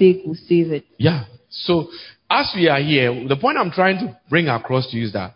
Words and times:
sake 0.00 0.22
will 0.26 0.34
save 0.48 0.72
it. 0.72 0.84
Yeah. 0.96 1.24
So, 1.50 1.88
as 2.30 2.52
we 2.56 2.68
are 2.68 2.80
here, 2.80 3.28
the 3.28 3.36
point 3.36 3.58
I'm 3.58 3.70
trying 3.70 3.98
to 3.98 4.18
bring 4.28 4.48
across 4.48 4.90
to 4.90 4.96
you 4.96 5.06
is 5.06 5.12
that 5.12 5.34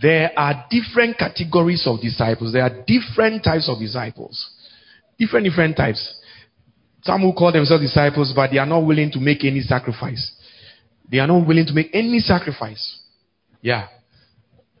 there 0.00 0.32
are 0.36 0.66
different 0.70 1.18
categories 1.18 1.86
of 1.86 2.00
disciples. 2.00 2.52
There 2.52 2.62
are 2.62 2.84
different 2.86 3.44
types 3.44 3.68
of 3.68 3.78
disciples. 3.78 4.50
Different, 5.18 5.44
different 5.46 5.76
types. 5.76 6.00
Some 7.02 7.20
who 7.20 7.32
call 7.32 7.52
themselves 7.52 7.82
disciples, 7.82 8.32
but 8.34 8.50
they 8.50 8.58
are 8.58 8.66
not 8.66 8.80
willing 8.80 9.10
to 9.12 9.20
make 9.20 9.44
any 9.44 9.60
sacrifice. 9.60 10.32
They 11.10 11.18
are 11.18 11.26
not 11.26 11.46
willing 11.46 11.66
to 11.66 11.74
make 11.74 11.90
any 11.92 12.20
sacrifice. 12.20 13.00
Yeah. 13.60 13.88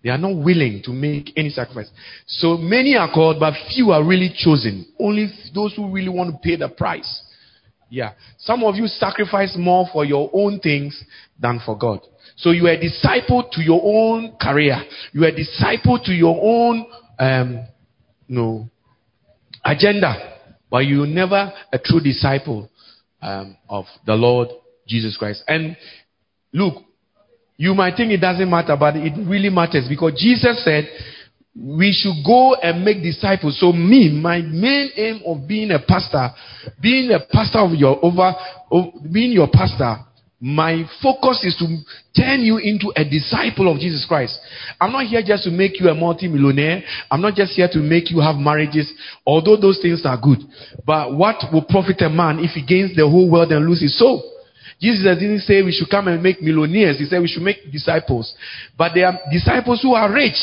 They 0.02 0.08
are 0.08 0.18
not 0.18 0.36
willing 0.42 0.80
to 0.84 0.92
make 0.92 1.32
any 1.36 1.50
sacrifice. 1.50 1.90
So 2.26 2.56
many 2.56 2.96
are 2.96 3.12
called, 3.12 3.38
but 3.38 3.52
few 3.74 3.90
are 3.90 4.02
really 4.02 4.32
chosen. 4.34 4.86
Only 4.98 5.30
those 5.54 5.74
who 5.76 5.90
really 5.90 6.08
want 6.08 6.32
to 6.32 6.38
pay 6.38 6.56
the 6.56 6.68
price. 6.70 7.22
Yeah. 7.90 8.12
Some 8.38 8.62
of 8.62 8.76
you 8.76 8.86
sacrifice 8.86 9.54
more 9.58 9.86
for 9.92 10.04
your 10.04 10.30
own 10.32 10.60
things 10.60 11.02
than 11.38 11.60
for 11.64 11.76
God. 11.76 12.00
So 12.36 12.52
you 12.52 12.66
are 12.68 12.72
a 12.72 12.80
disciple 12.80 13.48
to 13.52 13.60
your 13.60 13.80
own 13.82 14.36
career. 14.40 14.82
You 15.12 15.24
are 15.24 15.28
a 15.28 15.34
disciple 15.34 15.98
to 16.04 16.12
your 16.12 16.38
own, 16.40 16.86
um, 17.18 17.66
no, 18.28 18.70
agenda. 19.64 20.38
But 20.70 20.86
you're 20.86 21.06
never 21.06 21.52
a 21.72 21.78
true 21.78 22.00
disciple 22.00 22.70
um, 23.20 23.56
of 23.68 23.86
the 24.06 24.14
Lord 24.14 24.48
Jesus 24.86 25.16
Christ. 25.16 25.42
And 25.48 25.76
look, 26.52 26.84
you 27.56 27.74
might 27.74 27.96
think 27.96 28.12
it 28.12 28.20
doesn't 28.20 28.48
matter, 28.48 28.76
but 28.78 28.96
it 28.96 29.12
really 29.28 29.50
matters 29.50 29.86
because 29.88 30.12
Jesus 30.16 30.64
said 30.64 30.88
we 31.62 31.92
should 31.92 32.24
go 32.24 32.54
and 32.54 32.84
make 32.84 33.02
disciples. 33.02 33.60
So 33.60 33.72
me, 33.72 34.10
my 34.10 34.40
main 34.40 34.90
aim 34.96 35.20
of 35.26 35.46
being 35.46 35.70
a 35.70 35.78
pastor, 35.78 36.30
being 36.80 37.10
a 37.10 37.20
pastor 37.30 37.58
of 37.58 37.72
your 37.72 38.02
over, 38.02 38.32
being 39.12 39.32
your 39.32 39.48
pastor, 39.52 39.96
my 40.42 40.84
focus 41.02 41.44
is 41.44 41.54
to 41.58 41.66
turn 42.16 42.40
you 42.40 42.56
into 42.56 42.90
a 42.96 43.04
disciple 43.04 43.70
of 43.70 43.78
Jesus 43.78 44.06
Christ. 44.08 44.38
I'm 44.80 44.90
not 44.90 45.04
here 45.04 45.22
just 45.22 45.44
to 45.44 45.50
make 45.50 45.78
you 45.78 45.90
a 45.90 45.94
multimillionaire. 45.94 46.82
I'm 47.10 47.20
not 47.20 47.34
just 47.34 47.52
here 47.52 47.68
to 47.70 47.78
make 47.78 48.10
you 48.10 48.20
have 48.20 48.36
marriages, 48.36 48.90
although 49.26 49.60
those 49.60 49.78
things 49.82 50.00
are 50.06 50.16
good. 50.16 50.38
But 50.86 51.14
what 51.14 51.44
will 51.52 51.64
profit 51.68 52.00
a 52.00 52.08
man 52.08 52.38
if 52.38 52.52
he 52.52 52.64
gains 52.64 52.96
the 52.96 53.06
whole 53.06 53.30
world 53.30 53.52
and 53.52 53.66
loses 53.66 53.82
his 53.82 53.98
soul? 53.98 54.24
Jesus 54.80 55.04
didn't 55.18 55.40
say 55.40 55.60
we 55.60 55.72
should 55.72 55.90
come 55.90 56.08
and 56.08 56.22
make 56.22 56.40
millionaires. 56.40 56.98
He 56.98 57.04
said 57.04 57.20
we 57.20 57.28
should 57.28 57.42
make 57.42 57.70
disciples. 57.70 58.32
But 58.78 58.92
there 58.94 59.08
are 59.08 59.18
disciples 59.30 59.82
who 59.82 59.92
are 59.92 60.10
rich 60.10 60.38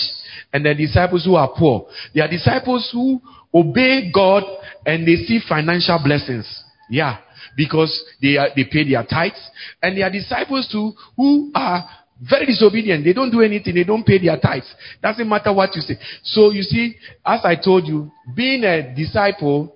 and 0.66 0.66
are 0.66 0.74
disciples 0.74 1.26
who 1.26 1.36
are 1.36 1.52
poor. 1.58 1.88
There 2.14 2.24
are 2.24 2.30
disciples 2.30 2.90
who 2.92 3.22
obey 3.54 4.12
God 4.14 4.44
and 4.86 5.08
they 5.08 5.16
see 5.16 5.40
financial 5.48 6.00
blessings. 6.04 6.64
Yeah 6.90 7.20
because 7.58 8.06
they, 8.22 8.38
are, 8.38 8.50
they 8.56 8.64
pay 8.64 8.88
their 8.88 9.04
tithes. 9.04 9.42
And 9.82 9.98
there 9.98 10.06
are 10.06 10.12
disciples 10.12 10.70
too 10.72 10.94
who 11.18 11.52
are 11.54 11.90
very 12.22 12.46
disobedient. 12.46 13.04
They 13.04 13.14
don't 13.14 13.32
do 13.32 13.42
anything. 13.42 13.76
They 13.76 13.84
don't 13.84 14.06
pay 14.06 14.20
their 14.20 14.40
tithes. 14.40 14.72
Doesn't 15.02 15.28
matter 15.28 15.52
what 15.52 15.76
you 15.76 15.82
say. 15.82 15.96
So 16.24 16.52
you 16.52 16.62
see, 16.62 16.96
as 17.26 17.42
I 17.44 17.56
told 17.56 17.86
you, 17.88 18.12
being 18.36 18.64
a 18.64 18.96
disciple, 18.96 19.76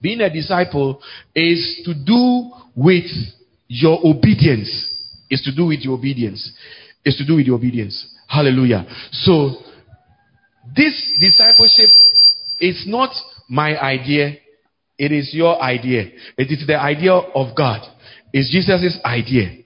being 0.00 0.20
a 0.20 0.32
disciple 0.32 1.02
is 1.34 1.82
to 1.84 1.92
do 1.92 2.50
with 2.74 3.10
your 3.68 3.98
obedience. 4.04 4.88
Is 5.28 5.42
to 5.42 5.54
do 5.54 5.66
with 5.66 5.80
your 5.80 5.94
obedience. 5.94 6.52
Is 7.04 7.16
to 7.16 7.26
do 7.26 7.36
with 7.36 7.46
your 7.46 7.56
obedience. 7.56 8.08
Hallelujah. 8.28 8.86
So 9.10 9.56
this 10.74 11.12
discipleship 11.20 11.90
is 12.60 12.84
not 12.86 13.10
my 13.48 13.78
idea. 13.78 14.36
It 14.98 15.12
is 15.12 15.30
your 15.34 15.60
idea. 15.60 16.10
It 16.38 16.50
is 16.50 16.66
the 16.66 16.80
idea 16.80 17.12
of 17.12 17.56
God. 17.56 17.80
It's 18.32 18.50
Jesus' 18.50 18.98
idea. 19.04 19.62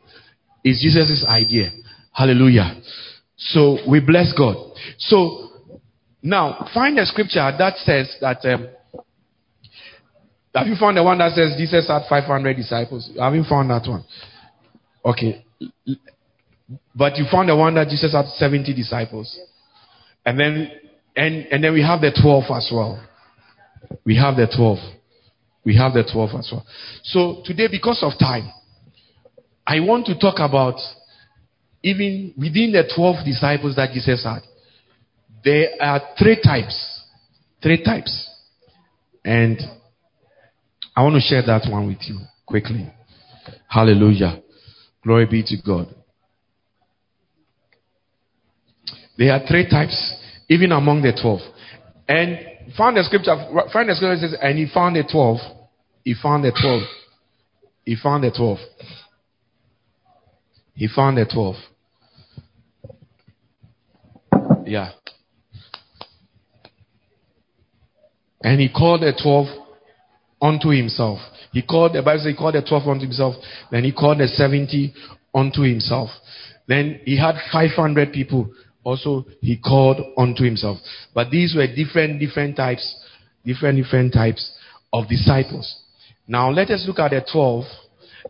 It's 0.64 0.82
Jesus' 0.82 1.24
idea. 1.28 1.70
Hallelujah. 2.12 2.80
So 3.36 3.78
we 3.88 4.00
bless 4.00 4.32
God. 4.36 4.56
So 4.98 5.50
now 6.22 6.68
find 6.72 6.98
a 6.98 7.06
scripture 7.06 7.52
that 7.58 7.77
says 7.78 8.16
that. 8.20 8.45
Um, 8.45 8.68
have 10.55 10.66
you 10.66 10.77
found 10.80 10.96
the 10.96 11.05
one 11.05 11.18
that 11.18 11.33
says 11.33 11.55
Jesus 11.58 11.86
had 11.86 12.02
500 12.08 12.56
disciples? 12.56 13.11
Have 13.20 13.34
you 13.34 13.45
found 13.45 13.68
that 13.68 13.86
one? 13.86 14.05
Okay. 15.05 15.45
But 16.95 17.16
you 17.18 17.27
found 17.30 17.50
the 17.50 17.56
one 17.56 17.74
that 17.74 17.89
Jesus 17.89 18.12
had 18.14 18.27
70 18.27 18.74
disciples. 18.74 19.39
And 20.24 20.40
then 20.40 20.70
and, 21.16 21.46
and 21.50 21.64
then 21.64 21.72
we 21.72 21.82
have 21.82 22.00
the 22.00 22.12
12 22.20 22.44
as 22.54 22.70
well. 22.72 23.02
We 24.04 24.16
have 24.16 24.36
the 24.36 24.46
12. 24.54 24.78
We 25.64 25.77
have 25.77 25.94
the 25.94 26.04
12 26.10 26.30
as 26.38 26.48
well. 26.52 26.66
So 27.02 27.42
today, 27.44 27.68
because 27.70 28.02
of 28.02 28.12
time, 28.18 28.52
I 29.66 29.80
want 29.80 30.06
to 30.06 30.18
talk 30.18 30.36
about 30.38 30.77
even 31.82 32.34
within 32.36 32.72
the 32.72 32.90
12 32.94 33.24
disciples 33.24 33.77
that 33.77 33.92
Jesus 33.92 34.24
had. 34.24 34.40
There 35.44 35.68
are 35.80 36.00
three 36.18 36.40
types. 36.42 37.02
Three 37.62 37.83
types. 37.83 38.28
And 39.24 39.60
I 40.94 41.02
want 41.02 41.14
to 41.14 41.20
share 41.20 41.42
that 41.46 41.70
one 41.70 41.86
with 41.88 41.98
you 42.02 42.18
quickly. 42.44 42.92
Hallelujah. 43.68 44.42
Glory 45.02 45.27
be 45.27 45.42
to 45.44 45.56
God. 45.64 45.94
There 49.18 49.33
are 49.33 49.40
three 49.46 49.68
types, 49.68 50.14
even 50.48 50.73
among 50.73 51.02
the 51.02 51.12
12. 51.20 51.40
And 52.08 52.39
found 52.77 52.96
the 52.96 53.05
scripture, 53.05 53.36
find 53.73 53.89
the 53.89 53.95
scripture 53.95 54.29
says, 54.29 54.36
and 54.40 54.58
he 54.58 54.67
found 54.73 54.96
the 54.96 55.05
12 55.11 55.39
he 56.07 56.14
found 56.14 56.45
the 56.45 56.52
12. 56.52 56.83
He 57.84 57.96
found 58.01 58.23
the 58.23 58.30
12. 58.30 58.58
He 60.74 60.86
found 60.86 61.18
the 61.18 61.24
12. 61.24 61.57
Yeah. 64.67 64.92
And 68.40 68.61
he 68.61 68.68
called 68.68 69.01
the 69.01 69.13
12 69.20 69.46
unto 70.40 70.68
himself. 70.68 71.18
He 71.51 71.63
called, 71.63 71.95
the 71.95 72.02
Bible 72.02 72.23
says 72.23 72.30
he 72.30 72.36
called 72.36 72.55
the 72.55 72.63
12 72.63 72.86
unto 72.86 73.02
himself. 73.05 73.34
Then 73.73 73.83
he 73.83 73.90
called 73.90 74.18
the 74.18 74.28
70 74.28 74.95
unto 75.34 75.63
himself. 75.63 76.11
Then 76.68 77.01
he 77.05 77.18
had 77.18 77.34
500 77.51 78.13
people. 78.13 78.48
Also, 78.86 79.27
he 79.41 79.57
called 79.58 80.01
unto 80.17 80.45
himself. 80.45 80.79
But 81.13 81.29
these 81.29 81.57
were 81.57 81.67
different, 81.67 82.20
different 82.20 82.55
types, 82.55 83.05
different, 83.45 83.83
different 83.83 84.14
types 84.14 84.57
of 84.92 85.08
disciples. 85.08 85.83
Now 86.29 86.51
let 86.51 86.70
us 86.70 86.85
look 86.86 87.01
at 87.01 87.11
the 87.11 87.20
12 87.33 87.64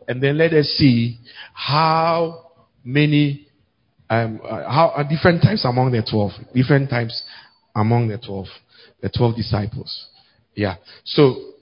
and 0.08 0.22
then 0.22 0.38
let 0.38 0.54
us 0.54 0.64
see 0.78 1.18
how 1.52 2.52
many, 2.82 3.48
um, 4.08 4.40
uh, 4.42 4.62
how 4.72 4.94
uh, 4.96 5.02
different 5.06 5.42
types 5.42 5.66
among 5.66 5.92
the 5.92 6.02
12, 6.10 6.32
different 6.54 6.88
types 6.88 7.22
among 7.74 8.08
the 8.08 8.16
12, 8.16 8.46
the 9.02 9.10
12 9.10 9.36
disciples. 9.36 10.06
Yeah. 10.54 10.76
So, 11.04 11.52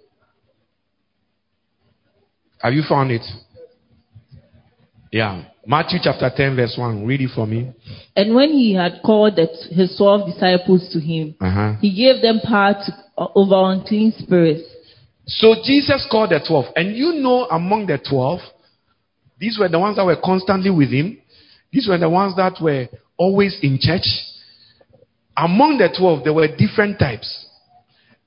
have 2.59 2.72
you 2.72 2.84
found 2.88 3.10
it? 3.10 3.27
Yeah. 5.10 5.47
Matthew 5.66 5.98
chapter 6.02 6.30
10, 6.34 6.56
verse 6.56 6.75
1. 6.76 7.06
Read 7.06 7.22
it 7.22 7.30
for 7.34 7.47
me. 7.47 7.72
And 8.16 8.34
when 8.34 8.50
he 8.50 8.75
had 8.75 9.00
called 9.04 9.36
the, 9.36 9.47
his 9.70 9.97
12 9.97 10.34
disciples 10.34 10.88
to 10.92 11.00
him, 11.00 11.34
uh-huh. 11.41 11.76
he 11.80 11.94
gave 11.94 12.22
them 12.22 12.41
power 12.44 12.75
to, 12.75 12.92
uh, 13.16 13.28
over 13.34 13.72
unclean 13.72 14.12
spirits 14.19 14.69
so 15.26 15.56
Jesus 15.64 16.06
called 16.10 16.30
the 16.30 16.41
12. 16.47 16.66
And 16.76 16.97
you 16.97 17.14
know, 17.14 17.47
among 17.47 17.86
the 17.86 17.98
12, 17.98 18.41
these 19.38 19.58
were 19.58 19.69
the 19.69 19.78
ones 19.78 19.97
that 19.97 20.04
were 20.04 20.20
constantly 20.22 20.70
with 20.70 20.91
him. 20.91 21.19
These 21.72 21.88
were 21.88 21.98
the 21.98 22.08
ones 22.08 22.36
that 22.36 22.54
were 22.60 22.88
always 23.16 23.58
in 23.62 23.78
church. 23.80 24.06
Among 25.36 25.78
the 25.78 25.88
12, 25.97 26.24
there 26.24 26.32
were 26.32 26.48
different 26.56 26.98
types. 26.98 27.47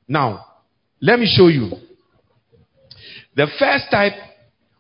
Now, 0.08 0.46
let 1.00 1.20
me 1.20 1.32
show 1.32 1.48
you. 1.48 1.72
The 3.36 3.48
first 3.60 3.86
type 3.92 4.14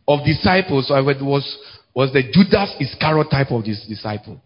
of 0.07 0.25
disciples 0.25 0.87
was, 0.89 1.57
was 1.97 2.13
the 2.13 2.21
Judas 2.31 2.75
Iscariot 2.79 3.27
type 3.31 3.49
of 3.49 3.65
this 3.65 3.83
disciple. 3.89 4.39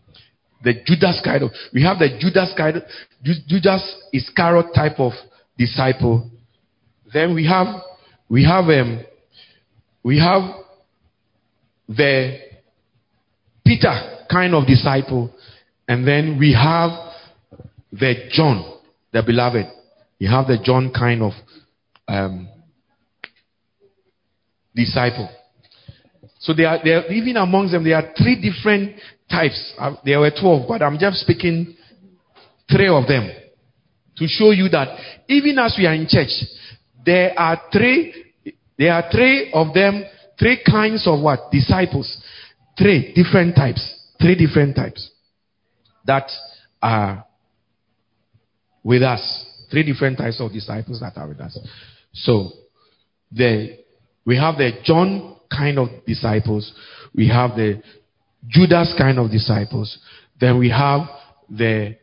The 0.63 0.73
Judas 0.85 1.19
kind 1.23 1.43
of, 1.43 1.51
we 1.73 1.83
have 1.83 1.99
the 1.99 2.17
Judas 2.19 2.53
kind 2.55 2.77
of, 2.77 2.83
Judas 3.23 3.83
Iscariot 4.13 4.73
type 4.73 4.99
of 4.99 5.11
disciple 5.57 6.31
then 7.13 7.35
we 7.35 7.45
have 7.47 7.67
we 8.29 8.45
have 8.45 8.65
um, 8.65 9.01
we 10.03 10.19
have 10.19 10.41
the 11.87 12.39
Peter 13.65 14.25
kind 14.29 14.55
of 14.55 14.65
disciple, 14.65 15.33
and 15.87 16.07
then 16.07 16.37
we 16.39 16.53
have 16.53 16.91
the 17.91 18.29
John, 18.31 18.79
the 19.11 19.21
beloved. 19.23 19.65
You 20.19 20.29
have 20.29 20.47
the 20.47 20.57
John 20.63 20.93
kind 20.93 21.21
of 21.21 21.33
um, 22.07 22.47
disciple. 24.73 25.29
So 26.41 26.53
there 26.53 26.67
are, 26.67 26.77
are, 26.77 27.07
even 27.07 27.37
amongst 27.37 27.71
them, 27.71 27.83
there 27.83 27.95
are 27.95 28.13
three 28.17 28.41
different 28.41 28.99
types. 29.29 29.73
Uh, 29.77 29.95
there 30.03 30.19
were 30.19 30.31
12, 30.31 30.67
but 30.67 30.81
I'm 30.81 30.99
just 30.99 31.21
speaking 31.21 31.75
three 32.69 32.89
of 32.89 33.07
them 33.07 33.31
to 34.17 34.27
show 34.27 34.51
you 34.51 34.67
that 34.69 34.97
even 35.27 35.57
as 35.57 35.75
we 35.77 35.85
are 35.85 35.93
in 35.93 36.07
church, 36.07 36.29
there 37.05 37.37
are 37.39 37.61
three, 37.71 38.13
there 38.77 38.93
are 38.93 39.09
three 39.11 39.51
of 39.53 39.73
them, 39.73 40.03
Three 40.41 40.59
kinds 40.65 41.07
of 41.07 41.21
what? 41.21 41.51
Disciples. 41.51 42.17
Three 42.75 43.13
different 43.13 43.55
types. 43.55 43.95
Three 44.19 44.35
different 44.35 44.75
types 44.75 45.07
that 46.05 46.29
are 46.81 47.23
with 48.83 49.03
us. 49.03 49.45
Three 49.69 49.83
different 49.83 50.17
types 50.17 50.41
of 50.41 50.51
disciples 50.51 50.99
that 50.99 51.13
are 51.15 51.27
with 51.27 51.39
us. 51.39 51.59
So, 52.13 52.53
the, 53.31 53.77
we 54.25 54.35
have 54.37 54.57
the 54.57 54.71
John 54.83 55.37
kind 55.55 55.77
of 55.77 55.89
disciples. 56.05 56.73
We 57.13 57.27
have 57.27 57.51
the 57.55 57.81
Judas 58.47 58.93
kind 58.97 59.19
of 59.19 59.29
disciples. 59.29 59.99
Then 60.39 60.57
we 60.57 60.69
have 60.69 61.01
the 61.49 61.97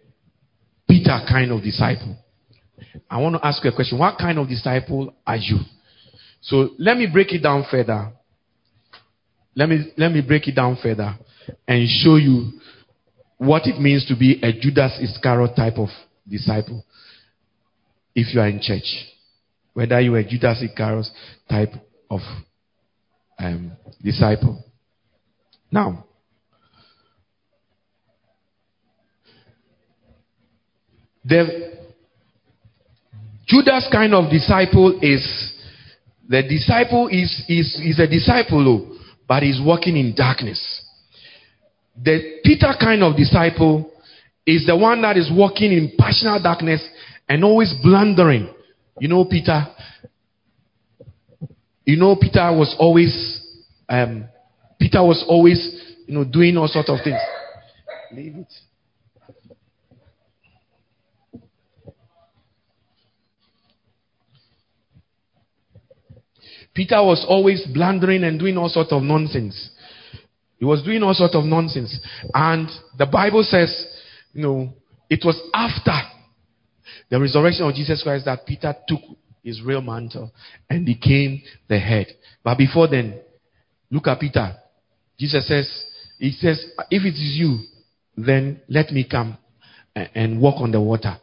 Peter 0.89 1.21
kind 1.29 1.50
of 1.50 1.62
disciple. 1.62 2.17
I 3.11 3.21
want 3.21 3.37
to 3.37 3.47
ask 3.47 3.62
you 3.65 3.71
a 3.71 3.75
question. 3.75 3.99
What 3.99 4.19
kind 4.19 4.39
of 4.39 4.49
disciple 4.49 5.15
are 5.27 5.37
you? 5.37 5.59
So 6.41 6.71
let 6.79 6.97
me 6.97 7.09
break 7.12 7.33
it 7.33 7.43
down 7.43 7.65
further. 7.71 8.12
Let 9.55 9.69
me, 9.69 9.93
let 9.97 10.12
me 10.12 10.21
break 10.21 10.47
it 10.47 10.55
down 10.55 10.79
further 10.81 11.17
and 11.67 11.89
show 11.89 12.17
you 12.17 12.53
what 13.39 13.67
it 13.67 13.81
means 13.81 14.06
to 14.06 14.17
be 14.17 14.41
a 14.43 14.53
Judas 14.53 14.99
Iscariot 15.00 15.56
type 15.56 15.79
of 15.79 15.89
disciple 16.29 16.85
if 18.15 18.35
you 18.35 18.41
are 18.41 18.49
in 18.49 18.61
church. 18.61 18.85
Whether 19.75 20.00
you 20.00 20.15
are 20.15 20.19
a 20.19 20.29
Judas 20.29 20.62
Iscariot 20.62 21.06
type 21.49 21.73
of 22.11 22.21
um, 23.38 23.73
disciple. 24.02 24.62
Now, 25.70 26.05
the 31.25 31.79
Judas 33.46 33.88
kind 33.90 34.14
of 34.14 34.31
disciple 34.31 34.99
is 35.02 35.55
the 36.29 36.43
disciple 36.43 37.08
is 37.08 37.43
is 37.49 37.81
is 37.82 37.99
a 37.99 38.06
disciple, 38.06 38.99
but 39.26 39.43
he's 39.43 39.61
walking 39.62 39.96
in 39.96 40.14
darkness. 40.14 40.85
The 42.02 42.40
Peter 42.44 42.73
kind 42.79 43.02
of 43.02 43.17
disciple 43.17 43.90
is 44.46 44.67
the 44.67 44.76
one 44.76 45.02
that 45.02 45.17
is 45.17 45.31
walking 45.32 45.73
in 45.73 45.93
passionate 45.99 46.43
darkness 46.43 46.87
and 47.29 47.44
always 47.44 47.75
blundering. 47.82 48.49
You 48.99 49.08
know, 49.08 49.25
Peter. 49.25 49.67
You 51.88 51.96
know, 51.96 52.17
Peter 52.17 52.52
was 52.52 52.76
always, 52.79 53.40
um, 53.88 54.29
Peter 54.79 55.02
was 55.02 55.25
always, 55.26 55.96
you 56.06 56.12
know, 56.12 56.23
doing 56.23 56.55
all 56.58 56.69
sorts 56.69 56.90
of 56.90 56.99
things. 57.02 57.19
Leave 58.12 58.37
it. 58.37 58.52
Peter 66.75 67.02
was 67.02 67.25
always 67.26 67.67
blundering 67.73 68.23
and 68.23 68.38
doing 68.38 68.58
all 68.58 68.69
sorts 68.69 68.93
of 68.93 69.02
nonsense. 69.02 69.70
He 70.58 70.67
was 70.67 70.82
doing 70.82 71.02
all 71.02 71.14
sorts 71.14 71.35
of 71.37 71.44
nonsense. 71.44 71.99
And 72.35 72.69
the 72.99 73.06
Bible 73.06 73.43
says, 73.44 73.87
you 74.35 74.43
know, 74.43 74.75
it 75.08 75.23
was 75.25 75.40
after 75.55 75.99
the 77.08 77.19
resurrection 77.19 77.64
of 77.64 77.75
Jesus 77.75 78.02
Christ 78.02 78.26
that 78.26 78.44
Peter 78.44 78.75
took 78.87 79.00
his 79.43 79.62
real 79.62 79.81
mantle 79.81 80.32
and 80.69 80.85
became 80.85 81.43
the 81.69 81.79
head. 81.79 82.06
But 82.43 82.58
before 82.58 82.88
then, 82.88 83.20
look 83.90 84.06
at 84.06 84.20
Peter. 84.20 84.56
Jesus 85.19 85.46
says, 85.49 85.87
He 86.19 86.32
says, 86.32 86.64
if 86.90 87.05
it 87.05 87.14
is 87.14 87.37
you, 87.38 87.58
then 88.17 88.61
let 88.69 88.90
me 88.90 89.06
come 89.08 89.38
and 89.94 90.40
walk 90.40 90.61
on 90.61 90.73
the 90.73 90.81
water. 90.81 91.17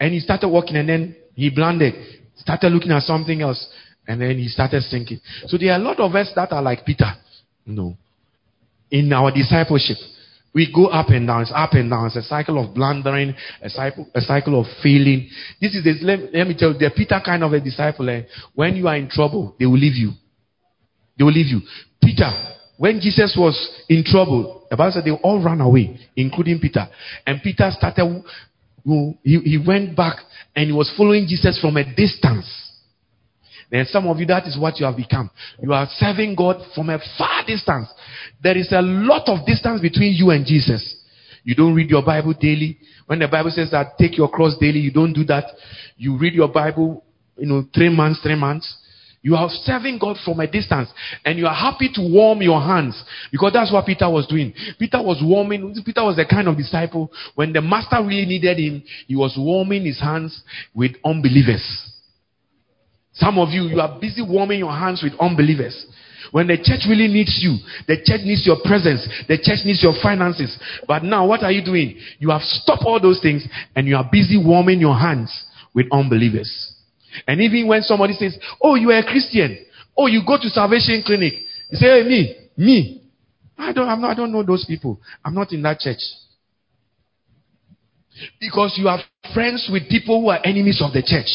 And 0.00 0.12
he 0.12 0.20
started 0.20 0.48
walking 0.48 0.76
and 0.76 0.88
then 0.88 1.16
he 1.34 1.50
blundered, 1.50 1.94
started 2.36 2.70
looking 2.70 2.92
at 2.92 3.02
something 3.02 3.40
else, 3.40 3.66
and 4.06 4.20
then 4.20 4.38
he 4.38 4.48
started 4.48 4.82
sinking. 4.82 5.20
So 5.46 5.56
there 5.56 5.72
are 5.72 5.80
a 5.80 5.82
lot 5.82 6.00
of 6.00 6.14
us 6.14 6.30
that 6.34 6.52
are 6.52 6.62
like 6.62 6.84
Peter. 6.84 7.10
No 7.64 7.96
in 8.92 9.10
our 9.12 9.32
discipleship. 9.32 9.96
We 10.54 10.70
go 10.74 10.86
up 10.86 11.08
and 11.08 11.26
down, 11.26 11.42
it's 11.42 11.52
up 11.54 11.72
and 11.72 11.88
down. 11.88 12.06
It's 12.06 12.16
a 12.16 12.22
cycle 12.22 12.62
of 12.62 12.74
blundering, 12.74 13.34
a 13.62 13.70
cycle, 13.70 14.06
a 14.14 14.20
cycle 14.20 14.60
of 14.60 14.66
failing. 14.82 15.28
This 15.60 15.74
is, 15.74 15.82
this, 15.82 15.96
let, 16.02 16.32
let, 16.32 16.46
me 16.46 16.54
tell 16.58 16.72
you, 16.72 16.78
the 16.78 16.90
Peter 16.94 17.20
kind 17.24 17.42
of 17.42 17.52
a 17.52 17.60
disciple. 17.60 18.08
Eh, 18.10 18.22
when 18.54 18.76
you 18.76 18.86
are 18.86 18.96
in 18.96 19.08
trouble, 19.08 19.56
they 19.58 19.64
will 19.64 19.78
leave 19.78 19.96
you. 19.96 20.12
They 21.16 21.24
will 21.24 21.32
leave 21.32 21.46
you. 21.46 21.60
Peter, 22.02 22.30
when 22.76 23.00
Jesus 23.00 23.34
was 23.38 23.56
in 23.88 24.04
trouble, 24.04 24.66
the 24.68 24.76
Bible 24.76 24.92
said 24.92 25.04
they 25.04 25.10
all 25.10 25.42
ran 25.42 25.60
away, 25.60 25.98
including 26.16 26.58
Peter. 26.58 26.86
And 27.26 27.40
Peter 27.42 27.70
started, 27.70 28.22
he, 28.84 29.38
he 29.38 29.64
went 29.66 29.96
back 29.96 30.16
and 30.54 30.66
he 30.66 30.72
was 30.72 30.92
following 30.96 31.26
Jesus 31.28 31.58
from 31.60 31.76
a 31.76 31.84
distance. 31.94 32.71
Then 33.72 33.86
some 33.86 34.06
of 34.06 34.20
you, 34.20 34.26
that 34.26 34.46
is 34.46 34.58
what 34.58 34.78
you 34.78 34.84
have 34.84 34.96
become. 34.96 35.30
You 35.62 35.72
are 35.72 35.88
serving 35.96 36.34
God 36.34 36.60
from 36.74 36.90
a 36.90 36.98
far 37.16 37.42
distance. 37.46 37.88
There 38.42 38.56
is 38.56 38.70
a 38.70 38.82
lot 38.82 39.26
of 39.28 39.46
distance 39.46 39.80
between 39.80 40.12
you 40.12 40.28
and 40.28 40.44
Jesus. 40.44 40.96
You 41.42 41.54
don't 41.54 41.74
read 41.74 41.88
your 41.88 42.04
Bible 42.04 42.34
daily. 42.38 42.76
When 43.06 43.18
the 43.18 43.28
Bible 43.28 43.50
says 43.50 43.70
that 43.70 43.96
take 43.98 44.18
your 44.18 44.28
cross 44.28 44.56
daily, 44.60 44.78
you 44.78 44.92
don't 44.92 45.14
do 45.14 45.24
that. 45.24 45.46
You 45.96 46.18
read 46.18 46.34
your 46.34 46.48
Bible, 46.48 47.02
you 47.38 47.46
know, 47.46 47.64
three 47.74 47.88
months, 47.88 48.20
three 48.22 48.36
months. 48.36 48.76
You 49.22 49.36
are 49.36 49.48
serving 49.48 49.98
God 49.98 50.18
from 50.22 50.40
a 50.40 50.46
distance 50.46 50.90
and 51.24 51.38
you 51.38 51.46
are 51.46 51.54
happy 51.54 51.88
to 51.94 52.02
warm 52.02 52.42
your 52.42 52.60
hands 52.60 53.02
because 53.30 53.52
that's 53.54 53.72
what 53.72 53.86
Peter 53.86 54.10
was 54.10 54.26
doing. 54.26 54.52
Peter 54.78 55.00
was 55.00 55.22
warming, 55.22 55.80
Peter 55.86 56.02
was 56.02 56.16
the 56.16 56.26
kind 56.26 56.48
of 56.48 56.56
disciple 56.56 57.10
when 57.36 57.52
the 57.52 57.62
master 57.62 58.02
really 58.02 58.26
needed 58.26 58.58
him, 58.58 58.82
he 59.06 59.14
was 59.14 59.34
warming 59.38 59.86
his 59.86 60.00
hands 60.00 60.42
with 60.74 60.92
unbelievers. 61.04 61.91
Some 63.14 63.38
of 63.38 63.50
you, 63.50 63.64
you 63.64 63.80
are 63.80 63.98
busy 64.00 64.22
warming 64.22 64.58
your 64.58 64.72
hands 64.72 65.02
with 65.02 65.12
unbelievers. 65.20 65.86
When 66.30 66.46
the 66.46 66.56
church 66.56 66.88
really 66.88 67.08
needs 67.08 67.40
you, 67.42 67.58
the 67.86 67.96
church 68.02 68.22
needs 68.24 68.46
your 68.46 68.56
presence, 68.64 69.06
the 69.28 69.36
church 69.36 69.66
needs 69.66 69.82
your 69.82 69.92
finances. 70.02 70.58
But 70.88 71.04
now, 71.04 71.26
what 71.26 71.42
are 71.42 71.52
you 71.52 71.62
doing? 71.62 71.98
You 72.18 72.30
have 72.30 72.40
stopped 72.40 72.84
all 72.86 73.00
those 73.00 73.20
things 73.20 73.46
and 73.76 73.86
you 73.86 73.96
are 73.96 74.08
busy 74.10 74.42
warming 74.42 74.80
your 74.80 74.96
hands 74.96 75.30
with 75.74 75.86
unbelievers. 75.92 76.48
And 77.26 77.40
even 77.42 77.68
when 77.68 77.82
somebody 77.82 78.14
says, 78.14 78.38
Oh, 78.62 78.76
you 78.76 78.90
are 78.90 78.98
a 78.98 79.04
Christian, 79.04 79.58
oh, 79.96 80.06
you 80.06 80.22
go 80.26 80.38
to 80.40 80.48
salvation 80.48 81.02
clinic, 81.04 81.34
you 81.70 81.78
say, 81.78 82.02
Hey, 82.02 82.08
me, 82.08 82.36
me. 82.56 83.02
I 83.58 83.72
don't, 83.72 84.00
not, 84.00 84.10
I 84.10 84.14
don't 84.14 84.32
know 84.32 84.42
those 84.42 84.64
people. 84.64 85.00
I'm 85.22 85.34
not 85.34 85.52
in 85.52 85.60
that 85.62 85.80
church. 85.80 86.00
Because 88.40 88.74
you 88.76 88.88
are 88.88 89.00
friends 89.34 89.68
with 89.70 89.88
people 89.88 90.22
who 90.22 90.28
are 90.30 90.40
enemies 90.44 90.82
of 90.82 90.92
the 90.92 91.02
church. 91.02 91.28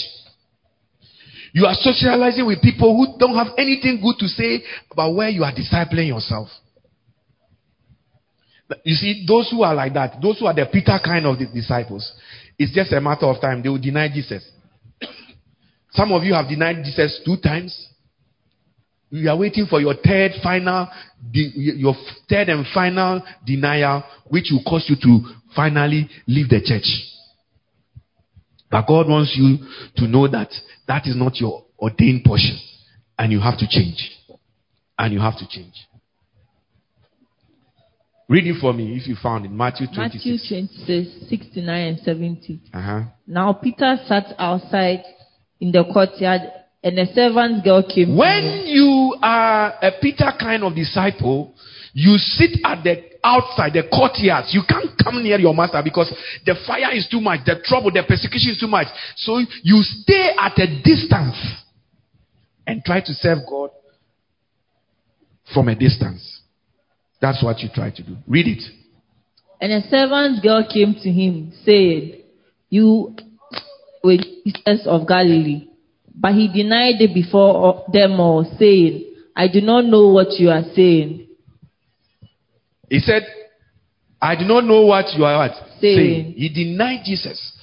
You 1.57 1.65
are 1.65 1.73
socializing 1.73 2.45
with 2.45 2.61
people 2.61 2.95
who 2.95 3.17
don't 3.17 3.33
have 3.33 3.55
anything 3.57 3.99
good 3.99 4.19
to 4.19 4.27
say 4.27 4.61
about 4.91 5.15
where 5.15 5.29
you 5.29 5.43
are 5.43 5.51
discipling 5.51 6.07
yourself. 6.07 6.49
You 8.83 8.93
see, 8.93 9.25
those 9.27 9.49
who 9.49 9.63
are 9.63 9.73
like 9.73 9.95
that, 9.95 10.21
those 10.21 10.39
who 10.39 10.45
are 10.45 10.53
the 10.53 10.67
Peter 10.71 10.99
kind 11.03 11.25
of 11.25 11.39
disciples, 11.55 12.13
it's 12.59 12.71
just 12.75 12.93
a 12.93 13.01
matter 13.01 13.25
of 13.25 13.41
time. 13.41 13.63
They 13.63 13.69
will 13.69 13.81
deny 13.81 14.07
Jesus. 14.07 14.47
Some 15.93 16.11
of 16.11 16.23
you 16.23 16.35
have 16.35 16.47
denied 16.47 16.83
Jesus 16.85 17.21
two 17.25 17.37
times. 17.41 17.87
You 19.09 19.27
are 19.27 19.37
waiting 19.37 19.65
for 19.65 19.81
your 19.81 19.95
third 19.95 20.33
final, 20.43 20.87
your 21.33 21.95
third 22.29 22.49
and 22.49 22.67
final 22.71 23.23
denial, 23.47 24.03
which 24.27 24.51
will 24.51 24.61
cause 24.63 24.85
you 24.87 24.95
to 25.01 25.25
finally 25.55 26.07
leave 26.27 26.49
the 26.49 26.61
church. 26.63 27.16
But 28.69 28.87
God 28.87 29.07
wants 29.07 29.33
you 29.35 29.57
to 29.97 30.07
know 30.07 30.27
that 30.27 30.49
that 30.87 31.03
is 31.05 31.15
not 31.15 31.39
your 31.39 31.65
ordained 31.79 32.23
portion. 32.25 32.57
And 33.17 33.31
you 33.31 33.39
have 33.39 33.57
to 33.59 33.67
change. 33.67 34.11
And 34.99 35.13
you 35.13 35.19
have 35.19 35.37
to 35.37 35.47
change. 35.47 35.73
Read 38.29 38.45
it 38.45 38.59
for 38.59 38.73
me 38.73 38.97
if 38.97 39.07
you 39.07 39.15
found 39.15 39.45
it. 39.45 39.51
Matthew 39.51 39.87
26. 39.87 40.25
Matthew 40.25 40.67
26, 40.85 41.29
69 41.29 41.87
and 41.87 41.99
70. 41.99 42.61
Uh-huh. 42.73 43.01
Now 43.25 43.53
Peter 43.53 43.97
sat 44.05 44.35
outside 44.37 45.03
in 45.61 45.71
the 45.71 45.85
courtyard 45.93 46.41
and 46.83 46.99
a 46.99 47.05
servant 47.13 47.63
girl 47.63 47.83
came. 47.83 48.17
When 48.17 48.63
you 48.65 49.17
are 49.21 49.73
a 49.81 49.91
Peter 50.01 50.31
kind 50.37 50.63
of 50.63 50.75
disciple, 50.75 51.55
you 51.93 52.17
sit 52.17 52.59
at 52.65 52.83
the 52.83 53.06
outside, 53.23 53.73
the 53.73 53.83
courtyards. 53.89 54.53
You 54.53 54.63
can't 54.67 54.91
come 55.03 55.23
near 55.23 55.39
your 55.39 55.53
master 55.53 55.81
because 55.83 56.13
the 56.45 56.55
fire 56.65 56.93
is 56.93 57.07
too 57.09 57.21
much, 57.21 57.41
the 57.45 57.55
trouble, 57.63 57.91
the 57.91 58.03
persecution 58.07 58.51
is 58.51 58.59
too 58.59 58.67
much. 58.67 58.87
So 59.17 59.39
you 59.63 59.81
stay 59.83 60.31
at 60.37 60.57
a 60.57 60.67
distance 60.83 61.37
and 62.65 62.83
try 62.83 63.01
to 63.01 63.13
serve 63.13 63.39
God 63.49 63.71
from 65.53 65.69
a 65.69 65.75
distance. 65.75 66.41
That's 67.21 67.43
what 67.43 67.59
you 67.59 67.69
try 67.73 67.91
to 67.91 68.03
do. 68.03 68.17
Read 68.27 68.47
it. 68.47 68.63
And 69.59 69.71
a 69.71 69.87
servant 69.89 70.43
girl 70.43 70.67
came 70.71 70.93
to 71.01 71.11
him, 71.11 71.51
saying, 71.65 72.21
You 72.69 73.15
were 74.03 74.17
Jesus 74.17 74.85
of 74.85 75.07
Galilee. 75.07 75.67
But 76.13 76.33
he 76.33 76.47
denied 76.47 76.99
it 76.99 77.13
before 77.13 77.85
them 77.91 78.19
all, 78.19 78.43
saying, 78.59 79.13
I 79.35 79.47
do 79.47 79.61
not 79.61 79.85
know 79.85 80.07
what 80.09 80.39
you 80.39 80.49
are 80.49 80.63
saying. 80.75 81.26
He 82.89 82.99
said, 82.99 83.23
I 84.21 84.35
do 84.35 84.45
not 84.45 84.63
know 84.63 84.85
what 84.85 85.13
you 85.15 85.25
are 85.25 85.47
what? 85.47 85.51
saying. 85.79 86.33
He 86.35 86.49
denied 86.49 87.01
Jesus. 87.05 87.53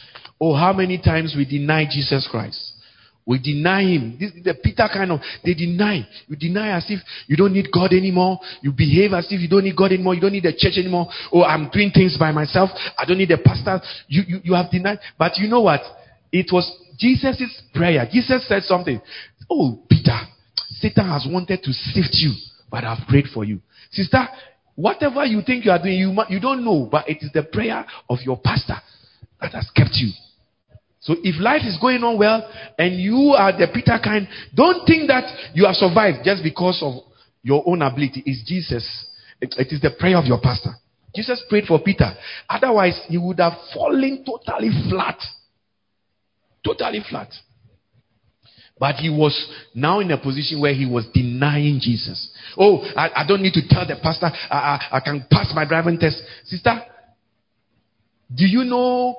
Oh, 0.41 0.55
how 0.55 0.73
many 0.73 0.99
times 0.99 1.35
we 1.37 1.45
deny 1.45 1.85
Jesus 1.85 2.29
Christ? 2.31 2.73
We 3.27 3.39
deny 3.39 3.83
him. 3.83 4.19
This 4.21 4.33
is 4.33 4.45
the 4.45 4.55
Peter 4.55 4.87
kind 4.93 5.11
of, 5.11 5.21
they 5.43 5.55
deny. 5.55 6.07
You 6.29 6.37
deny 6.37 6.77
as 6.77 6.85
if 6.91 7.01
you 7.27 7.37
don't 7.37 7.55
need 7.55 7.69
God 7.73 7.93
anymore. 7.95 8.39
You 8.61 8.71
behave 8.71 9.15
as 9.15 9.27
if 9.31 9.41
you 9.41 9.49
don't 9.49 9.65
need 9.65 9.77
God 9.77 9.93
anymore. 9.93 10.15
You 10.15 10.21
don't 10.21 10.33
need 10.33 10.43
the 10.43 10.53
church 10.53 10.77
anymore. 10.77 11.09
Oh, 11.33 11.43
I'm 11.43 11.71
doing 11.71 11.91
things 11.91 12.19
by 12.19 12.33
myself. 12.33 12.69
I 12.99 13.07
don't 13.07 13.17
need 13.17 13.31
the 13.31 13.39
pastor. 13.39 13.81
You, 14.09 14.23
you, 14.27 14.41
you 14.45 14.55
have 14.55 14.71
denied. 14.71 14.99
But 15.19 15.39
you 15.39 15.49
know 15.49 15.63
what? 15.63 15.81
It 16.31 16.53
was 16.53 16.71
Jesus' 16.99 17.63
prayer. 17.75 18.07
Jesus 18.13 18.47
said 18.47 18.63
something. 18.65 19.01
Oh, 19.51 19.83
Peter, 19.89 20.21
Satan 20.69 21.09
has 21.09 21.27
wanted 21.29 21.63
to 21.63 21.73
sift 21.73 22.11
you, 22.13 22.35
but 22.71 22.85
I've 22.85 23.07
prayed 23.09 23.27
for 23.33 23.45
you. 23.45 23.61
Sister, 23.91 24.27
whatever 24.77 25.25
you 25.25 25.43
think 25.43 25.65
you 25.65 25.71
are 25.71 25.83
doing, 25.83 25.95
you, 25.99 26.17
you 26.29 26.41
don't 26.41 26.65
know, 26.65 26.89
but 26.91 27.09
it 27.09 27.19
is 27.21 27.31
the 27.33 27.43
prayer 27.43 27.85
of 28.09 28.19
your 28.25 28.39
pastor 28.39 28.77
that 29.41 29.53
has 29.53 29.71
kept 29.75 29.93
you. 29.95 30.11
So 31.01 31.17
if 31.23 31.39
life 31.41 31.63
is 31.65 31.79
going 31.81 32.03
on 32.03 32.19
well 32.19 32.49
and 32.79 32.99
you 32.99 33.35
are 33.37 33.53
the 33.53 33.69
Peter 33.73 33.99
kind, 34.03 34.27
don't 34.55 34.87
think 34.87 35.09
that 35.09 35.53
you 35.55 35.67
have 35.67 35.75
survived 35.75 36.25
just 36.25 36.43
because 36.43 36.81
of 36.83 36.95
your 37.43 37.63
own 37.67 37.83
ability. 37.83 38.23
It's 38.25 38.43
Jesus. 38.49 39.07
it, 39.41 39.55
it 39.59 39.73
is 39.73 39.81
the 39.81 39.91
prayer 39.99 40.17
of 40.17 40.25
your 40.25 40.41
pastor. 40.41 40.71
Jesus 41.15 41.45
prayed 41.49 41.67
for 41.67 41.79
Peter. 41.79 42.11
Otherwise, 42.49 43.01
he 43.07 43.19
would 43.19 43.39
have 43.39 43.53
fallen 43.73 44.25
totally 44.25 44.71
flat. 44.91 45.19
Totally 46.65 47.01
flat. 47.09 47.29
But 48.79 48.97
he 48.97 49.09
was 49.09 49.35
now 49.75 50.01
in 50.01 50.11
a 50.11 50.19
position 50.19 50.61
where 50.61 50.75
he 50.75 50.85
was 50.85 51.07
denying 51.15 51.79
Jesus. 51.81 52.31
Oh, 52.59 52.79
I, 52.97 53.23
I 53.23 53.27
don't 53.27 53.43
need 53.43 53.55
to 53.55 53.69
tell 53.69 53.87
the 53.87 53.97
pastor 54.03 54.31
I, 54.51 54.57
I, 54.91 54.97
I 54.97 55.01
can 55.01 55.25
pass 55.31 55.53
my 55.55 55.65
driving 55.65 55.99
test. 55.99 56.21
Sister, 56.45 56.83
do 58.35 58.47
you 58.47 58.65
know 58.65 59.17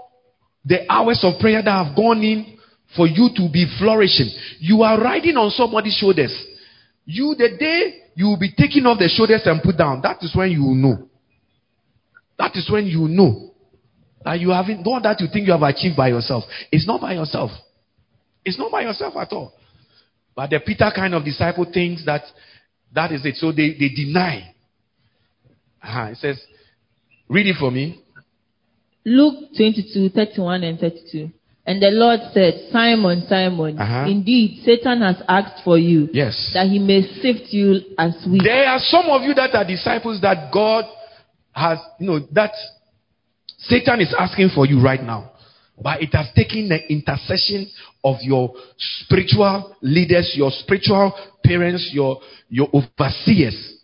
the 0.66 0.92
hours 0.92 1.20
of 1.24 1.40
prayer 1.40 1.62
that 1.64 1.86
have 1.86 1.96
gone 1.96 2.22
in 2.22 2.58
for 2.96 3.08
you 3.08 3.30
to 3.36 3.50
be 3.52 3.66
flourishing. 3.80 4.30
You 4.60 4.82
are 4.84 5.00
riding 5.00 5.38
on 5.38 5.52
somebody's 5.52 5.96
shoulders. 5.96 6.34
You, 7.06 7.36
the 7.38 7.58
day 7.58 8.04
you 8.16 8.26
will 8.26 8.40
be 8.40 8.52
taking 8.58 8.86
off 8.86 8.98
the 8.98 9.10
shoulders 9.10 9.42
and 9.46 9.62
put 9.62 9.78
down, 9.78 10.02
that 10.02 10.18
is 10.22 10.36
when 10.36 10.52
you 10.52 10.74
know. 10.76 11.08
That 12.38 12.56
is 12.56 12.70
when 12.70 12.86
you 12.86 13.08
know 13.08 13.52
that 14.24 14.40
you 14.40 14.50
haven't 14.50 14.84
done 14.84 15.04
that 15.04 15.22
you 15.22 15.28
think 15.32 15.46
you 15.46 15.54
have 15.54 15.62
achieved 15.62 15.96
by 15.96 16.08
yourself. 16.10 16.44
It's 16.72 16.88
not 16.88 17.00
by 17.00 17.14
yourself. 17.14 17.52
It's 18.46 18.60
not 18.60 18.72
by 18.72 18.82
yourself 18.82 19.16
at 19.18 19.32
all. 19.32 19.54
But 20.36 20.52
the 20.52 20.60
Peter 20.60 20.92
kind 20.96 21.14
of 21.14 21.26
disciple 21.26 21.66
thinks 21.72 22.06
that 22.06 22.22
that 22.94 23.12
is 23.12 23.26
it. 23.26 23.36
So 23.36 23.52
they, 23.52 23.76
they 23.80 23.90
deny. 23.90 24.54
Uh-huh. 25.82 26.12
It 26.12 26.18
says, 26.18 26.42
read 27.28 27.48
it 27.48 27.56
for 27.60 27.72
me. 27.72 28.02
Luke 29.06 29.50
22, 29.56 30.10
31 30.10 30.64
and 30.64 30.80
32. 30.80 31.30
And 31.68 31.82
the 31.82 31.90
Lord 31.90 32.20
said, 32.34 32.70
Simon, 32.72 33.26
Simon, 33.28 33.80
uh-huh. 33.80 34.06
indeed 34.08 34.62
Satan 34.64 35.02
has 35.02 35.22
asked 35.28 35.64
for 35.64 35.78
you. 35.78 36.10
Yes. 36.14 36.52
That 36.54 36.68
he 36.68 36.78
may 36.78 37.02
sift 37.02 37.52
you 37.52 37.82
as 37.98 38.14
wheat. 38.30 38.44
There 38.44 38.68
are 38.68 38.80
some 38.80 39.06
of 39.10 39.24
you 39.24 39.34
that 39.34 39.56
are 39.56 39.66
disciples 39.66 40.22
that 40.22 40.52
God 40.54 40.86
has, 41.54 41.80
you 42.00 42.08
know, 42.08 42.20
that 42.34 42.52
Satan 43.58 44.02
is 44.02 44.14
asking 44.18 44.50
for 44.54 44.66
you 44.66 44.82
right 44.82 45.02
now. 45.02 45.32
But 45.82 46.02
it 46.02 46.14
has 46.14 46.28
taken 46.36 46.70
the 46.70 46.80
intercession 46.92 47.70
of 48.04 48.18
your 48.22 48.54
spiritual 48.78 49.76
leaders, 49.82 50.34
your 50.36 50.52
spiritual 50.52 51.14
parents, 51.44 51.90
your, 51.94 52.22
your 52.50 52.70
overseers. 52.74 53.80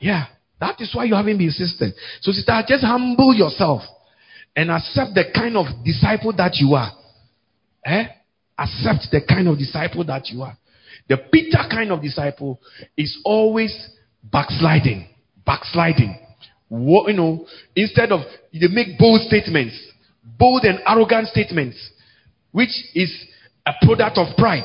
Yeah. 0.00 0.26
That 0.60 0.80
is 0.80 0.94
why 0.94 1.04
you 1.04 1.14
haven't 1.14 1.38
been 1.38 1.48
insistent. 1.48 1.94
So 2.22 2.32
sister, 2.32 2.62
just 2.66 2.82
humble 2.82 3.34
yourself 3.34 3.82
and 4.54 4.70
accept 4.70 5.14
the 5.14 5.24
kind 5.34 5.56
of 5.56 5.66
disciple 5.84 6.32
that 6.36 6.52
you 6.54 6.74
are. 6.74 6.92
Eh? 7.84 8.06
Accept 8.58 9.08
the 9.12 9.20
kind 9.28 9.48
of 9.48 9.58
disciple 9.58 10.04
that 10.06 10.28
you 10.28 10.42
are. 10.42 10.56
The 11.08 11.18
Peter 11.30 11.58
kind 11.70 11.92
of 11.92 12.02
disciple 12.02 12.60
is 12.96 13.20
always 13.24 13.90
backsliding. 14.24 15.08
Backsliding. 15.44 16.18
What, 16.68 17.08
you 17.10 17.16
know, 17.16 17.46
instead 17.76 18.10
of 18.10 18.20
they 18.52 18.66
make 18.68 18.98
bold 18.98 19.20
statements, 19.20 19.78
bold 20.38 20.64
and 20.64 20.80
arrogant 20.86 21.28
statements, 21.28 21.76
which 22.52 22.72
is 22.94 23.12
a 23.66 23.72
product 23.84 24.18
of 24.18 24.36
pride. 24.36 24.64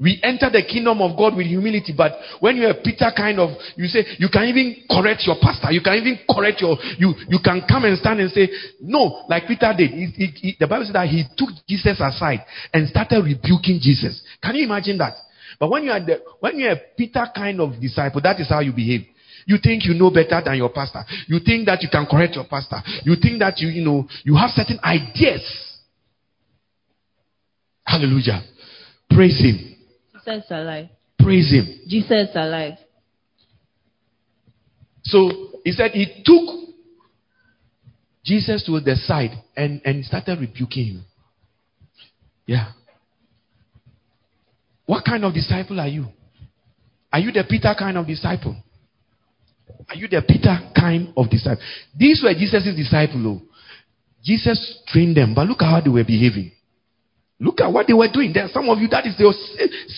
We 0.00 0.20
enter 0.22 0.48
the 0.48 0.62
kingdom 0.62 1.02
of 1.02 1.18
God 1.18 1.34
with 1.34 1.46
humility, 1.46 1.92
but 1.96 2.12
when 2.38 2.56
you're 2.56 2.70
a 2.70 2.82
Peter 2.82 3.10
kind 3.16 3.40
of, 3.40 3.50
you 3.74 3.86
say, 3.86 4.04
you 4.18 4.28
can 4.32 4.44
even 4.44 4.84
correct 4.88 5.26
your 5.26 5.34
pastor. 5.42 5.72
You 5.72 5.80
can 5.80 5.94
even 5.94 6.20
correct 6.30 6.60
your, 6.60 6.76
you, 6.98 7.14
you 7.26 7.38
can 7.42 7.62
come 7.68 7.84
and 7.84 7.98
stand 7.98 8.20
and 8.20 8.30
say, 8.30 8.48
no, 8.80 9.24
like 9.28 9.48
Peter 9.48 9.74
did. 9.76 9.90
He, 9.90 10.06
he, 10.06 10.26
he, 10.26 10.56
the 10.60 10.68
Bible 10.68 10.84
says 10.84 10.92
that 10.92 11.08
he 11.08 11.24
took 11.36 11.48
Jesus 11.68 11.98
aside 11.98 12.46
and 12.72 12.86
started 12.88 13.24
rebuking 13.24 13.80
Jesus. 13.82 14.22
Can 14.40 14.54
you 14.54 14.66
imagine 14.66 14.98
that? 14.98 15.14
But 15.58 15.68
when 15.68 15.82
you 15.82 15.90
are 15.90 15.98
the, 15.98 16.22
when 16.38 16.60
you're 16.60 16.72
a 16.72 16.80
Peter 16.96 17.26
kind 17.34 17.60
of 17.60 17.80
disciple, 17.80 18.20
that 18.22 18.38
is 18.38 18.48
how 18.48 18.60
you 18.60 18.72
behave. 18.72 19.04
You 19.46 19.58
think 19.62 19.84
you 19.84 19.94
know 19.94 20.10
better 20.10 20.40
than 20.44 20.56
your 20.56 20.70
pastor. 20.70 21.04
You 21.26 21.38
think 21.44 21.66
that 21.66 21.82
you 21.82 21.88
can 21.90 22.06
correct 22.06 22.34
your 22.34 22.44
pastor. 22.44 22.76
You 23.04 23.16
think 23.20 23.40
that 23.40 23.58
you, 23.58 23.68
you 23.68 23.84
know, 23.84 24.06
you 24.24 24.36
have 24.36 24.50
certain 24.50 24.78
ideas. 24.84 25.42
Hallelujah. 27.84 28.42
Praise 29.10 29.40
him. 29.40 29.76
Jesus 30.14 30.44
alive. 30.50 30.88
Praise 31.18 31.50
him. 31.50 31.80
Jesus 31.88 32.28
alive. 32.34 32.74
So 35.04 35.30
he 35.64 35.72
said 35.72 35.92
he 35.92 36.22
took 36.24 36.68
Jesus 38.24 38.62
to 38.66 38.78
the 38.80 38.94
side 38.94 39.30
and, 39.56 39.80
and 39.84 40.04
started 40.04 40.38
rebuking 40.38 40.86
him. 40.86 41.04
Yeah. 42.44 42.72
What 44.84 45.04
kind 45.04 45.24
of 45.24 45.32
disciple 45.32 45.80
are 45.80 45.88
you? 45.88 46.06
Are 47.12 47.18
you 47.18 47.32
the 47.32 47.44
Peter 47.48 47.74
kind 47.78 47.96
of 47.96 48.06
disciple? 48.06 48.56
Are 49.88 49.94
you 49.94 50.08
the 50.08 50.22
Peter 50.26 50.58
kind 50.78 51.12
of 51.16 51.30
disciple? 51.30 51.62
These 51.96 52.22
were 52.22 52.34
Jesus' 52.34 52.74
disciples. 52.76 53.42
Jesus 54.24 54.82
trained 54.88 55.16
them, 55.16 55.34
but 55.34 55.46
look 55.46 55.60
how 55.60 55.80
they 55.80 55.90
were 55.90 56.04
behaving. 56.04 56.52
Look 57.40 57.60
at 57.60 57.72
what 57.72 57.86
they 57.86 57.92
were 57.92 58.08
doing. 58.12 58.32
There 58.32 58.44
are 58.44 58.50
some 58.52 58.68
of 58.68 58.78
you 58.78 58.88
that 58.88 59.06
is 59.06 59.16
the 59.16 59.32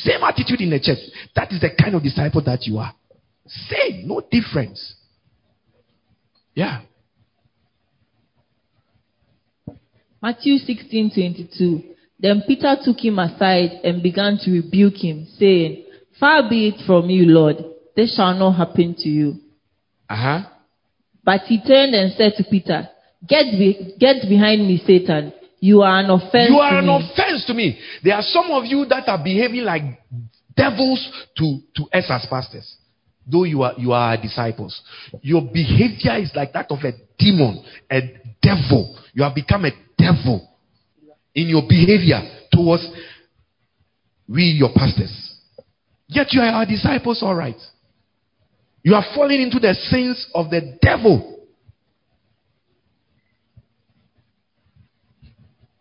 same 0.03 0.23
attitude 0.23 0.61
in 0.61 0.71
the 0.71 0.79
church. 0.79 0.99
That 1.35 1.51
is 1.53 1.61
the 1.61 1.71
kind 1.81 1.95
of 1.95 2.03
disciple 2.03 2.43
that 2.45 2.67
you 2.67 2.79
are. 2.79 2.93
Same, 3.47 4.07
no 4.07 4.21
difference. 4.31 4.95
Yeah. 6.55 6.83
Matthew 10.23 10.59
16 10.59 11.13
22. 11.15 11.83
Then 12.19 12.43
Peter 12.47 12.77
took 12.85 13.03
him 13.03 13.19
aside 13.19 13.81
and 13.83 14.03
began 14.03 14.37
to 14.45 14.51
rebuke 14.51 15.03
him, 15.03 15.27
saying, 15.39 15.87
Far 16.19 16.49
be 16.51 16.69
it 16.69 16.87
from 16.87 17.09
you, 17.09 17.25
Lord, 17.25 17.57
this 17.97 18.17
shall 18.17 18.35
not 18.35 18.53
happen 18.53 18.95
to 18.99 19.09
you. 19.09 19.37
Uh 20.11 20.17
huh. 20.17 20.41
But 21.25 21.43
he 21.43 21.59
turned 21.63 21.95
and 21.95 22.13
said 22.15 22.33
to 22.37 22.45
Peter, 22.51 22.89
Get, 23.27 23.45
be- 23.53 23.95
get 23.99 24.29
behind 24.29 24.67
me, 24.67 24.83
Satan. 24.85 25.33
You 25.61 25.83
are 25.83 26.01
an 26.01 26.11
offense. 26.11 26.51
You 26.51 26.57
are 26.57 26.79
an 26.79 26.87
me. 26.87 26.97
offense 27.13 27.45
to 27.47 27.55
me. 27.55 27.79
There 28.03 28.15
are 28.15 28.23
some 28.23 28.51
of 28.51 28.65
you 28.65 28.87
that 28.87 29.09
are 29.09 29.23
behaving 29.23 29.63
like 29.63 29.83
devils 30.57 31.27
to, 31.37 31.59
to 31.77 31.83
us 31.97 32.07
as 32.09 32.27
pastors. 32.29 32.77
Though 33.31 33.45
you 33.45 33.63
are 33.63 33.75
you 33.77 33.93
are 33.93 34.17
disciples. 34.17 34.81
Your 35.21 35.43
behavior 35.43 36.17
is 36.17 36.33
like 36.35 36.53
that 36.55 36.71
of 36.71 36.79
a 36.83 36.93
demon, 37.19 37.63
a 37.91 38.01
devil. 38.43 38.99
You 39.13 39.23
have 39.23 39.35
become 39.35 39.67
a 39.67 39.71
devil 39.99 40.49
in 41.35 41.49
your 41.49 41.63
behavior 41.69 42.21
towards 42.51 42.89
we, 44.27 44.43
your 44.45 44.71
pastors. 44.75 45.13
Yet 46.09 46.29
you 46.33 46.41
are 46.41 46.49
our 46.49 46.67
disciples, 46.67 47.23
all 47.23 47.35
right. 47.35 47.57
You 48.83 48.95
are 48.95 49.05
falling 49.15 49.43
into 49.43 49.59
the 49.59 49.75
sins 49.75 50.27
of 50.35 50.51
the 50.51 50.79
devil. 50.81 51.41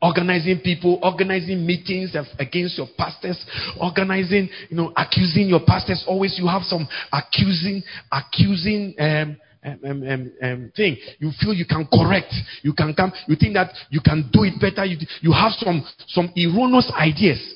organizing 0.01 0.59
people, 0.63 0.99
organizing 1.03 1.65
meetings 1.65 2.15
against 2.39 2.77
your 2.77 2.87
pastors, 2.97 3.43
organizing, 3.79 4.49
you 4.69 4.77
know, 4.77 4.93
accusing 4.95 5.47
your 5.47 5.59
pastors. 5.65 6.03
Always 6.07 6.37
you 6.39 6.47
have 6.47 6.63
some 6.63 6.87
accusing, 7.11 7.83
accusing 8.11 8.95
um, 8.97 9.37
um, 9.63 9.79
um, 9.83 10.03
um, 10.07 10.31
um, 10.41 10.71
thing. 10.75 10.97
You 11.19 11.31
feel 11.39 11.53
you 11.53 11.65
can 11.65 11.87
correct, 11.91 12.33
you 12.61 12.73
can 12.73 12.93
come, 12.93 13.11
you 13.27 13.35
think 13.35 13.55
that 13.55 13.73
you 13.89 13.99
can 14.03 14.29
do 14.31 14.43
it 14.43 14.59
better. 14.59 14.85
You, 14.85 14.97
you 15.21 15.33
have 15.33 15.51
some 15.57 15.85
some 16.07 16.31
erroneous 16.37 16.91
ideas 16.95 17.55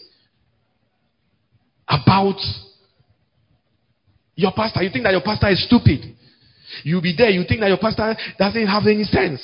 about 1.88 2.39
your 4.35 4.51
pastor. 4.55 4.81
You 4.81 4.89
think 4.91 5.03
that 5.03 5.11
your 5.11 5.21
pastor 5.21 5.49
is 5.49 5.63
stupid. 5.65 6.15
You'll 6.83 7.01
be 7.01 7.13
there. 7.15 7.29
You 7.29 7.43
think 7.47 7.61
that 7.61 7.67
your 7.67 7.77
pastor 7.77 8.15
doesn't 8.37 8.67
have 8.67 8.83
any 8.87 9.03
sense. 9.03 9.41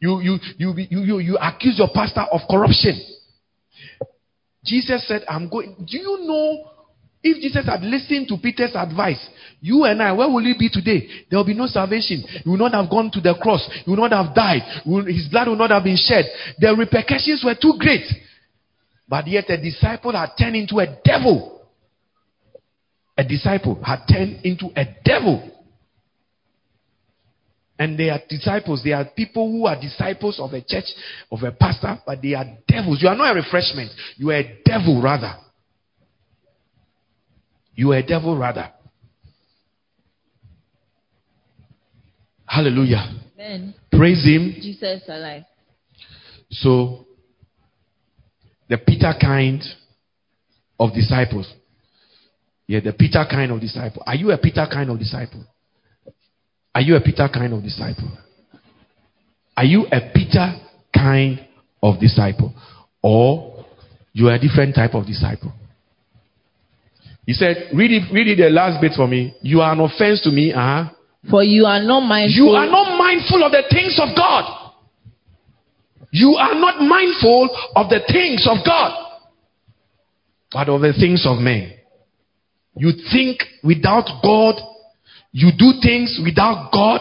You, 0.00 0.20
you, 0.20 0.38
you, 0.56 0.74
you, 0.76 1.00
you, 1.00 1.18
you 1.18 1.38
accuse 1.38 1.78
your 1.78 1.90
pastor 1.92 2.22
of 2.32 2.40
corruption. 2.48 3.00
Jesus 4.64 5.06
said, 5.08 5.22
I'm 5.28 5.48
going. 5.48 5.74
Do 5.78 5.98
you 5.98 6.18
know 6.26 6.70
if 7.22 7.40
Jesus 7.40 7.66
had 7.66 7.82
listened 7.82 8.28
to 8.28 8.38
Peter's 8.42 8.74
advice, 8.74 9.20
you 9.60 9.84
and 9.84 10.02
I, 10.02 10.12
where 10.12 10.28
will 10.28 10.44
we 10.44 10.56
be 10.58 10.70
today? 10.70 11.06
There 11.28 11.38
will 11.38 11.46
be 11.46 11.54
no 11.54 11.66
salvation. 11.66 12.24
You 12.44 12.52
will 12.52 12.58
not 12.58 12.72
have 12.72 12.90
gone 12.90 13.10
to 13.12 13.20
the 13.20 13.34
cross. 13.40 13.68
You 13.86 13.92
will 13.92 14.08
not 14.08 14.12
have 14.12 14.34
died. 14.34 14.62
His 15.06 15.28
blood 15.28 15.48
will 15.48 15.56
not 15.56 15.70
have 15.70 15.84
been 15.84 15.98
shed. 15.98 16.24
The 16.58 16.74
repercussions 16.76 17.42
were 17.44 17.56
too 17.60 17.74
great. 17.78 18.04
But 19.08 19.26
yet 19.26 19.50
a 19.50 19.60
disciple 19.60 20.12
had 20.12 20.30
turned 20.38 20.56
into 20.56 20.78
a 20.78 20.86
devil. 21.04 21.59
A 23.20 23.22
disciple 23.22 23.78
had 23.84 24.06
turned 24.10 24.46
into 24.46 24.70
a 24.74 24.86
devil. 25.04 25.46
And 27.78 27.98
they 27.98 28.08
are 28.08 28.18
disciples. 28.26 28.80
They 28.82 28.92
are 28.92 29.04
people 29.14 29.52
who 29.52 29.66
are 29.66 29.78
disciples 29.78 30.40
of 30.40 30.54
a 30.54 30.62
church, 30.62 30.86
of 31.30 31.42
a 31.42 31.52
pastor, 31.52 32.00
but 32.06 32.22
they 32.22 32.32
are 32.32 32.46
devils. 32.66 33.02
You 33.02 33.10
are 33.10 33.14
not 33.14 33.32
a 33.32 33.34
refreshment. 33.34 33.90
You 34.16 34.30
are 34.30 34.36
a 34.36 34.58
devil, 34.64 35.02
rather. 35.02 35.34
You 37.74 37.92
are 37.92 37.98
a 37.98 38.02
devil, 38.02 38.38
rather. 38.38 38.72
Hallelujah. 42.46 43.06
Amen. 43.34 43.74
Praise 43.92 44.24
Him. 44.24 44.54
Jesus 44.62 45.02
alive. 45.08 45.44
So, 46.48 47.04
the 48.70 48.78
Peter 48.78 49.12
kind 49.20 49.62
of 50.78 50.94
disciples. 50.94 51.52
Yeah, 52.70 52.78
the 52.78 52.92
Peter 52.92 53.26
kind 53.28 53.50
of 53.50 53.60
disciple. 53.60 54.04
Are 54.06 54.14
you 54.14 54.30
a 54.30 54.38
Peter 54.38 54.64
kind 54.70 54.88
of 54.90 54.96
disciple? 54.96 55.44
Are 56.72 56.80
you 56.80 56.94
a 56.94 57.00
Peter 57.00 57.28
kind 57.28 57.52
of 57.52 57.64
disciple? 57.64 58.08
Are 59.56 59.64
you 59.64 59.86
a 59.90 60.00
Peter 60.14 60.54
kind 60.94 61.40
of 61.82 61.98
disciple? 61.98 62.54
Or 63.02 63.66
you 64.12 64.28
are 64.28 64.36
a 64.36 64.38
different 64.38 64.76
type 64.76 64.94
of 64.94 65.04
disciple? 65.04 65.52
He 67.26 67.32
said, 67.32 67.70
read 67.74 67.90
it, 67.90 68.14
read 68.14 68.28
it 68.28 68.36
the 68.36 68.50
last 68.50 68.80
bit 68.80 68.92
for 68.94 69.08
me. 69.08 69.34
You 69.42 69.62
are 69.62 69.72
an 69.72 69.80
offense 69.80 70.20
to 70.22 70.30
me. 70.30 70.52
Uh-huh. 70.52 70.94
For 71.28 71.42
you 71.42 71.64
are 71.64 71.82
not 71.82 72.06
mindful. 72.06 72.36
You 72.36 72.50
are 72.50 72.66
not 72.66 72.96
mindful 72.96 73.42
of 73.42 73.50
the 73.50 73.64
things 73.68 73.98
of 74.00 74.14
God. 74.16 74.74
You 76.12 76.36
are 76.38 76.54
not 76.54 76.80
mindful 76.80 77.50
of 77.74 77.88
the 77.88 77.98
things 78.06 78.46
of 78.48 78.64
God, 78.64 79.18
but 80.52 80.68
of 80.68 80.82
the 80.82 80.92
things 80.92 81.26
of 81.26 81.38
men. 81.38 81.79
You 82.76 82.92
think 83.12 83.40
without 83.62 84.08
God. 84.22 84.56
You 85.32 85.50
do 85.56 85.74
things 85.82 86.20
without 86.24 86.70
God. 86.72 87.00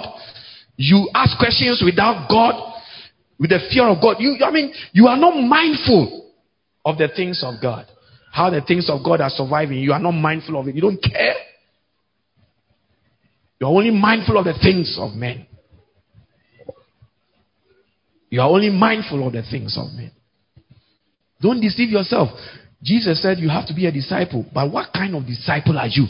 You 0.77 1.09
ask 1.13 1.37
questions 1.37 1.81
without 1.83 2.29
God. 2.29 2.73
With 3.39 3.51
the 3.51 3.59
fear 3.71 3.87
of 3.87 4.01
God. 4.01 4.17
You, 4.19 4.37
I 4.43 4.51
mean, 4.51 4.73
you 4.91 5.07
are 5.07 5.17
not 5.17 5.35
mindful 5.35 6.31
of 6.85 6.97
the 6.97 7.07
things 7.15 7.43
of 7.45 7.55
God. 7.61 7.85
How 8.31 8.49
the 8.49 8.61
things 8.61 8.89
of 8.89 9.03
God 9.03 9.21
are 9.21 9.29
surviving. 9.29 9.77
You 9.77 9.93
are 9.93 9.99
not 9.99 10.11
mindful 10.11 10.59
of 10.59 10.67
it. 10.67 10.75
You 10.75 10.81
don't 10.81 11.01
care. 11.01 11.35
You're 13.59 13.69
only 13.69 13.91
mindful 13.91 14.37
of 14.37 14.45
the 14.45 14.53
things 14.61 14.97
of 14.99 15.13
men. 15.13 15.45
You 18.29 18.41
are 18.41 18.49
only 18.49 18.69
mindful 18.69 19.25
of 19.25 19.33
the 19.33 19.41
things 19.41 19.77
of 19.77 19.91
men. 19.93 20.11
Don't 21.41 21.59
deceive 21.59 21.89
yourself. 21.89 22.29
Jesus 22.81 23.21
said 23.21 23.39
you 23.39 23.49
have 23.49 23.67
to 23.67 23.73
be 23.73 23.85
a 23.85 23.91
disciple. 23.91 24.45
But 24.53 24.71
what 24.71 24.93
kind 24.93 25.15
of 25.15 25.25
disciple 25.25 25.77
are 25.77 25.87
you? 25.87 26.07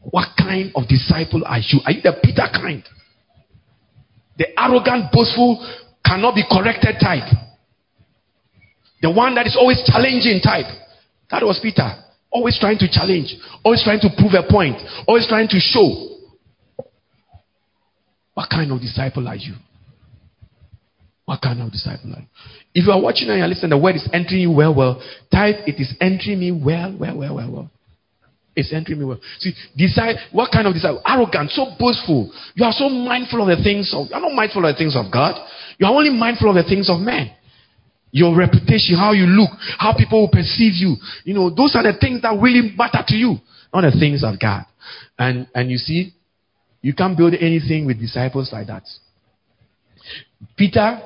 What 0.00 0.28
kind 0.38 0.72
of 0.74 0.88
disciple 0.88 1.42
are 1.46 1.58
you? 1.58 1.80
Are 1.84 1.92
you 1.92 2.02
the 2.02 2.14
Peter 2.22 2.46
kind? 2.52 2.82
The 4.36 4.46
arrogant, 4.58 5.12
boastful, 5.12 5.64
cannot 6.04 6.34
be 6.34 6.44
corrected 6.50 6.96
type. 7.00 7.30
The 9.00 9.10
one 9.10 9.34
that 9.34 9.46
is 9.46 9.56
always 9.58 9.82
challenging 9.84 10.40
type. 10.42 10.66
That 11.30 11.42
was 11.42 11.60
Peter. 11.62 11.88
Always 12.30 12.58
trying 12.58 12.78
to 12.78 12.88
challenge, 12.90 13.36
always 13.64 13.84
trying 13.84 14.00
to 14.00 14.08
prove 14.18 14.32
a 14.34 14.42
point, 14.50 14.76
always 15.06 15.28
trying 15.28 15.46
to 15.48 15.60
show. 15.60 16.18
What 18.34 18.50
kind 18.50 18.72
of 18.72 18.80
disciple 18.80 19.28
are 19.28 19.36
you? 19.36 19.54
What 21.24 21.40
kind 21.40 21.62
of 21.62 21.72
disciple 21.72 22.12
are 22.12 22.20
you? 22.20 22.26
If 22.74 22.86
you 22.86 22.92
are 22.92 23.00
watching 23.00 23.28
and 23.30 23.38
you're 23.38 23.48
listening, 23.48 23.70
the 23.70 23.78
word 23.78 23.96
is 23.96 24.08
entering 24.12 24.42
you 24.42 24.52
well, 24.52 24.74
well. 24.74 25.02
Type, 25.32 25.56
it 25.66 25.80
is 25.80 25.94
entering 26.00 26.40
me 26.40 26.52
well, 26.52 26.94
well, 26.98 27.16
well, 27.16 27.34
well, 27.36 27.50
well. 27.50 27.70
It's 28.56 28.72
entering 28.72 28.98
me 29.00 29.04
well. 29.06 29.20
See, 29.38 29.52
decide 29.76 30.16
what 30.32 30.52
kind 30.52 30.66
of 30.66 30.74
disciple? 30.74 31.02
Arrogant, 31.06 31.50
so 31.50 31.74
boastful. 31.78 32.30
You 32.54 32.64
are 32.64 32.72
so 32.72 32.88
mindful 32.88 33.42
of 33.42 33.56
the 33.56 33.62
things 33.64 33.92
of. 33.94 34.08
You 34.10 34.14
are 34.14 34.20
not 34.20 34.32
mindful 34.34 34.64
of 34.66 34.74
the 34.74 34.78
things 34.78 34.94
of 34.96 35.10
God. 35.10 35.40
You 35.78 35.86
are 35.86 35.92
only 35.92 36.10
mindful 36.10 36.50
of 36.50 36.56
the 36.56 36.68
things 36.68 36.90
of 36.90 37.00
men. 37.00 37.32
Your 38.12 38.36
reputation, 38.36 38.96
how 38.96 39.12
you 39.12 39.26
look, 39.26 39.50
how 39.78 39.96
people 39.96 40.20
will 40.20 40.30
perceive 40.30 40.74
you. 40.74 40.96
You 41.24 41.34
know, 41.34 41.50
those 41.50 41.74
are 41.74 41.82
the 41.82 41.98
things 41.98 42.22
that 42.22 42.38
really 42.40 42.72
matter 42.76 43.02
to 43.08 43.16
you, 43.16 43.36
not 43.72 43.80
the 43.80 43.98
things 43.98 44.22
of 44.22 44.38
God. 44.38 44.66
And 45.18 45.48
and 45.54 45.70
you 45.70 45.78
see, 45.78 46.12
you 46.80 46.94
can't 46.94 47.16
build 47.16 47.34
anything 47.34 47.86
with 47.86 47.98
disciples 47.98 48.50
like 48.52 48.68
that. 48.68 48.84
Peter 50.56 51.00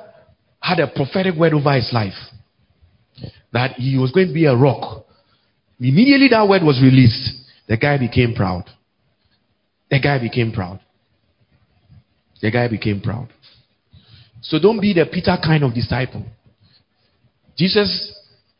had 0.61 0.81
a 0.81 0.87
prophetic 0.87 1.35
word 1.35 1.55
over 1.55 1.73
his 1.73 1.90
life 1.92 2.14
that 3.53 3.73
he 3.73 3.99
was 3.99 4.12
going 4.12 4.29
to 4.29 4.35
be 4.35 4.47
a 4.47 4.55
rock. 4.55 5.05
Immediately 5.81 6.29
that 6.29 6.49
word 6.49 6.62
was 6.62 6.81
released, 6.83 7.31
the 7.68 7.77
guy 7.77 7.99
became 7.99 8.35
proud. 8.35 8.64
The 9.90 10.01
guy 10.01 10.18
became 10.18 10.53
proud. 10.53 10.81
The 12.42 12.51
guy 12.51 12.68
became 12.68 13.01
proud. 13.01 13.29
So 14.42 14.59
don't 14.59 14.81
be 14.81 14.92
the 14.92 15.07
Peter 15.11 15.37
kind 15.42 15.64
of 15.64 15.75
disciple. 15.75 16.25
Jesus 17.57 18.14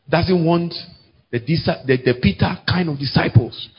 doesn't 0.09 0.43
want 0.43 0.73
the, 1.31 1.39
the, 1.39 1.97
the 2.03 2.19
Peter 2.21 2.57
kind 2.67 2.89
of 2.89 2.97
disciples. 2.97 3.69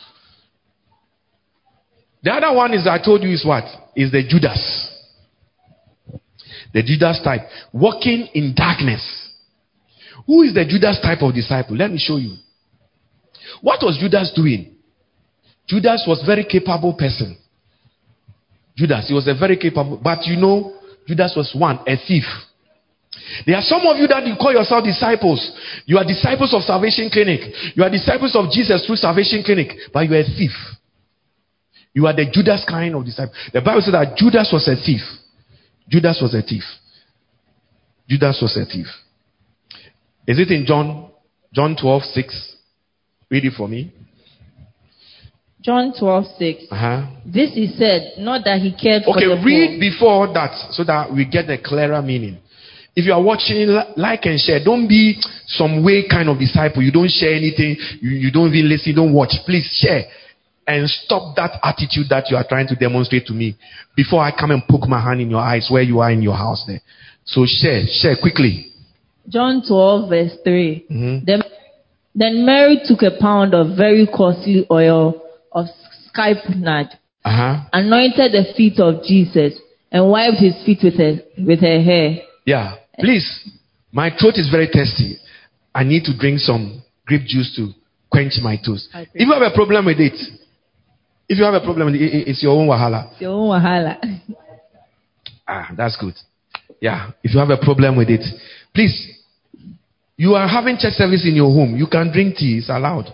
The 2.22 2.30
other 2.30 2.54
one 2.54 2.72
is 2.72 2.86
I 2.86 3.02
told 3.02 3.22
you 3.22 3.30
is 3.30 3.44
what? 3.44 3.64
Is 3.96 4.12
the 4.12 4.22
Judas. 4.26 4.89
The 6.72 6.82
Judas 6.82 7.20
type. 7.22 7.42
Walking 7.72 8.28
in 8.34 8.54
darkness. 8.54 9.02
Who 10.26 10.42
is 10.42 10.54
the 10.54 10.64
Judas 10.64 11.00
type 11.02 11.22
of 11.22 11.34
disciple? 11.34 11.76
Let 11.76 11.90
me 11.90 11.98
show 11.98 12.16
you. 12.16 12.36
What 13.60 13.80
was 13.82 13.98
Judas 13.98 14.32
doing? 14.34 14.76
Judas 15.66 16.04
was 16.06 16.22
very 16.26 16.44
capable 16.44 16.94
person. 16.94 17.36
Judas, 18.76 19.08
he 19.08 19.14
was 19.14 19.28
a 19.28 19.34
very 19.34 19.56
capable, 19.56 20.00
but 20.02 20.24
you 20.26 20.36
know, 20.36 20.74
Judas 21.06 21.34
was 21.36 21.54
one, 21.54 21.80
a 21.86 21.96
thief. 21.96 22.24
There 23.46 23.56
are 23.56 23.62
some 23.62 23.82
of 23.86 23.96
you 23.98 24.06
that 24.08 24.26
you 24.26 24.34
call 24.36 24.52
yourself 24.52 24.84
disciples. 24.84 25.40
You 25.84 25.98
are 25.98 26.04
disciples 26.04 26.54
of 26.54 26.62
Salvation 26.62 27.10
Clinic. 27.10 27.40
You 27.74 27.82
are 27.82 27.90
disciples 27.90 28.34
of 28.34 28.50
Jesus 28.50 28.86
through 28.86 28.96
Salvation 28.96 29.42
Clinic, 29.42 29.72
but 29.92 30.08
you 30.08 30.14
are 30.14 30.20
a 30.20 30.24
thief. 30.24 30.54
You 31.92 32.06
are 32.06 32.14
the 32.14 32.30
Judas 32.30 32.64
kind 32.68 32.94
of 32.94 33.04
disciple. 33.04 33.34
The 33.52 33.60
Bible 33.60 33.82
says 33.82 33.92
that 33.92 34.16
Judas 34.16 34.50
was 34.52 34.66
a 34.68 34.76
thief. 34.76 35.02
Judas 35.90 36.20
was 36.22 36.34
a 36.34 36.42
thief. 36.42 36.62
Judas 38.08 38.38
was 38.40 38.56
a 38.56 38.64
thief. 38.64 38.86
Is 40.26 40.38
it 40.38 40.50
in 40.50 40.64
John 40.64 41.10
John 41.52 41.76
12, 41.80 42.02
6? 42.02 42.56
Read 43.30 43.44
it 43.44 43.52
for 43.56 43.68
me. 43.68 43.92
John 45.62 45.92
12, 45.98 46.24
6. 46.38 46.62
Uh-huh. 46.70 47.06
This 47.26 47.52
he 47.54 47.66
said, 47.76 48.14
not 48.18 48.44
that 48.44 48.60
he 48.60 48.72
cared 48.72 49.02
okay, 49.02 49.26
for 49.26 49.36
the 49.36 49.42
read 49.44 49.78
poor. 49.78 49.90
before 49.90 50.34
that 50.34 50.72
so 50.72 50.84
that 50.84 51.12
we 51.12 51.26
get 51.26 51.50
a 51.50 51.58
clearer 51.62 52.00
meaning. 52.00 52.38
If 52.96 53.04
you 53.06 53.12
are 53.12 53.22
watching, 53.22 53.68
like 53.96 54.24
and 54.24 54.38
share. 54.38 54.62
Don't 54.64 54.88
be 54.88 55.20
some 55.46 55.84
way 55.84 56.08
kind 56.08 56.28
of 56.28 56.38
disciple. 56.38 56.82
You 56.82 56.90
don't 56.90 57.10
share 57.10 57.34
anything. 57.34 57.76
You, 58.00 58.10
you 58.10 58.30
don't 58.32 58.48
even 58.52 58.68
listen. 58.68 58.94
Don't 58.94 59.12
watch. 59.12 59.34
Please 59.46 59.68
share. 59.80 60.04
And 60.70 60.88
stop 60.88 61.34
that 61.34 61.58
attitude 61.64 62.06
that 62.10 62.30
you 62.30 62.36
are 62.36 62.46
trying 62.48 62.68
to 62.68 62.76
demonstrate 62.76 63.26
to 63.26 63.32
me 63.32 63.56
before 63.96 64.20
I 64.22 64.30
come 64.30 64.52
and 64.52 64.62
poke 64.68 64.86
my 64.86 65.00
hand 65.00 65.20
in 65.20 65.28
your 65.28 65.40
eyes 65.40 65.66
where 65.68 65.82
you 65.82 65.98
are 65.98 66.12
in 66.12 66.22
your 66.22 66.36
house 66.36 66.62
there. 66.64 66.80
So 67.24 67.44
share, 67.44 67.82
share 67.90 68.14
quickly. 68.16 68.66
John 69.28 69.62
12, 69.66 70.08
verse 70.08 70.32
3. 70.44 70.84
Mhm. 70.88 71.24
Then, 71.26 71.42
then 72.14 72.44
Mary 72.46 72.80
took 72.84 73.02
a 73.02 73.10
pound 73.10 73.52
of 73.52 73.76
very 73.76 74.06
costly 74.06 74.64
oil 74.70 75.20
of 75.50 75.66
spikenard, 76.06 76.88
Uh-huh. 77.24 77.62
anointed 77.72 78.30
the 78.30 78.44
feet 78.54 78.78
of 78.78 79.04
Jesus, 79.04 79.58
and 79.90 80.08
wiped 80.08 80.38
his 80.38 80.54
feet 80.64 80.84
with 80.84 80.96
her, 80.98 81.18
with 81.36 81.60
her 81.62 81.80
hair. 81.82 82.22
Yeah. 82.46 82.74
Please. 83.00 83.26
My 83.92 84.10
throat 84.10 84.38
is 84.38 84.48
very 84.50 84.68
thirsty. 84.68 85.18
I 85.74 85.82
need 85.82 86.04
to 86.04 86.14
drink 86.16 86.38
some 86.38 86.80
grape 87.06 87.24
juice 87.26 87.56
to 87.56 87.74
quench 88.08 88.38
my 88.40 88.56
thirst. 88.56 88.88
If 88.94 89.26
you 89.26 89.32
have 89.32 89.42
a 89.42 89.50
problem 89.50 89.86
with 89.86 89.98
it, 89.98 90.14
if 91.30 91.38
you 91.38 91.44
have 91.44 91.54
a 91.54 91.60
problem 91.64 91.86
with 91.86 91.94
it, 91.94 92.02
it- 92.02 92.28
it's 92.28 92.42
your 92.42 92.52
own 92.58 92.66
wahala. 92.68 93.00
Your 93.20 93.32
own 93.32 93.48
wahala. 93.54 93.94
Ah, 95.52 95.68
that's 95.76 95.96
good. 95.96 96.14
Yeah. 96.80 97.10
If 97.24 97.34
you 97.34 97.40
have 97.40 97.50
a 97.50 97.56
problem 97.56 97.96
with 97.96 98.08
it, 98.08 98.22
please. 98.72 98.94
You 100.16 100.34
are 100.36 100.46
having 100.46 100.76
church 100.78 100.92
service 100.94 101.24
in 101.26 101.34
your 101.34 101.50
home. 101.50 101.74
You 101.76 101.88
can 101.88 102.12
drink 102.12 102.36
tea. 102.36 102.58
It's 102.58 102.68
allowed. 102.68 103.06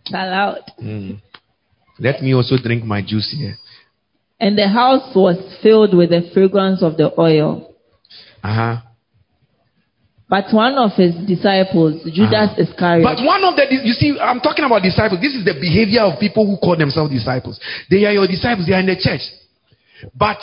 It's 0.00 0.10
allowed. 0.10 0.64
Mm. 0.82 1.20
Let 2.00 2.22
me 2.22 2.34
also 2.34 2.56
drink 2.60 2.82
my 2.84 3.02
juice 3.06 3.30
here. 3.38 3.54
And 4.40 4.58
the 4.58 4.66
house 4.68 5.14
was 5.14 5.36
filled 5.62 5.94
with 5.96 6.10
the 6.10 6.28
fragrance 6.34 6.82
of 6.82 6.96
the 6.96 7.12
oil. 7.20 7.72
Uh 8.42 8.54
huh. 8.54 8.76
But 10.28 10.52
one 10.52 10.74
of 10.74 10.90
his 10.94 11.14
disciples, 11.26 12.02
Judas 12.02 12.50
Ah. 12.50 12.58
Iscariot, 12.58 13.04
But 13.04 13.22
one 13.24 13.44
of 13.44 13.54
the, 13.54 13.66
you 13.70 13.92
see, 13.94 14.18
I'm 14.18 14.40
talking 14.40 14.64
about 14.64 14.82
disciples. 14.82 15.20
This 15.20 15.34
is 15.34 15.44
the 15.44 15.54
behavior 15.54 16.02
of 16.02 16.18
people 16.18 16.44
who 16.44 16.56
call 16.58 16.76
themselves 16.76 17.12
disciples. 17.12 17.60
They 17.88 18.04
are 18.06 18.12
your 18.12 18.26
disciples. 18.26 18.66
They 18.66 18.74
are 18.74 18.80
in 18.80 18.86
the 18.86 18.98
church. 18.98 19.22
But 20.14 20.38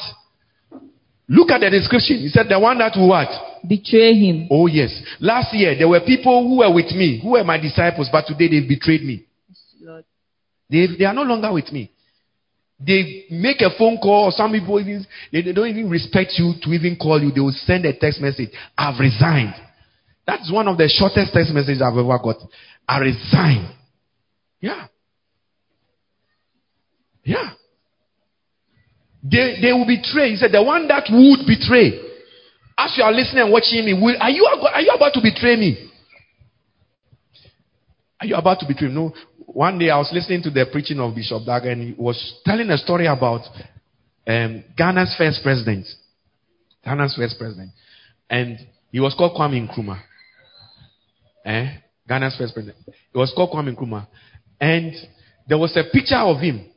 look 1.27 1.51
at 1.51 1.59
the 1.59 1.69
description. 1.69 2.19
He 2.19 2.29
said 2.29 2.47
the 2.47 2.59
one 2.59 2.77
that 2.79 2.95
will 2.95 3.09
what? 3.09 3.27
betray 3.67 4.13
him. 4.13 4.47
Oh, 4.51 4.67
yes. 4.67 4.91
Last 5.19 5.53
year, 5.53 5.75
there 5.77 5.87
were 5.87 6.01
people 6.01 6.47
who 6.47 6.59
were 6.59 6.73
with 6.73 6.91
me, 6.91 7.19
who 7.21 7.31
were 7.31 7.43
my 7.43 7.57
disciples, 7.57 8.09
but 8.11 8.25
today 8.27 8.47
they've 8.47 8.67
betrayed 8.67 9.03
me. 9.03 9.25
They, 10.69 10.87
they 10.97 11.05
are 11.05 11.13
no 11.13 11.23
longer 11.23 11.51
with 11.51 11.71
me. 11.71 11.91
They 12.79 13.25
make 13.29 13.61
a 13.61 13.69
phone 13.77 13.97
call, 13.97 14.25
or 14.25 14.31
some 14.31 14.51
people 14.51 14.79
even 14.79 15.05
they, 15.31 15.41
they 15.41 15.53
don't 15.53 15.67
even 15.67 15.89
respect 15.89 16.33
you 16.37 16.53
to 16.61 16.69
even 16.71 16.97
call 16.97 17.21
you. 17.21 17.31
They 17.31 17.39
will 17.39 17.55
send 17.65 17.85
a 17.85 17.93
text 17.97 18.19
message. 18.19 18.49
I've 18.77 18.99
resigned. 18.99 19.53
That's 20.25 20.51
one 20.51 20.67
of 20.67 20.77
the 20.77 20.87
shortest 20.87 21.33
text 21.33 21.53
messages 21.53 21.81
I've 21.81 21.97
ever 21.97 22.19
got. 22.19 22.37
I 22.87 22.99
resign. 22.99 23.75
Yeah. 24.59 24.87
Yeah. 27.23 27.51
They, 29.23 29.59
they 29.61 29.73
will 29.73 29.87
betray. 29.87 30.31
He 30.31 30.35
said, 30.35 30.51
the 30.51 30.63
one 30.63 30.87
that 30.87 31.07
would 31.09 31.47
betray. 31.47 31.99
As 32.77 32.93
you 32.97 33.03
are 33.03 33.11
listening 33.11 33.43
and 33.43 33.51
watching 33.51 33.85
me, 33.85 33.93
will, 33.93 34.15
are, 34.19 34.29
you, 34.29 34.45
are 34.45 34.81
you 34.81 34.91
about 34.91 35.13
to 35.13 35.21
betray 35.21 35.55
me? 35.55 35.89
Are 38.19 38.27
you 38.27 38.35
about 38.35 38.59
to 38.59 38.65
betray 38.67 38.87
me? 38.87 38.95
No. 38.95 39.13
One 39.45 39.77
day 39.77 39.89
I 39.89 39.97
was 39.97 40.09
listening 40.11 40.41
to 40.43 40.49
the 40.49 40.65
preaching 40.71 40.99
of 40.99 41.13
Bishop 41.13 41.45
Dag 41.45 41.65
and 41.65 41.81
he 41.81 41.95
was 41.97 42.41
telling 42.43 42.69
a 42.69 42.77
story 42.77 43.05
about 43.07 43.41
um, 44.25 44.63
Ghana's 44.77 45.15
first 45.17 45.41
president. 45.43 45.85
Ghana's 46.85 47.15
first 47.15 47.37
president. 47.37 47.71
And 48.29 48.57
he 48.91 48.99
was 48.99 49.13
called 49.15 49.37
Kwame 49.37 49.67
Nkrumah. 49.67 49.99
Eh? 51.45 51.67
Ghana's 52.09 52.37
first 52.37 52.53
president. 52.53 52.77
It 52.87 53.17
was 53.17 53.31
called 53.35 53.51
Kwame 53.51 53.75
Nkrumah. 53.75 54.07
And 54.59 54.93
there 55.47 55.57
was 55.57 55.75
a 55.77 55.83
picture 55.91 56.17
of 56.17 56.39
him. 56.39 56.69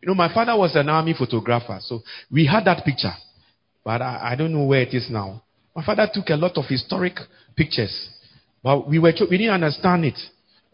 You 0.00 0.08
know, 0.08 0.14
my 0.14 0.32
father 0.32 0.56
was 0.56 0.74
an 0.74 0.88
army 0.88 1.14
photographer, 1.16 1.78
so 1.80 2.00
we 2.30 2.46
had 2.46 2.64
that 2.64 2.84
picture. 2.84 3.12
But 3.84 4.02
I, 4.02 4.32
I 4.32 4.36
don't 4.36 4.52
know 4.52 4.64
where 4.64 4.82
it 4.82 4.94
is 4.94 5.08
now. 5.10 5.42
My 5.74 5.84
father 5.84 6.08
took 6.12 6.28
a 6.28 6.36
lot 6.36 6.56
of 6.56 6.64
historic 6.68 7.14
pictures, 7.56 8.10
but 8.62 8.88
we, 8.88 8.98
were, 8.98 9.12
we 9.30 9.38
didn't 9.38 9.54
understand 9.54 10.04
it. 10.04 10.18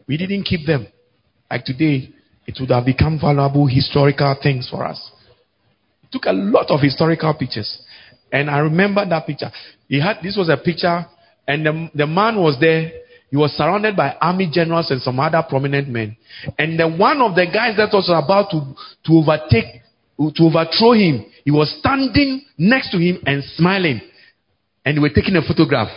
We 0.06 0.16
didn't 0.16 0.44
keep 0.44 0.66
them. 0.66 0.86
Like 1.50 1.64
today, 1.64 2.10
it 2.46 2.56
would 2.60 2.70
have 2.70 2.84
become 2.84 3.18
valuable 3.20 3.66
historical 3.66 4.34
things 4.42 4.68
for 4.70 4.84
us. 4.84 5.10
He 6.02 6.08
took 6.10 6.24
a 6.24 6.32
lot 6.32 6.70
of 6.70 6.80
historical 6.80 7.34
pictures. 7.34 7.82
And 8.32 8.50
I 8.50 8.58
remember 8.58 9.06
that 9.06 9.26
picture. 9.26 9.50
He 9.88 10.00
had, 10.00 10.18
this 10.22 10.36
was 10.36 10.48
a 10.48 10.56
picture, 10.56 11.06
and 11.46 11.64
the, 11.64 11.90
the 11.94 12.06
man 12.06 12.36
was 12.36 12.56
there 12.60 12.90
he 13.30 13.36
was 13.36 13.52
surrounded 13.52 13.94
by 13.94 14.16
army 14.20 14.48
generals 14.50 14.90
and 14.90 15.02
some 15.02 15.20
other 15.20 15.42
prominent 15.48 15.88
men. 15.88 16.16
And 16.58 16.78
then 16.78 16.98
one 16.98 17.20
of 17.20 17.34
the 17.34 17.46
guys 17.46 17.76
that 17.76 17.90
was 17.92 18.08
about 18.08 18.50
to, 18.50 18.74
to 19.04 19.12
overtake, 19.12 19.82
to 20.18 20.42
overthrow 20.44 20.92
him, 20.92 21.26
he 21.44 21.50
was 21.50 21.74
standing 21.78 22.42
next 22.56 22.90
to 22.92 22.98
him 22.98 23.22
and 23.26 23.44
smiling. 23.56 24.00
And 24.84 24.96
they 24.96 25.00
were 25.00 25.10
taking 25.10 25.36
a 25.36 25.42
photograph. 25.42 25.88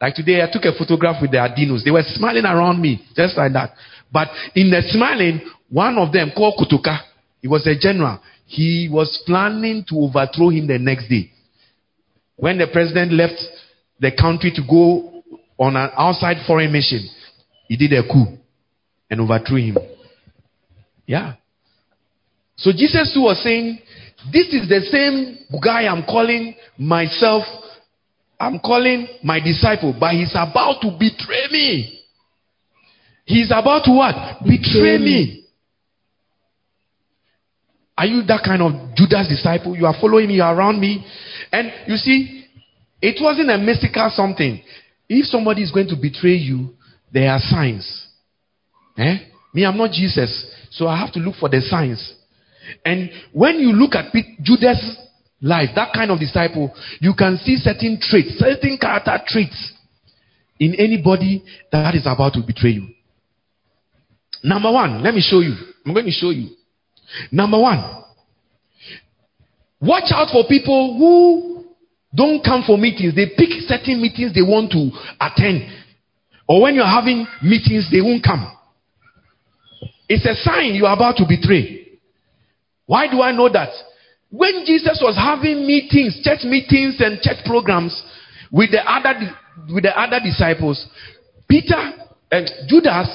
Like 0.00 0.14
today, 0.14 0.42
I 0.42 0.50
took 0.52 0.64
a 0.64 0.76
photograph 0.76 1.22
with 1.22 1.30
the 1.30 1.38
Adinos. 1.38 1.84
They 1.84 1.92
were 1.92 2.02
smiling 2.04 2.44
around 2.44 2.82
me, 2.82 3.00
just 3.14 3.36
like 3.36 3.52
that. 3.52 3.74
But 4.12 4.28
in 4.56 4.70
the 4.70 4.82
smiling, 4.88 5.40
one 5.70 5.96
of 5.96 6.12
them 6.12 6.32
called 6.36 6.58
Kotoka, 6.58 6.98
he 7.40 7.46
was 7.46 7.66
a 7.66 7.78
general. 7.78 8.18
He 8.46 8.88
was 8.90 9.22
planning 9.24 9.84
to 9.88 9.96
overthrow 9.96 10.50
him 10.50 10.66
the 10.66 10.78
next 10.78 11.08
day. 11.08 11.30
When 12.36 12.58
the 12.58 12.66
president 12.66 13.12
left 13.12 13.40
the 14.00 14.10
country 14.10 14.50
to 14.56 14.62
go 14.68 15.11
on 15.58 15.76
an 15.76 15.90
outside 15.96 16.38
foreign 16.46 16.72
mission, 16.72 17.08
he 17.68 17.76
did 17.76 17.92
a 17.92 18.02
coup 18.02 18.38
and 19.10 19.20
overthrew 19.20 19.58
him. 19.58 19.76
Yeah. 21.06 21.34
So 22.56 22.72
Jesus 22.72 23.12
too 23.14 23.22
was 23.22 23.42
saying, 23.42 23.78
This 24.32 24.48
is 24.48 24.68
the 24.68 24.80
same 24.90 25.38
guy 25.62 25.86
I'm 25.86 26.04
calling 26.04 26.54
myself, 26.78 27.44
I'm 28.38 28.58
calling 28.58 29.06
my 29.22 29.40
disciple, 29.40 29.94
but 29.98 30.12
he's 30.12 30.32
about 30.34 30.80
to 30.82 30.90
betray 30.98 31.46
me. 31.50 32.00
He's 33.24 33.50
about 33.50 33.84
to 33.84 33.92
what? 33.92 34.44
Betray 34.44 34.98
me. 34.98 35.46
Are 37.96 38.06
you 38.06 38.22
that 38.24 38.42
kind 38.44 38.62
of 38.62 38.94
Judas 38.96 39.28
disciple? 39.28 39.76
You 39.76 39.86
are 39.86 39.94
following 40.00 40.28
me, 40.28 40.34
you 40.34 40.42
are 40.42 40.56
around 40.56 40.80
me. 40.80 41.04
And 41.52 41.72
you 41.86 41.96
see, 41.96 42.46
it 43.00 43.22
wasn't 43.22 43.50
a 43.50 43.58
mystical 43.58 44.10
something. 44.14 44.62
If 45.08 45.26
somebody 45.26 45.62
is 45.62 45.70
going 45.70 45.88
to 45.88 45.96
betray 45.96 46.34
you, 46.34 46.70
there 47.12 47.30
are 47.30 47.40
signs. 47.40 48.06
Eh? 48.96 49.16
Me, 49.54 49.64
I'm 49.66 49.76
not 49.76 49.90
Jesus, 49.92 50.46
so 50.70 50.86
I 50.86 50.98
have 50.98 51.12
to 51.12 51.20
look 51.20 51.36
for 51.36 51.48
the 51.48 51.60
signs. 51.60 52.14
And 52.84 53.10
when 53.32 53.58
you 53.58 53.72
look 53.72 53.94
at 53.94 54.12
Judas' 54.42 54.96
life, 55.40 55.70
that 55.74 55.92
kind 55.92 56.10
of 56.10 56.18
disciple, 56.18 56.72
you 57.00 57.12
can 57.16 57.36
see 57.38 57.56
certain 57.56 57.98
traits, 58.00 58.38
certain 58.38 58.78
character 58.80 59.18
traits 59.26 59.72
in 60.58 60.74
anybody 60.76 61.42
that 61.70 61.94
is 61.94 62.06
about 62.06 62.32
to 62.34 62.42
betray 62.46 62.70
you. 62.70 62.88
Number 64.44 64.72
one, 64.72 65.02
let 65.02 65.14
me 65.14 65.20
show 65.20 65.40
you. 65.40 65.54
I'm 65.84 65.92
going 65.92 66.06
to 66.06 66.12
show 66.12 66.30
you. 66.30 66.50
Number 67.30 67.58
one, 67.58 68.04
watch 69.80 70.10
out 70.10 70.28
for 70.32 70.44
people 70.48 70.96
who 70.96 71.51
don't 72.14 72.44
come 72.44 72.62
for 72.66 72.76
meetings. 72.76 73.14
They 73.14 73.32
pick 73.36 73.50
certain 73.66 74.00
meetings 74.00 74.34
they 74.34 74.42
want 74.42 74.70
to 74.72 74.90
attend. 75.20 75.70
Or 76.48 76.62
when 76.62 76.74
you're 76.74 76.84
having 76.84 77.26
meetings, 77.42 77.88
they 77.90 78.00
won't 78.00 78.22
come. 78.22 78.52
It's 80.08 80.26
a 80.26 80.34
sign 80.42 80.74
you're 80.74 80.92
about 80.92 81.16
to 81.16 81.24
betray. 81.26 81.98
Why 82.86 83.10
do 83.10 83.22
I 83.22 83.32
know 83.32 83.48
that? 83.48 83.70
When 84.30 84.64
Jesus 84.66 85.00
was 85.02 85.16
having 85.16 85.66
meetings, 85.66 86.20
church 86.22 86.44
meetings 86.44 86.96
and 87.00 87.20
church 87.20 87.44
programs 87.46 88.02
with 88.50 88.70
the 88.70 88.80
other, 88.84 89.32
with 89.72 89.84
the 89.84 89.98
other 89.98 90.20
disciples, 90.22 90.86
Peter 91.48 91.92
and 92.30 92.48
Judas 92.66 93.08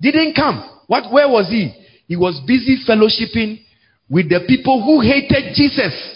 didn't 0.00 0.34
come. 0.34 0.70
What, 0.86 1.12
where 1.12 1.28
was 1.28 1.48
he? 1.48 1.72
He 2.06 2.16
was 2.16 2.40
busy 2.46 2.78
fellowshipping 2.88 3.60
with 4.08 4.28
the 4.28 4.44
people 4.46 4.82
who 4.84 5.00
hated 5.00 5.54
Jesus 5.54 6.15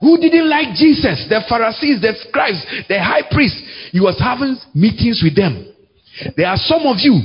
who 0.00 0.18
didn't 0.18 0.48
like 0.48 0.74
Jesus, 0.74 1.26
the 1.28 1.42
Pharisees, 1.48 2.00
the 2.00 2.14
scribes, 2.28 2.62
the 2.88 3.02
high 3.02 3.26
priest. 3.30 3.56
He 3.90 4.00
was 4.00 4.18
having 4.18 4.56
meetings 4.74 5.20
with 5.22 5.34
them. 5.34 5.74
There 6.36 6.46
are 6.46 6.56
some 6.56 6.86
of 6.86 6.96
you, 7.00 7.18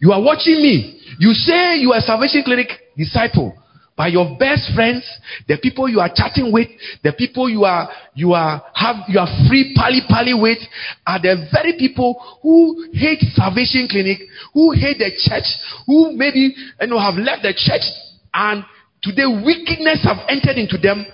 you 0.00 0.12
are 0.12 0.22
watching 0.22 0.62
me. 0.62 1.00
You 1.18 1.34
say 1.34 1.76
you 1.76 1.92
are 1.92 1.98
a 1.98 2.02
Salvation 2.02 2.42
Clinic 2.44 2.68
disciple, 2.96 3.52
but 3.96 4.12
your 4.12 4.38
best 4.38 4.72
friends, 4.74 5.04
the 5.46 5.58
people 5.60 5.88
you 5.88 6.00
are 6.00 6.10
chatting 6.14 6.52
with, 6.52 6.68
the 7.04 7.12
people 7.12 7.50
you 7.50 7.64
are 7.64 7.90
you 8.14 8.32
are 8.32 8.62
have 8.74 8.96
you 9.08 9.18
are 9.18 9.28
free 9.48 9.74
pally 9.76 10.00
pally 10.08 10.32
with, 10.34 10.58
are 11.06 11.20
the 11.20 11.48
very 11.52 11.74
people 11.78 12.38
who 12.42 12.88
hate 12.92 13.20
Salvation 13.34 13.88
Clinic, 13.90 14.18
who 14.54 14.72
hate 14.72 14.98
the 14.98 15.10
church, 15.18 15.44
who 15.86 16.12
maybe 16.16 16.54
you 16.80 16.86
know 16.86 16.98
have 16.98 17.16
left 17.16 17.42
the 17.42 17.52
church, 17.52 17.84
and 18.32 18.64
today 19.02 19.26
wickedness 19.26 20.02
have 20.04 20.24
entered 20.28 20.56
into 20.56 20.78
them 20.78 21.04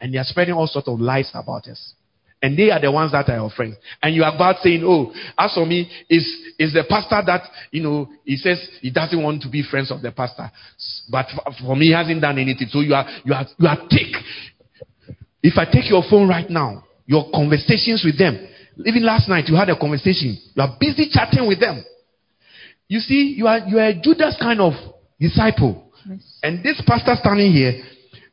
and 0.00 0.12
they 0.12 0.18
are 0.18 0.24
spreading 0.24 0.54
all 0.54 0.66
sorts 0.66 0.88
of 0.88 1.00
lies 1.00 1.30
about 1.34 1.66
us. 1.66 1.94
And 2.40 2.56
they 2.56 2.70
are 2.70 2.80
the 2.80 2.92
ones 2.92 3.10
that 3.12 3.28
are 3.28 3.36
your 3.36 3.50
friends. 3.50 3.76
And 4.00 4.14
you 4.14 4.22
are 4.22 4.32
about 4.32 4.62
saying, 4.62 4.84
oh, 4.84 5.12
as 5.36 5.52
for 5.54 5.66
me, 5.66 5.90
is 6.08 6.24
is 6.56 6.72
the 6.72 6.84
pastor 6.88 7.20
that, 7.26 7.42
you 7.72 7.82
know, 7.82 8.08
he 8.24 8.36
says 8.36 8.64
he 8.80 8.90
doesn't 8.90 9.20
want 9.20 9.42
to 9.42 9.48
be 9.48 9.64
friends 9.68 9.90
of 9.90 10.02
the 10.02 10.12
pastor. 10.12 10.48
But 11.10 11.26
for 11.60 11.74
me, 11.74 11.86
he 11.86 11.92
hasn't 11.92 12.20
done 12.20 12.38
anything. 12.38 12.68
So 12.68 12.80
you 12.80 12.94
are, 12.94 13.06
you 13.24 13.34
are, 13.34 13.44
you 13.58 13.66
are 13.66 13.78
thick. 13.90 14.14
If 15.42 15.58
I 15.58 15.64
take 15.64 15.90
your 15.90 16.02
phone 16.08 16.28
right 16.28 16.48
now, 16.48 16.84
your 17.06 17.28
conversations 17.34 18.02
with 18.04 18.18
them, 18.18 18.46
even 18.84 19.04
last 19.04 19.28
night 19.28 19.48
you 19.48 19.56
had 19.56 19.70
a 19.70 19.78
conversation, 19.78 20.38
you 20.54 20.62
are 20.62 20.76
busy 20.78 21.08
chatting 21.10 21.48
with 21.48 21.58
them. 21.58 21.84
You 22.86 23.00
see, 23.00 23.34
you 23.36 23.46
are, 23.48 23.58
you 23.66 23.78
are 23.78 23.88
a 23.88 24.00
Judas 24.00 24.36
kind 24.40 24.60
of 24.60 24.72
disciple. 25.18 25.90
Yes. 26.08 26.38
And 26.42 26.62
this 26.62 26.80
pastor 26.86 27.14
standing 27.20 27.52
here, 27.52 27.82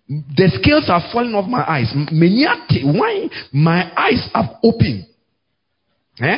the 0.08 0.52
scales 0.62 0.90
are 0.90 1.02
falling 1.12 1.34
off 1.34 1.50
my 1.50 1.64
eyes. 1.68 1.94
Why 1.94 3.30
my 3.52 3.92
eyes 3.98 4.30
have 4.34 4.58
opened? 4.64 5.08
Eh? 6.20 6.38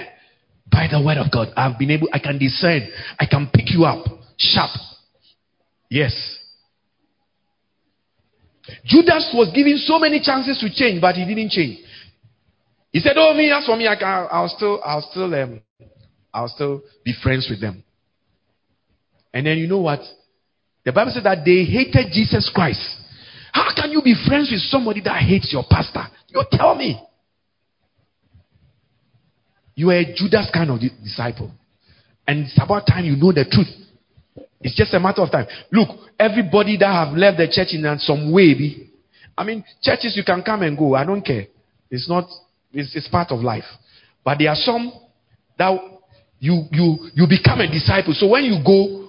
By 0.71 0.88
the 0.91 1.01
word 1.01 1.17
of 1.17 1.32
God, 1.32 1.49
I've 1.56 1.77
been 1.77 1.91
able, 1.91 2.08
I 2.12 2.19
can 2.19 2.38
discern, 2.38 2.88
I 3.19 3.25
can 3.25 3.49
pick 3.53 3.71
you 3.71 3.86
up 3.86 4.06
sharp. 4.38 4.71
Yes. 5.89 6.13
Judas 8.86 9.32
was 9.34 9.51
given 9.53 9.77
so 9.77 9.99
many 9.99 10.19
chances 10.21 10.58
to 10.60 10.69
change, 10.73 11.01
but 11.01 11.15
he 11.15 11.25
didn't 11.25 11.51
change. 11.51 11.80
He 12.91 12.99
said, 12.99 13.13
"Oh, 13.15 13.34
me, 13.34 13.51
as 13.51 13.65
for 13.65 13.77
me, 13.77 13.88
I 13.88 13.95
can, 13.95 14.27
I'll 14.32 14.49
still, 14.49 14.82
I'll 14.84 15.08
still, 15.12 15.34
um, 15.34 15.62
I'll 16.34 16.49
still 16.49 16.82
be 17.03 17.13
friends 17.13 17.47
with 17.49 17.62
them." 17.62 17.84
And 19.34 19.45
then 19.45 19.58
you 19.58 19.67
know 19.67 19.80
what? 19.80 20.01
The 20.84 20.91
Bible 20.91 21.12
said 21.13 21.23
that 21.23 21.45
they 21.45 21.63
hated 21.63 22.12
Jesus 22.12 22.49
Christ. 22.53 22.96
How 23.51 23.73
can 23.75 23.91
you 23.91 24.01
be 24.01 24.15
friends 24.27 24.49
with 24.51 24.62
somebody 24.62 25.01
that 25.01 25.21
hates 25.21 25.51
your 25.51 25.63
pastor? 25.69 26.03
You 26.29 26.43
tell 26.51 26.75
me. 26.75 27.01
You 29.75 29.91
are 29.91 29.97
a 29.97 30.13
Judas 30.15 30.49
kind 30.53 30.71
of 30.71 30.79
disciple. 31.03 31.51
And 32.27 32.45
it's 32.45 32.60
about 32.62 32.88
time 32.88 33.05
you 33.05 33.15
know 33.15 33.31
the 33.31 33.45
truth. 33.49 33.67
It's 34.62 34.75
just 34.75 34.93
a 34.93 34.99
matter 34.99 35.21
of 35.21 35.31
time. 35.31 35.45
Look, 35.71 35.89
everybody 36.19 36.77
that 36.77 36.91
have 36.91 37.15
left 37.15 37.38
the 37.38 37.47
church 37.47 37.73
in 37.73 37.99
some 37.99 38.31
way, 38.31 38.53
be, 38.55 38.89
I 39.38 39.43
mean, 39.43 39.63
churches 39.81 40.17
you 40.17 40.23
can 40.25 40.41
come 40.41 40.63
and 40.63 40.77
go. 40.77 40.95
I 40.95 41.05
don't 41.05 41.21
care. 41.21 41.45
It's 41.89 42.10
not 42.10 42.25
It's, 42.73 42.95
it's 42.95 43.07
part 43.07 43.31
of 43.31 43.39
life. 43.39 43.63
But 44.23 44.39
there 44.39 44.49
are 44.49 44.55
some 44.55 44.91
that 45.57 45.79
you 46.39 46.63
you 46.71 47.10
you 47.13 47.27
become 47.27 47.62
a 47.62 47.71
disciple. 47.71 48.13
So 48.13 48.27
when 48.27 48.43
you 48.43 48.62
go, 48.63 49.07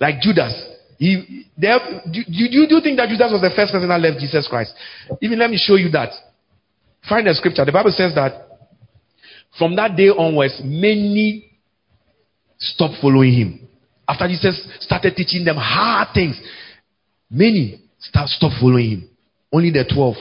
like 0.00 0.20
Judas, 0.20 0.54
he 0.98 1.46
there, 1.56 1.78
do, 2.10 2.20
do, 2.24 2.66
do 2.68 2.74
you 2.74 2.80
think 2.82 2.96
that 2.98 3.08
Judas 3.08 3.32
was 3.32 3.40
the 3.40 3.52
first 3.54 3.72
person 3.72 3.88
that 3.88 4.00
left 4.00 4.20
Jesus 4.20 4.46
Christ? 4.48 4.74
Even 5.20 5.38
let 5.38 5.50
me 5.50 5.56
show 5.56 5.76
you 5.76 5.90
that. 5.90 6.10
Find 7.08 7.26
the 7.26 7.34
scripture. 7.34 7.64
The 7.64 7.72
Bible 7.72 7.90
says 7.90 8.14
that 8.14 8.48
from 9.58 9.76
that 9.76 9.96
day 9.96 10.08
onwards, 10.08 10.60
many 10.64 11.50
stopped 12.58 12.94
following 13.00 13.32
him. 13.32 13.68
After 14.08 14.28
Jesus 14.28 14.68
started 14.80 15.14
teaching 15.16 15.44
them 15.44 15.56
hard 15.56 16.08
things, 16.14 16.40
many 17.30 17.80
start, 17.98 18.28
stopped 18.28 18.56
following 18.60 18.90
him. 18.90 19.10
Only 19.52 19.70
the 19.70 19.84
12 19.84 20.14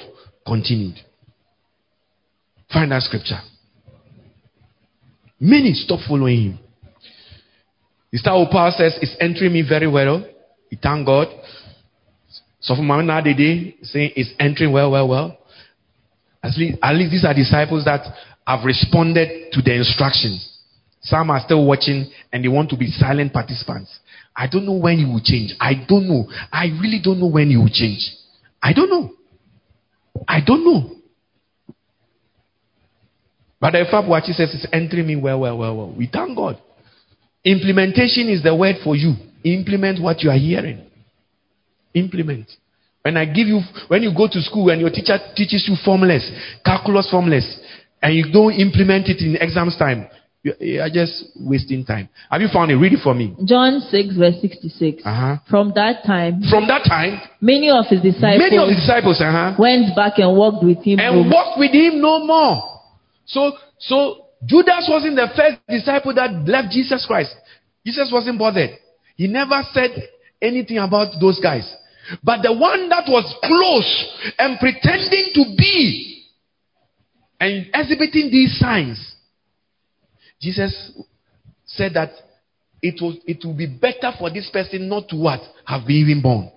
continued. 0.45 0.95
Find 2.71 2.91
that 2.91 3.01
scripture. 3.01 3.39
Many 5.39 5.73
stopped 5.73 6.03
following 6.07 6.41
him. 6.41 6.59
Mr. 8.13 8.51
Paul 8.51 8.73
says, 8.77 8.97
It's 9.01 9.15
entering 9.19 9.53
me 9.53 9.63
very 9.67 9.87
well. 9.87 10.25
We 10.73 10.79
thank 10.81 11.05
God. 11.05 11.27
So 12.59 12.73
from 12.75 12.87
Mama 12.87 13.21
Dede 13.21 13.75
saying 13.83 14.13
it's 14.15 14.33
entering 14.39 14.71
well, 14.71 14.89
well, 14.89 15.07
well. 15.07 15.37
At 16.41 16.57
least, 16.57 16.79
at 16.81 16.95
least 16.95 17.11
these 17.11 17.25
are 17.25 17.33
disciples 17.35 17.85
that 17.85 18.01
have 18.47 18.65
responded 18.65 19.51
to 19.51 19.61
the 19.61 19.75
instructions. 19.75 20.57
Some 21.01 21.29
are 21.29 21.41
still 21.45 21.63
watching 21.67 22.09
and 22.31 22.43
they 22.43 22.47
want 22.47 22.71
to 22.71 22.75
be 22.75 22.87
silent 22.87 23.31
participants. 23.31 23.99
I 24.35 24.47
don't 24.47 24.65
know 24.65 24.73
when 24.73 24.97
he 24.97 25.05
will 25.05 25.21
change. 25.23 25.53
I 25.59 25.73
don't 25.87 26.07
know. 26.07 26.25
I 26.51 26.65
really 26.81 27.01
don't 27.03 27.19
know 27.19 27.27
when 27.29 27.51
he 27.51 27.57
will 27.57 27.69
change. 27.71 28.09
I 28.59 28.73
don't 28.73 28.89
know. 28.89 29.11
I 30.27 30.39
don't 30.43 30.65
know. 30.65 30.95
But 33.61 33.73
the 33.73 34.21
he 34.25 34.33
says 34.33 34.55
is 34.55 34.65
entering 34.73 35.05
me 35.05 35.17
well, 35.17 35.39
well, 35.39 35.55
well, 35.55 35.77
well. 35.77 35.93
We 35.95 36.09
thank 36.11 36.35
God. 36.35 36.59
Implementation 37.45 38.27
is 38.27 38.41
the 38.41 38.55
word 38.55 38.77
for 38.83 38.95
you. 38.95 39.13
Implement 39.43 40.01
what 40.01 40.21
you 40.21 40.29
are 40.29 40.37
hearing. 40.37 40.85
Implement. 41.93 42.49
When 43.03 43.17
I 43.17 43.25
give 43.25 43.47
you, 43.47 43.59
when 43.89 44.01
you 44.01 44.13
go 44.15 44.27
to 44.31 44.41
school 44.41 44.69
and 44.69 44.79
your 44.79 44.89
teacher 44.89 45.17
teaches 45.35 45.65
you 45.67 45.75
formulas, 45.83 46.23
calculus 46.63 47.09
formulas, 47.11 47.59
and 48.01 48.15
you 48.15 48.31
don't 48.31 48.53
implement 48.53 49.07
it 49.09 49.19
in 49.19 49.35
exams 49.35 49.77
time, 49.77 50.07
you 50.43 50.81
are 50.81 50.89
just 50.89 51.31
wasting 51.39 51.85
time. 51.85 52.09
Have 52.29 52.41
you 52.41 52.49
found 52.51 52.71
it? 52.71 52.75
Read 52.75 52.93
it 52.93 52.99
for 53.01 53.13
me. 53.13 53.35
John 53.45 53.79
6, 53.79 54.15
verse 54.17 54.35
66. 54.41 55.01
Uh-huh. 55.05 55.37
From 55.49 55.71
that 55.75 56.03
time, 56.05 56.43
From 56.49 56.67
that 56.67 56.83
time, 56.87 57.21
many 57.39 57.69
of 57.69 57.85
his 57.87 58.01
disciples 58.01 58.39
many 58.39 58.57
of 58.57 58.67
the 58.67 58.75
disciples 58.75 59.21
uh-huh, 59.21 59.55
went 59.57 59.95
back 59.95 60.19
and 60.19 60.35
walked 60.35 60.63
with 60.63 60.83
him. 60.83 60.99
and 60.99 61.31
walked 61.31 61.59
with 61.59 61.71
him 61.71 62.01
no 62.01 62.25
more. 62.25 62.59
So, 63.25 63.53
so 63.79 64.27
Judas 64.45 64.87
wasn't 64.91 65.15
the 65.15 65.27
first 65.35 65.59
disciple 65.67 66.13
that 66.15 66.31
left 66.47 66.71
Jesus 66.71 67.05
Christ. 67.07 67.35
Jesus 67.85 68.11
wasn't 68.11 68.37
bothered. 68.37 68.71
He 69.15 69.27
never 69.27 69.61
said 69.73 69.91
anything 70.41 70.77
about 70.77 71.19
those 71.19 71.39
guys. 71.39 71.71
But 72.23 72.41
the 72.41 72.53
one 72.53 72.89
that 72.89 73.05
was 73.07 73.33
close 73.43 74.33
and 74.37 74.59
pretending 74.59 75.31
to 75.35 75.55
be 75.57 76.25
and 77.39 77.67
exhibiting 77.73 78.29
these 78.29 78.57
signs, 78.59 79.15
Jesus 80.41 80.91
said 81.65 81.93
that 81.93 82.11
it 82.81 83.01
was 83.01 83.15
it 83.25 83.45
will 83.45 83.53
be 83.53 83.67
better 83.67 84.11
for 84.19 84.29
this 84.29 84.49
person 84.49 84.89
not 84.89 85.07
to 85.09 85.15
what 85.15 85.39
have 85.65 85.87
been 85.87 85.97
even 85.97 86.21
born. 86.21 86.51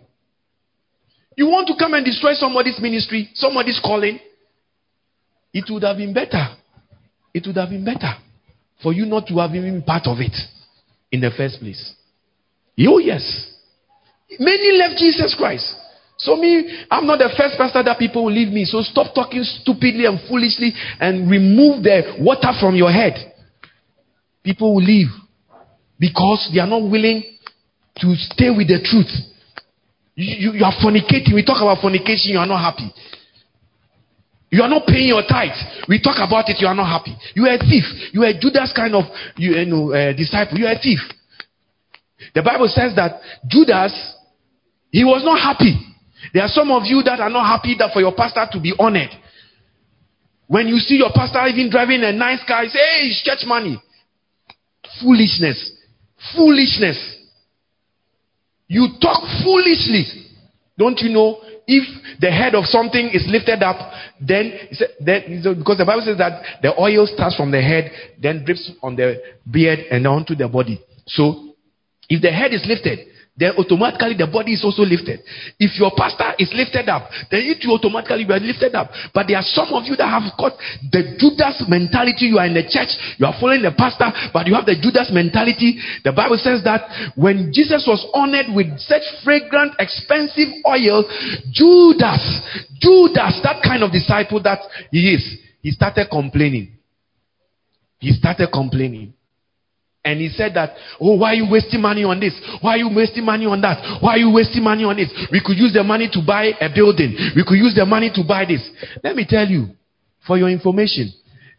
You 1.37 1.47
want 1.47 1.69
to 1.69 1.75
come 1.79 1.95
and 1.95 2.05
destroy 2.05 2.33
somebody's 2.35 2.81
ministry, 2.81 3.31
somebody's 3.35 3.81
calling? 3.85 4.19
It 5.53 5.66
would 5.71 5.85
have 5.85 5.99
been 5.99 6.12
better. 6.12 6.57
It 7.33 7.47
would 7.47 7.57
have 7.57 7.69
been 7.69 7.85
better 7.85 8.14
for 8.83 8.92
you 8.92 9.07
not 9.07 9.27
to 9.29 9.38
have 9.38 9.55
even 9.55 9.75
been 9.75 9.83
part 9.83 10.07
of 10.07 10.19
it 10.19 10.35
in 11.12 11.21
the 11.21 11.31
first 11.37 11.61
place. 11.61 11.95
Oh, 12.80 12.98
yes. 12.98 13.22
Many 14.38 14.76
left 14.78 14.98
Jesus 14.98 15.34
Christ. 15.34 15.74
So 16.18 16.36
me, 16.36 16.84
I'm 16.90 17.06
not 17.06 17.18
the 17.18 17.30
first 17.36 17.56
pastor 17.58 17.82
that 17.82 17.98
people 17.98 18.24
will 18.24 18.32
leave 18.32 18.52
me. 18.52 18.64
So 18.64 18.82
stop 18.82 19.14
talking 19.14 19.44
stupidly 19.44 20.06
and 20.06 20.18
foolishly 20.28 20.72
and 20.98 21.30
remove 21.30 21.82
the 21.82 22.16
water 22.20 22.52
from 22.58 22.74
your 22.74 22.90
head. 22.90 23.34
People 24.42 24.74
will 24.74 24.84
leave 24.84 25.08
because 25.98 26.50
they 26.52 26.60
are 26.60 26.66
not 26.66 26.82
willing 26.88 27.22
to 28.00 28.14
stay 28.16 28.48
with 28.48 28.68
the 28.68 28.80
truth. 28.80 29.12
You, 30.14 30.52
you, 30.52 30.58
you 30.60 30.64
are 30.64 30.72
fornicating. 30.80 31.34
We 31.34 31.44
talk 31.44 31.60
about 31.60 31.80
fornication, 31.80 32.32
you 32.32 32.38
are 32.38 32.46
not 32.48 32.64
happy. 32.64 32.88
You 34.50 34.62
are 34.62 34.68
not 34.68 34.86
paying 34.86 35.08
your 35.08 35.22
tithes. 35.28 35.60
We 35.88 36.00
talk 36.00 36.16
about 36.16 36.48
it, 36.48 36.56
you 36.60 36.66
are 36.66 36.74
not 36.74 36.88
happy. 36.88 37.12
You 37.34 37.44
are 37.44 37.54
a 37.54 37.58
thief. 37.58 37.84
You 38.12 38.22
are 38.22 38.32
a 38.32 38.38
Judas 38.38 38.72
kind 38.74 38.94
of 38.94 39.04
you, 39.36 39.52
you 39.52 39.66
know, 39.66 39.92
uh, 39.92 40.16
disciple. 40.16 40.56
You 40.56 40.66
are 40.66 40.72
a 40.72 40.80
thief. 40.80 41.00
The 42.37 42.42
Bible 42.42 42.68
says 42.68 42.94
that 42.96 43.18
Judas, 43.49 43.96
he 44.90 45.05
was 45.05 45.25
not 45.25 45.40
happy. 45.40 45.72
There 46.35 46.42
are 46.42 46.53
some 46.53 46.70
of 46.70 46.83
you 46.85 47.03
that 47.03 47.18
are 47.18 47.31
not 47.31 47.46
happy 47.46 47.75
that 47.79 47.94
for 47.94 48.01
your 48.01 48.14
pastor 48.14 48.44
to 48.53 48.61
be 48.61 48.75
honored. 48.79 49.09
When 50.46 50.68
you 50.68 50.77
see 50.77 50.96
your 50.96 51.09
pastor 51.14 51.46
even 51.46 51.70
driving 51.70 52.05
a 52.05 52.12
nice 52.12 52.44
car, 52.46 52.64
you 52.64 52.68
say, 52.68 52.79
hey, 52.79 53.09
it's 53.09 53.22
church 53.22 53.49
money. 53.49 53.81
Foolishness. 55.01 55.81
Foolishness. 56.37 57.16
You 58.68 58.88
talk 59.01 59.22
foolishly. 59.42 60.05
Don't 60.77 61.01
you 61.01 61.09
know 61.09 61.40
if 61.66 62.20
the 62.20 62.31
head 62.31 62.55
of 62.55 62.66
something 62.66 63.09
is 63.14 63.25
lifted 63.27 63.62
up, 63.62 63.92
then, 64.20 64.53
then 65.01 65.42
because 65.59 65.79
the 65.79 65.87
Bible 65.87 66.03
says 66.05 66.18
that 66.18 66.61
the 66.61 66.79
oil 66.79 67.07
starts 67.07 67.35
from 67.35 67.51
the 67.51 67.62
head, 67.62 67.90
then 68.20 68.44
drips 68.44 68.70
on 68.83 68.94
the 68.94 69.22
beard 69.51 69.79
and 69.90 70.07
onto 70.07 70.35
the 70.35 70.49
body. 70.49 70.83
So, 71.07 71.45
if 72.09 72.23
the 72.23 72.31
head 72.31 72.53
is 72.53 72.64
lifted, 72.66 73.09
then 73.37 73.53
automatically 73.61 74.16
the 74.16 74.27
body 74.27 74.57
is 74.57 74.64
also 74.64 74.81
lifted. 74.81 75.21
If 75.61 75.77
your 75.77 75.92
pastor 75.92 76.33
is 76.40 76.49
lifted 76.57 76.88
up, 76.88 77.12
then 77.29 77.45
it 77.45 77.61
will 77.69 77.77
automatically 77.77 78.25
be 78.25 78.33
lifted 78.40 78.73
up. 78.73 78.88
But 79.12 79.29
there 79.29 79.37
are 79.37 79.45
some 79.45 79.77
of 79.77 79.85
you 79.85 79.92
that 80.01 80.09
have 80.09 80.33
got 80.40 80.57
the 80.88 81.21
Judas 81.21 81.61
mentality. 81.69 82.33
You 82.33 82.40
are 82.40 82.49
in 82.49 82.57
the 82.57 82.64
church, 82.64 82.97
you 83.21 83.29
are 83.29 83.37
following 83.37 83.61
the 83.61 83.77
pastor, 83.77 84.09
but 84.33 84.49
you 84.49 84.57
have 84.57 84.64
the 84.64 84.81
Judas 84.81 85.12
mentality. 85.12 85.77
The 86.01 86.16
Bible 86.16 86.40
says 86.40 86.64
that 86.64 86.88
when 87.12 87.53
Jesus 87.53 87.85
was 87.85 88.01
honored 88.16 88.57
with 88.57 88.73
such 88.81 89.05
fragrant, 89.21 89.77
expensive 89.77 90.49
oil, 90.64 91.05
Judas, 91.53 92.25
Judas, 92.81 93.37
that 93.45 93.61
kind 93.61 93.85
of 93.85 93.92
disciple 93.92 94.40
that 94.49 94.64
he 94.88 95.12
is, 95.12 95.25
he 95.61 95.77
started 95.77 96.09
complaining. 96.09 96.73
He 98.01 98.16
started 98.16 98.49
complaining. 98.49 99.12
And 100.07 100.21
he 100.21 100.29
said 100.29 100.55
that, 100.55 100.71
oh, 101.01 101.16
why 101.16 101.33
are 101.33 101.35
you 101.35 101.51
wasting 101.51 101.83
money 101.83 102.05
on 102.05 102.21
this? 102.21 102.33
Why 102.61 102.75
are 102.75 102.79
you 102.79 102.90
wasting 102.95 103.25
money 103.25 103.45
on 103.45 103.61
that? 103.62 103.99
Why 104.01 104.14
are 104.14 104.19
you 104.19 104.31
wasting 104.31 104.62
money 104.62 104.85
on 104.85 104.95
this? 104.95 105.11
We 105.33 105.42
could 105.45 105.59
use 105.59 105.73
the 105.75 105.83
money 105.83 106.09
to 106.12 106.23
buy 106.25 106.55
a 106.61 106.71
building. 106.73 107.16
We 107.35 107.42
could 107.42 107.59
use 107.59 107.75
the 107.75 107.85
money 107.85 108.12
to 108.14 108.23
buy 108.23 108.45
this. 108.45 108.62
Let 109.03 109.16
me 109.16 109.27
tell 109.29 109.45
you, 109.45 109.75
for 110.25 110.38
your 110.38 110.49
information, 110.49 111.12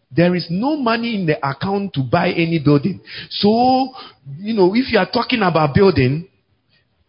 there 0.10 0.34
is 0.34 0.48
no 0.50 0.78
money 0.78 1.16
in 1.16 1.26
the 1.26 1.36
account 1.46 1.94
to 1.96 2.04
buy 2.10 2.30
any 2.30 2.62
building. 2.64 3.02
So, 3.32 3.90
you 4.38 4.54
know, 4.54 4.74
if 4.74 4.94
you 4.94 4.98
are 4.98 5.12
talking 5.12 5.42
about 5.44 5.76
building, 5.76 6.30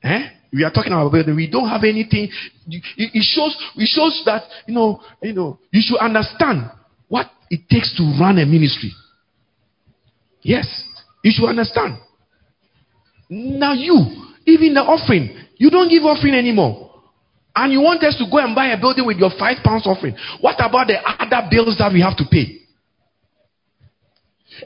eh? 0.02 0.30
We 0.52 0.64
are 0.64 0.72
talking 0.72 0.92
about 0.92 1.12
building. 1.12 1.36
We 1.36 1.48
don't 1.48 1.68
have 1.68 1.84
anything. 1.84 2.30
It 2.66 3.22
shows. 3.22 3.54
It 3.76 3.86
shows 3.86 4.22
that 4.24 4.42
you 4.66 4.74
know. 4.74 5.00
You 5.22 5.34
know. 5.34 5.58
You 5.70 5.82
should 5.84 5.98
understand 5.98 6.70
what 7.06 7.26
it 7.48 7.68
takes 7.70 7.94
to 7.98 8.02
run 8.18 8.38
a 8.38 8.46
ministry. 8.46 8.90
Yes. 10.42 10.66
You 11.22 11.32
should 11.34 11.48
understand. 11.48 11.98
Now, 13.30 13.72
you, 13.72 13.94
even 14.46 14.74
the 14.74 14.80
offering, 14.80 15.36
you 15.56 15.70
don't 15.70 15.88
give 15.88 16.04
offering 16.04 16.34
anymore. 16.34 16.88
And 17.54 17.72
you 17.72 17.80
want 17.80 18.02
us 18.04 18.16
to 18.18 18.24
go 18.30 18.38
and 18.38 18.54
buy 18.54 18.68
a 18.68 18.80
building 18.80 19.04
with 19.04 19.18
your 19.18 19.30
five 19.38 19.58
pounds 19.64 19.86
offering. 19.86 20.16
What 20.40 20.56
about 20.62 20.86
the 20.86 21.02
other 21.02 21.48
bills 21.50 21.76
that 21.78 21.92
we 21.92 22.00
have 22.00 22.16
to 22.18 22.24
pay? 22.30 22.62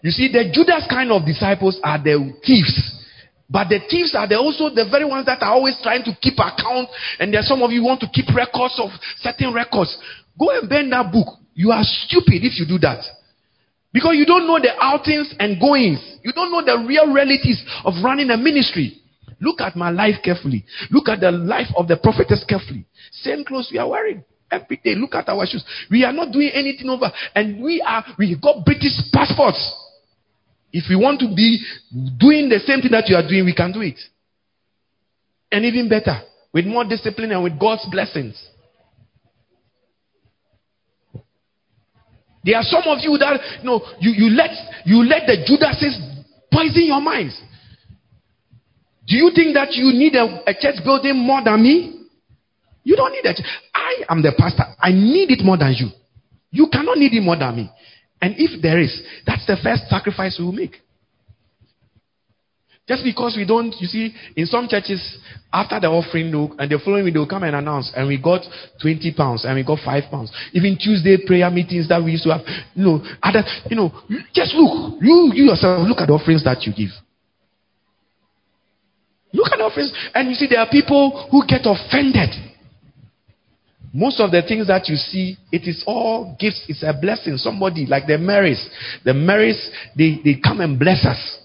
You 0.02 0.10
see, 0.10 0.30
the 0.32 0.52
Judas 0.52 0.86
kind 0.88 1.10
of 1.10 1.24
disciples 1.24 1.80
are 1.82 1.98
the 1.98 2.32
thieves. 2.44 3.00
But 3.48 3.68
the 3.68 3.80
thieves 3.88 4.14
are 4.14 4.28
also 4.36 4.72
the 4.72 4.88
very 4.88 5.04
ones 5.04 5.26
that 5.26 5.42
are 5.42 5.52
always 5.52 5.76
trying 5.82 6.04
to 6.04 6.12
keep 6.20 6.38
account. 6.40 6.88
And 7.18 7.32
there 7.32 7.40
are 7.40 7.48
some 7.48 7.60
of 7.62 7.70
you 7.70 7.84
want 7.84 8.00
to 8.00 8.08
keep 8.08 8.28
records 8.34 8.80
of 8.80 8.88
certain 9.20 9.52
records. 9.52 9.96
Go 10.38 10.50
and 10.56 10.68
burn 10.68 10.88
that 10.90 11.12
book. 11.12 11.40
You 11.54 11.70
are 11.70 11.84
stupid 11.84 12.44
if 12.44 12.58
you 12.60 12.64
do 12.64 12.78
that. 12.80 13.04
Because 13.92 14.16
you 14.16 14.24
don't 14.24 14.46
know 14.46 14.58
the 14.58 14.72
outings 14.80 15.34
and 15.38 15.60
goings. 15.60 16.00
You 16.24 16.32
don't 16.32 16.50
know 16.50 16.64
the 16.64 16.86
real 16.86 17.12
realities 17.12 17.62
of 17.84 17.94
running 18.02 18.30
a 18.30 18.36
ministry. 18.36 18.98
Look 19.40 19.60
at 19.60 19.76
my 19.76 19.90
life 19.90 20.16
carefully. 20.24 20.64
Look 20.90 21.08
at 21.08 21.20
the 21.20 21.30
life 21.30 21.68
of 21.76 21.88
the 21.88 21.96
prophetess 21.96 22.44
carefully. 22.48 22.86
Same 23.10 23.44
clothes 23.44 23.68
we 23.72 23.78
are 23.78 23.88
wearing 23.88 24.24
every 24.50 24.76
day. 24.76 24.94
Look 24.94 25.14
at 25.14 25.28
our 25.28 25.44
shoes. 25.46 25.64
We 25.90 26.04
are 26.04 26.12
not 26.12 26.32
doing 26.32 26.50
anything 26.54 26.88
over. 26.88 27.10
And 27.34 27.62
we 27.62 27.82
are, 27.82 28.04
we 28.18 28.36
got 28.40 28.64
British 28.64 28.92
passports. 29.12 29.60
If 30.72 30.84
we 30.88 30.96
want 30.96 31.20
to 31.20 31.26
be 31.34 31.62
doing 32.18 32.48
the 32.48 32.60
same 32.64 32.80
thing 32.80 32.92
that 32.92 33.08
you 33.08 33.16
are 33.16 33.26
doing, 33.26 33.44
we 33.44 33.54
can 33.54 33.72
do 33.72 33.82
it. 33.82 33.98
And 35.50 35.64
even 35.66 35.88
better, 35.88 36.22
with 36.54 36.64
more 36.64 36.84
discipline 36.84 37.32
and 37.32 37.42
with 37.42 37.58
God's 37.58 37.86
blessings. 37.90 38.40
There 42.44 42.56
are 42.56 42.62
some 42.62 42.82
of 42.86 42.98
you 43.00 43.16
that 43.18 43.40
you 43.60 43.64
know 43.64 43.80
you, 44.00 44.10
you 44.10 44.30
let 44.34 44.50
you 44.84 45.04
let 45.04 45.26
the 45.26 45.44
Judases 45.46 45.98
poison 46.52 46.86
your 46.86 47.00
minds. 47.00 47.40
Do 49.06 49.16
you 49.16 49.30
think 49.34 49.54
that 49.54 49.72
you 49.72 49.92
need 49.92 50.14
a, 50.14 50.42
a 50.46 50.54
church 50.54 50.82
building 50.84 51.16
more 51.18 51.42
than 51.44 51.62
me? 51.62 52.06
You 52.84 52.96
don't 52.96 53.12
need 53.12 53.24
it. 53.24 53.40
I 53.74 54.04
am 54.08 54.22
the 54.22 54.32
pastor. 54.36 54.64
I 54.80 54.90
need 54.90 55.30
it 55.30 55.44
more 55.44 55.56
than 55.56 55.74
you. 55.76 55.88
You 56.50 56.68
cannot 56.70 56.98
need 56.98 57.14
it 57.14 57.20
more 57.20 57.36
than 57.36 57.56
me. 57.56 57.70
And 58.20 58.34
if 58.38 58.60
there 58.62 58.78
is, 58.78 59.02
that's 59.26 59.46
the 59.46 59.56
first 59.62 59.88
sacrifice 59.88 60.36
we 60.38 60.44
will 60.44 60.52
make. 60.52 60.76
Just 62.88 63.04
because 63.04 63.36
we 63.36 63.46
don't, 63.46 63.72
you 63.78 63.86
see, 63.86 64.12
in 64.34 64.46
some 64.46 64.66
churches, 64.66 65.18
after 65.52 65.78
the 65.78 65.86
offering, 65.86 66.34
look 66.34 66.58
and 66.58 66.68
the 66.68 66.80
following 66.84 67.04
week, 67.04 67.14
they'll 67.14 67.28
come 67.28 67.44
and 67.44 67.54
announce, 67.54 67.92
and 67.94 68.08
we 68.08 68.20
got 68.20 68.42
20 68.80 69.14
pounds, 69.14 69.44
and 69.44 69.54
we 69.54 69.62
got 69.62 69.78
5 69.84 70.10
pounds. 70.10 70.32
Even 70.52 70.76
Tuesday 70.76 71.16
prayer 71.24 71.48
meetings 71.48 71.88
that 71.88 72.02
we 72.02 72.12
used 72.12 72.24
to 72.24 72.30
have, 72.30 72.42
you 72.74 72.84
know, 72.84 73.04
other, 73.22 73.44
you 73.70 73.76
know, 73.76 73.92
just 74.34 74.54
look, 74.54 75.00
you, 75.00 75.30
you 75.32 75.44
yourself, 75.44 75.86
look 75.86 75.98
at 76.00 76.08
the 76.08 76.12
offerings 76.12 76.42
that 76.42 76.66
you 76.66 76.74
give. 76.74 76.90
Look 79.32 79.52
at 79.52 79.58
the 79.58 79.64
offerings, 79.64 79.92
and 80.12 80.28
you 80.28 80.34
see, 80.34 80.48
there 80.50 80.58
are 80.58 80.68
people 80.68 81.28
who 81.30 81.46
get 81.46 81.62
offended. 81.62 82.34
Most 83.94 84.18
of 84.18 84.32
the 84.32 84.42
things 84.42 84.66
that 84.66 84.88
you 84.88 84.96
see, 84.96 85.36
it 85.52 85.68
is 85.68 85.84
all 85.86 86.34
gifts, 86.40 86.64
it's 86.66 86.82
a 86.82 86.92
blessing. 86.98 87.36
Somebody, 87.36 87.86
like 87.86 88.08
the 88.08 88.18
Marys, 88.18 88.68
the 89.04 89.14
Marys, 89.14 89.70
they, 89.96 90.18
they 90.24 90.40
come 90.42 90.60
and 90.60 90.78
bless 90.78 91.06
us. 91.06 91.41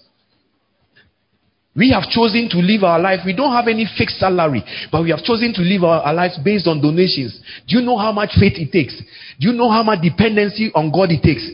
We 1.78 1.92
have 1.92 2.10
chosen 2.10 2.48
to 2.50 2.58
live 2.58 2.82
our 2.82 2.98
life. 2.98 3.20
We 3.24 3.36
don't 3.36 3.52
have 3.52 3.68
any 3.68 3.86
fixed 3.96 4.18
salary, 4.18 4.64
but 4.90 5.04
we 5.04 5.10
have 5.10 5.22
chosen 5.22 5.54
to 5.54 5.62
live 5.62 5.84
our, 5.84 6.02
our 6.02 6.12
lives 6.12 6.36
based 6.44 6.66
on 6.66 6.82
donations. 6.82 7.40
Do 7.68 7.78
you 7.78 7.86
know 7.86 7.96
how 7.96 8.10
much 8.10 8.30
faith 8.34 8.54
it 8.56 8.72
takes? 8.72 9.00
Do 9.38 9.48
you 9.48 9.52
know 9.54 9.70
how 9.70 9.84
much 9.84 10.02
dependency 10.02 10.72
on 10.74 10.90
God 10.90 11.12
it 11.12 11.22
takes? 11.22 11.48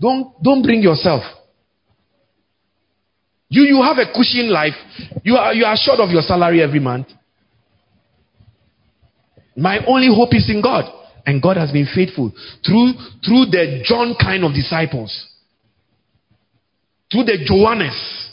Don't, 0.00 0.32
don't 0.42 0.62
bring 0.62 0.80
yourself. 0.80 1.22
You, 3.50 3.62
you 3.62 3.82
have 3.82 3.98
a 3.98 4.10
cushion 4.10 4.50
life. 4.50 4.72
You 5.22 5.36
are, 5.36 5.52
you 5.52 5.66
are 5.66 5.76
short 5.76 6.00
of 6.00 6.08
your 6.08 6.22
salary 6.22 6.62
every 6.62 6.80
month. 6.80 7.08
My 9.54 9.84
only 9.86 10.08
hope 10.08 10.34
is 10.34 10.48
in 10.48 10.62
God. 10.62 10.86
And 11.26 11.42
God 11.42 11.58
has 11.58 11.72
been 11.72 11.86
faithful 11.94 12.32
through, 12.64 12.92
through 13.22 13.52
the 13.52 13.82
John 13.84 14.14
kind 14.18 14.44
of 14.44 14.54
disciples, 14.54 15.12
through 17.12 17.24
the 17.24 17.44
Joannes 17.44 18.27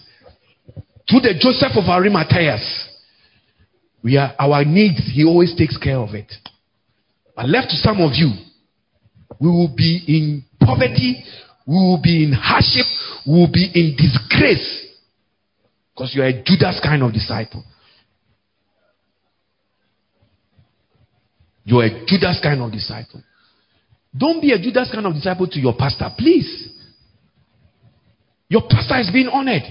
through 1.09 1.21
the 1.21 1.33
Joseph 1.39 1.77
of 1.77 1.85
Arimathea, 1.89 2.57
we 4.03 4.17
are 4.17 4.33
our 4.39 4.63
needs, 4.65 5.01
he 5.13 5.23
always 5.23 5.55
takes 5.55 5.77
care 5.77 5.97
of 5.97 6.13
it. 6.13 6.31
But 7.35 7.49
left 7.49 7.69
to 7.69 7.75
some 7.75 8.01
of 8.01 8.11
you, 8.13 8.31
we 9.39 9.47
will 9.47 9.73
be 9.75 10.03
in 10.07 10.45
poverty, 10.59 11.23
we 11.67 11.75
will 11.75 11.99
be 12.01 12.23
in 12.23 12.31
hardship, 12.31 12.85
we 13.25 13.33
will 13.33 13.51
be 13.51 13.69
in 13.73 13.95
disgrace. 13.97 14.85
Because 15.93 16.13
you 16.15 16.21
are 16.21 16.27
a 16.27 16.43
Judas 16.43 16.79
kind 16.83 17.03
of 17.03 17.13
disciple. 17.13 17.63
You 21.63 21.79
are 21.79 21.85
a 21.85 22.05
Judas 22.05 22.39
kind 22.41 22.61
of 22.61 22.71
disciple. 22.71 23.23
Don't 24.15 24.41
be 24.41 24.51
a 24.51 24.59
Judas 24.59 24.89
kind 24.93 25.05
of 25.05 25.13
disciple 25.13 25.47
to 25.47 25.59
your 25.59 25.73
pastor, 25.77 26.09
please. 26.17 26.71
Your 28.47 28.61
pastor 28.69 28.99
is 28.99 29.09
being 29.11 29.27
honored. 29.27 29.63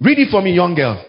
Read 0.00 0.18
it 0.18 0.30
for 0.30 0.42
me, 0.42 0.52
young 0.52 0.74
girl. 0.74 1.04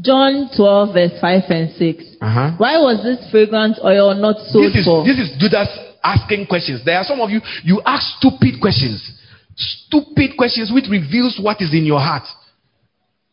John 0.00 0.48
12, 0.54 0.94
verse 0.94 1.20
5 1.20 1.42
and 1.48 1.70
6. 1.74 2.04
Uh-huh. 2.20 2.52
Why 2.58 2.78
was 2.78 3.02
this 3.02 3.30
fragrant 3.30 3.78
oil 3.82 4.14
not 4.14 4.36
sold 4.52 4.70
this 4.70 4.82
is, 4.82 4.84
for? 4.86 5.04
This 5.04 5.18
is 5.18 5.34
Judas 5.38 5.68
asking 6.04 6.46
questions. 6.46 6.84
There 6.84 6.96
are 6.96 7.04
some 7.04 7.20
of 7.20 7.30
you, 7.30 7.40
you 7.64 7.82
ask 7.84 8.18
stupid 8.18 8.60
questions. 8.60 9.02
Stupid 9.56 10.36
questions 10.38 10.70
which 10.72 10.86
reveals 10.88 11.40
what 11.42 11.60
is 11.60 11.74
in 11.74 11.84
your 11.84 11.98
heart. 11.98 12.28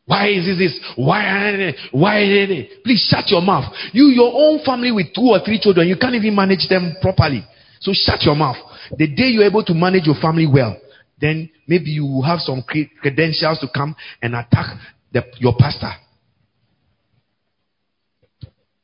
Why 0.06 0.30
is 0.30 0.46
this? 0.58 0.80
Why? 0.96 1.74
Why? 1.92 2.68
Please 2.84 3.08
shut 3.10 3.30
your 3.30 3.42
mouth. 3.42 3.74
You, 3.92 4.06
your 4.14 4.32
own 4.34 4.64
family 4.64 4.92
with 4.92 5.14
two 5.14 5.34
or 5.34 5.40
three 5.44 5.60
children, 5.60 5.88
you 5.88 5.98
can't 5.98 6.14
even 6.14 6.36
manage 6.36 6.68
them 6.70 6.96
properly. 7.02 7.44
So 7.80 7.92
shut 7.94 8.22
your 8.24 8.36
mouth. 8.36 8.58
The 8.98 9.08
day 9.08 9.30
you're 9.34 9.46
able 9.46 9.64
to 9.66 9.74
manage 9.74 10.06
your 10.06 10.16
family 10.22 10.46
well, 10.46 10.78
then 11.20 11.50
maybe 11.68 11.92
you 11.92 12.06
will 12.06 12.24
have 12.24 12.40
some 12.40 12.64
credentials 13.02 13.60
to 13.60 13.68
come 13.74 13.96
and 14.22 14.36
attack 14.36 14.78
the, 15.12 15.24
your 15.38 15.56
pastor. 15.58 15.92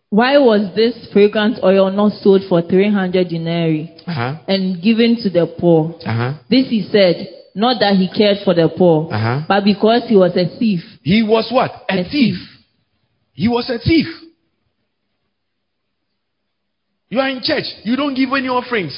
Why 0.09 0.37
was 0.37 0.75
this 0.75 1.07
fragrant 1.13 1.59
oil 1.63 1.89
not 1.89 2.11
sold 2.21 2.41
for 2.49 2.61
300 2.61 3.29
denarii 3.29 3.95
uh-huh. 4.05 4.43
and 4.47 4.81
given 4.81 5.15
to 5.23 5.29
the 5.29 5.47
poor? 5.57 5.95
Uh-huh. 6.05 6.33
This 6.49 6.67
he 6.69 6.87
said, 6.91 7.27
not 7.55 7.79
that 7.79 7.95
he 7.95 8.09
cared 8.09 8.37
for 8.43 8.53
the 8.53 8.69
poor, 8.77 9.07
uh-huh. 9.11 9.45
but 9.47 9.63
because 9.63 10.03
he 10.07 10.17
was 10.17 10.35
a 10.35 10.47
thief. 10.59 10.81
He 11.01 11.23
was 11.23 11.49
what? 11.51 11.71
A, 11.89 11.99
a 11.99 12.03
thief. 12.03 12.11
thief. 12.11 12.35
He 13.33 13.47
was 13.47 13.69
a 13.69 13.79
thief. 13.79 14.07
You 17.07 17.19
are 17.19 17.29
in 17.29 17.41
church. 17.41 17.65
You 17.83 17.95
don't 17.95 18.13
give 18.13 18.29
any 18.35 18.47
offerings. 18.47 18.93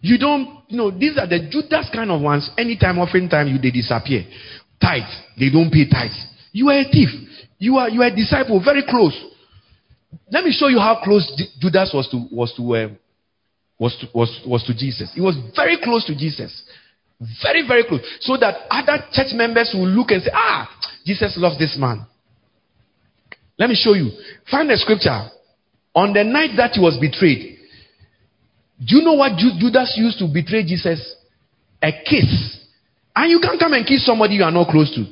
You 0.00 0.18
don't, 0.18 0.64
you 0.68 0.76
know, 0.76 0.90
these 0.90 1.18
are 1.18 1.26
the 1.26 1.48
Judas 1.50 1.90
kind 1.92 2.10
of 2.10 2.20
ones. 2.22 2.50
Anytime 2.56 2.98
offering 2.98 3.28
time, 3.28 3.48
you 3.48 3.58
they 3.58 3.70
disappear. 3.70 4.24
Tithes, 4.80 5.14
they 5.38 5.50
don't 5.50 5.70
pay 5.70 5.88
tithes. 5.88 6.18
You 6.52 6.70
are 6.70 6.80
a 6.80 6.84
thief. 6.84 7.08
You 7.58 7.76
are 7.76 7.88
you 7.90 8.02
are 8.02 8.06
a 8.08 8.16
disciple, 8.16 8.62
very 8.64 8.82
close. 8.88 9.14
Let 10.30 10.44
me 10.44 10.52
show 10.52 10.68
you 10.68 10.78
how 10.78 11.00
close 11.04 11.30
Judas 11.60 11.90
was 11.92 12.08
to 12.10 12.26
was 12.34 12.54
to 12.56 12.62
um, 12.76 12.98
was 13.78 13.96
to 14.00 14.06
was 14.14 14.40
was 14.46 14.64
to 14.64 14.74
Jesus. 14.74 15.12
He 15.14 15.20
was 15.20 15.36
very 15.54 15.78
close 15.82 16.06
to 16.06 16.16
Jesus, 16.16 16.62
very 17.42 17.66
very 17.68 17.84
close. 17.84 18.00
So 18.20 18.38
that 18.38 18.66
other 18.70 19.04
church 19.12 19.34
members 19.34 19.70
will 19.74 19.86
look 19.88 20.10
and 20.10 20.22
say, 20.22 20.30
"Ah, 20.32 20.70
Jesus 21.04 21.34
loves 21.36 21.58
this 21.58 21.76
man." 21.78 22.06
Let 23.58 23.68
me 23.68 23.74
show 23.76 23.92
you. 23.92 24.10
Find 24.50 24.70
the 24.70 24.76
scripture. 24.78 25.28
On 25.94 26.14
the 26.14 26.24
night 26.24 26.56
that 26.56 26.72
he 26.72 26.80
was 26.80 26.96
betrayed, 26.98 27.58
do 28.84 28.96
you 28.96 29.02
know 29.02 29.14
what 29.14 29.36
Judas 29.36 29.94
used 29.96 30.18
to 30.20 30.26
betray 30.32 30.64
Jesus? 30.64 31.16
A 31.82 31.92
kiss. 31.92 32.58
And 33.14 33.30
you 33.30 33.40
can't 33.40 33.58
come 33.60 33.74
and 33.74 33.86
kiss 33.86 34.06
somebody 34.06 34.34
you 34.34 34.44
are 34.44 34.50
not 34.50 34.68
close 34.68 34.94
to. 34.94 35.04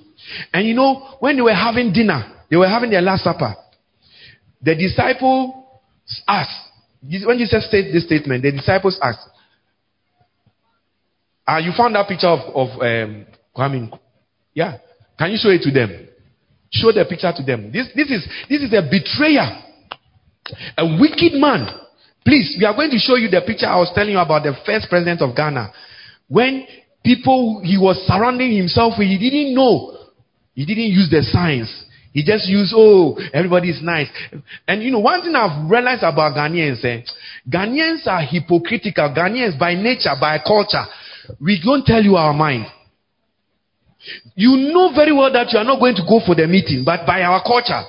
And 0.52 0.66
you 0.66 0.74
know, 0.74 1.16
when 1.20 1.37
they 1.37 1.42
were 1.42 1.54
having 1.54 1.92
dinner, 1.92 2.42
they 2.50 2.57
were 2.57 2.68
having 2.68 2.90
their 2.90 3.02
last 3.02 3.24
supper. 3.24 3.54
The 4.62 4.74
disciples 4.74 5.54
asked, 6.26 6.70
when 7.02 7.38
Jesus 7.38 7.68
said 7.70 7.92
this 7.92 8.07
statement, 8.07 8.42
the 8.42 8.52
disciples 8.52 8.98
asked, 9.02 9.28
uh, 11.46 11.59
you 11.59 11.72
found 11.76 11.94
that 11.94 12.09
picture 12.09 12.28
of, 12.28 12.40
of 12.54 12.68
um, 12.81 13.26
Kwame. 13.57 13.98
Yeah. 14.54 14.78
Can 15.18 15.31
you 15.31 15.38
show 15.40 15.50
it 15.50 15.62
to 15.62 15.70
them? 15.70 16.09
Show 16.70 16.92
the 16.92 17.04
picture 17.09 17.33
to 17.35 17.42
them. 17.42 17.72
This, 17.72 17.88
this, 17.94 18.11
is, 18.11 18.28
this 18.48 18.62
is 18.62 18.72
a 18.72 18.83
betrayer, 18.83 19.62
a 20.76 20.98
wicked 21.00 21.33
man 21.35 21.68
Please, 22.24 22.57
we 22.59 22.64
are 22.66 22.74
going 22.74 22.90
to 22.90 22.98
show 22.98 23.16
you 23.16 23.28
the 23.28 23.40
picture 23.40 23.66
I 23.66 23.76
was 23.78 23.90
telling 23.94 24.12
you 24.12 24.18
about 24.18 24.42
the 24.42 24.54
first 24.66 24.88
president 24.88 25.22
of 25.22 25.35
Ghana. 25.35 25.72
When 26.28 26.66
people 27.04 27.62
he 27.64 27.78
was 27.78 27.96
surrounding 28.07 28.54
himself 28.57 28.94
with, 28.98 29.09
he 29.09 29.18
didn't 29.18 29.54
know. 29.54 29.96
He 30.54 30.66
didn't 30.66 30.90
use 30.90 31.09
the 31.11 31.22
signs. 31.22 31.72
He 32.12 32.24
just 32.24 32.48
used, 32.48 32.72
oh, 32.76 33.16
everybody 33.33 33.70
is 33.70 33.81
nice. 33.83 34.09
And 34.66 34.83
you 34.83 34.90
know, 34.90 34.98
one 34.98 35.22
thing 35.22 35.35
I've 35.35 35.70
realized 35.70 36.02
about 36.02 36.35
Ghanaians, 36.35 36.85
eh, 36.85 37.02
Ghanaians 37.48 38.07
are 38.07 38.22
hypocritical. 38.22 39.14
Ghanaians 39.14 39.59
by 39.59 39.74
nature, 39.74 40.14
by 40.20 40.38
culture, 40.38 40.85
we 41.40 41.61
don't 41.64 41.85
tell 41.85 42.02
you 42.02 42.16
our 42.16 42.33
mind. 42.33 42.66
You 44.35 44.72
know 44.72 44.92
very 44.94 45.12
well 45.12 45.33
that 45.33 45.52
you 45.52 45.59
are 45.59 45.64
not 45.64 45.78
going 45.81 45.94
to 45.96 46.02
go 46.09 46.20
for 46.24 46.35
the 46.35 46.46
meeting, 46.46 46.83
but 46.85 47.07
by 47.07 47.22
our 47.22 47.42
culture, 47.42 47.83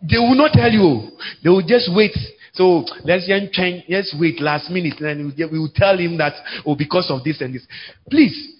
they 0.00 0.18
will 0.18 0.36
not 0.36 0.52
tell 0.52 0.70
you. 0.70 1.10
They 1.42 1.50
will 1.50 1.66
just 1.66 1.90
wait 1.94 2.12
so 2.56 2.84
let's 3.04 3.26
change, 3.52 3.84
let's 3.88 4.14
wait 4.18 4.40
last 4.40 4.70
minute, 4.70 4.98
and 5.00 5.32
we 5.36 5.58
will 5.58 5.70
tell 5.74 5.96
him 5.96 6.16
that, 6.18 6.32
oh, 6.64 6.74
because 6.74 7.10
of 7.10 7.22
this 7.22 7.40
and 7.40 7.54
this. 7.54 7.66
Please. 8.10 8.54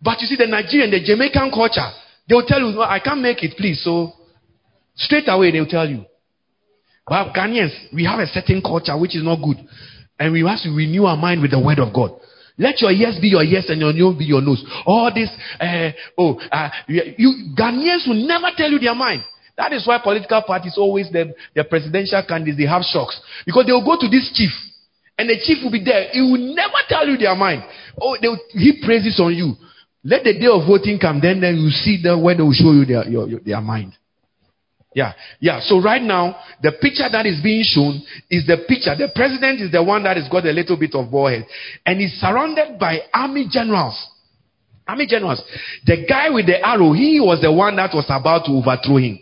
But 0.00 0.20
you 0.20 0.26
see, 0.26 0.36
the 0.36 0.46
Nigerian, 0.46 0.90
the 0.90 1.00
Jamaican 1.04 1.50
culture, 1.50 1.88
they 2.28 2.34
will 2.34 2.46
tell 2.46 2.60
you, 2.60 2.74
no, 2.74 2.82
I 2.82 3.00
can't 3.00 3.20
make 3.20 3.42
it, 3.42 3.56
please. 3.56 3.82
So 3.84 4.12
straight 4.94 5.28
away, 5.28 5.52
they 5.52 5.60
will 5.60 5.66
tell 5.66 5.88
you. 5.88 6.04
But 7.06 7.34
Ghanaians, 7.34 7.92
we 7.92 8.04
have 8.04 8.18
a 8.20 8.26
certain 8.26 8.62
culture 8.62 8.96
which 8.98 9.14
is 9.14 9.22
not 9.22 9.42
good. 9.42 9.56
And 10.18 10.32
we 10.32 10.42
to 10.42 10.70
renew 10.74 11.04
our 11.04 11.16
mind 11.16 11.42
with 11.42 11.50
the 11.50 11.60
word 11.60 11.78
of 11.78 11.92
God. 11.92 12.12
Let 12.56 12.80
your 12.80 12.92
yes 12.92 13.18
be 13.20 13.28
your 13.28 13.42
yes 13.42 13.68
and 13.68 13.80
your 13.80 13.92
no 13.92 14.16
be 14.16 14.24
your 14.24 14.40
nose. 14.40 14.64
All 14.86 15.12
this, 15.12 15.28
uh, 15.60 15.90
oh, 16.16 16.38
uh, 16.52 16.70
you, 16.86 17.52
Ghanaians 17.58 18.06
will 18.06 18.26
never 18.26 18.46
tell 18.56 18.70
you 18.70 18.78
their 18.78 18.94
mind. 18.94 19.24
That 19.56 19.72
is 19.72 19.86
why 19.86 19.98
political 20.02 20.42
parties 20.42 20.74
always 20.76 21.10
the, 21.10 21.34
the 21.54 21.64
presidential 21.64 22.22
candidates 22.26 22.58
they 22.58 22.66
have 22.66 22.82
shocks 22.82 23.20
because 23.46 23.66
they 23.66 23.72
will 23.72 23.84
go 23.84 23.96
to 24.00 24.08
this 24.08 24.30
chief 24.34 24.50
and 25.16 25.30
the 25.30 25.38
chief 25.44 25.62
will 25.62 25.70
be 25.70 25.82
there. 25.84 26.08
He 26.10 26.20
will 26.20 26.54
never 26.54 26.82
tell 26.88 27.06
you 27.06 27.16
their 27.16 27.36
mind. 27.36 27.62
Oh, 28.00 28.16
will 28.20 28.38
heap 28.50 28.82
praises 28.82 29.20
on 29.20 29.34
you. 29.34 29.54
Let 30.02 30.24
the 30.24 30.34
day 30.34 30.50
of 30.50 30.66
voting 30.66 30.98
come, 30.98 31.20
then 31.20 31.40
then 31.40 31.56
you 31.56 31.70
see 31.70 32.02
them 32.02 32.22
when 32.22 32.36
they 32.36 32.42
will 32.42 32.52
show 32.52 32.72
you 32.72 32.84
their 32.84 33.08
your, 33.08 33.28
your, 33.28 33.40
their 33.40 33.60
mind. 33.60 33.96
Yeah, 34.94 35.12
yeah. 35.40 35.60
So 35.60 35.82
right 35.82 36.02
now, 36.02 36.36
the 36.62 36.72
picture 36.80 37.08
that 37.10 37.26
is 37.26 37.40
being 37.42 37.64
shown 37.64 38.02
is 38.30 38.46
the 38.46 38.58
picture. 38.68 38.94
The 38.94 39.10
president 39.14 39.60
is 39.60 39.72
the 39.72 39.82
one 39.82 40.04
that 40.04 40.16
has 40.16 40.28
got 40.28 40.46
a 40.46 40.52
little 40.52 40.76
bit 40.76 40.94
of 40.94 41.10
bald 41.10 41.42
and 41.84 42.00
he's 42.00 42.12
surrounded 42.20 42.78
by 42.78 43.00
army 43.12 43.46
generals. 43.50 43.98
Army 44.86 45.06
generals. 45.08 45.42
The 45.86 46.06
guy 46.06 46.30
with 46.30 46.46
the 46.46 46.64
arrow, 46.64 46.92
he 46.92 47.18
was 47.18 47.40
the 47.40 47.50
one 47.50 47.76
that 47.76 47.90
was 47.92 48.04
about 48.08 48.44
to 48.44 48.52
overthrow 48.52 48.98
him. 48.98 49.18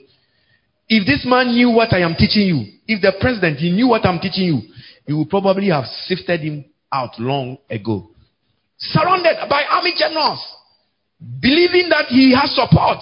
If 0.94 1.06
this 1.06 1.24
man 1.24 1.48
knew 1.48 1.70
what 1.70 1.94
I 1.94 2.00
am 2.00 2.14
teaching 2.14 2.42
you, 2.42 2.66
if 2.86 3.00
the 3.00 3.14
president 3.18 3.56
he 3.56 3.72
knew 3.72 3.88
what 3.88 4.04
I'm 4.04 4.20
teaching 4.20 4.44
you, 4.44 4.60
he 5.06 5.14
would 5.14 5.30
probably 5.30 5.70
have 5.70 5.86
sifted 6.04 6.40
him 6.40 6.66
out 6.92 7.18
long 7.18 7.56
ago. 7.70 8.10
Surrounded 8.76 9.48
by 9.48 9.64
army 9.70 9.94
generals, 9.96 10.38
believing 11.40 11.88
that 11.88 12.08
he 12.08 12.36
has 12.36 12.54
support. 12.54 12.98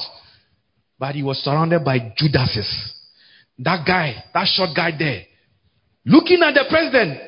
But 1.00 1.16
he 1.16 1.24
was 1.24 1.38
surrounded 1.38 1.84
by 1.84 2.14
Judases. 2.16 2.70
That 3.58 3.84
guy, 3.84 4.22
that 4.34 4.46
short 4.46 4.70
guy 4.76 4.92
there, 4.96 5.24
looking 6.06 6.44
at 6.44 6.54
the 6.54 6.66
president. 6.70 7.18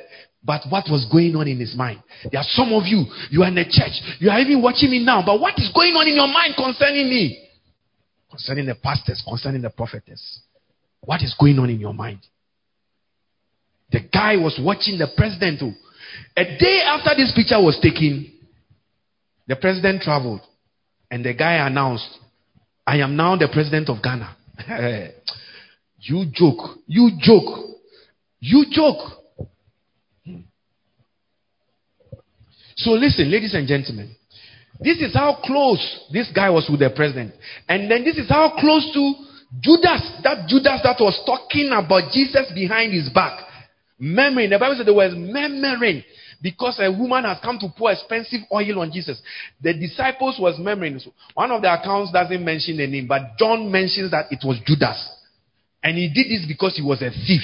But 0.45 0.63
what 0.69 0.85
was 0.89 1.09
going 1.11 1.35
on 1.35 1.49
in 1.49 1.59
his 1.59 1.75
mind? 1.75 2.05
There 2.31 2.41
are 2.41 2.47
some 2.51 2.73
of 2.73 2.87
you, 2.87 3.07
you 3.31 3.43
are 3.43 3.49
in 3.49 3.57
the 3.57 3.65
church, 3.65 3.99
you 4.21 4.31
are 4.31 4.39
even 4.39 4.63
watching 4.63 4.93
me 4.93 5.05
now, 5.05 5.25
but 5.27 5.41
what 5.41 5.59
is 5.59 5.73
going 5.75 5.95
on 5.95 6.07
in 6.07 6.15
your 6.15 6.29
mind 6.29 6.55
concerning 6.57 7.11
me? 7.11 7.49
Concerning 8.31 8.67
the 8.67 8.77
pastors, 8.77 9.25
concerning 9.27 9.63
the 9.63 9.71
prophetess. 9.71 10.43
What 11.05 11.23
is 11.23 11.35
going 11.39 11.59
on 11.59 11.69
in 11.69 11.81
your 11.81 11.95
mind? 11.95 12.21
The 13.91 14.01
guy 14.01 14.37
was 14.37 14.59
watching 14.63 14.99
the 14.99 15.09
president. 15.17 15.63
A 16.37 16.45
day 16.45 16.83
after 16.87 17.11
this 17.17 17.33
picture 17.35 17.61
was 17.61 17.79
taken, 17.83 18.33
the 19.47 19.57
president 19.57 20.03
traveled 20.03 20.41
and 21.11 21.25
the 21.25 21.35
guy 21.35 21.67
announced, 21.67 22.09
I 22.87 22.99
am 22.99 23.17
now 23.17 23.37
the 23.37 23.49
president 23.53 23.91
of 23.91 24.03
Ghana. 24.03 24.37
you 25.99 26.25
joke. 26.33 26.79
You 26.87 27.11
joke. 27.21 27.79
You 28.41 28.65
joke. 28.71 29.19
So 32.77 32.93
listen, 32.93 33.31
ladies 33.31 33.55
and 33.55 33.69
gentlemen. 33.69 34.15
This 34.81 34.99
is 34.99 35.15
how 35.15 35.39
close 35.45 36.07
this 36.13 36.31
guy 36.35 36.51
was 36.51 36.67
with 36.69 36.81
the 36.81 36.91
president. 36.91 37.35
And 37.69 37.91
then 37.91 38.05
this 38.05 38.17
is 38.17 38.29
how 38.29 38.57
close 38.59 38.91
to 38.95 39.15
Judas, 39.61 40.21
that 40.25 40.49
Judas 40.49 40.81
that 40.83 40.97
was 40.99 41.21
talking 41.27 41.71
about 41.73 42.11
Jesus 42.13 42.51
behind 42.55 42.93
his 42.93 43.11
back. 43.11 43.49
Murmuring. 43.99 44.51
The 44.51 44.59
Bible 44.59 44.77
said 44.77 44.87
there 44.87 44.95
was 44.95 45.13
murmuring 45.15 46.03
because 46.43 46.81
a 46.81 46.91
woman 46.91 47.25
has 47.25 47.39
come 47.43 47.59
to 47.59 47.69
pour 47.77 47.93
expensive 47.93 48.41
oil 48.53 48.81
on 48.81 48.91
Jesus. 48.91 49.21
The 49.61 49.75
disciples 49.75 50.39
was 50.41 50.59
murmuring. 50.59 50.99
One 51.35 51.51
of 51.51 51.63
the 51.63 51.73
accounts 51.73 52.13
doesn't 52.13 52.45
mention 52.45 52.79
the 52.79 52.87
name, 52.87 53.07
but 53.07 53.37
John 53.39 53.71
mentions 53.71 54.11
that 54.11 54.27
it 54.31 54.41
was 54.45 54.59
Judas. 54.67 54.99
And 55.83 55.97
he 55.97 56.09
did 56.09 56.31
this 56.31 56.47
because 56.49 56.77
he 56.77 56.83
was 56.83 57.03
a 57.03 57.11
thief. 57.11 57.43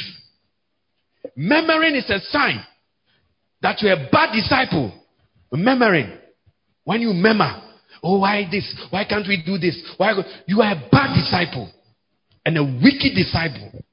Murmuring 1.36 1.94
is 1.94 2.08
a 2.10 2.20
sign 2.30 2.64
that 3.60 3.80
you're 3.82 3.92
a 3.92 4.08
bad 4.10 4.32
disciple. 4.32 4.92
Murmuring. 5.52 6.16
When 6.84 7.02
you 7.02 7.12
murmur, 7.12 7.62
oh, 8.02 8.20
why 8.20 8.48
this? 8.50 8.74
Why 8.90 9.04
can't 9.04 9.28
we 9.28 9.42
do 9.44 9.58
this? 9.58 9.80
Why? 9.98 10.14
You 10.46 10.62
are 10.62 10.72
a 10.72 10.88
bad 10.90 11.14
disciple 11.14 11.70
and 12.48 12.56
a 12.56 12.64
wicked 12.64 13.14
disciple. 13.14 13.84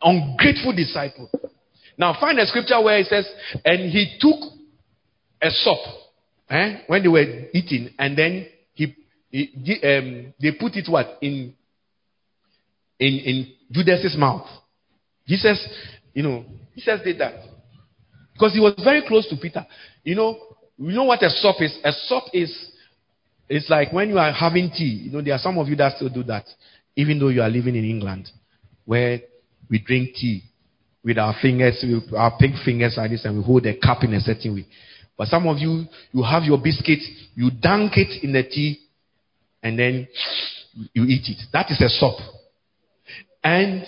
Ungrateful 0.00 0.74
disciple. 0.74 1.30
Now 1.98 2.16
find 2.18 2.38
a 2.38 2.46
scripture 2.46 2.82
where 2.82 2.98
it 2.98 3.06
says, 3.08 3.28
and 3.62 3.90
he 3.92 4.16
took 4.18 4.40
a 5.42 5.50
sop 5.50 5.80
eh, 6.48 6.78
when 6.86 7.02
they 7.02 7.08
were 7.08 7.26
eating, 7.52 7.90
and 7.98 8.16
then 8.16 8.46
he, 8.72 8.96
he 9.28 9.80
um, 9.84 10.32
they 10.40 10.52
put 10.58 10.76
it 10.76 10.90
what 10.90 11.18
in 11.20 11.52
in 12.98 13.14
in 13.18 13.52
Judas's 13.70 14.16
mouth. 14.16 14.46
Jesus, 15.28 15.62
you 16.14 16.22
know, 16.22 16.46
Jesus 16.74 17.00
did 17.04 17.18
that 17.18 17.34
because 18.32 18.54
he 18.54 18.60
was 18.60 18.80
very 18.82 19.06
close 19.06 19.28
to 19.28 19.36
Peter. 19.36 19.66
You 20.04 20.14
know, 20.14 20.38
you 20.78 20.92
know 20.92 21.04
what 21.04 21.22
a 21.22 21.28
sop 21.28 21.56
is? 21.60 21.78
A 21.84 21.92
sop 21.92 22.24
is 22.32 22.72
it's 23.48 23.68
like 23.68 23.92
when 23.92 24.08
you 24.08 24.18
are 24.18 24.32
having 24.32 24.70
tea. 24.70 25.02
You 25.04 25.12
know, 25.12 25.22
there 25.22 25.34
are 25.34 25.38
some 25.38 25.58
of 25.58 25.68
you 25.68 25.76
that 25.76 25.96
still 25.96 26.08
do 26.08 26.22
that, 26.24 26.46
even 26.96 27.18
though 27.18 27.28
you 27.28 27.42
are 27.42 27.48
living 27.48 27.76
in 27.76 27.84
England, 27.84 28.30
where 28.84 29.20
we 29.70 29.78
drink 29.78 30.14
tea 30.14 30.42
with 31.04 31.18
our 31.18 31.34
fingers, 31.40 31.82
with 31.82 32.14
our 32.14 32.36
pink 32.38 32.56
fingers 32.64 32.94
like 32.96 33.10
this, 33.10 33.24
and 33.24 33.36
we 33.36 33.42
hold 33.42 33.66
a 33.66 33.76
cup 33.76 34.04
in 34.04 34.14
a 34.14 34.20
certain 34.20 34.54
way. 34.54 34.66
But 35.16 35.28
some 35.28 35.46
of 35.46 35.58
you, 35.58 35.84
you 36.12 36.22
have 36.22 36.42
your 36.44 36.58
biscuit, 36.58 37.00
you 37.34 37.50
dunk 37.50 37.92
it 37.96 38.24
in 38.24 38.32
the 38.32 38.42
tea, 38.42 38.80
and 39.62 39.78
then 39.78 40.08
you 40.92 41.04
eat 41.04 41.28
it. 41.28 41.38
That 41.52 41.70
is 41.70 41.80
a 41.80 41.88
sop. 41.88 42.18
And 43.42 43.84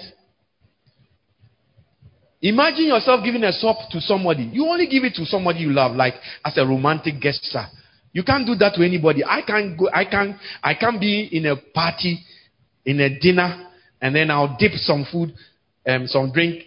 imagine 2.40 2.86
yourself 2.86 3.24
giving 3.24 3.42
a 3.42 3.52
sop 3.52 3.90
to 3.90 4.00
somebody. 4.00 4.44
You 4.52 4.66
only 4.66 4.86
give 4.86 5.04
it 5.04 5.14
to 5.14 5.24
somebody 5.24 5.60
you 5.60 5.72
love, 5.72 5.96
like 5.96 6.14
as 6.44 6.56
a 6.58 6.66
romantic 6.66 7.20
gesture. 7.20 7.66
You 8.12 8.22
can't 8.22 8.46
do 8.46 8.54
that 8.56 8.74
to 8.74 8.82
anybody. 8.84 9.24
I 9.24 9.42
can't 9.42 9.78
go. 9.78 9.90
I 9.92 10.04
can't. 10.04 10.36
I 10.62 10.74
can't 10.74 11.00
be 11.00 11.28
in 11.32 11.46
a 11.46 11.56
party, 11.56 12.24
in 12.86 13.00
a 13.00 13.18
dinner, 13.18 13.66
and 14.00 14.14
then 14.14 14.30
I'll 14.30 14.56
dip 14.58 14.72
some 14.76 15.04
food, 15.10 15.34
um, 15.86 16.06
some 16.06 16.32
drink, 16.32 16.62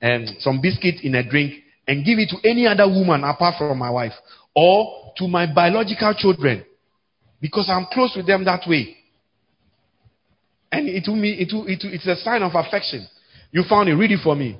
um, 0.00 0.26
some 0.38 0.60
biscuit 0.60 1.02
in 1.02 1.16
a 1.16 1.28
drink, 1.28 1.54
and 1.86 2.04
give 2.04 2.18
it 2.18 2.30
to 2.30 2.48
any 2.48 2.66
other 2.66 2.86
woman 2.86 3.24
apart 3.24 3.56
from 3.58 3.78
my 3.78 3.90
wife, 3.90 4.12
or 4.54 5.12
to 5.18 5.28
my 5.28 5.52
biological 5.52 6.14
children, 6.16 6.64
because 7.40 7.68
I'm 7.68 7.86
close 7.92 8.14
with 8.16 8.26
them 8.26 8.44
that 8.44 8.62
way. 8.66 8.96
And 10.72 10.88
it 10.88 11.04
will 11.08 11.16
me, 11.16 11.32
it 11.32 11.52
will, 11.52 11.66
it 11.66 11.80
will, 11.82 11.92
it's 11.92 12.06
a 12.06 12.16
sign 12.16 12.42
of 12.42 12.52
affection. 12.54 13.06
You 13.50 13.64
found 13.68 13.88
it. 13.88 13.94
Read 13.94 14.12
it 14.12 14.20
for 14.22 14.36
me. 14.36 14.56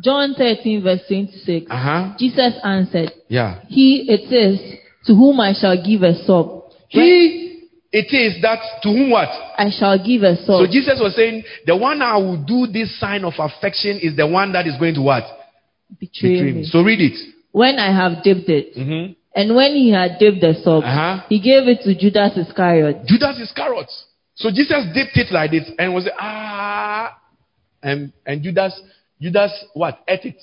John 0.00 0.34
13, 0.34 0.84
verse 0.84 1.00
26. 1.08 1.66
Uh-huh. 1.68 2.14
Jesus 2.16 2.54
answered, 2.62 3.10
Yeah. 3.26 3.62
He 3.66 4.06
it 4.08 4.32
is 4.32 4.78
to 5.06 5.14
whom 5.14 5.40
I 5.40 5.52
shall 5.52 5.76
give 5.84 6.02
a 6.02 6.14
sop. 6.24 6.70
He, 6.88 7.49
it 7.92 8.12
is 8.14 8.40
that 8.42 8.60
to 8.82 8.88
whom 8.88 9.10
what? 9.10 9.28
I 9.58 9.70
shall 9.70 9.98
give 9.98 10.22
a 10.22 10.36
So. 10.44 10.66
Jesus 10.70 10.98
was 11.00 11.14
saying, 11.16 11.42
the 11.66 11.76
one 11.76 12.00
I 12.02 12.16
will 12.18 12.42
do 12.42 12.66
this 12.66 12.98
sign 13.00 13.24
of 13.24 13.32
affection 13.38 13.98
is 14.00 14.16
the 14.16 14.26
one 14.26 14.52
that 14.52 14.66
is 14.66 14.76
going 14.78 14.94
to 14.94 15.02
what? 15.02 15.24
Betray 15.98 16.34
Betray 16.34 16.52
me. 16.52 16.60
me. 16.60 16.64
So 16.64 16.82
read 16.82 17.00
it. 17.00 17.18
When 17.52 17.78
I 17.78 17.90
have 17.92 18.22
dipped 18.22 18.48
it. 18.48 18.76
Mm-hmm. 18.76 19.12
And 19.34 19.54
when 19.56 19.72
he 19.74 19.90
had 19.92 20.18
dipped 20.18 20.40
the 20.40 20.54
sop, 20.62 20.84
Uh-huh. 20.84 21.24
he 21.28 21.40
gave 21.40 21.66
it 21.68 21.82
to 21.82 21.94
Judas 21.98 22.36
Iscariot. 22.36 23.06
Judas 23.06 23.38
Iscariot. 23.40 23.90
So 24.34 24.50
Jesus 24.50 24.86
dipped 24.94 25.16
it 25.16 25.32
like 25.32 25.50
this 25.50 25.68
and 25.78 25.92
was 25.92 26.08
ah, 26.18 27.16
and 27.82 28.12
and 28.24 28.42
Judas, 28.42 28.80
Judas 29.20 29.52
what 29.74 30.00
ate 30.08 30.24
it 30.24 30.40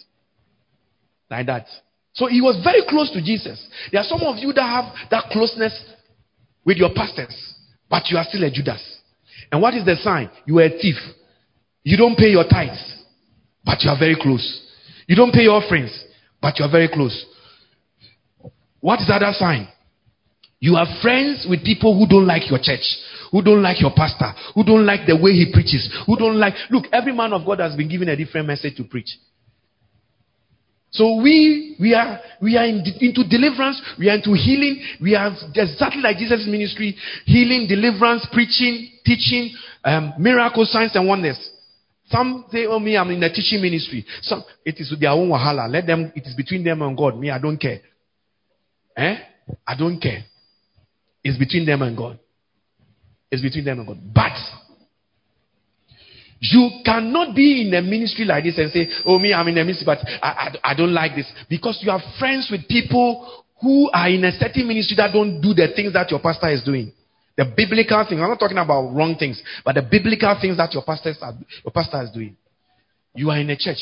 like 1.31 1.47
that. 1.47 1.65
So 2.13 2.27
he 2.27 2.41
was 2.41 2.61
very 2.63 2.83
close 2.87 3.11
to 3.11 3.21
Jesus. 3.21 3.59
There 3.91 3.99
are 4.01 4.05
some 4.07 4.21
of 4.21 4.37
you 4.37 4.53
that 4.53 4.61
have 4.63 4.85
that 5.11 5.31
closeness 5.31 5.73
with 6.67 6.77
your 6.77 6.89
pastors, 6.93 7.55
but 7.89 8.03
you 8.09 8.17
are 8.17 8.25
still 8.27 8.43
a 8.43 8.51
Judas. 8.51 8.83
And 9.51 9.61
what 9.61 9.73
is 9.73 9.85
the 9.85 9.95
sign? 9.95 10.29
You 10.45 10.59
are 10.59 10.65
a 10.65 10.69
thief. 10.69 10.97
You 11.83 11.95
don't 11.95 12.17
pay 12.17 12.27
your 12.27 12.43
tithes, 12.43 13.05
but 13.63 13.81
you 13.81 13.89
are 13.89 13.97
very 13.97 14.17
close. 14.21 14.65
You 15.07 15.15
don't 15.15 15.31
pay 15.31 15.43
your 15.43 15.63
offerings, 15.63 16.03
but 16.41 16.59
you 16.59 16.65
are 16.65 16.71
very 16.71 16.89
close. 16.89 17.25
What 18.81 18.99
is 18.99 19.07
the 19.07 19.13
other 19.13 19.31
sign? 19.31 19.69
You 20.59 20.75
are 20.75 20.87
friends 21.01 21.47
with 21.49 21.63
people 21.63 21.97
who 21.97 22.05
don't 22.05 22.27
like 22.27 22.49
your 22.49 22.59
church, 22.61 22.83
who 23.31 23.41
don't 23.41 23.61
like 23.61 23.79
your 23.79 23.91
pastor, 23.95 24.33
who 24.53 24.65
don't 24.65 24.85
like 24.85 25.07
the 25.07 25.15
way 25.15 25.31
he 25.31 25.49
preaches, 25.53 25.89
who 26.05 26.17
don't 26.17 26.37
like. 26.37 26.53
Look, 26.69 26.85
every 26.91 27.13
man 27.13 27.31
of 27.31 27.45
God 27.45 27.59
has 27.59 27.75
been 27.77 27.87
given 27.87 28.09
a 28.09 28.15
different 28.17 28.47
message 28.47 28.75
to 28.75 28.83
preach. 28.83 29.09
So 30.91 31.21
we 31.21 31.75
we 31.79 31.93
are 31.93 32.19
we 32.41 32.57
are 32.57 32.65
in, 32.65 32.83
into 33.01 33.23
deliverance, 33.27 33.81
we 33.99 34.09
are 34.09 34.15
into 34.15 34.33
healing, 34.33 34.81
we 35.01 35.15
are 35.15 35.35
exactly 35.55 36.01
like 36.01 36.17
Jesus' 36.17 36.47
ministry, 36.47 36.95
healing, 37.25 37.67
deliverance, 37.67 38.25
preaching, 38.31 38.89
teaching, 39.05 39.53
um, 39.83 40.13
miracles, 40.17 40.71
signs 40.71 40.95
and 40.95 41.07
wonders. 41.07 41.37
Some 42.09 42.45
say, 42.51 42.65
"Oh, 42.65 42.79
me, 42.79 42.95
I'm 42.95 43.11
in 43.11 43.19
the 43.19 43.29
teaching 43.29 43.61
ministry." 43.61 44.05
Some 44.21 44.43
it 44.63 44.79
is 44.79 44.93
their 44.97 45.11
own 45.11 45.29
wahala. 45.29 45.69
Let 45.69 45.85
them. 45.85 46.11
It 46.15 46.25
is 46.25 46.33
between 46.35 46.63
them 46.63 46.81
and 46.81 46.97
God. 46.97 47.19
Me, 47.19 47.29
I 47.31 47.39
don't 47.39 47.57
care. 47.57 47.81
Eh? 48.95 49.17
I 49.67 49.75
don't 49.77 49.99
care. 49.99 50.23
It's 51.23 51.37
between 51.37 51.65
them 51.65 51.81
and 51.81 51.97
God. 51.97 52.17
It's 53.29 53.41
between 53.41 53.65
them 53.65 53.79
and 53.79 53.87
God. 53.87 53.99
But 54.13 54.31
you 56.39 56.69
cannot 56.85 57.35
be 57.35 57.67
in 57.67 57.73
a 57.73 57.81
ministry 57.81 58.25
like 58.25 58.43
this 58.43 58.57
and 58.57 58.71
say, 58.71 58.87
Oh, 59.05 59.17
me, 59.17 59.33
I'm 59.33 59.47
in 59.47 59.57
a 59.57 59.63
ministry, 59.63 59.85
but 59.85 59.99
I, 60.21 60.51
I, 60.63 60.71
I 60.71 60.73
don't 60.75 60.93
like 60.93 61.15
this. 61.15 61.31
Because 61.49 61.79
you 61.81 61.91
are 61.91 62.01
friends 62.19 62.49
with 62.51 62.67
people 62.67 63.43
who 63.61 63.89
are 63.91 64.09
in 64.09 64.23
a 64.23 64.31
certain 64.31 64.67
ministry 64.67 64.95
that 64.97 65.13
don't 65.13 65.41
do 65.41 65.53
the 65.53 65.73
things 65.75 65.93
that 65.93 66.11
your 66.11 66.19
pastor 66.19 66.49
is 66.49 66.63
doing. 66.63 66.91
The 67.37 67.45
biblical 67.55 68.03
things. 68.07 68.21
I'm 68.21 68.29
not 68.29 68.39
talking 68.39 68.57
about 68.57 68.93
wrong 68.93 69.15
things, 69.17 69.41
but 69.63 69.75
the 69.75 69.81
biblical 69.81 70.35
things 70.39 70.57
that 70.57 70.73
your 70.73 70.83
pastor 70.83 71.09
is, 71.09 71.17
your 71.21 71.71
pastor 71.73 72.01
is 72.03 72.11
doing. 72.11 72.35
You 73.13 73.29
are 73.31 73.39
in 73.39 73.49
a 73.49 73.57
church. 73.57 73.77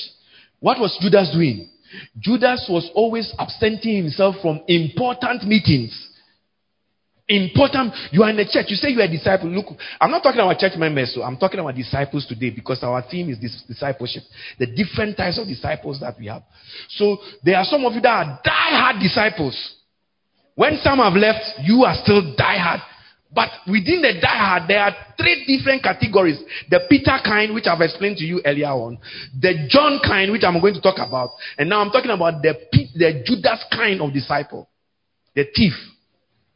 What 0.59 0.79
was 0.79 0.97
Judas 1.01 1.31
doing? 1.33 1.69
Judas 2.19 2.67
was 2.69 2.89
always 2.95 3.33
absenting 3.39 3.95
himself 3.97 4.35
from 4.41 4.61
important 4.67 5.43
meetings. 5.43 5.93
Important. 7.27 7.91
You 8.11 8.21
are 8.21 8.29
in 8.29 8.37
the 8.37 8.45
church. 8.45 8.67
You 8.69 8.75
say 8.75 8.89
you 8.89 8.99
are 8.99 9.05
a 9.05 9.11
disciple. 9.11 9.49
Look, 9.49 9.65
I'm 9.99 10.11
not 10.11 10.21
talking 10.21 10.41
about 10.41 10.59
church 10.59 10.77
members, 10.77 11.15
so 11.15 11.23
I'm 11.23 11.37
talking 11.37 11.59
about 11.59 11.73
disciples 11.73 12.27
today 12.27 12.51
because 12.51 12.83
our 12.83 13.01
theme 13.09 13.29
is 13.29 13.41
this 13.41 13.63
discipleship. 13.67 14.21
The 14.59 14.67
different 14.67 15.17
types 15.17 15.39
of 15.39 15.47
disciples 15.47 15.99
that 16.01 16.19
we 16.19 16.27
have. 16.27 16.43
So 16.89 17.17
there 17.43 17.57
are 17.57 17.65
some 17.65 17.83
of 17.83 17.93
you 17.93 18.01
that 18.01 18.09
are 18.09 18.39
die-hard 18.43 19.01
disciples. 19.01 19.57
When 20.53 20.77
some 20.83 20.99
have 20.99 21.13
left, 21.13 21.61
you 21.63 21.83
are 21.83 21.95
still 22.03 22.35
die-hard. 22.37 22.81
But 23.33 23.49
within 23.65 24.03
the 24.03 24.13
die-hard, 24.21 24.69
there 24.69 24.81
are 24.81 24.95
three 25.17 25.45
different 25.49 25.81
categories. 25.81 26.37
The 26.69 26.81
Peter 26.87 27.17
kind, 27.25 27.55
which 27.55 27.65
I've 27.65 27.81
explained 27.81 28.17
to 28.17 28.23
you 28.23 28.39
earlier 28.45 28.69
on. 28.69 28.99
The 29.41 29.65
John 29.67 29.99
kind, 30.05 30.31
which 30.31 30.43
I'm 30.43 30.61
going 30.61 30.75
to 30.75 30.81
talk 30.81 30.99
about. 30.99 31.31
And 31.57 31.69
now 31.69 31.81
I'm 31.81 31.89
talking 31.89 32.11
about 32.11 32.43
the, 32.43 32.53
the 32.93 33.23
Judas 33.25 33.65
kind 33.71 33.99
of 33.99 34.13
disciple. 34.13 34.69
The 35.33 35.45
thief. 35.55 35.73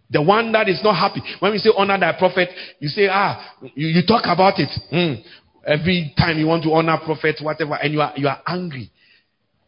The 0.09 0.21
one 0.21 0.51
that 0.53 0.67
is 0.67 0.79
not 0.83 0.95
happy. 0.95 1.21
When 1.39 1.51
we 1.51 1.59
say 1.59 1.69
honor 1.75 1.99
thy 1.99 2.17
prophet, 2.17 2.49
you 2.79 2.89
say, 2.89 3.07
ah, 3.11 3.55
you, 3.75 3.87
you 3.87 4.01
talk 4.07 4.23
about 4.25 4.57
it. 4.57 4.69
Mm. 4.91 5.23
Every 5.65 6.13
time 6.17 6.39
you 6.39 6.47
want 6.47 6.63
to 6.63 6.73
honor 6.73 6.97
prophet, 7.05 7.35
whatever, 7.41 7.75
and 7.75 7.93
you 7.93 8.01
are, 8.01 8.13
you 8.15 8.27
are 8.27 8.41
angry. 8.47 8.89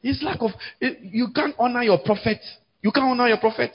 It's 0.02 0.24
lack 0.24 0.42
of, 0.42 0.52
you 0.80 1.28
can't 1.36 1.54
honor 1.60 1.84
your 1.84 2.00
prophet. 2.00 2.40
You 2.82 2.92
can't 2.92 3.06
honor 3.06 3.28
your 3.28 3.38
prophet. 3.38 3.72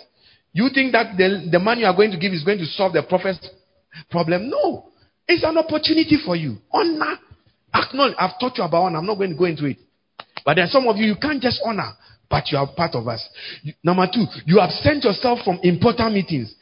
You 0.53 0.69
think 0.75 0.93
that 0.93 1.17
the, 1.17 1.49
the 1.53 1.59
money 1.61 1.83
you 1.83 1.87
are 1.87 1.95
going 1.95 2.11
to 2.11 2.19
give 2.19 2.33
is 2.33 2.43
going 2.43 2.59
to 2.59 2.67
solve 2.67 2.95
the 2.95 3.05
prophet's 3.05 3.39
problem? 4.11 4.51
No. 4.51 4.89
It's 5.29 5.45
an 5.45 5.59
opportunity 5.59 6.19
for 6.25 6.35
you. 6.35 6.57
Honor. 6.73 7.19
Acknowledge. 7.73 8.17
I've 8.19 8.41
taught 8.41 8.59
you 8.59 8.65
about 8.65 8.85
honor. 8.85 8.99
I'm 8.99 9.07
not 9.07 9.19
going 9.19 9.31
to 9.31 9.37
go 9.37 9.45
into 9.45 9.67
it. 9.67 9.77
But 10.45 10.55
there 10.55 10.65
are 10.65 10.69
some 10.69 10.89
of 10.89 10.97
you, 10.97 11.07
you 11.07 11.17
can't 11.21 11.41
just 11.41 11.61
honor 11.65 11.93
but 12.29 12.51
you 12.51 12.59
are 12.59 12.69
part 12.77 12.95
of 12.95 13.07
us. 13.09 13.27
Number 13.83 14.07
two, 14.13 14.25
you 14.47 14.61
absent 14.61 15.05
yourself 15.05 15.41
from 15.45 15.59
important 15.63 16.15
meetings. 16.15 16.55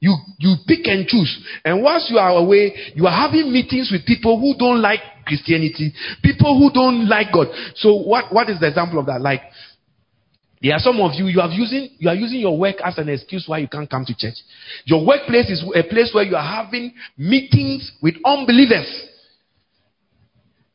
You, 0.00 0.16
you 0.38 0.56
pick 0.66 0.80
and 0.86 1.06
choose. 1.06 1.30
And 1.64 1.82
once 1.82 2.08
you 2.10 2.18
are 2.18 2.30
away, 2.30 2.74
you 2.94 3.06
are 3.06 3.16
having 3.16 3.52
meetings 3.52 3.90
with 3.92 4.04
people 4.04 4.40
who 4.40 4.58
don't 4.58 4.82
like 4.82 4.98
Christianity, 5.24 5.92
people 6.24 6.58
who 6.58 6.72
don't 6.72 7.08
like 7.08 7.32
God. 7.32 7.46
So 7.76 7.94
what, 7.94 8.32
what 8.32 8.50
is 8.50 8.58
the 8.58 8.66
example 8.66 8.98
of 8.98 9.06
that? 9.06 9.20
Like, 9.20 9.42
there 10.60 10.74
are 10.74 10.80
some 10.80 11.00
of 11.00 11.12
you, 11.14 11.26
you 11.26 11.40
are 11.40 11.50
using, 11.50 11.90
you 11.98 12.08
are 12.08 12.14
using 12.14 12.40
your 12.40 12.58
work 12.58 12.76
as 12.84 12.98
an 12.98 13.08
excuse 13.08 13.44
why 13.46 13.58
you 13.58 13.68
can't 13.68 13.88
come 13.88 14.04
to 14.04 14.14
church. 14.16 14.34
Your 14.84 15.06
workplace 15.06 15.50
is 15.50 15.64
a 15.74 15.82
place 15.82 16.10
where 16.14 16.24
you 16.24 16.34
are 16.34 16.64
having 16.64 16.94
meetings 17.16 17.92
with 18.02 18.14
unbelievers. 18.24 18.86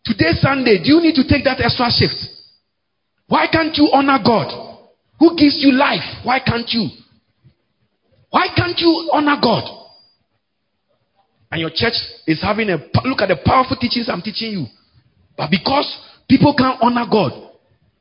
Today, 0.06 0.32
Sunday, 0.40 0.82
do 0.84 0.92
you 0.92 1.02
need 1.02 1.16
to 1.16 1.28
take 1.28 1.44
that 1.44 1.60
extra 1.60 1.88
shift? 1.92 2.37
Why 3.28 3.48
can't 3.52 3.76
you 3.76 3.90
honor 3.94 4.20
God? 4.24 4.78
Who 5.20 5.36
gives 5.36 5.58
you 5.60 5.74
life? 5.74 6.24
Why 6.24 6.40
can't 6.40 6.68
you? 6.70 6.90
Why 8.30 8.48
can't 8.56 8.78
you 8.78 9.10
honor 9.12 9.38
God? 9.42 9.64
And 11.52 11.62
your 11.62 11.72
church 11.74 11.94
is 12.26 12.42
having 12.42 12.70
a 12.70 12.78
look 13.06 13.22
at 13.22 13.30
the 13.30 13.38
powerful 13.46 13.78
teachings 13.78 14.10
I'm 14.10 14.22
teaching 14.22 14.52
you. 14.52 14.66
But 15.38 15.50
because 15.50 15.88
people 16.28 16.54
can't 16.58 16.78
honor 16.82 17.06
God, 17.10 17.32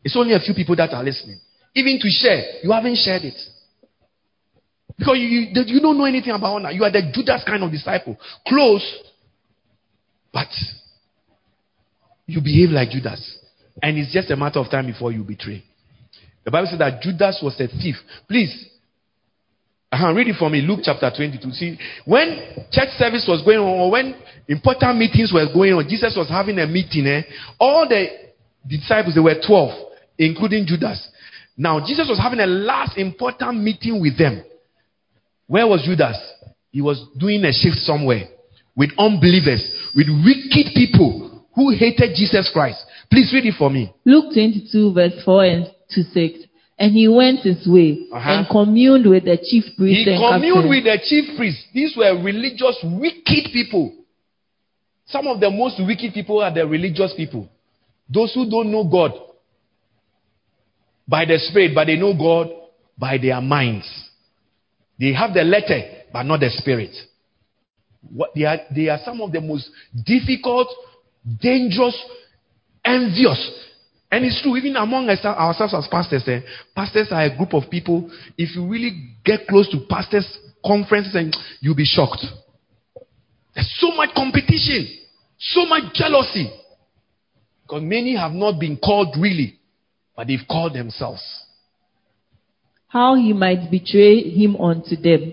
it's 0.03 0.17
only 0.17 0.35
a 0.35 0.41
few 0.41 0.55
people 0.55 0.77
that 0.77 0.91
are 0.91 1.03
listening. 1.03 1.39
Even 1.75 1.99
to 2.01 2.09
share, 2.09 2.43
you 2.63 2.73
haven't 2.73 2.97
shared 2.97 3.23
it. 3.23 3.39
Because 4.99 5.19
you, 5.19 5.27
you, 5.27 5.63
you 5.67 5.81
don't 5.81 5.99
know 5.99 6.07
anything 6.07 6.33
about 6.33 6.55
honor. 6.55 6.71
You 6.71 6.85
are 6.85 6.91
the 6.91 7.11
Judas 7.13 7.45
kind 7.47 7.63
of 7.63 7.71
disciple. 7.71 8.17
Close, 8.47 8.85
but 10.33 10.49
you 12.27 12.41
behave 12.41 12.71
like 12.71 12.91
Judas. 12.91 13.39
And 13.83 13.99
it's 13.99 14.13
just 14.13 14.31
a 14.31 14.37
matter 14.37 14.59
of 14.59 14.71
time 14.71 14.87
before 14.87 15.13
you 15.13 15.23
betray. 15.23 15.63
The 16.45 16.51
Bible 16.51 16.69
says 16.71 16.79
that 16.79 17.03
Judas 17.03 17.41
was 17.43 17.61
a 17.61 17.67
thief. 17.67 17.97
Please, 18.29 18.71
uh, 19.93 20.13
read 20.15 20.29
it 20.29 20.37
for 20.39 20.51
me. 20.51 20.61
Luke 20.61 20.81
chapter 20.83 21.11
22. 21.15 21.51
See, 21.53 21.79
when 22.05 22.67
church 22.71 22.91
service 22.99 23.27
was 23.29 23.43
going 23.45 23.59
on, 23.59 23.67
or 23.67 23.91
when 23.91 24.15
important 24.49 24.99
meetings 24.99 25.33
were 25.33 25.47
going 25.53 25.75
on, 25.75 25.89
Jesus 25.89 26.15
was 26.17 26.29
having 26.29 26.59
a 26.59 26.67
meeting. 26.67 27.07
Eh? 27.07 27.23
All 27.59 27.89
the 27.89 28.07
disciples, 28.67 29.15
there 29.15 29.23
were 29.23 29.41
12, 29.45 29.89
including 30.19 30.67
Judas. 30.67 31.09
Now, 31.57 31.81
Jesus 31.85 32.07
was 32.09 32.19
having 32.19 32.41
a 32.41 32.47
last 32.47 32.99
important 32.99 33.63
meeting 33.63 34.01
with 34.01 34.19
them. 34.19 34.45
Where 35.47 35.67
was 35.67 35.83
Judas? 35.85 36.17
He 36.71 36.83
was 36.83 37.03
doing 37.17 37.45
a 37.45 37.53
shift 37.53 37.77
somewhere 37.79 38.29
with 38.77 38.91
unbelievers, 38.99 39.67
with 39.95 40.09
wicked 40.09 40.75
people 40.75 41.26
who 41.57 41.71
hated 41.71 42.15
Jesus 42.15 42.49
Christ. 42.53 42.85
Please 43.11 43.33
read 43.33 43.47
it 43.47 43.55
for 43.59 43.71
me. 43.71 43.93
Luke 44.05 44.33
22, 44.35 44.93
verse 44.93 45.15
4 45.25 45.45
and 45.45 45.67
to 45.91 46.03
6. 46.05 46.39
And 46.79 46.93
he 46.93 47.09
went 47.09 47.41
his 47.41 47.67
way 47.67 48.07
uh-huh. 48.13 48.31
and 48.31 48.47
communed 48.49 49.09
with 49.09 49.25
the 49.25 49.39
chief 49.39 49.65
priests. 49.79 50.05
He 50.05 50.19
communed 50.19 50.69
with 50.69 50.85
the 50.85 50.99
chief 51.03 51.37
priests. 51.37 51.65
These 51.73 51.97
were 51.97 52.23
religious, 52.23 52.79
wicked 52.85 53.51
people. 53.53 53.95
Some 55.07 55.27
of 55.27 55.41
the 55.41 55.51
most 55.51 55.81
wicked 55.81 56.13
people 56.13 56.43
are 56.43 56.53
the 56.53 56.67
religious 56.67 57.15
people. 57.17 57.49
Those 58.13 58.35
who 58.35 58.49
don't 58.51 58.71
know 58.71 58.85
God 58.85 59.13
by 61.09 61.25
the 61.25 61.39
Spirit, 61.39 61.73
but 61.75 61.87
they 61.87 61.97
know 61.97 62.13
God 62.13 62.51
by 62.99 63.17
their 63.17 63.41
minds. 63.41 63.89
They 64.99 65.15
have 65.15 65.33
the 65.33 65.43
letter, 65.43 65.81
but 66.13 66.25
not 66.25 66.41
the 66.41 66.51
Spirit. 66.51 66.95
What, 68.13 68.31
they, 68.35 68.45
are, 68.45 68.59
they 68.75 68.89
are 68.89 68.99
some 69.05 69.21
of 69.23 69.33
the 69.33 69.41
most 69.41 69.71
difficult, 70.05 70.69
dangerous, 71.41 71.97
envious. 72.85 73.51
And 74.11 74.25
it's 74.25 74.41
true, 74.43 74.57
even 74.57 74.77
among 74.77 75.09
ourselves 75.09 75.75
as 75.75 75.89
pastors, 75.91 76.23
eh, 76.29 76.41
pastors 76.75 77.09
are 77.11 77.25
a 77.25 77.37
group 77.37 77.55
of 77.55 77.69
people. 77.71 78.11
If 78.39 78.55
you 78.55 78.67
really 78.67 79.17
get 79.25 79.49
close 79.49 79.69
to 79.71 79.85
pastors' 79.89 80.39
conferences, 80.65 81.15
and 81.15 81.37
you'll 81.61 81.77
be 81.77 81.85
shocked. 81.85 82.25
There's 83.55 83.75
so 83.79 83.93
much 83.97 84.11
competition, 84.15 84.87
so 85.39 85.67
much 85.67 85.95
jealousy. 85.95 86.51
Because 87.63 87.83
many 87.83 88.17
have 88.17 88.33
not 88.33 88.61
been 88.61 88.77
called 88.77 89.17
really, 89.19 89.59
but 90.15 90.29
they've 90.29 90.47
called 90.49 90.75
themselves. 90.75 91.23
How 92.87 93.17
he 93.17 93.33
might 93.33 93.71
betray 93.71 94.23
him 94.23 94.57
unto 94.57 94.95
them. 94.97 95.33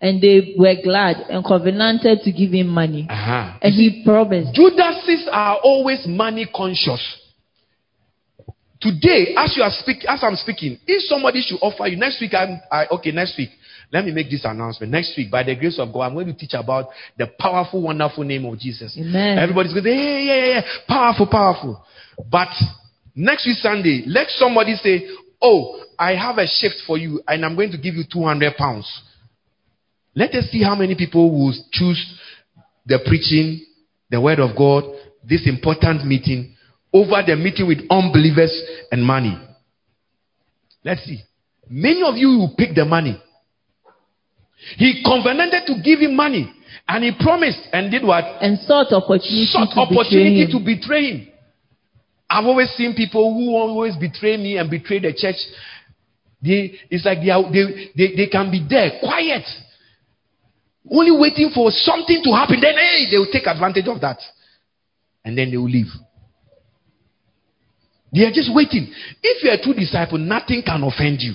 And 0.00 0.22
they 0.22 0.54
were 0.56 0.76
glad 0.82 1.16
and 1.28 1.44
covenanted 1.44 2.20
to 2.22 2.32
give 2.32 2.52
him 2.52 2.68
money. 2.68 3.06
Uh-huh. 3.10 3.58
And 3.60 3.74
he 3.74 4.02
promised. 4.04 4.54
Judases 4.54 5.28
are 5.30 5.58
always 5.62 6.06
money 6.06 6.46
conscious. 6.54 7.02
Today, 8.80 9.34
as 9.36 9.56
you 9.56 9.62
are 9.64 9.72
speaking, 9.72 10.08
as 10.08 10.22
I'm 10.22 10.36
speaking, 10.36 10.78
if 10.86 11.02
somebody 11.08 11.42
should 11.42 11.58
offer 11.60 11.88
you 11.88 11.96
next 11.96 12.20
week, 12.20 12.32
I'm 12.32 12.60
I, 12.70 12.86
okay. 12.92 13.10
Next 13.10 13.36
week, 13.36 13.50
let 13.92 14.04
me 14.04 14.12
make 14.12 14.30
this 14.30 14.44
announcement. 14.44 14.92
Next 14.92 15.16
week, 15.16 15.32
by 15.32 15.42
the 15.42 15.56
grace 15.56 15.80
of 15.80 15.92
God, 15.92 16.02
I'm 16.02 16.14
going 16.14 16.26
to 16.26 16.34
teach 16.34 16.54
about 16.54 16.90
the 17.16 17.26
powerful, 17.40 17.82
wonderful 17.82 18.22
name 18.22 18.44
of 18.44 18.56
Jesus. 18.56 18.96
Amen. 18.96 19.36
Everybody's 19.36 19.72
going 19.72 19.82
to 19.82 19.90
say, 19.90 19.96
yeah, 19.96 20.34
yeah, 20.34 20.46
yeah, 20.46 20.62
powerful, 20.86 21.26
powerful. 21.26 21.82
But 22.30 22.50
next 23.16 23.46
week 23.46 23.56
Sunday, 23.56 24.04
let 24.06 24.28
somebody 24.28 24.76
say, 24.76 25.08
oh, 25.42 25.82
I 25.98 26.12
have 26.12 26.38
a 26.38 26.46
shift 26.46 26.82
for 26.86 26.98
you, 26.98 27.20
and 27.26 27.44
I'm 27.44 27.56
going 27.56 27.72
to 27.72 27.78
give 27.78 27.94
you 27.94 28.04
200 28.08 28.54
pounds. 28.56 28.86
Let 30.18 30.34
us 30.34 30.50
see 30.50 30.64
how 30.64 30.74
many 30.74 30.96
people 30.96 31.30
will 31.30 31.54
choose 31.70 32.18
the 32.84 32.98
preaching, 33.06 33.64
the 34.10 34.20
word 34.20 34.40
of 34.40 34.56
God, 34.58 34.82
this 35.22 35.46
important 35.46 36.04
meeting, 36.04 36.56
over 36.92 37.22
the 37.24 37.36
meeting 37.36 37.68
with 37.68 37.78
unbelievers 37.88 38.50
and 38.90 39.04
money. 39.04 39.38
Let's 40.84 41.04
see. 41.04 41.20
Many 41.70 42.02
of 42.02 42.16
you 42.16 42.30
will 42.30 42.54
pick 42.58 42.74
the 42.74 42.84
money. 42.84 43.22
He 44.76 45.04
covenanted 45.06 45.68
to 45.68 45.74
give 45.84 46.00
him 46.00 46.16
money. 46.16 46.52
And 46.88 47.04
he 47.04 47.12
promised 47.20 47.68
and 47.72 47.88
did 47.88 48.02
what? 48.02 48.24
And 48.40 48.58
sought 48.66 48.92
opportunity, 48.92 49.46
sought 49.52 49.70
to, 49.72 49.80
opportunity 49.82 50.46
betray 50.46 50.58
to 50.58 50.64
betray 50.64 51.10
him. 51.12 51.28
I've 52.28 52.44
always 52.44 52.70
seen 52.70 52.92
people 52.96 53.34
who 53.34 53.54
always 53.54 53.94
betray 53.96 54.36
me 54.36 54.58
and 54.58 54.68
betray 54.68 54.98
the 54.98 55.14
church. 55.16 55.36
They, 56.42 56.74
it's 56.90 57.04
like 57.04 57.18
they, 57.22 57.30
are, 57.30 57.44
they, 57.52 57.92
they, 57.96 58.16
they 58.16 58.26
can 58.26 58.50
be 58.50 58.66
there, 58.68 58.98
quiet. 58.98 59.44
Only 60.90 61.12
waiting 61.12 61.50
for 61.54 61.70
something 61.70 62.22
to 62.24 62.30
happen. 62.32 62.60
Then, 62.60 62.74
hey, 62.74 63.08
they 63.10 63.18
will 63.18 63.30
take 63.30 63.46
advantage 63.46 63.86
of 63.86 64.00
that. 64.00 64.18
And 65.24 65.36
then 65.36 65.50
they 65.50 65.56
will 65.56 65.68
leave. 65.68 65.92
They 68.12 68.24
are 68.24 68.32
just 68.32 68.54
waiting. 68.54 68.90
If 69.22 69.44
you 69.44 69.50
are 69.50 69.54
a 69.54 69.62
true 69.62 69.74
disciple, 69.74 70.18
nothing 70.18 70.62
can 70.64 70.82
offend 70.82 71.20
you. 71.20 71.34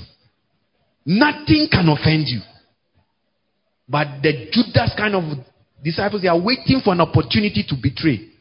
Nothing 1.05 1.67
can 1.71 1.87
offend 1.89 2.27
you. 2.27 2.41
But 3.87 4.23
the 4.23 4.49
Judas 4.51 4.93
kind 4.97 5.13
of 5.13 5.23
disciples, 5.83 6.21
they 6.21 6.29
are 6.29 6.39
waiting 6.39 6.81
for 6.83 6.93
an 6.93 7.01
opportunity 7.01 7.63
to 7.67 7.75
betray. 7.79 8.32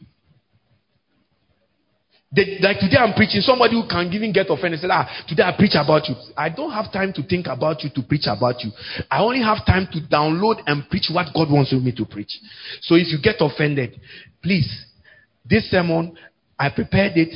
They, 2.35 2.57
like 2.61 2.79
today 2.79 2.97
I'm 2.97 3.13
preaching, 3.13 3.41
somebody 3.41 3.75
who 3.75 3.87
can 3.87 4.11
even 4.11 4.33
get 4.33 4.49
offended 4.49 4.79
say, 4.79 4.87
ah, 4.89 5.07
today 5.27 5.43
I 5.43 5.55
preach 5.55 5.75
about 5.75 6.09
you. 6.09 6.15
I 6.35 6.49
don't 6.49 6.71
have 6.71 6.91
time 6.91 7.13
to 7.13 7.23
think 7.23 7.45
about 7.47 7.83
you 7.83 7.91
to 7.93 8.01
preach 8.01 8.25
about 8.25 8.63
you. 8.63 8.71
I 9.11 9.21
only 9.21 9.41
have 9.41 9.65
time 9.65 9.87
to 9.91 9.99
download 10.01 10.63
and 10.65 10.89
preach 10.89 11.09
what 11.11 11.27
God 11.33 11.51
wants 11.51 11.71
me 11.73 11.91
to 11.95 12.05
preach. 12.05 12.31
So 12.81 12.95
if 12.95 13.09
you 13.09 13.19
get 13.21 13.35
offended, 13.39 13.99
please, 14.41 14.67
this 15.45 15.69
sermon, 15.69 16.17
I 16.57 16.69
prepared 16.69 17.17
it 17.17 17.35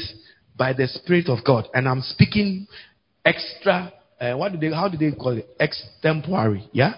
by 0.58 0.74
the 0.74 0.88
Spirit 0.88 1.30
of 1.30 1.46
God. 1.46 1.68
And 1.74 1.88
I'm 1.88 2.02
speaking 2.02 2.66
extra, 3.24 3.94
uh, 4.20 4.34
what 4.34 4.52
do 4.52 4.58
they, 4.58 4.74
how 4.74 4.90
do 4.90 4.98
they 4.98 5.16
call 5.16 5.38
it? 5.38 5.48
Extemporary, 5.60 6.68
yeah? 6.72 6.96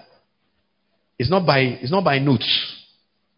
It's 1.18 1.28
not 1.28 1.44
by 1.44 1.58
it's 1.58 1.90
not 1.90 2.02
by 2.02 2.18
notes. 2.18 2.79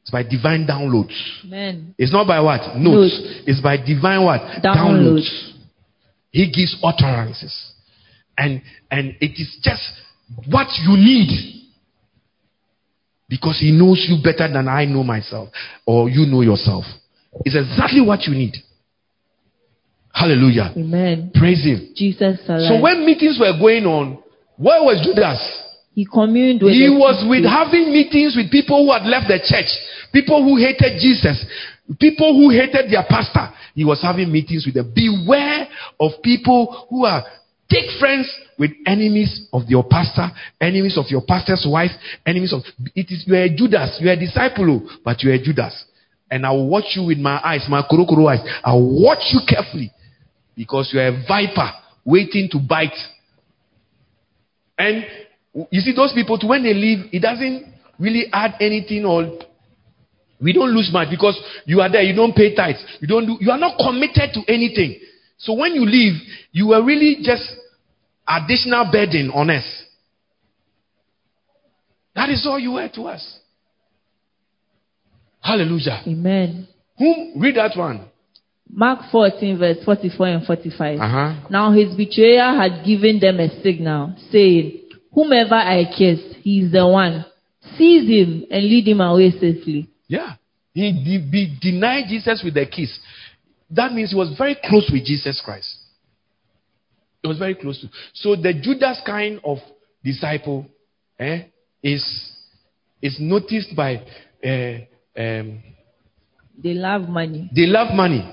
It's 0.03 0.11
by 0.11 0.25
divine 0.25 0.67
downloads. 0.67 1.15
Amen. 1.45 1.95
It's 1.97 2.13
not 2.13 2.27
by 2.27 2.41
what? 2.41 2.77
Notes. 2.77 3.19
It's 3.47 3.61
by 3.61 3.77
divine 3.77 4.25
what? 4.25 4.41
Downloads. 4.63 5.53
He 6.31 6.51
gives 6.51 6.77
utterances. 6.83 7.73
And 8.37 8.63
and 8.91 9.15
it 9.21 9.41
is 9.41 9.59
just 9.63 9.83
what 10.49 10.67
you 10.83 10.97
need. 10.97 11.69
Because 13.29 13.61
he 13.61 13.71
knows 13.71 14.05
you 14.09 14.23
better 14.23 14.53
than 14.53 14.69
I 14.69 14.85
know 14.87 15.05
myself. 15.05 15.51
Or 15.87 16.09
you 16.09 16.27
know 16.27 16.41
yourself. 16.41 16.85
It's 17.45 17.57
exactly 17.57 18.01
what 18.01 18.23
you 18.27 18.35
need. 18.35 18.57
Hallelujah. 20.13 20.73
Amen. 20.77 21.31
Praise 21.35 21.65
him. 21.65 21.93
Jesus 21.95 22.41
alive. 22.49 22.69
So 22.69 22.81
when 22.81 23.07
meetings 23.07 23.39
were 23.41 23.57
going 23.59 23.87
on, 23.87 24.23
where 24.57 24.83
was 24.83 25.01
Judas? 25.07 25.41
He 25.95 26.07
communed 26.07 26.63
with 26.63 26.73
He 26.73 26.89
was 26.89 27.17
people. 27.17 27.31
with 27.31 27.45
having 27.45 27.93
meetings 27.93 28.35
with 28.37 28.51
people 28.51 28.85
who 28.85 28.93
had 28.93 29.05
left 29.05 29.29
the 29.29 29.39
church, 29.45 29.69
people 30.13 30.43
who 30.43 30.57
hated 30.57 30.99
Jesus, 31.01 31.45
people 32.01 32.33
who 32.35 32.51
hated 32.51 32.91
their 32.91 33.05
pastor. 33.09 33.53
He 33.75 33.85
was 33.85 34.01
having 34.03 34.31
meetings 34.33 34.65
with 34.67 34.75
them. 34.75 34.93
Beware 34.95 35.69
of 36.01 36.13
people 36.23 36.87
who 36.91 37.05
are 37.05 37.25
take 37.71 37.89
friends 37.99 38.29
with 38.59 38.71
enemies 38.87 39.49
of 39.53 39.63
your 39.69 39.85
pastor, 39.85 40.29
enemies 40.61 40.99
of 40.99 41.07
your 41.09 41.23
pastor's 41.27 41.67
wife, 41.69 41.91
enemies 42.27 42.53
of 42.53 42.61
it 42.95 43.11
is 43.11 43.25
you 43.27 43.35
are 43.35 43.45
a 43.45 43.55
Judas, 43.55 43.99
you 44.01 44.09
are 44.09 44.13
a 44.13 44.17
disciple, 44.17 44.71
oh, 44.71 44.99
but 45.05 45.23
you 45.23 45.31
are 45.31 45.35
a 45.35 45.43
Judas. 45.43 45.85
And 46.31 46.47
I 46.47 46.51
will 46.53 46.69
watch 46.69 46.97
you 46.97 47.05
with 47.05 47.19
my 47.19 47.41
eyes, 47.45 47.67
my 47.69 47.83
korokoro 47.83 48.31
eyes. 48.31 48.41
I 48.65 48.73
will 48.73 49.03
watch 49.03 49.25
you 49.33 49.41
carefully 49.47 49.93
because 50.57 50.91
you 50.93 51.01
are 51.01 51.09
a 51.09 51.25
viper 51.27 51.71
waiting 52.05 52.49
to 52.53 52.59
bite. 52.59 52.97
And 54.79 55.05
you 55.55 55.81
see, 55.81 55.93
those 55.95 56.13
people, 56.13 56.39
too, 56.39 56.49
when 56.49 56.63
they 56.63 56.75
leave, 56.75 57.07
it 57.13 57.21
doesn't 57.21 57.67
really 57.99 58.27
add 58.33 58.55
anything 58.61 59.05
or 59.05 59.39
we 60.41 60.53
don't 60.53 60.75
lose 60.75 60.91
much 60.93 61.09
because 61.11 61.41
you 61.67 61.81
are 61.81 61.91
there, 61.91 62.03
you 62.03 62.17
don't 62.17 62.35
pay 62.35 62.55
tithes, 62.55 62.83
you 63.01 63.07
don't 63.07 63.27
do, 63.27 63.37
you 63.41 63.51
are 63.51 63.59
not 63.59 63.79
committed 63.79 64.31
to 64.35 64.43
anything. 64.53 64.99
So 65.39 65.55
when 65.55 65.75
you 65.75 65.87
leave, 65.87 66.21
you 66.51 66.73
are 66.73 66.83
really 66.83 67.19
just 67.23 67.45
additional 68.27 68.91
burden 68.91 69.31
on 69.33 69.51
us. 69.51 69.65
That 72.15 72.31
is 72.31 72.47
all 72.47 72.59
you 72.59 72.73
were 72.73 72.89
to 72.95 73.03
us. 73.03 73.39
Hallelujah. 75.41 76.03
Amen. 76.07 76.69
Whom 76.99 77.41
read 77.41 77.57
that 77.57 77.77
one? 77.77 78.09
Mark 78.71 79.11
14, 79.11 79.59
verse 79.59 79.77
44 79.85 80.27
and 80.29 80.47
45. 80.47 80.99
Uh-huh. 80.99 81.47
Now 81.51 81.73
his 81.73 81.95
betrayer 81.95 82.55
had 82.55 82.85
given 82.87 83.21
them 83.21 83.39
a 83.39 83.61
signal, 83.63 84.15
saying, 84.31 84.82
Whomever 85.13 85.55
I 85.55 85.85
kiss, 85.97 86.21
he 86.43 86.61
is 86.61 86.73
the 86.73 86.87
one. 86.87 87.25
Seize 87.77 88.09
him 88.09 88.45
and 88.51 88.65
lead 88.65 88.89
him 88.89 89.01
away 89.01 89.31
safely. 89.31 89.89
Yeah. 90.09 90.35
He 90.75 90.91
de- 90.93 91.31
be- 91.31 91.59
denied 91.61 92.05
Jesus 92.09 92.43
with 92.45 92.57
a 92.57 92.67
kiss. 92.67 92.99
That 93.71 93.93
means 93.93 94.11
he 94.11 94.17
was 94.17 94.35
very 94.37 94.57
close 94.65 94.89
with 94.93 95.05
Jesus 95.05 95.41
Christ. 95.45 95.69
He 97.23 97.29
was 97.29 97.39
very 97.39 97.55
close 97.55 97.81
to. 97.81 97.89
So 98.15 98.35
the 98.37 98.53
Judas 98.55 99.01
kind 99.07 99.41
of 99.45 99.59
disciple 100.03 100.67
eh, 101.19 101.45
is 101.83 102.05
is 103.01 103.17
noticed 103.21 103.75
by 103.77 103.97
uh, 104.45 105.21
um, 105.21 105.63
They 106.63 106.75
love 106.75 107.09
money. 107.09 107.51
they 107.55 107.67
love 107.67 107.95
money. 107.95 108.29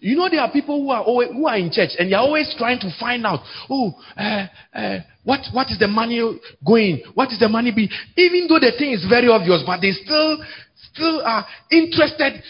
You 0.00 0.16
know, 0.16 0.28
there 0.30 0.40
are 0.40 0.50
people 0.52 0.82
who 0.82 0.90
are 0.90 1.02
always, 1.02 1.30
who 1.30 1.46
are 1.46 1.56
in 1.56 1.70
church 1.72 1.90
and 1.98 2.10
they 2.10 2.14
are 2.14 2.22
always 2.22 2.54
trying 2.58 2.78
to 2.80 2.90
find 3.00 3.24
out, 3.26 3.40
oh, 3.70 3.94
uh, 4.16 4.46
uh, 4.74 4.98
what 5.24 5.40
what 5.52 5.70
is 5.70 5.78
the 5.78 5.88
money 5.88 6.20
going? 6.66 7.02
What 7.14 7.30
is 7.30 7.38
the 7.38 7.48
money 7.48 7.72
being? 7.74 7.88
Even 8.16 8.48
though 8.48 8.58
the 8.58 8.72
thing 8.76 8.92
is 8.92 9.06
very 9.08 9.28
obvious, 9.28 9.62
but 9.64 9.80
they 9.80 9.92
still 9.92 10.38
still 10.92 11.22
are 11.24 11.46
interested. 11.70 12.42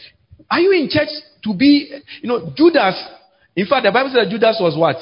Are 0.51 0.61
you 0.61 0.73
in 0.73 0.89
church 0.89 1.09
to 1.45 1.55
be? 1.55 1.93
You 2.23 2.29
know, 2.29 2.53
Judas. 2.57 2.97
In 3.55 3.67
fact, 3.67 3.85
the 3.85 3.93
Bible 3.93 4.09
says 4.09 4.25
that 4.25 4.31
Judas 4.31 4.57
was 4.61 4.77
what? 4.77 4.97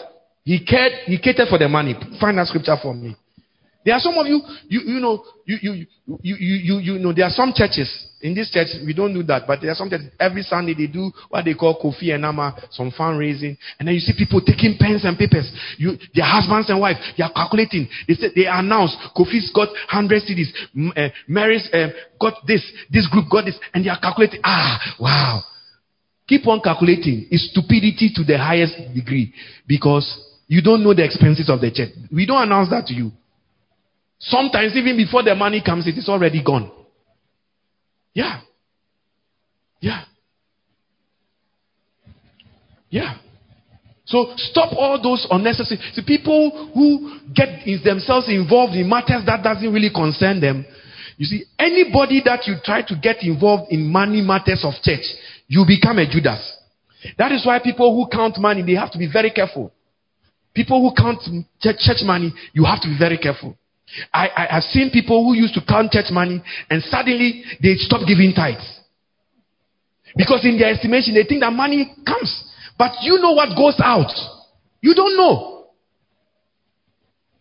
He 0.45 0.65
cared. 0.65 1.07
He 1.07 1.19
catered 1.19 1.49
for 1.49 1.59
the 1.59 1.69
money. 1.69 1.95
Find 2.21 2.39
that 2.39 2.49
scripture 2.49 2.77
for 2.83 2.95
me. 2.95 3.17
There 3.85 3.95
are 3.95 4.01
some 4.01 4.19
of 4.19 4.27
you, 4.27 4.43
you, 4.69 4.81
you 4.81 5.01
know, 5.01 5.25
you, 5.47 5.59
you, 5.63 5.73
you, 6.21 6.37
you, 6.37 6.37
you, 6.37 6.79
you 6.79 6.99
know, 6.99 7.15
there 7.15 7.25
are 7.25 7.31
some 7.31 7.53
churches, 7.55 7.89
in 8.21 8.35
this 8.35 8.51
church, 8.51 8.69
we 8.85 8.93
don't 8.93 9.15
do 9.15 9.23
that, 9.25 9.47
but 9.47 9.61
there 9.61 9.71
are 9.71 9.75
some 9.75 9.89
churches, 9.89 10.09
every 10.21 10.43
Sunday 10.43 10.75
they 10.75 10.87
do 10.87 11.11
what 11.29 11.45
they 11.45 11.55
call 11.55 11.81
Kofi 11.81 12.13
and 12.13 12.23
Nama, 12.23 12.55
some 12.71 12.91
fundraising, 12.91 13.57
and 13.79 13.89
then 13.89 13.95
you 13.95 14.01
see 14.01 14.13
people 14.17 14.41
taking 14.41 14.77
pens 14.79 15.05
and 15.05 15.17
papers, 15.17 15.51
you, 15.79 15.97
their 16.15 16.27
husbands 16.27 16.69
and 16.69 16.81
wives, 16.81 16.99
they 17.17 17.25
are 17.25 17.33
calculating, 17.33 17.89
they 18.07 18.15
say, 18.15 18.29
they 18.35 18.47
announce, 18.47 18.95
Kofi's 19.17 19.51
got 19.55 19.69
100 19.69 20.23
cedis, 20.23 20.53
M- 20.77 20.93
uh, 20.97 21.09
Mary's 21.29 21.69
uh, 21.73 21.89
got 22.21 22.35
this, 22.47 22.63
this 22.91 23.09
group 23.09 23.25
got 23.31 23.45
this, 23.47 23.59
and 23.73 23.85
they 23.85 23.89
are 23.91 24.01
calculating, 24.01 24.41
ah, 24.45 24.97
wow. 25.01 25.43
Keep 26.29 26.47
on 26.47 26.61
calculating. 26.61 27.27
It's 27.29 27.51
stupidity 27.51 28.13
to 28.15 28.23
the 28.23 28.39
highest 28.39 28.77
degree 28.95 29.35
because 29.67 30.07
you 30.47 30.63
don't 30.63 30.85
know 30.85 30.95
the 30.95 31.05
expenses 31.05 31.51
of 31.51 31.61
the 31.61 31.73
church. 31.73 31.91
We 32.13 32.25
don't 32.25 32.41
announce 32.41 32.71
that 32.71 32.87
to 32.87 32.95
you. 32.95 33.11
Sometimes, 34.21 34.77
even 34.77 34.97
before 34.97 35.25
the 35.25 35.35
money 35.35 35.61
comes, 35.65 35.89
it 35.89 35.99
is 35.99 36.09
already 36.09 36.41
gone. 36.45 36.71
Yeah. 38.15 38.41
Yeah. 39.81 40.05
Yeah. 42.91 43.17
So 44.05 44.35
stop 44.37 44.73
all 44.73 45.01
those 45.01 45.27
unnecessary. 45.31 45.81
See, 45.93 46.03
people 46.05 46.71
who 46.75 47.21
get 47.33 47.65
themselves 47.85 48.29
involved 48.29 48.75
in 48.75 48.89
matters 48.89 49.23
that 49.27 49.45
doesn't 49.45 49.73
really 49.73 49.91
concern 49.95 50.41
them. 50.41 50.67
You 51.17 51.27
see, 51.27 51.45
anybody 51.59 52.21
that 52.25 52.47
you 52.47 52.57
try 52.65 52.83
to 52.83 52.97
get 53.01 53.23
involved 53.23 53.71
in 53.71 53.87
money 53.87 54.21
matters 54.21 54.65
of 54.65 54.75
church, 54.83 55.05
you 55.47 55.65
become 55.67 55.99
a 55.99 56.11
Judas. 56.11 56.41
That 57.19 57.31
is 57.33 57.47
why 57.47 57.61
people 57.61 57.95
who 57.95 58.11
count 58.11 58.39
money, 58.39 58.63
they 58.63 58.75
have 58.75 58.91
to 58.93 58.99
be 58.99 59.09
very 59.11 59.31
careful. 59.31 59.73
People 60.55 60.81
who 60.81 60.95
count 61.01 61.21
church 61.61 62.03
money, 62.03 62.33
you 62.53 62.65
have 62.65 62.81
to 62.81 62.89
be 62.89 62.97
very 62.99 63.17
careful. 63.17 63.57
I, 64.13 64.29
I 64.37 64.55
have 64.55 64.63
seen 64.65 64.91
people 64.91 65.25
who 65.25 65.35
used 65.35 65.55
to 65.55 65.63
count 65.67 65.93
church 65.93 66.11
money 66.11 66.43
and 66.69 66.83
suddenly 66.85 67.45
they 67.63 67.75
stop 67.75 68.07
giving 68.07 68.33
tithes. 68.35 68.81
Because 70.17 70.45
in 70.45 70.59
their 70.59 70.73
estimation, 70.73 71.15
they 71.15 71.25
think 71.25 71.41
that 71.43 71.53
money 71.53 71.95
comes. 72.07 72.45
But 72.79 72.93
you 73.03 73.19
know 73.19 73.33
what 73.33 73.57
goes 73.57 73.81
out. 73.83 74.11
You 74.81 74.95
don't 74.95 75.17
know. 75.17 75.67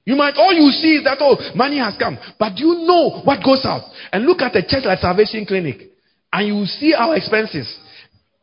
You 0.05 0.15
might, 0.15 0.35
all 0.37 0.53
you 0.53 0.71
see 0.71 0.97
is 0.97 1.03
that, 1.03 1.17
oh, 1.21 1.37
money 1.55 1.77
has 1.77 1.95
come. 1.97 2.17
But 2.39 2.57
you 2.57 2.85
know 2.85 3.21
what 3.23 3.43
goes 3.43 3.61
out. 3.63 3.83
And 4.11 4.25
look 4.25 4.41
at 4.41 4.55
a 4.55 4.61
church 4.65 4.83
like 4.85 4.99
Salvation 4.99 5.45
Clinic. 5.45 5.91
And 6.33 6.47
you 6.47 6.65
see 6.65 6.93
our 6.93 7.15
expenses. 7.15 7.71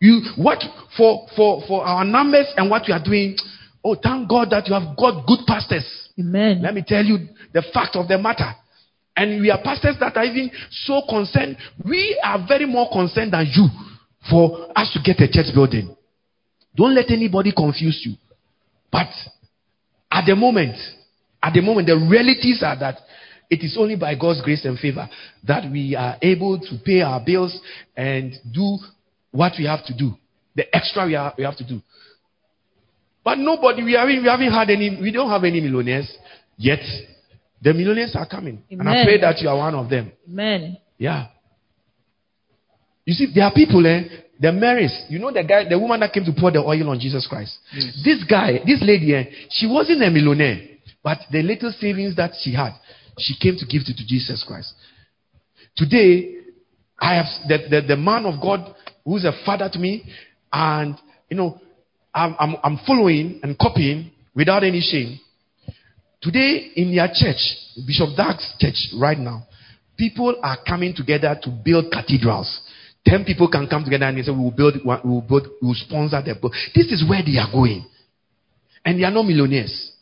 You, 0.01 0.21
what, 0.37 0.63
for, 0.97 1.27
for, 1.37 1.63
for 1.67 1.85
our 1.85 2.05
numbers 2.05 2.47
and 2.57 2.71
what 2.71 2.83
we 2.87 2.95
are 2.95 3.03
doing. 3.03 3.37
Oh, 3.89 3.95
thank 3.95 4.29
God 4.29 4.51
that 4.51 4.67
you 4.67 4.75
have 4.75 4.97
got 4.97 5.25
good 5.29 5.47
pastors. 5.47 5.87
Amen. 6.19 6.61
Let 6.61 6.75
me 6.75 6.83
tell 6.85 7.05
you 7.05 7.19
the 7.55 7.63
fact 7.73 7.95
of 7.95 8.09
the 8.09 8.19
matter. 8.19 8.51
And 9.17 9.41
we 9.41 9.49
are 9.49 9.63
pastors 9.63 9.95
that 10.01 10.17
are 10.17 10.25
even 10.25 10.51
so 10.71 11.03
concerned. 11.09 11.57
We 11.85 12.21
are 12.21 12.45
very 12.49 12.67
more 12.67 12.91
concerned 12.91 13.33
than 13.33 13.47
you 13.47 13.69
for 14.29 14.73
us 14.77 14.93
to 14.93 14.99
get 15.05 15.21
a 15.21 15.31
church 15.31 15.55
building. 15.55 15.95
Don't 16.75 16.97
let 16.97 17.13
anybody 17.13 17.53
confuse 17.57 18.03
you. 18.05 18.17
But 18.91 19.07
at 20.11 20.27
the 20.27 20.35
moment, 20.35 20.77
at 21.41 21.53
the 21.53 21.61
moment, 21.61 21.87
the 21.87 21.95
realities 21.95 22.65
are 22.67 22.77
that 22.81 22.97
it 23.49 23.63
is 23.63 23.77
only 23.79 23.95
by 23.95 24.17
God's 24.17 24.43
grace 24.43 24.65
and 24.65 24.77
favor 24.77 25.09
that 25.47 25.71
we 25.71 25.95
are 25.95 26.17
able 26.23 26.59
to 26.59 26.79
pay 26.85 27.03
our 27.03 27.25
bills 27.25 27.57
and 27.97 28.35
do 28.53 28.79
what 29.31 29.53
we 29.57 29.65
have 29.67 29.87
to 29.87 29.97
do. 29.97 30.17
The 30.57 30.75
extra 30.75 31.07
we, 31.07 31.15
are, 31.15 31.33
we 31.39 31.45
have 31.45 31.57
to 31.59 31.65
do. 31.65 31.81
But 33.27 33.39
nobody, 33.39 33.83
we 33.83 33.95
haven't, 33.95 34.23
we 34.23 34.29
haven't 34.29 34.53
had 34.53 34.71
any, 34.71 35.01
we 35.03 35.11
don't 35.11 35.29
have 35.29 35.43
any 35.43 35.61
millionaires 35.61 36.09
yet. 36.57 36.79
The 37.61 37.75
millionaires 37.75 38.15
are 38.15 38.25
coming. 38.25 38.63
And 38.71 38.89
I 38.89 38.93
Amen. 38.93 39.05
pray 39.05 39.21
that 39.21 39.41
you 39.41 39.49
are 39.49 39.57
one 39.57 39.75
of 39.75 39.91
them. 39.91 40.13
Amen. 40.29 40.77
Yeah. 40.97 41.27
You 43.05 43.15
see, 43.15 43.33
there 43.35 43.43
are 43.43 43.53
people, 43.53 43.85
eh, 43.85 44.05
the 44.39 44.53
Marys, 44.53 45.07
you 45.09 45.19
know 45.19 45.33
the 45.33 45.43
guy, 45.43 45.69
the 45.69 45.77
woman 45.77 45.99
that 45.99 46.13
came 46.13 46.25
to 46.25 46.33
pour 46.39 46.53
the 46.53 46.61
oil 46.61 46.89
on 46.89 47.01
Jesus 47.01 47.27
Christ. 47.27 47.59
This 48.05 48.23
guy, 48.31 48.61
this 48.65 48.81
lady, 48.81 49.13
eh, 49.13 49.25
she 49.51 49.67
wasn't 49.67 50.05
a 50.05 50.11
millionaire, 50.11 50.61
but 51.03 51.19
the 51.33 51.43
little 51.43 51.73
savings 51.73 52.15
that 52.15 52.31
she 52.41 52.55
had, 52.55 52.75
she 53.19 53.35
came 53.35 53.57
to 53.59 53.67
give 53.67 53.83
it 53.83 53.97
to 53.97 54.07
Jesus 54.07 54.45
Christ. 54.47 54.73
Today, 55.75 56.37
I 56.97 57.17
have 57.17 57.27
the, 57.49 57.59
the, 57.71 57.87
the 57.89 57.97
man 57.97 58.25
of 58.25 58.41
God 58.41 58.73
who's 59.05 59.25
a 59.25 59.33
father 59.45 59.69
to 59.73 59.79
me, 59.81 60.05
and 60.53 60.95
you 61.29 61.37
know, 61.37 61.61
I'm, 62.17 62.57
I'm, 62.63 62.79
following 62.87 63.41
and 63.43 63.59
copying 63.59 64.11
without 64.35 64.65
any 64.65 64.81
shame. 64.81 65.21
Today, 66.23 66.73
in 66.75 66.89
your 66.89 67.09
church, 67.13 67.37
Bishop 67.87 68.17
Dag's 68.17 68.55
church 68.59 68.89
right 68.99 69.19
now, 69.19 69.47
people 69.99 70.35
are 70.43 70.57
coming 70.67 70.95
together 70.97 71.39
to 71.43 71.51
build 71.51 71.93
cathedrals. 71.93 72.61
Ten 73.05 73.25
people 73.25 73.51
can 73.51 73.69
come 73.69 73.85
together 73.85 74.07
and 74.07 74.17
they 74.17 74.23
say, 74.23 74.33
We 74.33 74.39
will 74.39 74.51
build, 74.51 74.75
we 74.83 75.11
will 75.11 75.21
build, 75.21 75.47
we 75.61 75.69
will 75.69 75.75
sponsor 75.75 76.23
the 76.25 76.35
book. 76.41 76.53
This 76.75 76.87
is 76.87 77.05
where 77.07 77.21
they 77.23 77.37
are 77.37 77.53
going. 77.53 77.85
And 78.85 78.99
they 78.99 79.05
are 79.05 79.11
not 79.11 79.25
millionaires. 79.25 79.93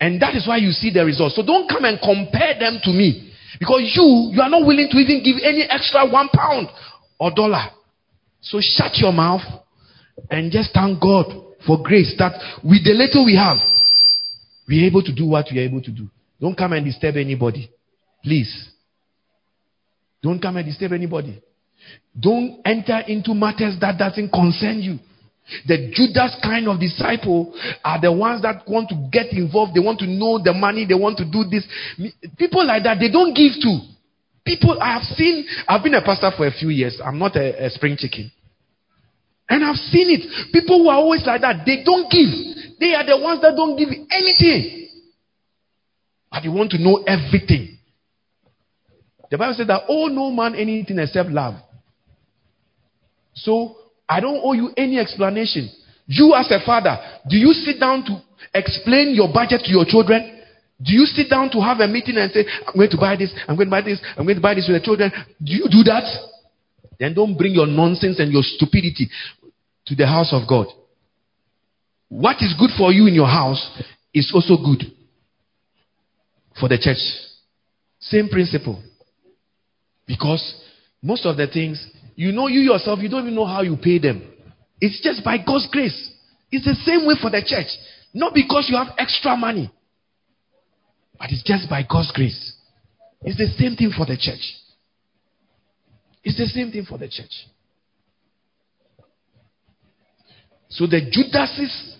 And 0.00 0.20
that 0.20 0.34
is 0.34 0.48
why 0.48 0.56
you 0.56 0.72
see 0.72 0.92
the 0.92 1.04
results. 1.04 1.36
So 1.36 1.46
don't 1.46 1.68
come 1.68 1.84
and 1.84 2.00
compare 2.02 2.58
them 2.58 2.80
to 2.82 2.90
me. 2.90 3.32
Because 3.60 3.82
you, 3.94 4.32
you 4.34 4.40
are 4.42 4.50
not 4.50 4.66
willing 4.66 4.88
to 4.90 4.96
even 4.98 5.22
give 5.22 5.36
any 5.44 5.62
extra 5.68 6.08
one 6.10 6.28
pound 6.34 6.68
or 7.18 7.30
dollar. 7.30 7.70
So 8.40 8.58
shut 8.60 8.96
your 8.96 9.12
mouth 9.12 9.42
and 10.30 10.50
just 10.52 10.72
thank 10.74 11.00
God 11.00 11.26
for 11.66 11.82
grace 11.82 12.14
that 12.18 12.32
with 12.64 12.84
the 12.84 12.92
little 12.92 13.24
we 13.24 13.36
have, 13.36 13.58
we're 14.68 14.86
able 14.86 15.02
to 15.02 15.14
do 15.14 15.26
what 15.26 15.46
we 15.52 15.58
are 15.58 15.62
able 15.62 15.82
to 15.82 15.90
do. 15.90 16.08
Don't 16.40 16.56
come 16.56 16.72
and 16.72 16.84
disturb 16.84 17.16
anybody. 17.16 17.70
Please. 18.22 18.70
Don't 20.22 20.40
come 20.40 20.56
and 20.56 20.66
disturb 20.66 20.92
anybody. 20.92 21.42
Don't 22.18 22.60
enter 22.64 23.00
into 23.08 23.34
matters 23.34 23.76
that 23.80 23.98
doesn't 23.98 24.30
concern 24.30 24.80
you. 24.80 24.98
The 25.66 25.90
Judas 25.92 26.36
kind 26.42 26.68
of 26.68 26.78
disciple 26.78 27.52
are 27.84 28.00
the 28.00 28.12
ones 28.12 28.42
that 28.42 28.62
want 28.68 28.88
to 28.90 29.08
get 29.10 29.32
involved. 29.32 29.74
They 29.74 29.80
want 29.80 29.98
to 30.00 30.06
know 30.06 30.38
the 30.42 30.52
money. 30.52 30.86
They 30.86 30.94
want 30.94 31.18
to 31.18 31.24
do 31.24 31.44
this. 31.50 31.66
People 32.38 32.66
like 32.66 32.84
that, 32.84 32.98
they 33.00 33.10
don't 33.10 33.34
give 33.34 33.52
to. 33.62 33.80
People 34.44 34.78
I 34.80 34.94
have 34.94 35.02
seen, 35.02 35.46
I've 35.66 35.82
been 35.82 35.94
a 35.94 36.02
pastor 36.02 36.30
for 36.36 36.46
a 36.46 36.52
few 36.52 36.68
years. 36.68 37.00
I'm 37.04 37.18
not 37.18 37.36
a, 37.36 37.66
a 37.66 37.70
spring 37.70 37.96
chicken. 37.98 38.30
And 39.50 39.64
I've 39.64 39.76
seen 39.76 40.08
it. 40.08 40.52
People 40.52 40.78
who 40.78 40.88
are 40.88 40.96
always 40.96 41.26
like 41.26 41.40
that, 41.42 41.66
they 41.66 41.82
don't 41.84 42.08
give. 42.10 42.30
They 42.78 42.94
are 42.94 43.04
the 43.04 43.18
ones 43.18 43.42
that 43.42 43.54
don't 43.56 43.76
give 43.76 43.88
anything. 43.90 44.88
But 46.30 46.42
they 46.44 46.48
want 46.48 46.70
to 46.70 46.78
know 46.78 47.02
everything. 47.02 47.76
The 49.30 49.36
Bible 49.36 49.54
says 49.54 49.66
that 49.66 49.82
owe 49.88 50.06
no 50.06 50.30
man 50.30 50.54
anything 50.54 50.98
except 50.98 51.30
love. 51.30 51.54
So 53.34 53.76
I 54.08 54.20
don't 54.20 54.40
owe 54.42 54.52
you 54.52 54.70
any 54.76 54.98
explanation. 54.98 55.68
You, 56.06 56.34
as 56.34 56.50
a 56.50 56.64
father, 56.64 56.98
do 57.28 57.36
you 57.36 57.52
sit 57.52 57.78
down 57.78 58.04
to 58.04 58.22
explain 58.54 59.14
your 59.14 59.32
budget 59.32 59.62
to 59.64 59.70
your 59.70 59.84
children? 59.84 60.42
Do 60.82 60.92
you 60.92 61.06
sit 61.06 61.28
down 61.28 61.50
to 61.50 61.60
have 61.60 61.78
a 61.80 61.86
meeting 61.86 62.16
and 62.16 62.30
say, 62.32 62.44
I'm 62.66 62.74
going 62.74 62.90
to 62.90 62.96
buy 62.96 63.16
this, 63.16 63.32
I'm 63.46 63.54
going 63.54 63.68
to 63.68 63.70
buy 63.70 63.82
this, 63.82 64.00
I'm 64.16 64.24
going 64.24 64.36
to 64.36 64.42
buy 64.42 64.54
this 64.54 64.66
with 64.68 64.80
the 64.80 64.84
children? 64.84 65.12
Do 65.42 65.52
you 65.52 65.68
do 65.70 65.82
that? 65.84 66.06
Then 66.98 67.14
don't 67.14 67.36
bring 67.36 67.54
your 67.54 67.66
nonsense 67.66 68.18
and 68.18 68.30
your 68.30 68.42
stupidity 68.42 69.08
to 69.90 69.96
the 69.96 70.06
house 70.06 70.32
of 70.32 70.48
God. 70.48 70.68
What 72.08 72.36
is 72.40 72.54
good 72.58 72.70
for 72.78 72.92
you 72.92 73.08
in 73.08 73.14
your 73.14 73.26
house 73.26 73.60
is 74.14 74.30
also 74.32 74.56
good 74.56 74.84
for 76.58 76.68
the 76.68 76.78
church. 76.78 76.98
Same 77.98 78.28
principle. 78.28 78.80
Because 80.06 80.62
most 81.02 81.26
of 81.26 81.36
the 81.36 81.48
things, 81.48 81.84
you 82.14 82.30
know, 82.30 82.46
you 82.46 82.60
yourself, 82.60 83.00
you 83.00 83.08
don't 83.08 83.22
even 83.22 83.34
know 83.34 83.46
how 83.46 83.62
you 83.62 83.76
pay 83.76 83.98
them. 83.98 84.22
It's 84.80 85.00
just 85.02 85.24
by 85.24 85.38
God's 85.38 85.68
grace. 85.72 86.12
It's 86.52 86.64
the 86.64 86.74
same 86.84 87.06
way 87.06 87.14
for 87.20 87.30
the 87.30 87.42
church. 87.44 87.66
Not 88.14 88.32
because 88.32 88.68
you 88.68 88.76
have 88.76 88.94
extra 88.96 89.36
money, 89.36 89.70
but 91.18 91.30
it's 91.30 91.42
just 91.42 91.68
by 91.68 91.82
God's 91.88 92.12
grace. 92.12 92.54
It's 93.22 93.38
the 93.38 93.48
same 93.58 93.76
thing 93.76 93.90
for 93.96 94.06
the 94.06 94.16
church. 94.16 94.54
It's 96.22 96.38
the 96.38 96.46
same 96.46 96.70
thing 96.70 96.84
for 96.84 96.96
the 96.96 97.08
church. 97.08 97.46
So 100.70 100.86
the 100.86 101.00
Judases, 101.10 101.96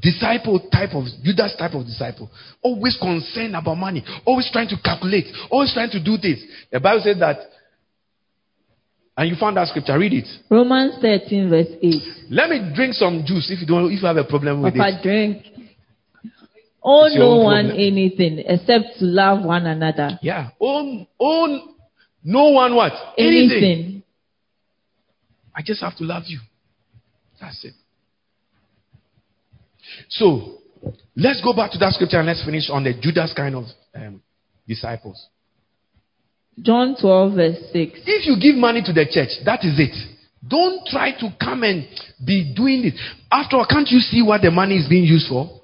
disciple 0.00 0.58
type 0.72 0.90
of 0.94 1.04
Judas 1.22 1.54
type 1.58 1.74
of 1.74 1.86
disciple, 1.86 2.30
always 2.62 2.96
concerned 3.00 3.54
about 3.54 3.76
money, 3.76 4.04
always 4.26 4.50
trying 4.52 4.68
to 4.68 4.76
calculate, 4.82 5.26
always 5.50 5.72
trying 5.72 5.90
to 5.90 6.02
do 6.02 6.16
this. 6.16 6.42
The 6.72 6.80
Bible 6.80 7.02
says 7.04 7.18
that, 7.20 7.38
and 9.16 9.28
you 9.28 9.36
found 9.38 9.56
that 9.56 9.68
scripture. 9.68 9.98
Read 9.98 10.14
it. 10.14 10.26
Romans 10.50 10.94
13, 11.00 11.48
verse 11.50 11.66
8. 11.82 12.02
Let 12.30 12.48
me 12.50 12.72
drink 12.74 12.94
some 12.94 13.22
juice 13.26 13.50
if 13.50 13.60
you 13.60 13.66
don't 13.66 13.92
if 13.92 14.00
you 14.00 14.06
have 14.06 14.16
a 14.16 14.24
problem 14.24 14.62
with 14.62 14.74
Papa, 14.74 14.98
it. 14.98 15.02
drink. 15.02 15.46
Oh, 16.82 17.04
Owe 17.04 17.14
no 17.14 17.24
own 17.32 17.44
one 17.44 17.64
problem. 17.66 17.86
anything 17.86 18.38
except 18.38 18.98
to 18.98 19.04
love 19.04 19.44
one 19.44 19.66
another. 19.66 20.18
Yeah. 20.22 20.50
Own 20.58 21.06
own 21.20 21.74
no 22.24 22.48
one 22.48 22.74
what? 22.74 22.92
Anything. 23.18 24.02
I 25.54 25.60
just 25.62 25.82
have 25.82 25.96
to 25.98 26.04
love 26.04 26.22
you. 26.26 26.38
That's 27.40 27.64
it. 27.64 27.74
So, 30.08 30.58
let's 31.16 31.40
go 31.42 31.54
back 31.54 31.72
to 31.72 31.78
that 31.78 31.92
scripture 31.94 32.18
and 32.18 32.26
let's 32.26 32.44
finish 32.44 32.68
on 32.70 32.84
the 32.84 32.94
Judas 32.94 33.32
kind 33.34 33.54
of 33.54 33.64
um, 33.94 34.22
disciples. 34.68 35.26
John 36.60 36.96
12, 37.00 37.34
verse 37.34 37.56
6. 37.72 38.00
If 38.06 38.26
you 38.26 38.36
give 38.40 38.60
money 38.60 38.82
to 38.82 38.92
the 38.92 39.06
church, 39.10 39.30
that 39.44 39.64
is 39.64 39.78
it. 39.78 39.96
Don't 40.46 40.86
try 40.86 41.12
to 41.18 41.28
come 41.40 41.62
and 41.62 41.86
be 42.24 42.52
doing 42.54 42.84
it. 42.84 42.94
After 43.30 43.56
all, 43.56 43.66
can't 43.68 43.88
you 43.88 44.00
see 44.00 44.22
what 44.22 44.42
the 44.42 44.50
money 44.50 44.76
is 44.76 44.88
being 44.88 45.04
used 45.04 45.28
for? 45.28 45.60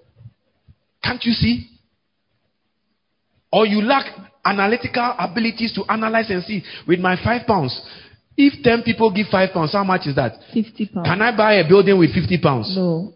Can't 1.03 1.22
you 1.24 1.33
see? 1.33 1.68
Or 3.53 3.66
you 3.66 3.83
lack 3.83 4.07
analytical 4.45 5.14
abilities 5.18 5.72
to 5.74 5.85
analyze 5.91 6.31
and 6.31 6.43
see 6.45 6.62
with 6.87 7.01
my 7.01 7.16
five 7.22 7.47
pounds. 7.47 7.81
If 8.37 8.62
10 8.62 8.82
people 8.82 9.11
give 9.12 9.28
five 9.28 9.51
pounds, 9.53 9.72
how 9.72 9.84
much 9.84 10.07
is 10.07 10.16
that? 10.16 10.39
50 10.53 10.87
pounds. 10.87 11.09
Can 11.09 11.22
I 11.22 11.34
buy 11.37 11.55
a 11.55 11.68
building 11.68 11.99
with 11.99 12.12
50 12.12 12.39
pounds? 12.43 12.74
No. 12.76 13.14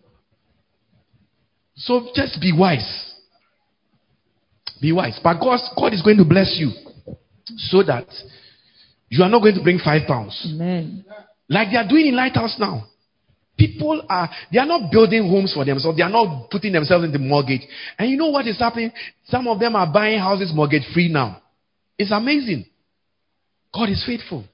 So 1.77 2.09
just 2.15 2.41
be 2.41 2.53
wise. 2.57 3.15
Be 4.81 4.93
wise. 4.93 5.19
But 5.23 5.41
God, 5.41 5.61
God 5.77 5.93
is 5.93 6.03
going 6.03 6.17
to 6.17 6.25
bless 6.25 6.57
you 6.59 6.71
so 7.57 7.83
that 7.83 8.07
you 9.09 9.23
are 9.23 9.29
not 9.29 9.41
going 9.41 9.55
to 9.55 9.63
bring 9.63 9.79
five 9.79 10.07
pounds. 10.07 10.41
Amen. 10.55 11.05
Like 11.49 11.71
they 11.71 11.77
are 11.77 11.89
doing 11.89 12.07
in 12.07 12.17
Lighthouse 12.17 12.57
now. 12.59 12.87
People 13.59 14.03
are, 14.09 14.31
they 14.51 14.59
are 14.59 14.67
not 14.67 14.91
building 14.91 15.29
homes 15.29 15.53
for 15.53 15.67
themselves. 15.67 15.99
They 15.99 16.03
are 16.03 16.09
not 16.09 16.49
putting 16.51 16.73
themselves 16.73 17.05
in 17.05 17.13
the 17.13 17.19
mortgage. 17.19 17.61
And 17.99 18.09
you 18.09 18.17
know 18.17 18.31
what 18.31 18.47
is 18.47 18.59
happening? 18.59 18.91
Some 19.27 19.47
of 19.49 19.59
them 19.59 19.77
are 19.77 19.93
buying 19.93 20.19
houses 20.19 20.51
mortgage 20.55 20.85
free 20.95 21.13
now. 21.13 21.43
It's 21.99 22.11
amazing. 22.11 22.65
God 23.75 23.91
is 23.91 24.03
faithful. 24.07 24.45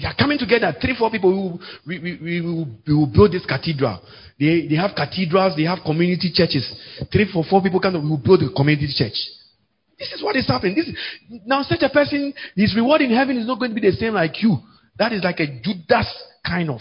They 0.00 0.06
are 0.06 0.14
coming 0.18 0.38
together. 0.38 0.74
Three, 0.80 0.96
four 0.96 1.10
people 1.10 1.30
who 1.30 1.60
we, 1.86 1.98
we, 1.98 2.18
we, 2.22 2.40
will, 2.40 2.66
we 2.86 2.94
will 2.94 3.06
build 3.06 3.32
this 3.32 3.44
cathedral. 3.44 4.00
They, 4.38 4.66
they 4.66 4.76
have 4.76 4.92
cathedrals, 4.96 5.54
they 5.56 5.64
have 5.64 5.80
community 5.84 6.32
churches. 6.32 6.64
Three, 7.12 7.30
four, 7.30 7.44
four 7.48 7.62
people 7.62 7.80
come, 7.80 8.02
we 8.02 8.08
will 8.08 8.16
build 8.16 8.42
a 8.42 8.52
community 8.54 8.88
church. 8.96 9.18
This 9.98 10.12
is 10.12 10.22
what 10.22 10.36
is 10.36 10.46
happening. 10.46 10.74
This 10.74 10.88
is, 10.88 10.96
now, 11.44 11.62
such 11.62 11.82
a 11.82 11.90
person, 11.90 12.32
his 12.56 12.74
reward 12.74 13.02
in 13.02 13.10
heaven 13.10 13.36
is 13.36 13.46
not 13.46 13.58
going 13.58 13.74
to 13.74 13.78
be 13.78 13.86
the 13.86 13.94
same 13.94 14.14
like 14.14 14.42
you. 14.42 14.56
That 14.98 15.12
is 15.12 15.22
like 15.22 15.38
a 15.40 15.60
Judas 15.60 16.08
kind 16.46 16.70
of. 16.70 16.80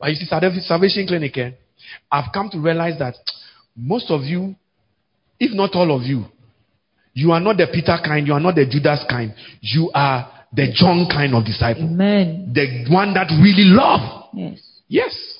But 0.00 0.10
you 0.10 0.16
see, 0.16 0.26
Salvation 0.26 1.06
Clinic, 1.06 1.38
eh, 1.38 1.50
I've 2.10 2.32
come 2.34 2.50
to 2.50 2.58
realize 2.58 2.98
that 2.98 3.14
most 3.76 4.10
of 4.10 4.22
you, 4.22 4.56
if 5.38 5.52
not 5.52 5.70
all 5.74 5.94
of 5.96 6.02
you, 6.02 6.24
you 7.12 7.30
are 7.30 7.40
not 7.40 7.56
the 7.56 7.68
Peter 7.72 7.96
kind, 8.04 8.26
you 8.26 8.32
are 8.32 8.40
not 8.40 8.56
the 8.56 8.66
Judas 8.66 9.04
kind. 9.08 9.32
You 9.60 9.90
are 9.94 10.39
the 10.52 10.72
John 10.74 11.06
kind 11.10 11.34
of 11.34 11.44
disciple. 11.44 11.84
Amen. 11.84 12.52
The 12.52 12.86
one 12.92 13.14
that 13.14 13.28
really 13.30 13.70
love. 13.70 14.28
Yes. 14.34 14.60
Yes. 14.88 15.38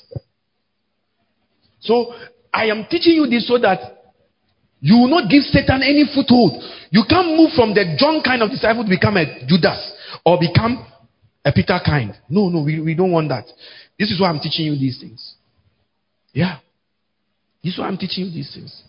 So 1.79 2.13
I 2.53 2.65
am 2.65 2.85
teaching 2.89 3.13
you 3.13 3.27
this 3.27 3.47
so 3.47 3.57
that 3.59 3.79
you 4.79 4.95
will 4.97 5.09
not 5.09 5.29
give 5.29 5.43
Satan 5.43 5.81
any 5.83 6.05
foothold. 6.13 6.63
You 6.89 7.03
can't 7.07 7.35
move 7.35 7.51
from 7.53 7.73
the 7.73 7.95
John 7.97 8.21
kind 8.23 8.41
of 8.41 8.49
disciple 8.49 8.83
to 8.83 8.89
become 8.89 9.17
a 9.17 9.45
Judas 9.45 9.91
or 10.25 10.39
become 10.39 10.85
a 11.43 11.51
Peter 11.51 11.79
kind. 11.85 12.13
No, 12.29 12.49
no, 12.49 12.63
we, 12.63 12.79
we 12.79 12.95
don't 12.95 13.11
want 13.11 13.29
that. 13.29 13.45
This 13.99 14.11
is 14.11 14.19
why 14.19 14.29
I'm 14.29 14.39
teaching 14.39 14.65
you 14.65 14.77
these 14.77 14.99
things. 14.99 15.35
Yeah. 16.33 16.57
This 17.63 17.73
is 17.73 17.79
why 17.79 17.87
I'm 17.87 17.97
teaching 17.97 18.25
you 18.25 18.31
these 18.31 18.51
things. 18.53 18.83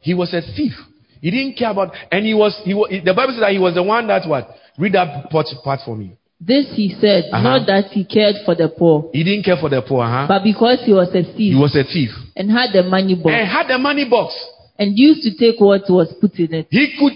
He 0.00 0.14
was 0.14 0.32
a 0.34 0.40
thief. 0.40 0.72
He 1.20 1.30
didn't 1.30 1.56
care 1.56 1.70
about, 1.70 1.94
and 2.10 2.24
he 2.24 2.34
was, 2.34 2.60
he 2.64 2.74
was, 2.74 2.90
the 2.90 3.14
Bible 3.14 3.32
says 3.32 3.40
that 3.40 3.52
he 3.52 3.58
was 3.58 3.74
the 3.74 3.82
one 3.82 4.06
that 4.08 4.28
what? 4.28 4.48
Read 4.78 4.92
that 4.92 5.30
part, 5.30 5.46
part 5.64 5.80
for 5.84 5.96
me. 5.96 6.16
This 6.40 6.66
he 6.76 6.94
said, 7.00 7.24
Uh-huh. 7.32 7.42
not 7.42 7.66
that 7.66 7.86
he 7.92 8.04
cared 8.04 8.36
for 8.44 8.54
the 8.54 8.68
poor, 8.68 9.08
He 9.12 9.24
didn't 9.24 9.44
care 9.44 9.56
for 9.56 9.70
the 9.70 9.80
poor, 9.80 10.04
huh? 10.04 10.26
but 10.28 10.44
because 10.44 10.80
he 10.84 10.92
was 10.92 11.08
a 11.14 11.22
thief. 11.24 11.54
He 11.54 11.58
was 11.58 11.74
a 11.74 11.82
thief. 11.84 12.10
and 12.36 12.50
had 12.50 12.72
the 12.74 12.82
money 12.82 13.14
box 13.14 13.32
And 13.32 13.48
had 13.48 13.68
the 13.68 13.78
money 13.78 14.04
box. 14.08 14.34
and 14.78 14.98
used 14.98 15.22
to 15.22 15.32
take 15.38 15.58
what 15.60 15.88
was 15.88 16.12
put 16.20 16.34
in 16.38 16.52
it. 16.52 16.66
He 16.70 16.92
could 17.00 17.14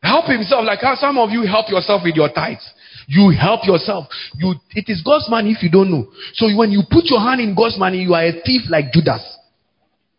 help 0.00 0.26
himself, 0.26 0.64
like 0.64 0.78
how 0.80 0.94
some 0.94 1.18
of 1.18 1.30
you 1.30 1.42
help 1.42 1.68
yourself 1.70 2.02
with 2.04 2.14
your 2.14 2.28
tithes. 2.32 2.62
You 3.08 3.30
help 3.30 3.66
yourself. 3.66 4.06
You, 4.38 4.54
it 4.76 4.84
is 4.88 5.02
God's 5.02 5.28
money 5.28 5.50
if 5.50 5.62
you 5.62 5.70
don't 5.70 5.90
know. 5.90 6.06
So 6.34 6.46
when 6.54 6.70
you 6.70 6.82
put 6.88 7.06
your 7.06 7.18
hand 7.18 7.40
in 7.40 7.56
God's 7.56 7.76
money, 7.76 7.98
you 7.98 8.14
are 8.14 8.22
a 8.24 8.32
thief 8.46 8.62
like 8.70 8.92
Judas. 8.92 9.22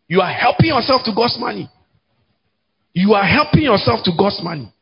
You 0.09 0.19
are 0.19 0.31
helping 0.33 0.67
yourself 0.67 1.03
to 1.05 1.13
God's 1.15 1.37
money. 1.39 1.69
You 2.93 3.13
are 3.13 3.23
helping 3.23 3.63
yourself 3.63 4.03
to 4.03 4.11
God's 4.17 4.41
money. 4.43 4.72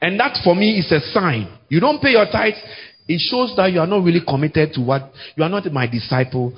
And 0.00 0.18
that 0.20 0.38
for 0.44 0.54
me 0.54 0.78
is 0.78 0.92
a 0.92 1.00
sign. 1.12 1.58
You 1.68 1.80
don't 1.80 2.00
pay 2.00 2.10
your 2.10 2.26
tithes, 2.26 2.62
it 3.08 3.20
shows 3.20 3.54
that 3.56 3.72
you 3.72 3.80
are 3.80 3.86
not 3.86 4.04
really 4.04 4.20
committed 4.20 4.74
to 4.74 4.82
what 4.82 5.10
you 5.34 5.42
are 5.42 5.48
not 5.48 5.64
my 5.72 5.86
disciple. 5.86 6.52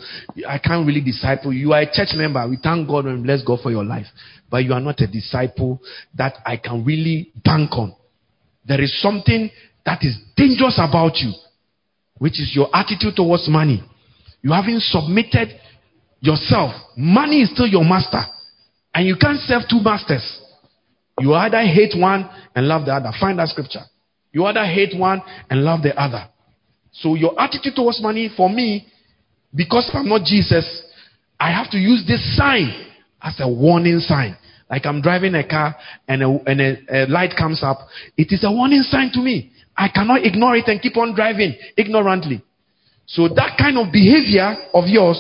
I 0.47 0.59
can't 0.59 0.84
really 0.84 1.01
disciple 1.01 1.53
you. 1.53 1.61
You 1.61 1.72
are 1.74 1.82
a 1.82 1.86
church 1.86 2.11
member. 2.14 2.45
We 2.49 2.59
thank 2.61 2.88
God 2.88 3.05
and 3.07 3.22
bless 3.22 3.43
God 3.45 3.61
for 3.62 3.70
your 3.70 3.84
life. 3.84 4.07
But 4.51 4.64
you 4.64 4.72
are 4.72 4.80
not 4.80 5.01
a 5.01 5.07
disciple 5.07 5.80
that 6.16 6.34
I 6.45 6.57
can 6.57 6.84
really 6.84 7.30
bank 7.45 7.70
on. 7.74 7.95
There 8.66 8.80
is 8.80 9.01
something 9.01 9.49
that 9.86 10.01
is 10.03 10.18
dangerous 10.36 10.80
about 10.82 11.16
you, 11.18 11.32
which 12.18 12.41
is 12.41 12.51
your 12.53 12.68
attitude 12.74 13.14
towards 13.14 13.49
money. 13.49 13.84
You 14.43 14.53
haven't 14.53 14.82
submitted 14.82 15.51
yourself. 16.18 16.72
Money 16.97 17.43
is 17.43 17.51
still 17.53 17.68
your 17.68 17.84
master. 17.84 18.22
And 18.93 19.07
you 19.07 19.14
can't 19.20 19.38
serve 19.38 19.62
two 19.70 19.80
masters. 19.84 20.39
You 21.21 21.35
either 21.35 21.61
hate 21.62 21.95
one 21.99 22.29
and 22.55 22.66
love 22.66 22.87
the 22.87 22.93
other. 22.93 23.11
Find 23.21 23.39
that 23.39 23.49
scripture. 23.49 23.83
You 24.33 24.45
either 24.47 24.64
hate 24.64 24.99
one 24.99 25.23
and 25.51 25.62
love 25.62 25.83
the 25.83 25.95
other. 26.01 26.29
So 26.93 27.14
your 27.14 27.41
attitude 27.41 27.75
towards 27.77 28.01
money, 28.03 28.31
for 28.37 28.49
me, 28.49 28.87
because 29.55 29.91
I'm 29.93 30.09
not 30.09 30.25
Jesus, 30.25 30.83
I 31.39 31.51
have 31.53 31.71
to 31.71 31.79
use 31.79 32.05
this 32.07 32.37
sign 32.37 32.87
as 33.23 33.37
a 33.41 33.49
warning 33.49 33.99
sign. 34.01 34.37
Like 34.68 34.87
I'm 34.87 35.03
driving 35.03 35.35
a 35.35 35.47
car 35.47 35.75
and, 36.07 36.23
a, 36.23 36.39
and 36.47 36.61
a, 36.61 36.77
a 36.91 37.07
light 37.07 37.33
comes 37.37 37.62
up. 37.62 37.79
It 38.16 38.29
is 38.31 38.45
a 38.45 38.51
warning 38.51 38.83
sign 38.83 39.11
to 39.14 39.21
me. 39.21 39.53
I 39.77 39.89
cannot 39.89 40.25
ignore 40.25 40.57
it 40.57 40.68
and 40.68 40.81
keep 40.81 40.97
on 40.97 41.14
driving 41.14 41.55
ignorantly. 41.77 42.43
So 43.07 43.29
that 43.29 43.57
kind 43.59 43.77
of 43.79 43.93
behavior 43.93 44.57
of 44.73 44.85
yours 44.87 45.18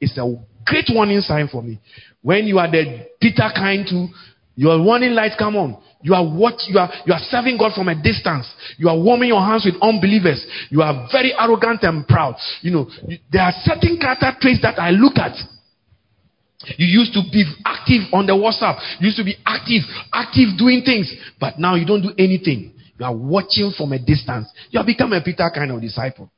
is 0.00 0.16
a 0.18 0.34
great 0.64 0.88
warning 0.90 1.20
sign 1.20 1.48
for 1.48 1.62
me. 1.62 1.80
When 2.22 2.46
you 2.46 2.58
are 2.58 2.70
the 2.70 3.08
Peter 3.20 3.50
kind 3.54 3.84
to, 3.88 4.06
your 4.54 4.82
warning 4.82 5.12
lights 5.12 5.34
come 5.38 5.56
on. 5.56 5.82
You 6.02 6.14
are 6.14 6.24
what 6.24 6.54
you 6.66 6.78
are 6.78 6.90
you 7.06 7.12
are 7.12 7.20
serving 7.30 7.58
God 7.58 7.72
from 7.74 7.88
a 7.88 7.94
distance. 7.94 8.46
You 8.76 8.88
are 8.88 8.98
warming 8.98 9.28
your 9.28 9.40
hands 9.40 9.64
with 9.64 9.80
unbelievers. 9.80 10.44
You 10.68 10.82
are 10.82 11.08
very 11.12 11.32
arrogant 11.38 11.82
and 11.82 12.06
proud. 12.06 12.36
You 12.60 12.72
know, 12.72 12.90
there 13.30 13.42
are 13.42 13.52
certain 13.62 13.98
character 14.00 14.30
traits 14.40 14.60
that 14.62 14.78
I 14.78 14.90
look 14.90 15.16
at. 15.16 15.36
You 16.76 16.86
used 16.86 17.12
to 17.14 17.22
be 17.32 17.44
active 17.64 18.02
on 18.12 18.26
the 18.26 18.34
WhatsApp. 18.34 18.78
You 19.00 19.06
used 19.06 19.18
to 19.18 19.24
be 19.24 19.36
active, 19.46 19.82
active 20.12 20.58
doing 20.58 20.82
things, 20.84 21.12
but 21.40 21.58
now 21.58 21.74
you 21.74 21.86
don't 21.86 22.02
do 22.02 22.12
anything. 22.18 22.74
You 22.98 23.06
are 23.06 23.14
watching 23.14 23.72
from 23.76 23.92
a 23.92 23.98
distance. 23.98 24.48
You 24.70 24.78
have 24.78 24.86
become 24.86 25.12
a 25.12 25.20
Peter 25.20 25.50
kind 25.54 25.72
of 25.72 25.80
disciple. 25.80 26.30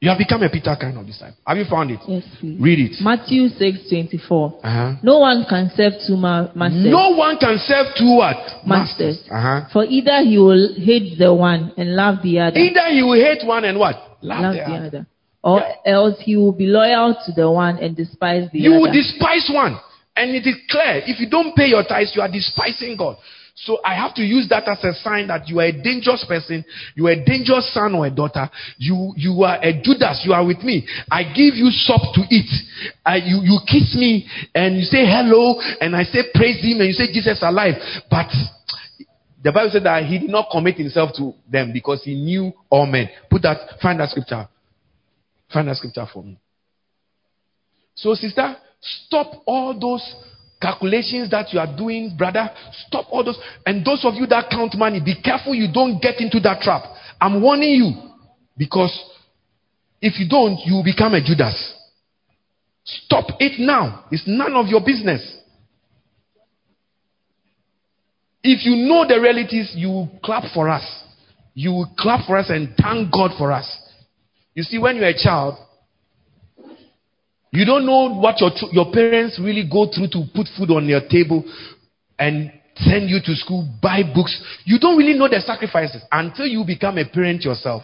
You 0.00 0.08
have 0.08 0.16
become 0.16 0.42
a 0.42 0.48
Peter 0.48 0.74
kind 0.80 0.96
of 0.96 1.04
disciple. 1.06 1.36
Have 1.46 1.58
you 1.58 1.66
found 1.68 1.90
it? 1.90 2.00
Yes, 2.08 2.24
please. 2.40 2.58
Read 2.58 2.78
it. 2.80 2.96
Matthew 3.04 3.48
six 3.48 3.86
twenty 3.86 4.16
four. 4.16 4.58
Uh-huh. 4.64 4.94
No 5.02 5.18
one 5.18 5.44
can 5.46 5.70
serve 5.76 5.92
two 6.06 6.16
ma- 6.16 6.48
masters. 6.54 6.86
No 6.88 7.10
one 7.10 7.36
can 7.36 7.58
serve 7.58 7.88
two 7.98 8.16
what? 8.16 8.36
Masters. 8.66 9.20
Uh-huh. 9.30 9.68
For 9.70 9.84
either 9.84 10.22
he 10.24 10.38
will 10.38 10.72
hate 10.74 11.18
the 11.18 11.34
one 11.34 11.72
and 11.76 11.94
love 11.94 12.22
the 12.22 12.40
other. 12.40 12.56
Either 12.58 12.88
you 12.88 13.04
will 13.04 13.20
hate 13.20 13.46
one 13.46 13.64
and 13.64 13.78
what? 13.78 13.96
Love, 14.22 14.40
love 14.42 14.54
the, 14.54 14.58
the 14.60 14.64
other. 14.64 14.86
other. 14.86 15.06
Or 15.42 15.62
else 15.84 16.16
he 16.20 16.34
will 16.36 16.52
be 16.52 16.66
loyal 16.66 17.14
to 17.26 17.32
the 17.32 17.50
one 17.50 17.76
and 17.76 17.94
despise 17.94 18.48
the 18.52 18.58
You 18.58 18.70
other. 18.70 18.76
You 18.78 18.82
will 18.82 18.92
despise 18.92 19.50
one. 19.52 19.78
And 20.16 20.30
it 20.30 20.46
is 20.46 20.56
clear. 20.70 21.02
If 21.06 21.20
you 21.20 21.28
don't 21.28 21.54
pay 21.54 21.66
your 21.68 21.84
tithes, 21.84 22.12
you 22.16 22.22
are 22.22 22.30
despising 22.30 22.96
God. 22.96 23.16
So 23.64 23.78
I 23.84 23.94
have 23.94 24.14
to 24.14 24.22
use 24.22 24.48
that 24.48 24.66
as 24.68 24.82
a 24.84 24.94
sign 25.02 25.26
that 25.28 25.46
you 25.48 25.60
are 25.60 25.66
a 25.66 25.72
dangerous 25.72 26.24
person, 26.26 26.64
you 26.94 27.08
are 27.08 27.12
a 27.12 27.24
dangerous 27.24 27.72
son 27.74 27.94
or 27.94 28.06
a 28.06 28.10
daughter, 28.10 28.48
you, 28.78 29.12
you 29.16 29.42
are 29.42 29.58
a 29.62 29.72
Judas, 29.82 30.22
you 30.24 30.32
are 30.32 30.46
with 30.46 30.62
me. 30.62 30.86
I 31.10 31.24
give 31.24 31.56
you 31.56 31.68
soup 31.70 32.00
to 32.14 32.22
eat. 32.30 32.50
I, 33.04 33.16
you, 33.16 33.40
you 33.42 33.58
kiss 33.66 33.94
me 33.94 34.26
and 34.54 34.76
you 34.76 34.84
say 34.84 35.04
hello 35.04 35.60
and 35.80 35.94
I 35.94 36.04
say 36.04 36.20
praise 36.32 36.64
him 36.64 36.80
and 36.80 36.88
you 36.88 36.94
say 36.94 37.12
Jesus 37.12 37.40
alive. 37.42 37.74
But 38.10 38.28
the 39.44 39.52
Bible 39.52 39.70
said 39.72 39.84
that 39.84 40.04
he 40.04 40.18
did 40.18 40.30
not 40.30 40.48
commit 40.50 40.76
himself 40.76 41.10
to 41.18 41.34
them 41.50 41.70
because 41.72 42.02
he 42.02 42.14
knew 42.14 42.52
all 42.70 42.86
men. 42.86 43.10
Put 43.30 43.42
that, 43.42 43.78
find 43.82 44.00
that 44.00 44.08
scripture. 44.08 44.48
Find 45.52 45.68
that 45.68 45.76
scripture 45.76 46.06
for 46.10 46.22
me. 46.22 46.38
So, 47.94 48.14
sister, 48.14 48.56
stop 48.80 49.42
all 49.44 49.78
those 49.78 50.14
calculations 50.60 51.30
that 51.30 51.52
you 51.52 51.58
are 51.58 51.76
doing, 51.76 52.14
brother. 52.16 52.50
Stop 52.86 53.06
all 53.10 53.24
those. 53.24 53.38
And 53.64 53.84
those 53.84 54.04
of 54.04 54.14
you 54.14 54.26
that 54.26 54.50
count 54.50 54.74
money, 54.76 55.00
be 55.04 55.20
careful 55.22 55.54
you 55.54 55.72
don't 55.72 56.00
get 56.00 56.20
into 56.20 56.40
that 56.40 56.60
trap. 56.60 56.82
I'm 57.20 57.42
warning 57.42 57.70
you. 57.70 58.10
Because 58.56 58.92
if 60.02 60.18
you 60.20 60.28
don't, 60.28 60.58
you 60.64 60.74
will 60.74 60.84
become 60.84 61.14
a 61.14 61.24
Judas. 61.24 61.74
Stop 62.84 63.26
it 63.38 63.58
now. 63.58 64.04
It's 64.10 64.24
none 64.26 64.54
of 64.54 64.66
your 64.66 64.80
business. 64.84 65.38
If 68.42 68.64
you 68.64 68.88
know 68.88 69.06
the 69.06 69.20
realities, 69.20 69.72
you 69.74 69.88
will 69.88 70.10
clap 70.24 70.44
for 70.52 70.68
us. 70.68 70.84
You 71.54 71.70
will 71.72 71.90
clap 71.98 72.26
for 72.26 72.36
us 72.38 72.46
and 72.48 72.74
thank 72.80 73.12
God 73.12 73.32
for 73.36 73.52
us. 73.52 73.66
You 74.54 74.62
see, 74.62 74.78
when 74.78 74.96
you're 74.96 75.06
a 75.06 75.14
child, 75.14 75.56
you 77.52 77.64
don't 77.64 77.84
know 77.86 78.14
what 78.14 78.40
your, 78.40 78.50
your 78.72 78.92
parents 78.92 79.38
really 79.42 79.68
go 79.70 79.86
through 79.90 80.08
to 80.08 80.24
put 80.34 80.46
food 80.56 80.70
on 80.70 80.86
your 80.86 81.00
table 81.08 81.44
and 82.18 82.52
send 82.76 83.10
you 83.10 83.18
to 83.24 83.34
school, 83.34 83.68
buy 83.82 84.02
books. 84.14 84.40
You 84.64 84.78
don't 84.78 84.96
really 84.96 85.18
know 85.18 85.28
the 85.28 85.40
sacrifices 85.40 86.02
until 86.12 86.46
you 86.46 86.64
become 86.64 86.96
a 86.98 87.04
parent 87.04 87.42
yourself. 87.42 87.82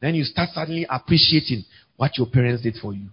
Then 0.00 0.14
you 0.14 0.24
start 0.24 0.50
suddenly 0.52 0.86
appreciating 0.90 1.64
what 1.96 2.18
your 2.18 2.26
parents 2.26 2.62
did 2.62 2.76
for 2.82 2.92
you. 2.92 3.06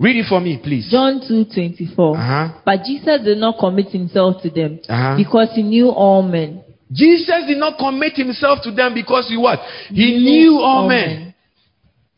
Read 0.00 0.16
it 0.16 0.26
for 0.28 0.40
me, 0.40 0.60
please. 0.62 0.88
John 0.92 1.20
two 1.26 1.44
twenty 1.44 1.88
four. 1.96 2.16
Uh-huh. 2.16 2.60
But 2.64 2.84
Jesus 2.84 3.24
did 3.24 3.38
not 3.38 3.58
commit 3.58 3.88
himself 3.88 4.40
to 4.42 4.50
them 4.50 4.78
Uh-huh. 4.88 5.16
because 5.16 5.50
he 5.56 5.62
knew 5.64 5.88
all 5.90 6.22
men. 6.22 6.62
Jesus 6.92 7.44
did 7.48 7.58
not 7.58 7.78
commit 7.78 8.12
himself 8.14 8.60
to 8.62 8.70
them 8.70 8.94
because 8.94 9.28
he 9.28 9.36
what? 9.36 9.58
He 9.88 10.18
knew 10.18 10.60
all 10.60 10.88
men. 10.88 11.27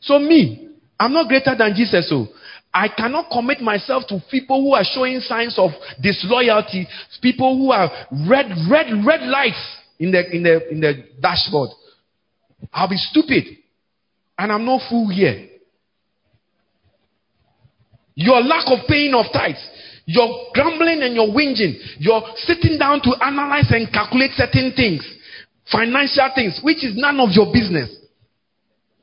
So 0.01 0.19
me, 0.19 0.69
I'm 0.99 1.13
not 1.13 1.29
greater 1.29 1.55
than 1.57 1.75
Jesus. 1.75 2.09
So 2.09 2.27
I 2.73 2.89
cannot 2.89 3.31
commit 3.31 3.61
myself 3.61 4.05
to 4.09 4.23
people 4.31 4.63
who 4.63 4.75
are 4.75 4.85
showing 4.85 5.21
signs 5.21 5.59
of 5.59 5.71
disloyalty, 6.01 6.87
people 7.21 7.57
who 7.57 7.73
are 7.73 7.91
red, 8.29 8.47
red, 8.71 8.87
red 9.05 9.23
lights 9.23 9.77
in 9.99 10.13
the 10.13 10.35
in 10.35 10.43
the 10.43 10.71
in 10.71 10.81
the 10.81 11.05
dashboard. 11.21 11.71
I'll 12.73 12.89
be 12.89 12.97
stupid. 12.97 13.45
And 14.39 14.53
I'm 14.53 14.65
no 14.65 14.81
fool 14.89 15.09
here. 15.09 15.49
Your 18.15 18.41
lack 18.41 18.67
of 18.67 18.87
paying 18.87 19.15
of 19.15 19.27
tithes, 19.33 19.63
your 20.07 20.29
grumbling 20.55 21.03
and 21.03 21.15
your 21.15 21.29
whinging, 21.29 21.77
your 21.99 22.23
sitting 22.37 22.79
down 22.79 23.01
to 23.03 23.15
analyze 23.23 23.71
and 23.71 23.91
calculate 23.93 24.33
certain 24.33 24.73
things, 24.75 25.07
financial 25.71 26.31
things, 26.35 26.61
which 26.63 26.85
is 26.85 26.97
none 26.97 27.21
of 27.21 27.31
your 27.33 27.53
business 27.53 28.00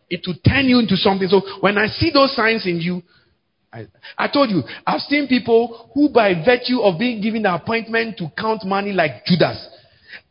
it 0.10 0.22
will 0.26 0.36
turn 0.48 0.66
you 0.66 0.80
into 0.80 0.96
something. 0.96 1.28
So 1.28 1.42
when 1.60 1.78
I 1.78 1.88
see 1.88 2.12
those 2.14 2.36
signs 2.36 2.66
in 2.66 2.80
you, 2.80 3.02
I, 3.72 3.88
I 4.18 4.28
told 4.28 4.50
you, 4.50 4.64
I've 4.86 5.02
seen 5.02 5.28
people 5.28 5.92
who, 5.94 6.10
by 6.10 6.34
virtue 6.34 6.82
of 6.82 6.98
being 6.98 7.22
given 7.22 7.44
the 7.44 7.54
appointment 7.54 8.18
to 8.18 8.32
count 8.38 8.64
money 8.66 8.94
like 8.94 9.26
Judas, 9.26 9.68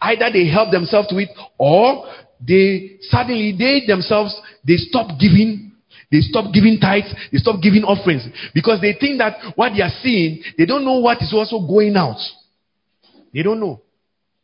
either 0.01 0.31
they 0.33 0.49
help 0.49 0.71
themselves 0.71 1.09
to 1.09 1.19
it 1.19 1.29
or 1.59 2.07
they 2.47 2.97
suddenly, 3.03 3.55
they 3.57 3.87
themselves, 3.87 4.39
they 4.67 4.77
stop 4.77 5.19
giving. 5.21 5.73
They 6.11 6.21
stop 6.21 6.55
giving 6.55 6.79
tithes. 6.79 7.13
They 7.33 7.39
stop 7.39 7.61
giving 7.61 7.83
offerings 7.83 8.29
because 8.55 8.81
they 8.81 8.97
think 8.99 9.19
that 9.19 9.39
what 9.57 9.73
they 9.75 9.83
are 9.83 9.93
seeing, 10.03 10.43
they 10.57 10.65
don't 10.65 10.85
know 10.85 10.99
what 11.01 11.21
is 11.21 11.33
also 11.35 11.67
going 11.67 11.97
out. 11.97 12.19
They 13.35 13.43
don't 13.43 13.59
know. 13.59 13.83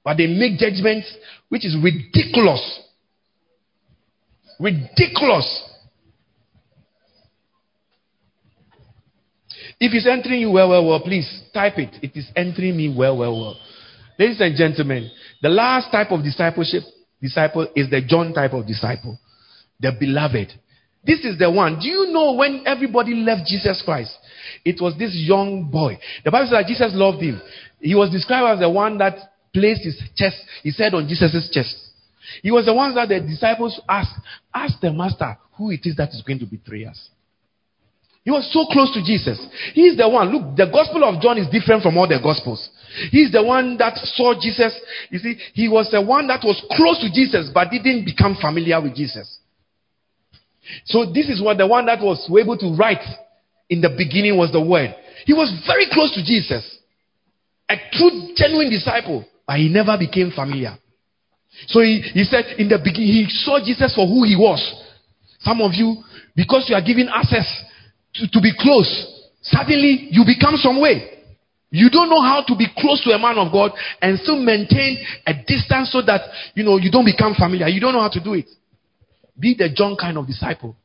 But 0.04 0.16
they 0.16 0.26
make 0.26 0.58
judgments 0.58 1.06
which 1.48 1.64
is 1.64 1.76
ridiculous. 1.80 2.80
Ridiculous. 4.62 5.70
If 9.80 9.92
it's 9.92 10.06
entering 10.06 10.42
you 10.42 10.52
well, 10.52 10.68
well, 10.68 10.86
well, 10.86 11.00
please 11.00 11.42
type 11.52 11.78
it. 11.78 11.96
It 12.00 12.16
is 12.16 12.30
entering 12.36 12.76
me 12.76 12.94
well, 12.96 13.18
well, 13.18 13.32
well. 13.32 13.56
Ladies 14.18 14.40
and 14.40 14.56
gentlemen, 14.56 15.10
the 15.42 15.48
last 15.48 15.90
type 15.90 16.12
of 16.12 16.22
discipleship 16.22 16.84
disciple 17.20 17.66
is 17.74 17.90
the 17.90 18.02
John 18.06 18.32
type 18.32 18.52
of 18.52 18.64
disciple, 18.64 19.18
the 19.80 19.90
beloved. 19.98 20.52
This 21.04 21.24
is 21.24 21.36
the 21.40 21.50
one. 21.50 21.80
Do 21.80 21.88
you 21.88 22.12
know 22.12 22.34
when 22.34 22.62
everybody 22.64 23.14
left 23.14 23.48
Jesus 23.48 23.82
Christ? 23.84 24.16
It 24.64 24.80
was 24.80 24.96
this 24.96 25.12
young 25.12 25.70
boy. 25.72 25.98
The 26.24 26.30
Bible 26.30 26.46
says 26.46 26.58
that 26.62 26.68
Jesus 26.68 26.92
loved 26.94 27.20
him. 27.20 27.42
He 27.80 27.96
was 27.96 28.10
described 28.10 28.54
as 28.54 28.60
the 28.60 28.70
one 28.70 28.98
that 28.98 29.16
placed 29.52 29.82
his 29.82 30.00
chest, 30.14 30.36
his 30.62 30.78
head 30.78 30.94
on 30.94 31.08
Jesus' 31.08 31.50
chest. 31.52 31.81
He 32.42 32.50
was 32.50 32.66
the 32.66 32.74
one 32.74 32.94
that 32.94 33.08
the 33.08 33.20
disciples 33.20 33.80
asked, 33.88 34.14
ask 34.54 34.80
the 34.80 34.92
master 34.92 35.36
who 35.56 35.70
it 35.70 35.80
is 35.84 35.96
that 35.96 36.10
is 36.10 36.22
going 36.26 36.38
to 36.38 36.46
betray 36.46 36.86
us. 36.86 37.10
He 38.24 38.30
was 38.30 38.48
so 38.52 38.66
close 38.70 38.94
to 38.94 39.02
Jesus. 39.02 39.38
He's 39.74 39.96
the 39.96 40.08
one. 40.08 40.30
Look, 40.30 40.56
the 40.56 40.70
gospel 40.70 41.02
of 41.02 41.20
John 41.20 41.38
is 41.38 41.48
different 41.50 41.82
from 41.82 41.98
all 41.98 42.06
the 42.06 42.20
gospels. 42.22 42.70
He's 43.10 43.32
the 43.32 43.42
one 43.42 43.76
that 43.78 43.98
saw 44.14 44.34
Jesus. 44.40 44.78
You 45.10 45.18
see, 45.18 45.36
he 45.54 45.68
was 45.68 45.90
the 45.90 46.00
one 46.00 46.28
that 46.28 46.40
was 46.44 46.62
close 46.70 47.00
to 47.00 47.10
Jesus 47.12 47.50
but 47.52 47.70
didn't 47.70 48.04
become 48.04 48.36
familiar 48.40 48.80
with 48.80 48.94
Jesus. 48.94 49.38
So 50.84 51.10
this 51.12 51.28
is 51.28 51.42
what 51.42 51.58
the 51.58 51.66
one 51.66 51.86
that 51.86 52.00
was 52.00 52.30
able 52.30 52.56
to 52.58 52.76
write 52.76 53.02
in 53.68 53.80
the 53.80 53.90
beginning 53.90 54.38
was 54.38 54.52
the 54.52 54.62
word. 54.62 54.94
He 55.26 55.32
was 55.32 55.50
very 55.66 55.86
close 55.90 56.14
to 56.14 56.22
Jesus. 56.24 56.78
A 57.68 57.74
true, 57.92 58.34
genuine 58.36 58.70
disciple, 58.70 59.24
but 59.46 59.56
he 59.56 59.68
never 59.68 59.98
became 59.98 60.30
familiar. 60.30 60.78
So 61.68 61.80
he, 61.80 62.00
he 62.00 62.24
said 62.24 62.58
in 62.58 62.68
the 62.68 62.78
beginning, 62.78 63.08
he 63.08 63.26
saw 63.28 63.58
Jesus 63.64 63.94
for 63.94 64.06
who 64.06 64.24
he 64.24 64.36
was. 64.36 64.60
Some 65.40 65.60
of 65.60 65.72
you, 65.74 66.02
because 66.34 66.66
you 66.68 66.74
are 66.74 66.82
given 66.82 67.08
access 67.12 67.46
to, 68.14 68.28
to 68.28 68.40
be 68.40 68.52
close, 68.58 68.88
suddenly 69.42 70.08
you 70.10 70.24
become 70.24 70.56
some 70.56 70.80
way. 70.80 71.08
You 71.70 71.88
don't 71.88 72.10
know 72.10 72.20
how 72.20 72.44
to 72.46 72.54
be 72.56 72.66
close 72.76 73.02
to 73.04 73.10
a 73.10 73.18
man 73.18 73.38
of 73.38 73.50
God 73.50 73.72
and 74.02 74.18
still 74.18 74.38
maintain 74.38 74.98
a 75.26 75.32
distance 75.32 75.90
so 75.90 76.02
that 76.02 76.20
you 76.54 76.64
know 76.64 76.76
you 76.76 76.90
don't 76.90 77.06
become 77.06 77.34
familiar. 77.34 77.66
You 77.66 77.80
don't 77.80 77.94
know 77.94 78.02
how 78.02 78.10
to 78.10 78.22
do 78.22 78.34
it. 78.34 78.46
Be 79.38 79.54
the 79.58 79.70
John 79.74 79.96
kind 79.96 80.18
of 80.18 80.26
disciple. 80.26 80.76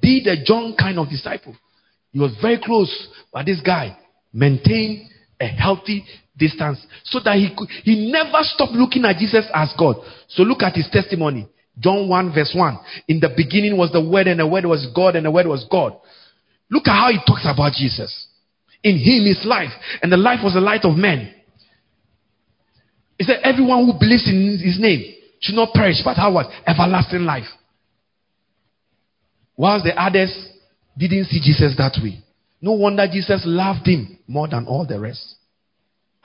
Be 0.00 0.22
the 0.24 0.36
John 0.44 0.76
kind 0.78 0.98
of 0.98 1.08
disciple. 1.08 1.56
He 2.12 2.20
was 2.20 2.32
very 2.40 2.60
close, 2.62 3.08
but 3.32 3.46
this 3.46 3.60
guy 3.60 3.98
maintained 4.32 5.08
a 5.40 5.46
healthy 5.46 6.04
distance 6.38 6.78
so 7.04 7.20
that 7.24 7.36
he 7.36 7.54
could, 7.56 7.68
he 7.82 8.10
never 8.10 8.38
stopped 8.42 8.72
looking 8.72 9.04
at 9.04 9.16
Jesus 9.18 9.46
as 9.52 9.72
God. 9.78 9.96
So 10.28 10.42
look 10.42 10.62
at 10.62 10.74
his 10.74 10.88
testimony. 10.90 11.48
John 11.78 12.08
1 12.08 12.34
verse 12.34 12.52
1. 12.54 12.78
In 13.08 13.20
the 13.20 13.30
beginning 13.36 13.76
was 13.76 13.92
the 13.92 14.02
word 14.02 14.26
and 14.26 14.40
the 14.40 14.46
word 14.46 14.64
was 14.64 14.86
God 14.94 15.16
and 15.16 15.26
the 15.26 15.30
word 15.30 15.46
was 15.46 15.66
God. 15.70 15.94
Look 16.70 16.88
at 16.88 16.94
how 16.94 17.10
he 17.10 17.18
talks 17.26 17.46
about 17.46 17.72
Jesus. 17.72 18.26
In 18.82 18.96
him 18.96 19.26
is 19.26 19.44
life 19.44 19.72
and 20.02 20.12
the 20.12 20.16
life 20.16 20.40
was 20.42 20.54
the 20.54 20.60
light 20.60 20.84
of 20.84 20.96
men. 20.96 21.34
He 23.18 23.24
said 23.24 23.40
everyone 23.42 23.86
who 23.86 23.98
believes 23.98 24.28
in 24.28 24.58
his 24.62 24.78
name 24.78 25.14
should 25.40 25.56
not 25.56 25.72
perish 25.74 25.98
but 26.04 26.16
have 26.16 26.32
what? 26.32 26.46
Everlasting 26.66 27.24
life. 27.24 27.48
Whilst 29.56 29.84
the 29.84 30.00
others 30.00 30.32
didn't 30.96 31.26
see 31.26 31.40
Jesus 31.40 31.74
that 31.78 31.98
way. 32.02 32.22
No 32.60 32.72
wonder 32.72 33.06
Jesus 33.10 33.42
loved 33.44 33.86
him 33.86 34.18
more 34.26 34.48
than 34.48 34.66
all 34.66 34.86
the 34.86 34.98
rest. 34.98 35.36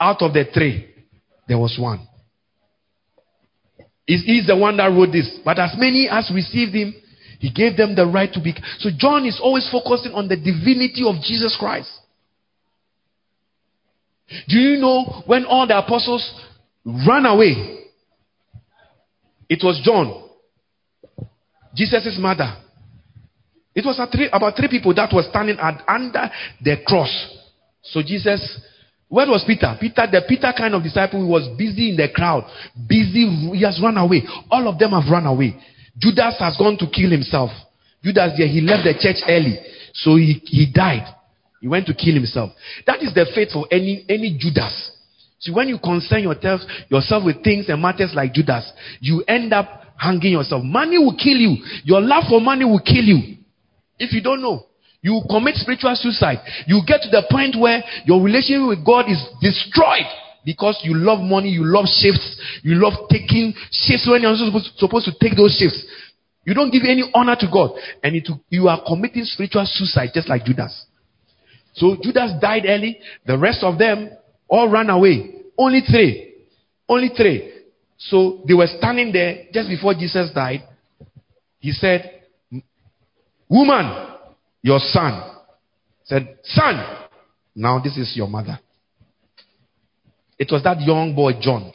Out 0.00 0.22
of 0.22 0.32
the 0.32 0.44
three, 0.52 0.88
there 1.48 1.58
was 1.58 1.76
one. 1.78 2.06
He's 4.06 4.46
the 4.46 4.56
one 4.56 4.76
that 4.76 4.86
wrote 4.86 5.12
this. 5.12 5.38
But 5.44 5.58
as 5.58 5.74
many 5.78 6.08
as 6.10 6.30
received 6.34 6.74
him, 6.74 6.94
he 7.38 7.50
gave 7.50 7.76
them 7.76 7.94
the 7.94 8.06
right 8.06 8.32
to 8.32 8.40
be. 8.40 8.54
So 8.78 8.90
John 8.96 9.24
is 9.24 9.40
always 9.42 9.68
focusing 9.70 10.12
on 10.12 10.28
the 10.28 10.36
divinity 10.36 11.04
of 11.06 11.16
Jesus 11.22 11.56
Christ. 11.58 11.90
Do 14.48 14.56
you 14.56 14.78
know 14.80 15.22
when 15.26 15.44
all 15.44 15.66
the 15.66 15.78
apostles 15.78 16.24
ran 16.84 17.26
away? 17.26 17.84
It 19.48 19.60
was 19.62 19.80
John, 19.84 20.28
Jesus' 21.74 22.16
mother. 22.18 22.56
It 23.74 23.84
was 23.84 24.00
three, 24.12 24.28
about 24.32 24.56
three 24.56 24.68
people 24.68 24.94
that 24.94 25.12
were 25.12 25.24
standing 25.28 25.58
at, 25.58 25.82
under 25.88 26.30
the 26.62 26.76
cross. 26.86 27.10
So 27.82 28.00
Jesus 28.02 28.60
where 29.14 29.30
was 29.30 29.44
Peter? 29.46 29.76
Peter, 29.78 30.08
the 30.10 30.22
Peter 30.26 30.52
kind 30.58 30.74
of 30.74 30.82
disciple, 30.82 31.20
who 31.20 31.28
was 31.28 31.46
busy 31.56 31.90
in 31.90 31.96
the 31.96 32.08
crowd, 32.12 32.50
busy, 32.88 33.30
he 33.54 33.62
has 33.62 33.78
run 33.80 33.96
away. 33.96 34.24
All 34.50 34.66
of 34.66 34.76
them 34.76 34.90
have 34.90 35.08
run 35.08 35.24
away. 35.24 35.54
Judas 35.96 36.34
has 36.40 36.56
gone 36.58 36.76
to 36.78 36.90
kill 36.90 37.12
himself. 37.12 37.52
Judas, 38.02 38.32
yeah, 38.36 38.46
he 38.46 38.60
left 38.60 38.82
the 38.82 38.92
church 38.98 39.22
early, 39.28 39.60
so 39.92 40.16
he, 40.16 40.42
he 40.44 40.66
died. 40.66 41.06
He 41.60 41.68
went 41.68 41.86
to 41.86 41.94
kill 41.94 42.14
himself. 42.14 42.50
That 42.88 43.04
is 43.04 43.14
the 43.14 43.24
fate 43.32 43.50
for 43.52 43.68
any 43.70 44.04
any 44.08 44.36
Judas. 44.36 44.90
See, 45.38 45.52
when 45.52 45.68
you 45.68 45.78
concern 45.78 46.24
yourself 46.24 46.62
yourself 46.88 47.24
with 47.24 47.44
things 47.44 47.68
and 47.68 47.80
matters 47.80 48.10
like 48.14 48.34
Judas, 48.34 48.68
you 48.98 49.22
end 49.28 49.52
up 49.54 49.94
hanging 49.96 50.32
yourself. 50.32 50.64
Money 50.64 50.98
will 50.98 51.14
kill 51.16 51.38
you. 51.38 51.62
Your 51.84 52.00
love 52.00 52.24
for 52.28 52.40
money 52.40 52.64
will 52.64 52.82
kill 52.82 53.04
you. 53.04 53.36
If 53.96 54.12
you 54.12 54.20
don't 54.20 54.42
know. 54.42 54.66
You 55.04 55.20
commit 55.28 55.56
spiritual 55.56 55.92
suicide. 56.00 56.40
You 56.66 56.80
get 56.88 57.02
to 57.02 57.10
the 57.12 57.28
point 57.30 57.60
where 57.60 57.84
your 58.06 58.24
relationship 58.24 58.66
with 58.66 58.86
God 58.86 59.04
is 59.04 59.20
destroyed 59.38 60.08
because 60.46 60.80
you 60.82 60.96
love 60.96 61.20
money, 61.20 61.50
you 61.50 61.60
love 61.60 61.84
shifts, 61.84 62.24
you 62.62 62.80
love 62.80 62.94
taking 63.12 63.52
shifts 63.70 64.08
when 64.08 64.22
you're 64.22 64.34
supposed, 64.34 64.72
supposed 64.80 65.04
to 65.04 65.12
take 65.20 65.36
those 65.36 65.60
shifts. 65.60 65.84
You 66.46 66.54
don't 66.54 66.70
give 66.70 66.88
any 66.88 67.04
honor 67.12 67.36
to 67.36 67.46
God, 67.52 67.72
and 68.02 68.16
it, 68.16 68.28
you 68.48 68.68
are 68.68 68.80
committing 68.86 69.24
spiritual 69.24 69.68
suicide 69.68 70.08
just 70.14 70.28
like 70.28 70.44
Judas. 70.44 70.72
So 71.74 71.96
Judas 72.00 72.32
died 72.40 72.64
early. 72.66 72.98
The 73.26 73.36
rest 73.36 73.62
of 73.62 73.76
them 73.78 74.08
all 74.48 74.70
ran 74.70 74.88
away. 74.88 75.34
Only 75.58 75.82
three. 75.82 76.32
Only 76.88 77.10
three. 77.14 77.52
So 77.98 78.42
they 78.48 78.54
were 78.54 78.68
standing 78.78 79.12
there 79.12 79.44
just 79.52 79.68
before 79.68 79.92
Jesus 79.92 80.30
died. 80.34 80.62
He 81.58 81.72
said, 81.72 82.22
Woman, 83.50 84.13
your 84.64 84.78
son 84.78 85.22
said, 86.04 86.38
Son, 86.42 87.06
now 87.54 87.78
this 87.80 87.98
is 87.98 88.16
your 88.16 88.28
mother. 88.28 88.58
It 90.38 90.48
was 90.50 90.62
that 90.64 90.80
young 90.80 91.14
boy, 91.14 91.32
John. 91.38 91.70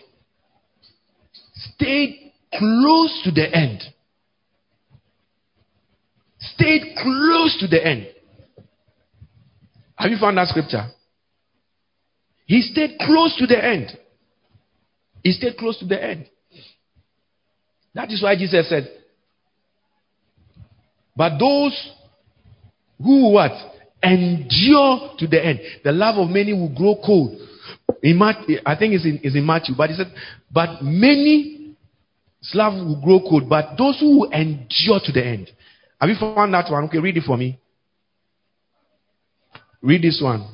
Stayed 1.53 2.33
close 2.51 3.21
to 3.25 3.31
the 3.31 3.55
end. 3.55 3.83
Stayed 6.39 6.95
close 6.99 7.57
to 7.59 7.67
the 7.67 7.85
end. 7.85 8.07
Have 9.95 10.09
you 10.09 10.17
found 10.17 10.37
that 10.37 10.47
scripture? 10.47 10.87
He 12.47 12.61
stayed 12.61 12.97
close 12.99 13.37
to 13.37 13.45
the 13.45 13.63
end. 13.63 13.95
He 15.23 15.31
stayed 15.31 15.57
close 15.57 15.77
to 15.77 15.85
the 15.85 16.03
end. 16.03 16.25
That 17.93 18.11
is 18.11 18.23
why 18.23 18.35
Jesus 18.35 18.67
said, 18.67 18.89
But 21.15 21.37
those 21.37 21.91
who 23.01 23.31
what? 23.31 23.51
Endure 24.03 25.15
to 25.17 25.27
the 25.27 25.43
end. 25.43 25.59
The 25.83 25.91
love 25.91 26.17
of 26.17 26.29
many 26.29 26.53
will 26.53 26.73
grow 26.73 26.95
cold. 27.05 27.39
In 28.01 28.17
Matthew, 28.17 28.59
I 28.65 28.75
think 28.75 28.93
it's 28.93 29.05
in, 29.05 29.19
it's 29.23 29.35
in 29.35 29.45
Matthew, 29.45 29.75
but 29.75 29.89
he 29.89 29.95
said, 29.95 30.11
but 30.51 30.81
many 30.81 31.75
love 32.53 32.73
will 32.73 33.01
grow 33.01 33.19
cold, 33.19 33.49
but 33.49 33.77
those 33.77 33.99
who 33.99 34.19
will 34.19 34.31
endure 34.31 34.99
to 35.03 35.11
the 35.11 35.25
end. 35.25 35.49
Have 35.99 36.09
you 36.09 36.15
found 36.19 36.53
that 36.53 36.71
one? 36.71 36.85
Okay, 36.85 36.99
read 36.99 37.17
it 37.17 37.23
for 37.25 37.37
me. 37.37 37.59
Read 39.81 40.01
this 40.01 40.19
one. 40.23 40.47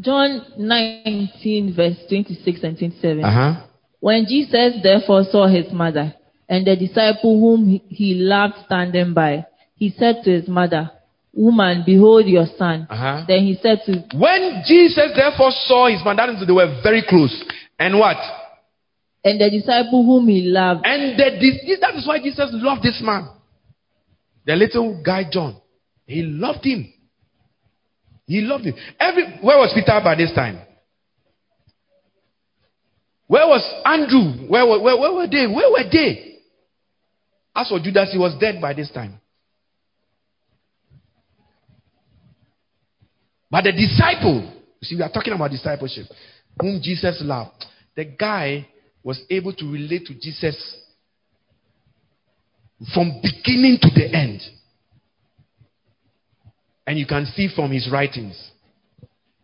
John 0.00 0.42
19, 0.58 1.74
verse 1.74 1.96
26 2.08 2.62
and 2.62 2.78
27. 2.78 3.24
Uh-huh. 3.24 3.66
When 4.00 4.26
Jesus 4.28 4.82
therefore 4.82 5.24
saw 5.30 5.46
his 5.46 5.72
mother 5.72 6.14
and 6.48 6.66
the 6.66 6.76
disciple 6.76 7.40
whom 7.40 7.80
he 7.88 8.14
loved 8.14 8.54
standing 8.66 9.14
by, 9.14 9.46
he 9.74 9.90
said 9.90 10.16
to 10.24 10.30
his 10.30 10.48
mother, 10.48 10.90
Woman, 11.36 11.82
behold 11.84 12.26
your 12.26 12.46
son. 12.56 12.86
Uh-huh. 12.88 13.24
Then 13.28 13.44
he 13.44 13.58
said 13.60 13.80
to 13.84 13.92
When 14.16 14.62
Jesus 14.66 15.12
therefore 15.14 15.50
saw 15.50 15.86
his 15.86 16.02
man, 16.02 16.16
that 16.16 16.30
is, 16.30 16.46
they 16.46 16.52
were 16.52 16.80
very 16.82 17.04
close. 17.06 17.44
And 17.78 17.98
what? 17.98 18.16
And 19.22 19.38
the 19.38 19.50
disciple 19.50 20.02
whom 20.02 20.28
he 20.28 20.48
loved. 20.48 20.86
And 20.86 21.18
the, 21.18 21.76
that 21.82 21.94
is 21.94 22.06
why 22.06 22.20
Jesus 22.22 22.48
loved 22.52 22.82
this 22.82 23.02
man. 23.04 23.28
The 24.46 24.56
little 24.56 25.02
guy 25.04 25.24
John. 25.30 25.60
He 26.06 26.22
loved 26.22 26.64
him. 26.64 26.90
He 28.26 28.40
loved 28.40 28.64
him. 28.64 28.74
Every 28.98 29.24
where 29.42 29.58
was 29.58 29.72
Peter 29.74 30.00
by 30.02 30.14
this 30.14 30.32
time? 30.32 30.60
Where 33.26 33.46
was 33.46 33.62
Andrew? 33.84 34.48
Where, 34.48 34.66
where, 34.66 34.96
where 34.96 35.12
were 35.12 35.26
they? 35.26 35.46
Where 35.46 35.70
were 35.70 35.90
they? 35.90 36.38
As 37.54 37.68
for 37.68 37.80
Judas, 37.80 38.10
he 38.12 38.18
was 38.18 38.38
dead 38.40 38.60
by 38.60 38.72
this 38.72 38.90
time. 38.90 39.20
But 43.50 43.64
the 43.64 43.72
disciple, 43.72 44.52
see, 44.82 44.96
we 44.96 45.02
are 45.02 45.10
talking 45.10 45.32
about 45.32 45.50
discipleship, 45.50 46.06
whom 46.60 46.80
Jesus 46.82 47.20
loved. 47.22 47.64
The 47.94 48.04
guy 48.04 48.68
was 49.02 49.20
able 49.30 49.52
to 49.54 49.64
relate 49.72 50.06
to 50.06 50.14
Jesus 50.14 50.76
from 52.92 53.20
beginning 53.22 53.78
to 53.80 53.88
the 53.94 54.12
end. 54.12 54.40
And 56.86 56.98
you 56.98 57.06
can 57.06 57.26
see 57.26 57.48
from 57.54 57.72
his 57.72 57.88
writings 57.90 58.50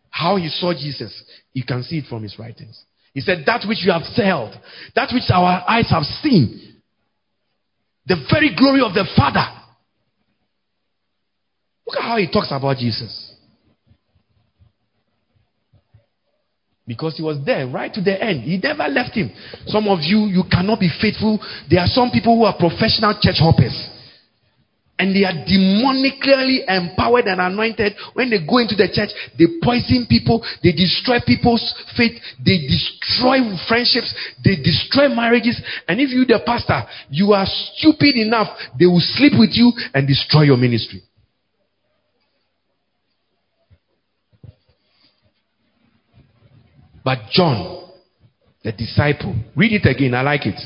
how 0.09 0.35
he 0.35 0.47
saw 0.49 0.73
Jesus. 0.73 1.23
You 1.53 1.63
can 1.65 1.83
see 1.83 1.99
it 1.99 2.05
from 2.07 2.23
his 2.23 2.37
writings. 2.37 2.81
He 3.13 3.21
said, 3.21 3.43
That 3.45 3.65
which 3.67 3.83
you 3.83 3.91
have 3.91 4.03
held, 4.15 4.53
that 4.95 5.09
which 5.13 5.23
our 5.29 5.63
eyes 5.67 5.89
have 5.89 6.03
seen, 6.03 6.81
the 8.05 8.15
very 8.31 8.55
glory 8.55 8.81
of 8.81 8.93
the 8.93 9.05
Father. 9.15 9.45
Look 11.85 11.97
at 11.97 12.03
how 12.03 12.17
he 12.17 12.31
talks 12.31 12.49
about 12.51 12.77
Jesus. 12.77 13.32
Because 16.85 17.15
he 17.15 17.23
was 17.23 17.39
there 17.45 17.65
right 17.67 17.93
to 17.93 18.01
the 18.01 18.21
end. 18.21 18.43
He 18.43 18.57
never 18.57 18.83
left 18.89 19.15
him. 19.15 19.31
Some 19.67 19.87
of 19.87 19.99
you, 20.01 20.27
you 20.27 20.43
cannot 20.51 20.79
be 20.79 20.91
faithful. 21.01 21.39
There 21.69 21.79
are 21.79 21.87
some 21.87 22.11
people 22.11 22.35
who 22.37 22.43
are 22.43 22.57
professional 22.57 23.15
church 23.21 23.39
hoppers. 23.39 23.71
And 24.99 25.15
they 25.15 25.23
are 25.23 25.33
demonically 25.33 26.67
empowered 26.67 27.25
and 27.25 27.39
anointed. 27.41 27.95
When 28.13 28.29
they 28.29 28.45
go 28.45 28.59
into 28.59 28.75
the 28.75 28.91
church, 28.91 29.09
they 29.39 29.47
poison 29.63 30.05
people, 30.07 30.45
they 30.61 30.71
destroy 30.71 31.17
people's 31.25 31.63
faith, 31.97 32.19
they 32.43 32.67
destroy 32.67 33.41
friendships, 33.67 34.13
they 34.43 34.55
destroy 34.57 35.07
marriages. 35.07 35.59
And 35.87 35.99
if 35.99 36.11
you, 36.11 36.25
the 36.25 36.43
pastor, 36.45 36.83
you 37.09 37.33
are 37.33 37.47
stupid 37.47 38.15
enough, 38.15 38.53
they 38.77 38.85
will 38.85 39.01
sleep 39.01 39.33
with 39.39 39.51
you 39.53 39.71
and 39.95 40.07
destroy 40.07 40.43
your 40.43 40.57
ministry. 40.57 41.01
But 47.03 47.19
John, 47.31 47.89
the 48.63 48.71
disciple, 48.71 49.35
read 49.55 49.73
it 49.73 49.89
again. 49.89 50.13
I 50.13 50.21
like 50.21 50.45
it. 50.45 50.59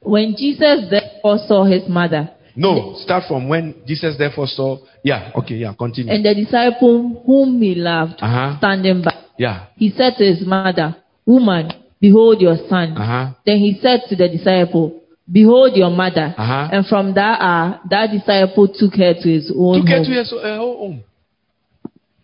When 0.00 0.34
Jesus 0.36 0.90
therefore 0.90 1.38
saw 1.46 1.64
his 1.64 1.88
mother. 1.88 2.30
No, 2.54 2.94
start 2.98 3.24
from 3.28 3.48
when 3.48 3.74
Jesus 3.86 4.16
therefore 4.18 4.46
saw. 4.46 4.78
Yeah, 5.02 5.30
okay, 5.36 5.54
yeah, 5.54 5.74
continue. 5.78 6.12
And 6.12 6.24
the 6.24 6.34
disciple 6.34 7.22
whom 7.24 7.62
he 7.62 7.74
loved 7.74 8.14
uh-huh. 8.20 8.58
standing 8.58 9.02
by. 9.02 9.14
Yeah. 9.38 9.66
He 9.76 9.90
said 9.90 10.14
to 10.18 10.24
his 10.24 10.44
mother, 10.44 10.96
Woman, 11.24 11.70
behold 12.00 12.40
your 12.40 12.56
son. 12.68 12.96
Uh-huh. 12.96 13.34
Then 13.46 13.58
he 13.58 13.78
said 13.80 14.00
to 14.08 14.16
the 14.16 14.28
disciple, 14.28 15.02
Behold 15.30 15.76
your 15.76 15.90
mother. 15.90 16.34
Uh-huh. 16.36 16.68
And 16.72 16.86
from 16.86 17.14
that 17.14 17.40
hour, 17.40 17.80
that 17.90 18.10
disciple 18.10 18.66
took 18.66 18.94
her 18.94 19.14
to 19.14 19.28
his 19.28 19.52
own 19.54 19.80
took 19.80 19.88
home. 19.88 19.98
her 19.98 20.04
to 20.04 20.10
his 20.10 20.32
uh, 20.32 20.56
home. 20.56 21.04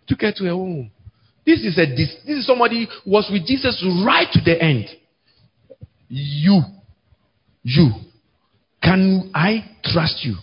Took 0.07 0.21
her 0.21 0.31
to 0.33 0.43
her 0.43 0.51
own 0.51 0.73
home. 0.73 0.91
This 1.45 1.59
is 1.59 1.77
a 1.77 1.85
this, 1.85 2.15
this 2.25 2.37
is 2.37 2.47
somebody 2.47 2.87
who 3.03 3.11
was 3.11 3.29
with 3.31 3.45
Jesus 3.45 3.83
right 4.05 4.27
to 4.33 4.41
the 4.41 4.61
end. 4.61 4.87
You, 6.07 6.61
you, 7.63 7.91
can 8.81 9.31
I 9.33 9.77
trust 9.83 10.23
you? 10.23 10.35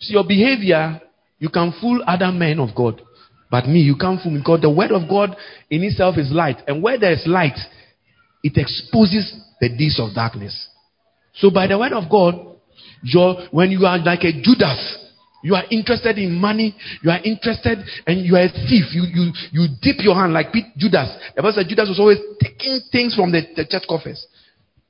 See 0.00 0.14
your 0.14 0.26
behavior, 0.26 1.00
you 1.38 1.48
can 1.48 1.72
fool 1.80 2.02
other 2.06 2.32
men 2.32 2.60
of 2.60 2.74
God, 2.74 3.02
but 3.50 3.66
me, 3.66 3.80
you 3.80 3.96
can't 3.96 4.20
fool 4.20 4.32
me 4.32 4.38
because 4.38 4.60
the 4.60 4.70
word 4.70 4.90
of 4.90 5.08
God 5.08 5.36
in 5.70 5.82
itself 5.82 6.16
is 6.18 6.30
light, 6.30 6.58
and 6.66 6.82
where 6.82 6.98
there 6.98 7.12
is 7.12 7.22
light, 7.26 7.58
it 8.42 8.56
exposes 8.56 9.34
the 9.60 9.68
deeds 9.68 10.00
of 10.00 10.14
darkness. 10.14 10.68
So 11.34 11.50
by 11.50 11.66
the 11.66 11.78
word 11.78 11.92
of 11.92 12.10
God, 12.10 12.34
you're, 13.02 13.36
when 13.50 13.70
you 13.70 13.84
are 13.86 13.98
like 13.98 14.24
a 14.24 14.32
Judas, 14.32 14.98
you 15.46 15.54
are 15.54 15.62
interested 15.70 16.18
in 16.18 16.34
money. 16.34 16.74
You 17.02 17.10
are 17.10 17.20
interested 17.22 17.78
and 18.04 18.26
you 18.26 18.34
are 18.34 18.46
a 18.46 18.52
thief. 18.66 18.90
You, 18.90 19.06
you, 19.06 19.30
you 19.52 19.68
dip 19.80 20.02
your 20.02 20.16
hand 20.16 20.32
like 20.32 20.50
Judas. 20.76 21.06
The 21.36 21.42
Bible 21.42 21.52
said 21.54 21.68
Judas 21.68 21.88
was 21.88 22.00
always 22.00 22.18
taking 22.42 22.80
things 22.90 23.14
from 23.14 23.30
the, 23.30 23.42
the 23.54 23.64
church 23.64 23.84
coffers. 23.88 24.26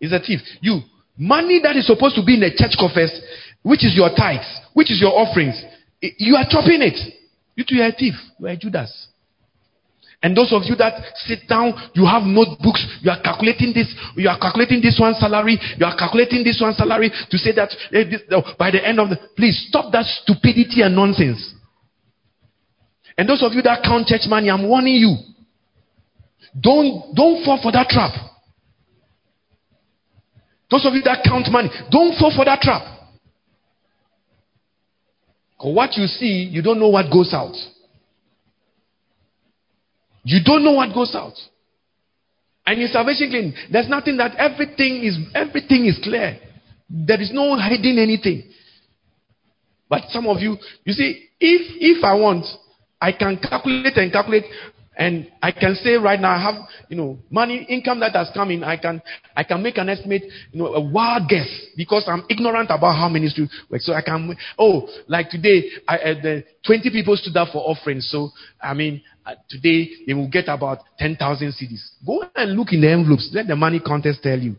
He's 0.00 0.12
a 0.12 0.18
thief. 0.18 0.40
You, 0.62 0.80
money 1.18 1.60
that 1.62 1.76
is 1.76 1.86
supposed 1.86 2.16
to 2.16 2.24
be 2.24 2.34
in 2.34 2.40
the 2.40 2.56
church 2.56 2.72
coffers, 2.80 3.12
which 3.64 3.84
is 3.84 3.92
your 3.94 4.08
tithes, 4.16 4.48
which 4.72 4.90
is 4.90 4.98
your 4.98 5.12
offerings, 5.12 5.60
you 6.00 6.36
are 6.36 6.46
chopping 6.48 6.80
it. 6.80 6.96
You 7.54 7.64
too 7.68 7.76
are 7.82 7.88
a 7.88 7.92
thief. 7.92 8.14
You 8.40 8.46
are 8.46 8.52
a 8.52 8.56
Judas. 8.56 9.08
And 10.22 10.36
those 10.36 10.52
of 10.52 10.62
you 10.64 10.74
that 10.76 10.94
sit 11.26 11.46
down, 11.48 11.74
you 11.94 12.06
have 12.06 12.22
notebooks, 12.22 12.84
you 13.02 13.10
are 13.10 13.20
calculating 13.22 13.72
this, 13.74 13.92
you 14.16 14.28
are 14.28 14.38
calculating 14.38 14.80
this 14.80 14.96
one 14.98 15.14
salary, 15.14 15.58
you 15.76 15.84
are 15.84 15.96
calculating 15.96 16.42
this 16.42 16.58
one 16.60 16.72
salary 16.72 17.10
to 17.30 17.36
say 17.36 17.52
that 17.52 17.68
eh, 17.92 18.04
this, 18.08 18.22
oh, 18.32 18.42
by 18.58 18.70
the 18.70 18.80
end 18.84 18.98
of 18.98 19.10
the, 19.10 19.18
please 19.36 19.66
stop 19.68 19.92
that 19.92 20.06
stupidity 20.22 20.80
and 20.82 20.96
nonsense. 20.96 21.54
And 23.18 23.28
those 23.28 23.42
of 23.42 23.52
you 23.52 23.62
that 23.62 23.82
count 23.84 24.06
church 24.06 24.26
money, 24.26 24.50
I'm 24.50 24.68
warning 24.68 24.94
you. 24.94 25.16
Don't, 26.58 27.14
don't 27.14 27.44
fall 27.44 27.60
for 27.62 27.72
that 27.72 27.88
trap. 27.88 28.12
Those 30.70 30.86
of 30.86 30.94
you 30.94 31.02
that 31.02 31.24
count 31.24 31.46
money, 31.50 31.68
don't 31.90 32.18
fall 32.18 32.32
for 32.34 32.44
that 32.44 32.60
trap. 32.60 32.82
What 35.58 35.96
you 35.96 36.06
see, 36.06 36.48
you 36.50 36.62
don't 36.62 36.78
know 36.78 36.88
what 36.88 37.10
goes 37.10 37.32
out. 37.32 37.54
You 40.26 40.40
don't 40.44 40.64
know 40.64 40.72
what 40.72 40.92
goes 40.92 41.14
out. 41.14 41.34
And 42.66 42.82
in 42.82 42.88
salvation 42.88 43.30
clinic, 43.30 43.54
there's 43.70 43.88
nothing 43.88 44.16
that 44.16 44.34
everything 44.34 45.04
is 45.04 45.16
everything 45.36 45.86
is 45.86 46.00
clear. 46.02 46.36
There 46.90 47.20
is 47.20 47.30
no 47.32 47.56
hiding 47.56 47.96
anything. 47.96 48.42
But 49.88 50.02
some 50.08 50.26
of 50.26 50.38
you, 50.40 50.56
you 50.84 50.92
see, 50.94 51.28
if 51.38 51.62
if 51.78 52.02
I 52.02 52.14
want, 52.14 52.44
I 53.00 53.12
can 53.12 53.38
calculate 53.38 53.96
and 53.96 54.10
calculate 54.10 54.46
and 54.96 55.30
I 55.42 55.52
can 55.52 55.74
say 55.74 55.94
right 55.94 56.18
now, 56.18 56.30
I 56.30 56.40
have, 56.42 56.54
you 56.88 56.96
know, 56.96 57.18
money, 57.28 57.66
income 57.68 58.00
that 58.00 58.14
has 58.14 58.30
come 58.32 58.50
in. 58.50 58.64
I 58.64 58.78
can, 58.78 59.02
I 59.36 59.44
can 59.44 59.62
make 59.62 59.76
an 59.76 59.90
estimate, 59.90 60.22
you 60.52 60.58
know, 60.58 60.72
a 60.72 60.80
wild 60.80 61.28
guess 61.28 61.48
because 61.76 62.04
I'm 62.08 62.24
ignorant 62.30 62.70
about 62.70 62.94
how 62.94 63.08
ministry 63.10 63.48
works. 63.70 63.84
So 63.84 63.92
I 63.92 64.00
can, 64.00 64.34
oh, 64.58 64.88
like 65.06 65.28
today, 65.28 65.64
I, 65.86 65.98
uh, 65.98 66.14
the 66.22 66.44
20 66.64 66.88
people 66.90 67.14
stood 67.14 67.36
up 67.36 67.48
for 67.52 67.58
offerings. 67.58 68.08
So, 68.10 68.30
I 68.60 68.72
mean, 68.72 69.02
Uh, 69.26 69.34
today 69.48 69.90
they 70.06 70.14
will 70.14 70.28
get 70.28 70.48
about 70.48 70.78
10,000 70.98 71.48
cedis. 71.48 71.82
Go 72.06 72.24
and 72.36 72.52
look 72.52 72.72
in 72.72 72.80
the 72.80 72.90
envelopes. 72.90 73.28
Let 73.32 73.48
the 73.48 73.56
money 73.56 73.80
contest 73.80 74.22
tell 74.22 74.38
you. 74.38 74.54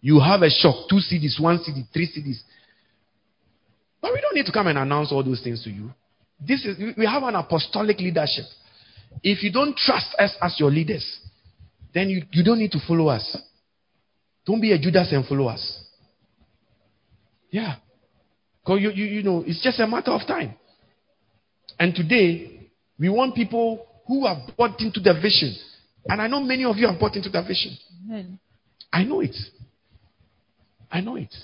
You 0.00 0.20
have 0.20 0.42
a 0.42 0.48
shock. 0.48 0.88
Two 0.88 0.96
cedis, 0.96 1.38
one 1.40 1.58
cedi, 1.58 1.86
three 1.92 2.06
cedis. 2.06 2.38
But 4.00 4.12
we 4.14 4.20
don't 4.20 4.34
need 4.34 4.46
to 4.46 4.52
come 4.52 4.68
and 4.68 4.78
announce 4.78 5.12
all 5.12 5.22
those 5.22 5.42
things 5.42 5.62
to 5.64 5.70
you. 5.70 5.90
This 6.40 6.64
is, 6.64 6.78
we 6.96 7.04
have 7.04 7.22
an 7.24 7.34
apostolic 7.34 7.98
leadership. 7.98 8.44
If 9.22 9.42
you 9.42 9.52
don't 9.52 9.76
trust 9.76 10.14
us 10.18 10.34
as 10.40 10.56
your 10.58 10.70
leaders, 10.70 11.20
then 11.92 12.08
you, 12.08 12.22
you 12.30 12.44
don't 12.44 12.58
need 12.58 12.72
to 12.72 12.80
follow 12.86 13.08
us. 13.08 13.36
Don't 14.46 14.60
be 14.60 14.72
a 14.72 14.78
Judas 14.78 15.12
and 15.12 15.26
follow 15.26 15.48
us. 15.48 15.84
Yeah. 17.50 17.76
Because 18.62 18.80
you, 18.80 18.90
you, 18.90 19.04
you 19.06 19.22
know, 19.22 19.44
it's 19.46 19.62
just 19.62 19.80
a 19.80 19.86
matter 19.86 20.10
of 20.10 20.26
time. 20.26 20.54
And 21.78 21.94
today, 21.94 22.70
we 22.98 23.08
want 23.08 23.34
people 23.34 23.85
who 24.06 24.26
have 24.26 24.38
bought 24.56 24.80
into 24.80 25.00
the 25.00 25.14
vision. 25.14 25.54
And 26.06 26.20
I 26.22 26.28
know 26.28 26.40
many 26.40 26.64
of 26.64 26.76
you 26.76 26.86
have 26.86 26.98
bought 26.98 27.16
into 27.16 27.28
the 27.28 27.42
vision. 27.42 27.76
Amen. 28.04 28.38
I 28.92 29.04
know 29.04 29.20
it. 29.20 29.36
I 30.90 31.00
know 31.00 31.16
it. 31.16 31.34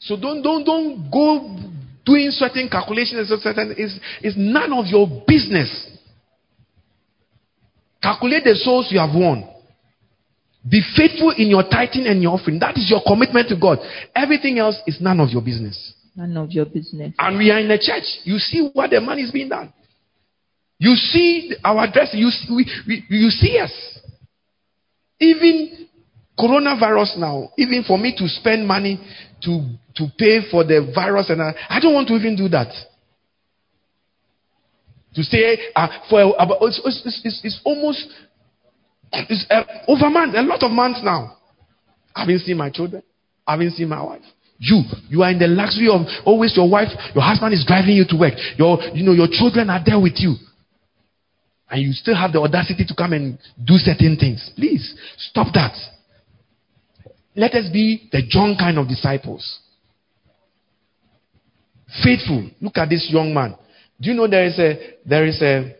So 0.00 0.16
don't 0.16 0.42
don't 0.42 0.64
don't 0.64 1.10
go 1.10 1.56
doing 2.06 2.30
certain 2.30 2.68
calculations 2.68 3.28
certain 3.42 3.74
is, 3.76 3.98
is 4.22 4.34
none 4.36 4.72
of 4.72 4.86
your 4.86 5.06
business. 5.26 5.90
Calculate 8.02 8.44
the 8.44 8.54
souls 8.54 8.88
you 8.90 8.98
have 8.98 9.14
won. 9.14 9.44
Be 10.68 10.82
faithful 10.96 11.34
in 11.36 11.48
your 11.48 11.62
tithing 11.62 12.06
and 12.06 12.22
your 12.22 12.32
offering. 12.34 12.58
That 12.58 12.76
is 12.76 12.88
your 12.90 13.02
commitment 13.06 13.48
to 13.48 13.56
God. 13.56 13.78
Everything 14.14 14.58
else 14.58 14.76
is 14.86 15.00
none 15.00 15.20
of 15.20 15.30
your 15.30 15.42
business. 15.42 15.94
None 16.18 16.36
of 16.36 16.50
your 16.50 16.64
business. 16.64 17.14
And 17.16 17.38
we 17.38 17.52
are 17.52 17.60
in 17.60 17.68
the 17.68 17.78
church. 17.78 18.02
You 18.24 18.38
see 18.38 18.70
what 18.72 18.90
the 18.90 19.00
money 19.00 19.22
is 19.22 19.30
being 19.30 19.50
done. 19.50 19.72
You 20.76 20.96
see 20.96 21.54
our 21.64 21.86
dress. 21.92 22.10
You 22.12 22.28
see, 22.30 22.46
we, 22.50 22.66
we, 22.88 23.04
you 23.08 23.30
see 23.30 23.56
us. 23.60 23.70
Even 25.20 25.86
coronavirus 26.36 27.18
now, 27.18 27.50
even 27.56 27.84
for 27.86 27.98
me 27.98 28.16
to 28.18 28.26
spend 28.26 28.66
money 28.66 28.98
to, 29.42 29.62
to 29.94 30.06
pay 30.18 30.40
for 30.50 30.64
the 30.64 30.90
virus, 30.92 31.30
and 31.30 31.40
I, 31.40 31.54
I 31.68 31.78
don't 31.78 31.94
want 31.94 32.08
to 32.08 32.14
even 32.14 32.34
do 32.34 32.48
that. 32.48 32.72
To 35.14 35.22
say, 35.22 35.70
uh, 35.76 35.86
for 36.10 36.34
about, 36.36 36.58
it's, 36.62 36.80
it's, 36.84 37.20
it's, 37.24 37.40
it's 37.44 37.60
almost 37.64 38.04
it's, 39.12 39.46
uh, 39.50 39.62
over 39.86 40.10
months, 40.10 40.36
a 40.36 40.42
lot 40.42 40.64
of 40.64 40.72
months 40.72 40.98
now. 41.04 41.36
I 42.12 42.22
haven't 42.22 42.40
seen 42.40 42.56
my 42.56 42.70
children. 42.70 43.04
I 43.46 43.52
haven't 43.52 43.72
seen 43.72 43.88
my 43.88 44.02
wife. 44.02 44.22
You, 44.58 44.82
you 45.08 45.22
are 45.22 45.30
in 45.30 45.38
the 45.38 45.46
luxury 45.46 45.88
of 45.88 46.02
always 46.26 46.56
your 46.56 46.68
wife, 46.68 46.88
your 47.14 47.22
husband 47.22 47.54
is 47.54 47.64
driving 47.64 47.94
you 47.94 48.04
to 48.08 48.16
work. 48.16 48.34
Your, 48.56 48.78
you 48.92 49.04
know, 49.04 49.12
your 49.12 49.28
children 49.30 49.70
are 49.70 49.82
there 49.84 50.00
with 50.00 50.14
you. 50.16 50.34
And 51.70 51.82
you 51.82 51.92
still 51.92 52.16
have 52.16 52.32
the 52.32 52.40
audacity 52.40 52.84
to 52.86 52.94
come 52.94 53.12
and 53.12 53.38
do 53.62 53.74
certain 53.74 54.16
things. 54.16 54.50
Please, 54.56 54.94
stop 55.16 55.48
that. 55.54 55.76
Let 57.36 57.54
us 57.54 57.70
be 57.72 58.08
the 58.10 58.22
John 58.28 58.56
kind 58.58 58.78
of 58.78 58.88
disciples. 58.88 59.60
Faithful. 62.02 62.50
Look 62.60 62.76
at 62.78 62.88
this 62.88 63.08
young 63.10 63.32
man. 63.32 63.56
Do 64.00 64.10
you 64.10 64.16
know 64.16 64.28
there 64.28 64.44
is 64.44 64.58
a 64.58 64.94
there 65.06 65.26
is 65.26 65.40
a 65.42 65.74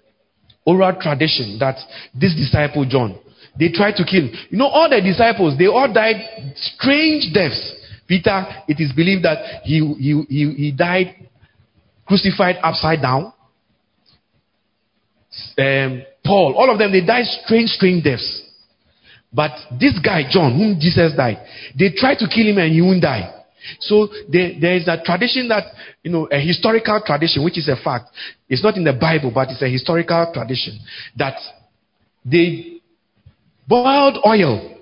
oral 0.64 0.96
tradition 1.00 1.58
that 1.60 1.76
this 2.14 2.34
disciple 2.34 2.84
John 2.84 3.18
they 3.58 3.70
tried 3.70 3.96
to 3.96 4.04
kill. 4.04 4.28
You 4.50 4.58
know 4.58 4.66
all 4.66 4.88
the 4.88 5.00
disciples 5.00 5.58
they 5.58 5.66
all 5.66 5.92
died 5.92 6.54
strange 6.54 7.32
deaths. 7.34 7.74
Peter, 8.08 8.46
it 8.66 8.80
is 8.80 8.92
believed 8.92 9.24
that 9.24 9.62
he 9.64 9.78
he 9.98 10.24
he, 10.28 10.52
he 10.54 10.72
died 10.72 11.28
crucified 12.06 12.56
upside 12.62 13.02
down. 13.02 13.32
Um, 15.58 16.02
Paul, 16.24 16.54
all 16.56 16.70
of 16.72 16.78
them 16.78 16.90
they 16.90 17.04
died 17.04 17.26
strange 17.44 17.70
strange 17.70 18.02
deaths. 18.02 18.44
But 19.30 19.52
this 19.78 19.98
guy, 20.02 20.22
John, 20.30 20.56
whom 20.56 20.80
Jesus 20.80 21.12
died, 21.14 21.38
they 21.78 21.90
tried 21.94 22.18
to 22.20 22.28
kill 22.28 22.46
him 22.46 22.56
and 22.56 22.72
he 22.72 22.80
wouldn't 22.80 23.02
die. 23.02 23.34
So 23.80 24.08
there, 24.30 24.52
there 24.58 24.76
is 24.76 24.88
a 24.88 25.02
tradition 25.04 25.48
that, 25.48 25.64
you 26.02 26.10
know, 26.10 26.26
a 26.32 26.40
historical 26.40 27.02
tradition, 27.04 27.44
which 27.44 27.58
is 27.58 27.68
a 27.68 27.76
fact. 27.76 28.06
It's 28.48 28.62
not 28.62 28.76
in 28.76 28.84
the 28.84 28.94
Bible, 28.94 29.30
but 29.34 29.48
it's 29.50 29.60
a 29.60 29.68
historical 29.68 30.30
tradition 30.32 30.80
that 31.16 31.36
they 32.24 32.80
boiled 33.66 34.18
oil 34.24 34.77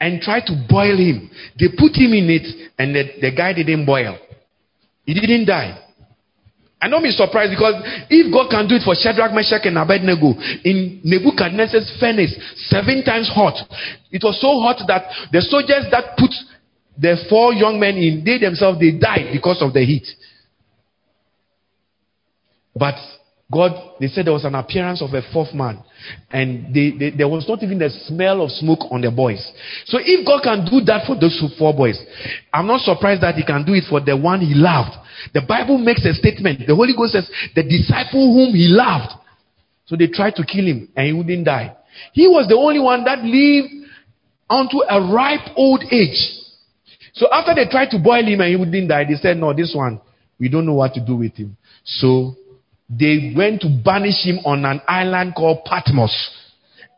and 0.00 0.20
tried 0.20 0.46
to 0.46 0.66
boil 0.68 0.96
him. 0.96 1.30
They 1.58 1.68
put 1.68 1.96
him 1.96 2.12
in 2.12 2.28
it 2.28 2.72
and 2.78 2.94
the, 2.94 3.04
the 3.20 3.30
guy 3.34 3.52
didn't 3.52 3.86
boil. 3.86 4.18
He 5.04 5.14
didn't 5.14 5.46
die. 5.46 5.82
And 6.80 6.92
don't 6.92 7.02
be 7.02 7.10
surprised 7.10 7.52
because 7.52 7.80
if 8.10 8.30
God 8.30 8.50
can 8.50 8.68
do 8.68 8.76
it 8.76 8.84
for 8.84 8.94
Shadrach, 8.94 9.32
Meshach, 9.32 9.64
and 9.64 9.78
Abednego 9.78 10.36
in 10.62 11.00
Nebuchadnezzar's 11.02 11.88
furnace, 11.98 12.36
seven 12.68 13.02
times 13.02 13.30
hot, 13.32 13.56
it 14.12 14.20
was 14.22 14.38
so 14.40 14.60
hot 14.60 14.84
that 14.86 15.08
the 15.32 15.40
soldiers 15.40 15.88
that 15.90 16.16
put 16.18 16.30
the 16.98 17.16
four 17.30 17.54
young 17.54 17.80
men 17.80 17.96
in, 17.96 18.22
they 18.24 18.38
themselves, 18.38 18.78
they 18.78 18.92
died 18.92 19.32
because 19.32 19.62
of 19.62 19.72
the 19.72 19.80
heat. 19.84 20.06
But 22.74 22.96
God, 23.52 23.94
they 24.00 24.08
said 24.08 24.26
there 24.26 24.32
was 24.32 24.44
an 24.44 24.56
appearance 24.56 25.00
of 25.00 25.14
a 25.14 25.22
fourth 25.32 25.54
man, 25.54 25.82
and 26.30 26.74
they, 26.74 26.90
they, 26.90 27.16
there 27.16 27.28
was 27.28 27.46
not 27.48 27.62
even 27.62 27.78
the 27.78 27.90
smell 28.06 28.42
of 28.42 28.50
smoke 28.50 28.90
on 28.90 29.02
the 29.02 29.10
boys. 29.10 29.40
So 29.86 29.98
if 30.02 30.26
God 30.26 30.42
can 30.42 30.64
do 30.64 30.84
that 30.86 31.06
for 31.06 31.14
those 31.14 31.40
four 31.56 31.72
boys, 31.72 31.96
I'm 32.52 32.66
not 32.66 32.80
surprised 32.80 33.22
that 33.22 33.36
He 33.36 33.44
can 33.44 33.64
do 33.64 33.74
it 33.74 33.84
for 33.88 34.00
the 34.00 34.16
one 34.16 34.40
He 34.40 34.54
loved 34.54 34.96
the 35.32 35.42
Bible 35.42 35.78
makes 35.78 36.04
a 36.04 36.14
statement. 36.14 36.66
The 36.66 36.74
Holy 36.74 36.94
Ghost 36.96 37.12
says, 37.12 37.30
the 37.54 37.62
disciple 37.62 38.32
whom 38.32 38.54
he 38.54 38.68
loved. 38.68 39.12
So 39.86 39.96
they 39.96 40.08
tried 40.08 40.34
to 40.36 40.44
kill 40.44 40.66
him 40.66 40.88
and 40.96 41.06
he 41.06 41.12
wouldn't 41.12 41.44
die. 41.44 41.76
He 42.12 42.26
was 42.26 42.48
the 42.48 42.56
only 42.56 42.80
one 42.80 43.04
that 43.04 43.22
lived 43.22 43.68
unto 44.50 44.78
a 44.82 45.12
ripe 45.12 45.56
old 45.56 45.84
age. 45.90 46.18
So 47.14 47.28
after 47.32 47.54
they 47.54 47.70
tried 47.70 47.90
to 47.90 47.98
boil 47.98 48.24
him 48.24 48.40
and 48.40 48.50
he 48.50 48.56
wouldn't 48.56 48.88
die, 48.88 49.04
they 49.04 49.14
said, 49.14 49.36
no, 49.36 49.52
this 49.54 49.72
one, 49.74 50.00
we 50.38 50.48
don't 50.48 50.66
know 50.66 50.74
what 50.74 50.94
to 50.94 51.04
do 51.04 51.16
with 51.16 51.34
him. 51.34 51.56
So 51.84 52.36
they 52.88 53.32
went 53.36 53.62
to 53.62 53.68
banish 53.68 54.24
him 54.24 54.38
on 54.44 54.64
an 54.64 54.80
island 54.86 55.34
called 55.34 55.64
Patmos. 55.64 56.14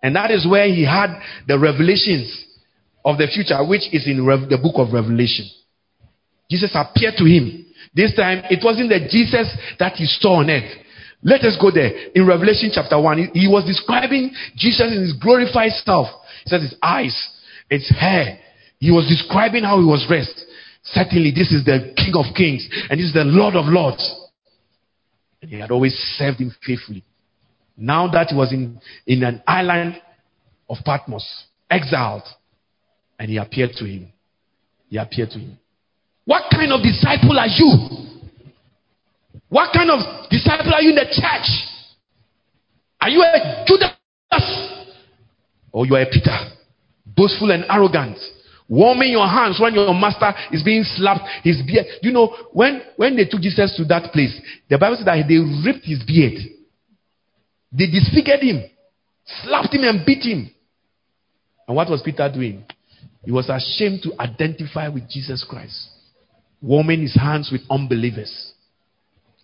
And 0.03 0.15
that 0.17 0.31
is 0.31 0.47
where 0.47 0.67
he 0.67 0.85
had 0.85 1.19
the 1.47 1.59
revelations 1.59 2.47
of 3.05 3.19
the 3.19 3.27
future, 3.27 3.59
which 3.65 3.93
is 3.93 4.07
in 4.07 4.19
the 4.19 4.59
book 4.63 4.75
of 4.77 4.93
Revelation. 4.93 5.49
Jesus 6.51 6.71
appeared 6.75 7.15
to 7.19 7.25
him. 7.25 7.67
This 7.95 8.15
time, 8.15 8.43
it 8.51 8.61
wasn't 8.63 8.91
the 8.91 9.09
Jesus 9.11 9.49
that 9.79 9.95
he 9.95 10.07
saw 10.07 10.41
on 10.41 10.51
earth. 10.51 10.71
Let 11.23 11.43
us 11.43 11.57
go 11.61 11.71
there. 11.71 11.91
In 12.15 12.27
Revelation 12.27 12.71
chapter 12.73 13.01
1, 13.01 13.19
he, 13.33 13.41
he 13.41 13.49
was 13.49 13.65
describing 13.65 14.31
Jesus 14.57 14.93
in 14.93 15.03
his 15.03 15.15
glorified 15.15 15.73
self. 15.85 16.07
He 16.45 16.51
says 16.51 16.63
his 16.63 16.75
eyes, 16.83 17.17
his 17.69 17.89
hair. 17.91 18.39
He 18.79 18.91
was 18.91 19.09
describing 19.09 19.65
how 19.65 19.81
he 19.81 19.87
was 19.87 20.05
dressed. 20.07 20.45
Certainly, 20.85 21.33
this 21.33 21.51
is 21.51 21.65
the 21.65 21.93
King 21.97 22.15
of 22.15 22.33
Kings, 22.37 22.69
and 22.89 23.01
this 23.01 23.09
is 23.09 23.15
the 23.15 23.25
Lord 23.25 23.57
of 23.57 23.67
Lords. 23.67 24.05
And 25.43 25.51
he 25.51 25.61
had 25.61 25.71
always 25.71 25.95
served 26.17 26.39
him 26.39 26.55
faithfully. 26.65 27.05
Now 27.77 28.09
that 28.11 28.29
he 28.29 28.37
was 28.37 28.53
in, 28.53 28.81
in 29.07 29.23
an 29.23 29.43
island 29.47 30.01
of 30.69 30.79
Patmos, 30.85 31.45
exiled, 31.71 32.25
and 33.19 33.31
he 33.31 33.37
appeared 33.37 33.71
to 33.77 33.85
him. 33.85 34.13
He 34.89 34.97
appeared 34.97 35.31
to 35.31 35.39
him. 35.39 35.59
What 36.25 36.45
kind 36.53 36.73
of 36.73 36.83
disciple 36.83 37.39
are 37.39 37.47
you? 37.47 38.19
What 39.49 39.73
kind 39.73 39.91
of 39.91 40.29
disciple 40.29 40.75
are 40.75 40.83
you 40.83 40.91
in 40.91 40.97
the 40.97 41.07
church? 41.07 41.49
Are 43.01 43.09
you 43.09 43.23
a 43.23 43.65
Judas? 43.67 43.93
Or 45.73 45.87
you 45.87 45.95
are 45.95 46.03
a 46.03 46.07
Peter? 46.07 46.37
Boastful 47.07 47.51
and 47.51 47.65
arrogant. 47.71 48.19
Warming 48.69 49.13
your 49.13 49.27
hands 49.27 49.59
when 49.59 49.75
your 49.75 49.95
master 49.95 50.33
is 50.53 50.63
being 50.63 50.85
slapped, 50.85 51.25
his 51.43 51.63
beard. 51.67 51.87
You 52.03 52.13
know, 52.13 52.35
when, 52.53 52.83
when 52.97 53.17
they 53.17 53.25
took 53.25 53.41
Jesus 53.41 53.75
to 53.77 53.85
that 53.87 54.13
place, 54.13 54.39
the 54.69 54.77
Bible 54.77 54.97
said 54.97 55.07
that 55.07 55.25
they 55.27 55.39
ripped 55.39 55.87
his 55.87 56.03
beard. 56.05 56.39
They 57.73 57.87
disfigured 57.87 58.41
him, 58.41 58.65
slapped 59.43 59.75
him, 59.75 59.85
and 59.85 60.05
beat 60.05 60.23
him. 60.23 60.51
And 61.67 61.77
what 61.77 61.89
was 61.89 62.03
Peter 62.03 62.31
doing? 62.33 62.65
He 63.25 63.33
was 63.33 63.49
ashamed 63.49 64.03
to 64.03 64.13
identify 64.21 64.89
with 64.89 65.09
Jesus 65.09 65.45
Christ, 65.49 65.89
warming 66.63 67.03
his 67.03 67.15
hands 67.15 67.51
with 67.51 67.63
unbelievers. 67.71 68.53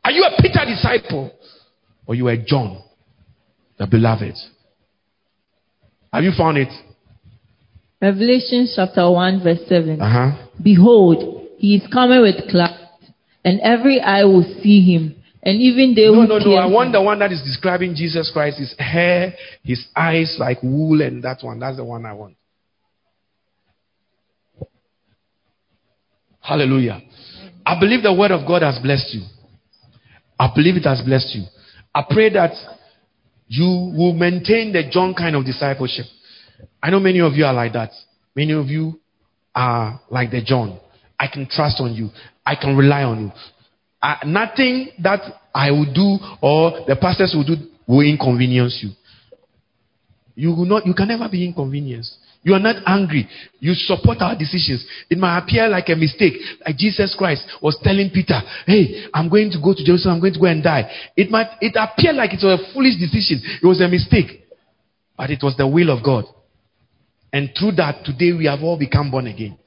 Are 0.05 0.11
you 0.11 0.23
a 0.23 0.41
Peter 0.41 0.65
disciple? 0.67 1.33
Or 2.07 2.15
you 2.15 2.29
a 2.29 2.37
John, 2.37 2.83
the 3.79 3.87
beloved? 3.87 4.35
Have 6.13 6.23
you 6.23 6.33
found 6.37 6.59
it? 6.59 6.69
Revelation 8.05 8.69
chapter 8.77 9.11
1, 9.11 9.43
verse 9.43 9.61
7. 9.67 9.99
Uh-huh. 10.01 10.47
Behold, 10.63 11.49
he 11.57 11.77
is 11.77 11.83
coming 11.91 12.21
with 12.21 12.37
clouds, 12.51 12.77
and 13.45 13.61
every 13.63 13.99
eye 13.99 14.25
will 14.25 14.45
see 14.63 14.83
him, 14.95 15.17
and 15.43 15.59
even 15.59 15.95
they 15.95 16.05
No, 16.07 16.15
who 16.21 16.27
no, 16.27 16.37
no. 16.39 16.45
pierced 16.45 16.63
I 16.63 16.67
want 16.67 16.93
the 16.93 17.01
one 17.01 17.19
that 17.21 17.33
is 17.33 17.41
describing 17.43 17.95
Jesus 17.95 18.31
Christ. 18.31 18.59
His 18.59 18.75
hair, 18.79 19.33
his 19.63 19.87
eyes 19.97 20.37
like 20.39 20.63
wool, 20.63 21.01
and 21.01 21.23
that 21.25 21.39
one. 21.43 21.59
That's 21.59 21.79
the 21.79 21.85
one 21.85 22.05
I 22.05 22.13
want. 22.13 22.37
Hallelujah. 26.41 27.01
I 27.65 27.81
believe 27.81 28.03
the 28.03 28.13
word 28.13 28.33
of 28.33 28.47
God 28.47 28.61
has 28.61 28.79
blessed 28.83 29.15
you. 29.15 29.23
I 30.39 30.51
believe 30.55 30.77
it 30.77 30.85
has 30.85 31.01
blessed 31.01 31.35
you. 31.35 31.45
I 31.95 32.05
pray 32.11 32.29
that 32.35 32.53
you 33.49 33.65
will 33.97 34.13
maintain 34.13 34.73
the 34.75 34.83
John 34.91 35.15
kind 35.15 35.37
of 35.37 35.47
discipleship. 35.47 36.05
I 36.85 36.91
know 36.91 37.01
many 37.01 37.19
of 37.21 37.33
you 37.33 37.47
are 37.47 37.55
like 37.55 37.73
that. 37.73 37.93
Many 38.37 38.53
of 38.53 38.67
you 38.67 39.01
are 39.55 40.03
like 40.11 40.31
the 40.31 40.43
John. 40.45 40.79
I 41.19 41.29
can 41.33 41.49
trust 41.51 41.81
on 41.81 41.95
you. 41.95 42.11
I 42.45 42.57
can 42.57 42.77
rely 42.77 43.05
on 43.05 43.23
you. 43.23 43.33
Uh, 44.03 44.17
nothing 44.27 44.91
that 45.03 45.21
I 45.55 45.71
will 45.71 45.91
do 45.91 46.19
or 46.43 46.85
the 46.87 46.95
pastors 46.95 47.33
will 47.35 47.45
do 47.45 47.55
will 47.87 48.03
inconvenience 48.07 48.81
you. 48.83 48.91
You 50.35 50.51
will 50.51 50.67
not. 50.67 50.85
You 50.85 50.93
can 50.93 51.09
never 51.09 51.27
be 51.27 51.47
inconvenienced. 51.47 52.19
You 52.43 52.53
are 52.53 52.61
not 52.61 52.83
angry. 52.85 53.31
You 53.61 53.73
support 53.73 54.19
our 54.21 54.37
decisions. 54.37 54.85
It 55.09 55.17
might 55.17 55.39
appear 55.39 55.67
like 55.69 55.89
a 55.89 55.97
mistake, 55.97 56.35
like 56.67 56.77
Jesus 56.77 57.15
Christ 57.17 57.47
was 57.63 57.79
telling 57.83 58.11
Peter, 58.11 58.43
"Hey, 58.67 59.07
I'm 59.15 59.31
going 59.31 59.51
to 59.53 59.59
go 59.59 59.73
to 59.73 59.83
Jerusalem. 59.83 60.17
I'm 60.17 60.21
going 60.21 60.35
to 60.35 60.41
go 60.41 60.47
and 60.47 60.63
die." 60.63 60.91
It 61.17 61.31
might. 61.31 61.49
It 61.63 61.77
appeared 61.81 62.17
like 62.17 62.35
it 62.35 62.45
was 62.45 62.61
a 62.61 62.73
foolish 62.75 63.01
decision. 63.01 63.41
It 63.63 63.67
was 63.67 63.81
a 63.81 63.89
mistake, 63.89 64.45
but 65.17 65.31
it 65.31 65.43
was 65.43 65.57
the 65.57 65.67
will 65.67 65.89
of 65.89 66.05
God. 66.05 66.27
And 67.35 67.51
through 67.59 67.73
that, 67.73 68.05
today 68.05 68.33
we 68.33 68.47
have 68.47 68.63
all 68.63 68.79
become 68.79 69.11
born 69.11 69.27
again. 69.27 69.59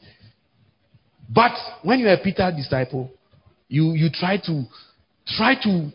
But 1.30 1.52
when 1.84 2.00
you're 2.00 2.14
a 2.14 2.18
Peter 2.24 2.50
disciple, 2.56 3.12
you, 3.68 3.92
you 3.92 4.08
try 4.10 4.38
to 4.38 4.64
try 5.36 5.54
to 5.64 5.92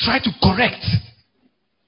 try 0.00 0.18
to 0.18 0.30
correct. 0.42 0.84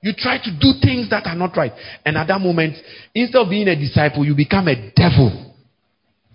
You 0.03 0.13
try 0.17 0.39
to 0.39 0.51
do 0.61 0.75
things 0.81 1.11
that 1.11 1.27
are 1.27 1.35
not 1.35 1.57
right. 1.57 1.73
And 2.07 2.17
at 2.17 2.29
that 2.29 2.41
moment, 2.41 2.77
instead 3.13 3.41
of 3.41 3.51
being 3.51 3.67
a 3.67 3.75
disciple, 3.75 4.25
you 4.25 4.37
become 4.37 4.69
a 4.69 4.77
devil. 4.95 5.57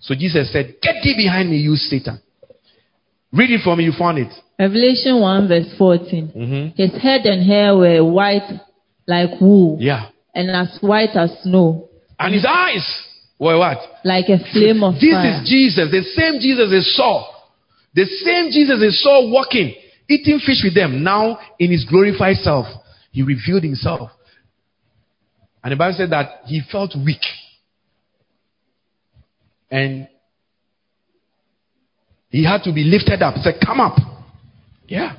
So 0.00 0.14
Jesus 0.14 0.52
said, 0.52 0.74
Get 0.82 0.96
thee 1.02 1.14
behind 1.16 1.48
me, 1.48 1.56
you 1.56 1.76
Satan. 1.76 2.20
Read 3.32 3.50
it 3.50 3.62
for 3.64 3.76
me, 3.76 3.84
you 3.84 3.92
found 3.98 4.18
it. 4.18 4.32
Revelation 4.58 5.20
1, 5.20 5.48
verse 5.48 5.72
14. 5.78 6.28
Mhm. 6.36 6.76
His 6.76 6.92
head 7.00 7.24
and 7.24 7.46
hair 7.46 7.74
were 7.74 8.04
white 8.04 8.60
like 9.06 9.40
wool, 9.40 9.78
Yeah. 9.80 10.08
and 10.34 10.50
as 10.50 10.76
white 10.82 11.16
as 11.16 11.30
snow, 11.44 11.88
And 12.20 12.34
his 12.34 12.44
eyes 12.46 12.86
were 13.38 13.58
what? 13.58 13.78
like 14.04 14.26
a 14.28 14.38
flame 14.52 14.84
of 14.84 14.94
This 15.00 15.12
fire. 15.12 15.40
This 15.40 15.42
is 15.42 15.48
Jesus, 15.48 15.90
the 15.90 16.02
same 16.14 16.38
Jesus 16.38 16.70
they 16.70 16.80
saw. 16.80 17.26
The 17.94 18.04
same 18.04 18.50
Jesus 18.52 18.78
they 18.78 18.90
saw 18.90 19.28
walking, 19.32 19.74
eating 20.08 20.38
fish 20.38 20.60
with 20.62 20.74
them. 20.74 21.02
Now, 21.02 21.38
in 21.58 21.72
his 21.72 21.86
glorified 21.88 22.36
self, 22.36 22.66
he 23.10 23.22
revealed 23.22 23.64
himself. 23.64 24.10
And 25.64 25.72
the 25.72 25.76
Bible 25.76 25.96
said 25.96 26.10
that 26.10 26.42
he 26.44 26.60
felt 26.70 26.94
weak. 26.94 27.22
And 29.70 30.08
he 32.28 32.44
had 32.44 32.62
to 32.64 32.72
be 32.72 32.84
lifted 32.84 33.22
up. 33.22 33.34
He 33.34 33.42
said, 33.42 33.54
Come 33.64 33.80
up. 33.80 33.96
Yeah. 34.86 35.16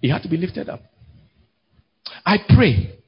He 0.00 0.08
had 0.08 0.22
to 0.22 0.28
be 0.28 0.36
lifted 0.36 0.68
up. 0.68 0.80
I 2.24 2.38
pray 2.54 2.98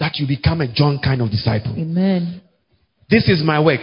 that 0.00 0.16
you 0.16 0.26
become 0.26 0.60
a 0.60 0.72
John 0.72 0.98
kind 1.02 1.20
of 1.20 1.30
disciple. 1.30 1.72
Amen. 1.72 2.42
This 3.08 3.28
is 3.28 3.42
my 3.44 3.60
work. 3.60 3.80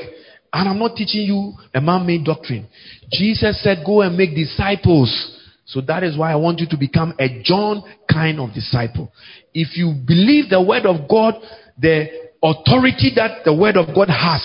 And 0.53 0.67
I'm 0.67 0.79
not 0.79 0.95
teaching 0.95 1.21
you 1.21 1.53
a 1.73 1.79
man 1.79 2.05
made 2.05 2.25
doctrine. 2.25 2.67
Jesus 3.11 3.61
said, 3.63 3.83
Go 3.85 4.01
and 4.01 4.17
make 4.17 4.35
disciples. 4.35 5.37
So 5.65 5.79
that 5.81 6.03
is 6.03 6.17
why 6.17 6.33
I 6.33 6.35
want 6.35 6.59
you 6.59 6.67
to 6.69 6.77
become 6.77 7.13
a 7.17 7.41
John 7.43 7.83
kind 8.11 8.39
of 8.39 8.53
disciple. 8.53 9.11
If 9.53 9.77
you 9.77 9.93
believe 10.05 10.49
the 10.49 10.61
word 10.61 10.85
of 10.85 11.07
God, 11.07 11.35
the 11.79 12.07
authority 12.43 13.13
that 13.15 13.45
the 13.45 13.55
word 13.55 13.77
of 13.77 13.95
God 13.95 14.09
has 14.09 14.43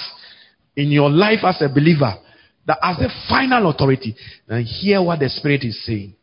in 0.76 0.90
your 0.90 1.10
life 1.10 1.40
as 1.42 1.60
a 1.62 1.68
believer, 1.68 2.14
that 2.66 2.78
as 2.82 2.98
the 2.98 3.10
final 3.28 3.70
authority, 3.70 4.14
then 4.46 4.62
hear 4.62 5.02
what 5.02 5.18
the 5.18 5.28
Spirit 5.28 5.64
is 5.64 5.84
saying. 5.84 6.14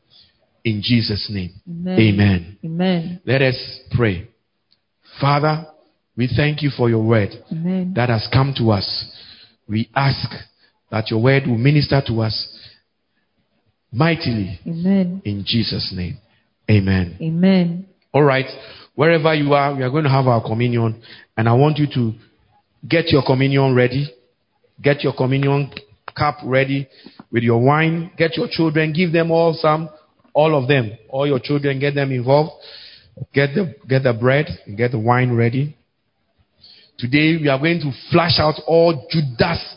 In 0.63 0.81
Jesus' 0.81 1.29
name. 1.29 1.51
Amen. 1.69 1.99
Amen. 1.99 2.57
Amen. 2.63 3.21
Let 3.25 3.41
us 3.41 3.79
pray. 3.91 4.29
Father, 5.19 5.65
we 6.15 6.29
thank 6.35 6.61
you 6.61 6.69
for 6.75 6.89
your 6.89 7.03
word 7.03 7.29
Amen. 7.51 7.93
that 7.95 8.09
has 8.09 8.27
come 8.31 8.53
to 8.57 8.71
us. 8.71 9.05
We 9.67 9.89
ask 9.95 10.29
that 10.91 11.09
your 11.09 11.21
word 11.21 11.47
will 11.47 11.57
minister 11.57 12.01
to 12.07 12.21
us 12.21 12.47
mightily 13.91 14.59
Amen. 14.67 15.21
in 15.25 15.43
Jesus' 15.45 15.93
name. 15.95 16.17
Amen. 16.69 17.17
Amen. 17.21 17.87
All 18.13 18.23
right. 18.23 18.45
Wherever 18.95 19.33
you 19.33 19.53
are, 19.53 19.75
we 19.75 19.83
are 19.83 19.89
going 19.89 20.03
to 20.03 20.09
have 20.09 20.27
our 20.27 20.41
communion. 20.41 21.01
And 21.35 21.49
I 21.49 21.53
want 21.53 21.77
you 21.77 21.87
to 21.95 22.13
get 22.87 23.07
your 23.07 23.23
communion 23.25 23.73
ready. 23.75 24.07
Get 24.81 25.03
your 25.03 25.13
communion 25.15 25.71
cup 26.17 26.37
ready 26.43 26.87
with 27.31 27.43
your 27.43 27.59
wine. 27.59 28.11
Get 28.17 28.37
your 28.37 28.47
children. 28.49 28.93
Give 28.93 29.11
them 29.11 29.31
all 29.31 29.53
some. 29.53 29.89
All 30.33 30.55
of 30.55 30.67
them. 30.67 30.91
All 31.09 31.27
your 31.27 31.39
children. 31.39 31.79
Get 31.79 31.95
them 31.95 32.11
involved. 32.11 32.51
Get 33.33 33.53
the, 33.55 33.75
get 33.87 34.03
the 34.03 34.13
bread. 34.13 34.47
Get 34.75 34.91
the 34.91 34.99
wine 34.99 35.35
ready. 35.35 35.77
Today 36.97 37.37
we 37.41 37.49
are 37.49 37.59
going 37.59 37.79
to 37.81 37.91
flash 38.11 38.39
out 38.39 38.55
all 38.67 39.07
Judas 39.09 39.75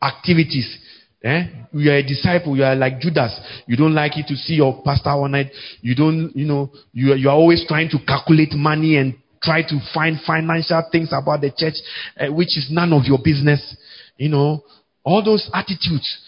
activities. 0.00 0.78
Eh? 1.24 1.44
You 1.72 1.90
are 1.90 1.96
a 1.96 2.02
disciple. 2.02 2.56
You 2.56 2.64
are 2.64 2.74
like 2.74 3.00
Judas. 3.00 3.38
You 3.66 3.76
don't 3.76 3.94
like 3.94 4.16
it 4.16 4.26
to 4.28 4.34
see 4.34 4.54
your 4.54 4.82
pastor 4.84 5.10
all 5.10 5.28
night. 5.28 5.50
You 5.80 5.94
don't, 5.94 6.32
you 6.34 6.46
know, 6.46 6.70
you 6.92 7.12
are, 7.12 7.16
you 7.16 7.28
are 7.28 7.36
always 7.36 7.64
trying 7.66 7.88
to 7.90 7.98
calculate 8.06 8.52
money 8.52 8.96
and 8.96 9.14
try 9.42 9.62
to 9.62 9.80
find 9.92 10.18
financial 10.26 10.82
things 10.90 11.10
about 11.12 11.40
the 11.40 11.50
church, 11.56 11.74
uh, 12.18 12.32
which 12.32 12.56
is 12.56 12.68
none 12.70 12.92
of 12.92 13.04
your 13.04 13.18
business. 13.22 13.76
You 14.16 14.28
know, 14.28 14.64
all 15.04 15.24
those 15.24 15.48
attitudes. 15.52 16.18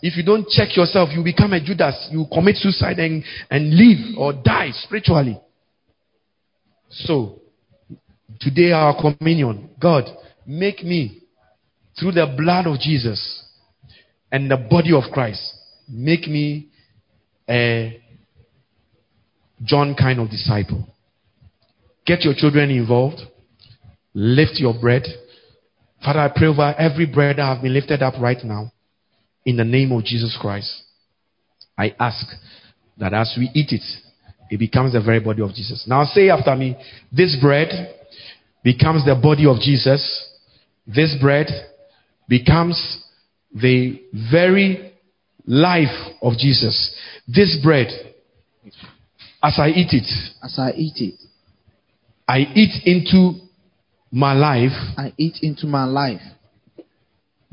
If 0.00 0.16
you 0.16 0.22
don't 0.22 0.48
check 0.48 0.76
yourself, 0.76 1.10
you 1.12 1.24
become 1.24 1.52
a 1.52 1.60
Judas. 1.60 2.08
You 2.10 2.26
commit 2.32 2.56
suicide 2.56 2.98
and, 2.98 3.24
and 3.50 3.74
live 3.74 4.16
or 4.18 4.32
die 4.32 4.70
spiritually. 4.72 5.40
So, 6.90 7.40
today 8.40 8.72
our 8.72 8.94
communion, 9.00 9.70
God, 9.80 10.04
make 10.46 10.82
me 10.82 11.22
through 11.98 12.12
the 12.12 12.34
blood 12.36 12.66
of 12.66 12.78
Jesus 12.80 13.44
and 14.30 14.50
the 14.50 14.56
body 14.56 14.92
of 14.94 15.04
Christ, 15.12 15.54
make 15.88 16.26
me 16.28 16.68
a, 17.48 18.00
John 19.64 19.94
kind 19.98 20.20
of 20.20 20.30
disciple. 20.30 20.86
Get 22.06 22.22
your 22.22 22.34
children 22.36 22.70
involved. 22.70 23.20
Lift 24.14 24.52
your 24.54 24.74
bread. 24.80 25.02
Father, 26.04 26.20
I 26.20 26.28
pray 26.34 26.46
over 26.46 26.74
every 26.78 27.06
bread 27.06 27.36
that 27.36 27.54
have 27.54 27.62
been 27.62 27.74
lifted 27.74 28.02
up 28.02 28.14
right 28.20 28.42
now. 28.44 28.72
In 29.44 29.56
the 29.56 29.64
name 29.64 29.92
of 29.92 30.04
Jesus 30.04 30.36
Christ. 30.40 30.84
I 31.76 31.94
ask 31.98 32.26
that 32.98 33.14
as 33.14 33.34
we 33.38 33.50
eat 33.54 33.72
it, 33.72 33.82
it 34.50 34.58
becomes 34.58 34.92
the 34.92 35.00
very 35.00 35.20
body 35.20 35.42
of 35.42 35.50
Jesus. 35.50 35.84
Now 35.86 36.04
say 36.04 36.30
after 36.30 36.54
me, 36.56 36.76
this 37.12 37.36
bread 37.40 37.68
becomes 38.62 39.04
the 39.04 39.14
body 39.14 39.46
of 39.46 39.60
Jesus. 39.60 40.02
This 40.86 41.16
bread 41.20 41.46
becomes 42.28 43.02
the 43.54 44.02
very 44.30 44.92
life 45.46 46.14
of 46.22 46.34
Jesus. 46.38 46.94
This 47.26 47.58
bread, 47.62 47.88
as 49.42 49.58
I 49.58 49.68
eat 49.68 49.92
it, 49.92 50.08
As 50.42 50.58
I 50.58 50.72
eat 50.72 50.96
it, 50.96 51.20
I 52.26 52.40
eat 52.54 52.82
into 52.84 53.48
my 54.10 54.32
life 54.32 54.72
I 54.96 55.12
eat 55.18 55.38
into 55.42 55.66
my 55.66 55.84
life 55.84 56.20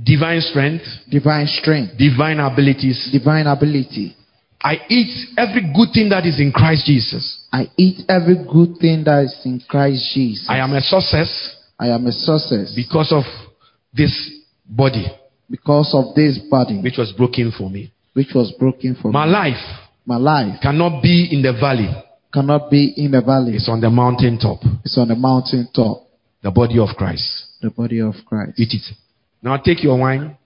divine 0.02 0.42
strength, 0.42 0.84
divine 1.10 1.48
strength, 1.48 1.98
divine 1.98 2.40
abilities. 2.40 3.10
divine 3.12 3.48
ability. 3.48 4.16
I 4.62 4.78
eat 4.90 5.30
every 5.38 5.62
good 5.76 5.90
thing 5.94 6.10
that 6.10 6.26
is 6.26 6.40
in 6.40 6.52
Christ 6.52 6.86
Jesus. 6.86 7.44
I 7.52 7.70
eat 7.78 8.06
every 8.10 8.36
good 8.36 8.78
thing 8.80 9.04
that 9.06 9.26
is 9.26 9.42
in 9.46 9.62
Christ 9.68 10.12
Jesus. 10.14 10.48
I 10.50 10.58
am 10.60 10.74
a 10.74 10.82
success 10.82 11.56
I 11.80 11.88
am 11.90 12.08
a 12.08 12.12
success 12.12 12.74
because 12.76 13.12
of 13.12 13.24
this 13.94 14.32
body 14.66 15.06
because 15.50 15.94
of 15.94 16.16
this 16.16 16.40
body 16.50 16.82
which 16.82 16.98
was 16.98 17.12
broken 17.12 17.52
for 17.56 17.70
me. 17.70 17.92
which 18.14 18.30
was 18.34 18.52
broken 18.58 18.96
for 19.00 19.12
My 19.12 19.26
me. 19.26 19.32
My 19.32 19.40
life 19.40 19.80
My 20.06 20.18
life 20.18 20.62
cannot 20.62 21.02
be 21.04 21.28
in 21.32 21.42
the 21.42 21.52
valley, 21.54 21.90
cannot 22.34 22.70
be 22.72 22.94
in 22.96 23.12
the 23.12 23.22
valley. 23.22 23.56
it's 23.56 23.70
on 23.70 23.82
the 23.82 23.90
mountain 23.90 24.40
top. 24.40 24.60
It's 24.84 24.98
on 24.98 25.10
the 25.10 25.16
mountain 25.16 25.68
top. 25.76 26.08
The 26.42 26.52
body 26.52 26.80
of 26.80 26.90
Christ. 26.96 27.46
The 27.62 27.72
body 27.72 28.00
of 28.00 28.14
Christ. 28.26 28.60
Eat 28.60 28.74
it. 28.74 28.96
Now 29.42 29.58
take 29.58 29.84
your 29.84 29.98
wine. 30.00 30.38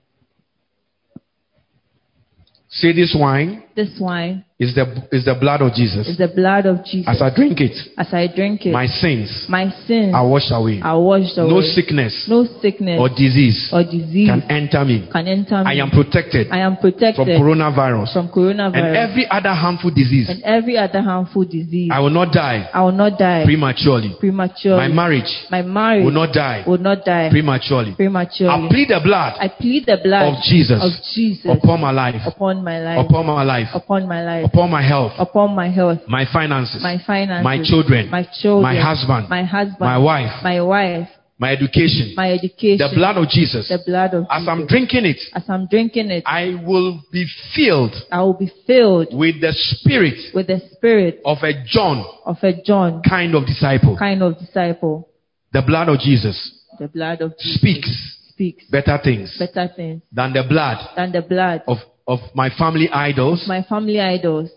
Say 2.70 2.94
this 2.94 3.16
wine. 3.18 3.64
This 3.76 3.98
wine 4.00 4.46
is 4.60 4.76
the, 4.76 4.84
is 5.16 5.24
the 5.24 5.36
blood 5.40 5.62
of 5.62 5.72
Jesus. 5.74 6.06
is 6.08 6.18
the 6.18 6.28
blood 6.28 6.66
of 6.66 6.84
Jesus. 6.84 7.08
As 7.08 7.22
I 7.22 7.34
drink 7.34 7.62
it, 7.62 7.72
As 7.98 8.12
I 8.14 8.28
drink 8.28 8.66
it, 8.66 8.74
my 8.74 8.88
sins 8.88 9.46
my 9.48 9.72
sins 9.88 10.12
are 10.14 10.28
washed 10.28 10.52
away. 10.52 10.82
are 10.84 11.00
washed 11.00 11.38
away. 11.38 11.48
No 11.50 11.62
sickness 11.62 12.28
no 12.28 12.44
sickness 12.60 13.00
or 13.00 13.08
disease 13.08 13.72
or 13.72 13.84
disease 13.88 14.28
can 14.28 14.44
enter 14.52 14.84
me. 14.84 15.08
can 15.10 15.28
enter 15.32 15.64
me. 15.64 15.72
I 15.72 15.80
am 15.80 15.90
protected 15.90 16.52
I 16.52 16.60
am 16.60 16.76
protected 16.76 17.16
from 17.16 17.40
coronavirus 17.40 18.12
from 18.12 18.28
coronavirus 18.28 18.84
and 18.84 18.98
every 18.98 19.26
other 19.32 19.56
harmful 19.56 19.92
disease. 19.92 20.28
and 20.28 20.44
every 20.44 20.76
other 20.78 21.02
harmful 21.02 21.46
disease. 21.46 21.90
I 21.94 22.02
will 22.02 22.10
not 22.12 22.34
die 22.34 22.68
I 22.74 22.84
will 22.84 22.92
not 22.92 23.18
die 23.18 23.46
prematurely. 23.46 24.12
prematurely. 24.20 24.76
My 24.76 24.90
marriage 24.92 25.32
My 25.50 25.62
marriage 25.62 26.04
will 26.04 26.12
not 26.12 26.34
die 26.34 26.66
will 26.68 26.84
not 26.84 27.06
die 27.06 27.30
prematurely. 27.32 27.96
prematurely. 27.96 28.52
I 28.52 28.68
plead 28.68 28.90
the 28.90 29.00
blood 29.02 29.38
I 29.40 29.48
plead 29.48 29.86
the 29.86 30.00
blood 30.04 30.36
of 30.36 30.44
Jesus 30.44 30.84
of 30.84 30.92
Jesus 31.16 31.48
upon 31.48 31.80
my 31.80 31.92
life, 31.92 32.28
upon 32.28 32.62
my 32.62 32.80
life, 32.84 33.06
upon 33.08 33.26
my 33.26 33.44
life, 33.44 33.68
upon 33.74 34.04
my 34.06 34.20
life, 34.22 34.49
upon 34.50 34.70
my 34.72 34.82
health, 34.82 35.14
upon 35.18 35.56
my 35.56 35.70
health, 35.70 36.00
my 36.08 36.26
finances, 36.32 36.82
my 36.82 36.98
finances, 37.06 37.44
my 37.44 37.58
children, 37.64 38.10
my 38.10 38.26
children, 38.42 38.64
my 38.64 38.80
husband, 38.80 39.30
my 39.30 39.44
husband, 39.44 39.80
my 39.80 39.98
wife, 39.98 40.32
my 40.44 40.62
wife, 40.62 41.08
my 41.38 41.52
education, 41.54 42.14
my 42.16 42.32
education, 42.32 42.78
the 42.86 42.94
blood 42.96 43.18
of 43.18 43.28
Jesus. 43.30 43.70
the 43.70 43.80
blood 43.86 44.14
of 44.14 44.24
As 44.30 44.48
I'm 44.48 44.58
Jesus. 44.60 44.70
drinking 44.70 45.06
it, 45.06 45.20
As 45.34 45.44
I'm 45.48 45.68
drinking 45.68 46.12
it, 46.12 46.24
I 46.26 46.62
will 46.66 47.02
be 47.12 47.26
filled 47.56 47.96
I 48.12 48.20
will 48.22 48.34
be 48.34 48.52
filled 48.68 49.08
with 49.14 49.40
the 49.42 49.54
spirit 49.54 50.18
with 50.34 50.48
the 50.48 50.60
spirit 50.74 51.22
of 51.26 51.38
a 51.44 51.54
John 51.66 52.04
of 52.26 52.38
a 52.44 52.54
John 52.62 53.02
kind 53.08 53.36
of 53.36 53.46
disciple. 53.46 53.96
kind 53.98 54.22
of 54.24 54.38
disciple. 54.38 55.08
The 55.54 55.62
blood 55.62 55.90
of 55.90 56.00
Jesus 56.00 56.38
The 56.80 56.88
blood 56.88 57.22
of 57.22 57.32
Jesus 57.40 57.56
speaks 57.60 57.92
speaks 58.34 58.64
better 58.70 58.98
things 59.04 59.36
better 59.38 59.68
things 59.76 60.02
than 60.12 60.32
the 60.34 60.44
blood 60.44 60.78
than 60.96 61.12
the 61.12 61.22
blood 61.22 61.62
of, 61.68 61.78
of 62.14 62.20
my 62.34 62.50
family 62.62 62.90
idols 62.90 63.40
my 63.48 63.62
family 63.64 64.00
idols 64.00 64.50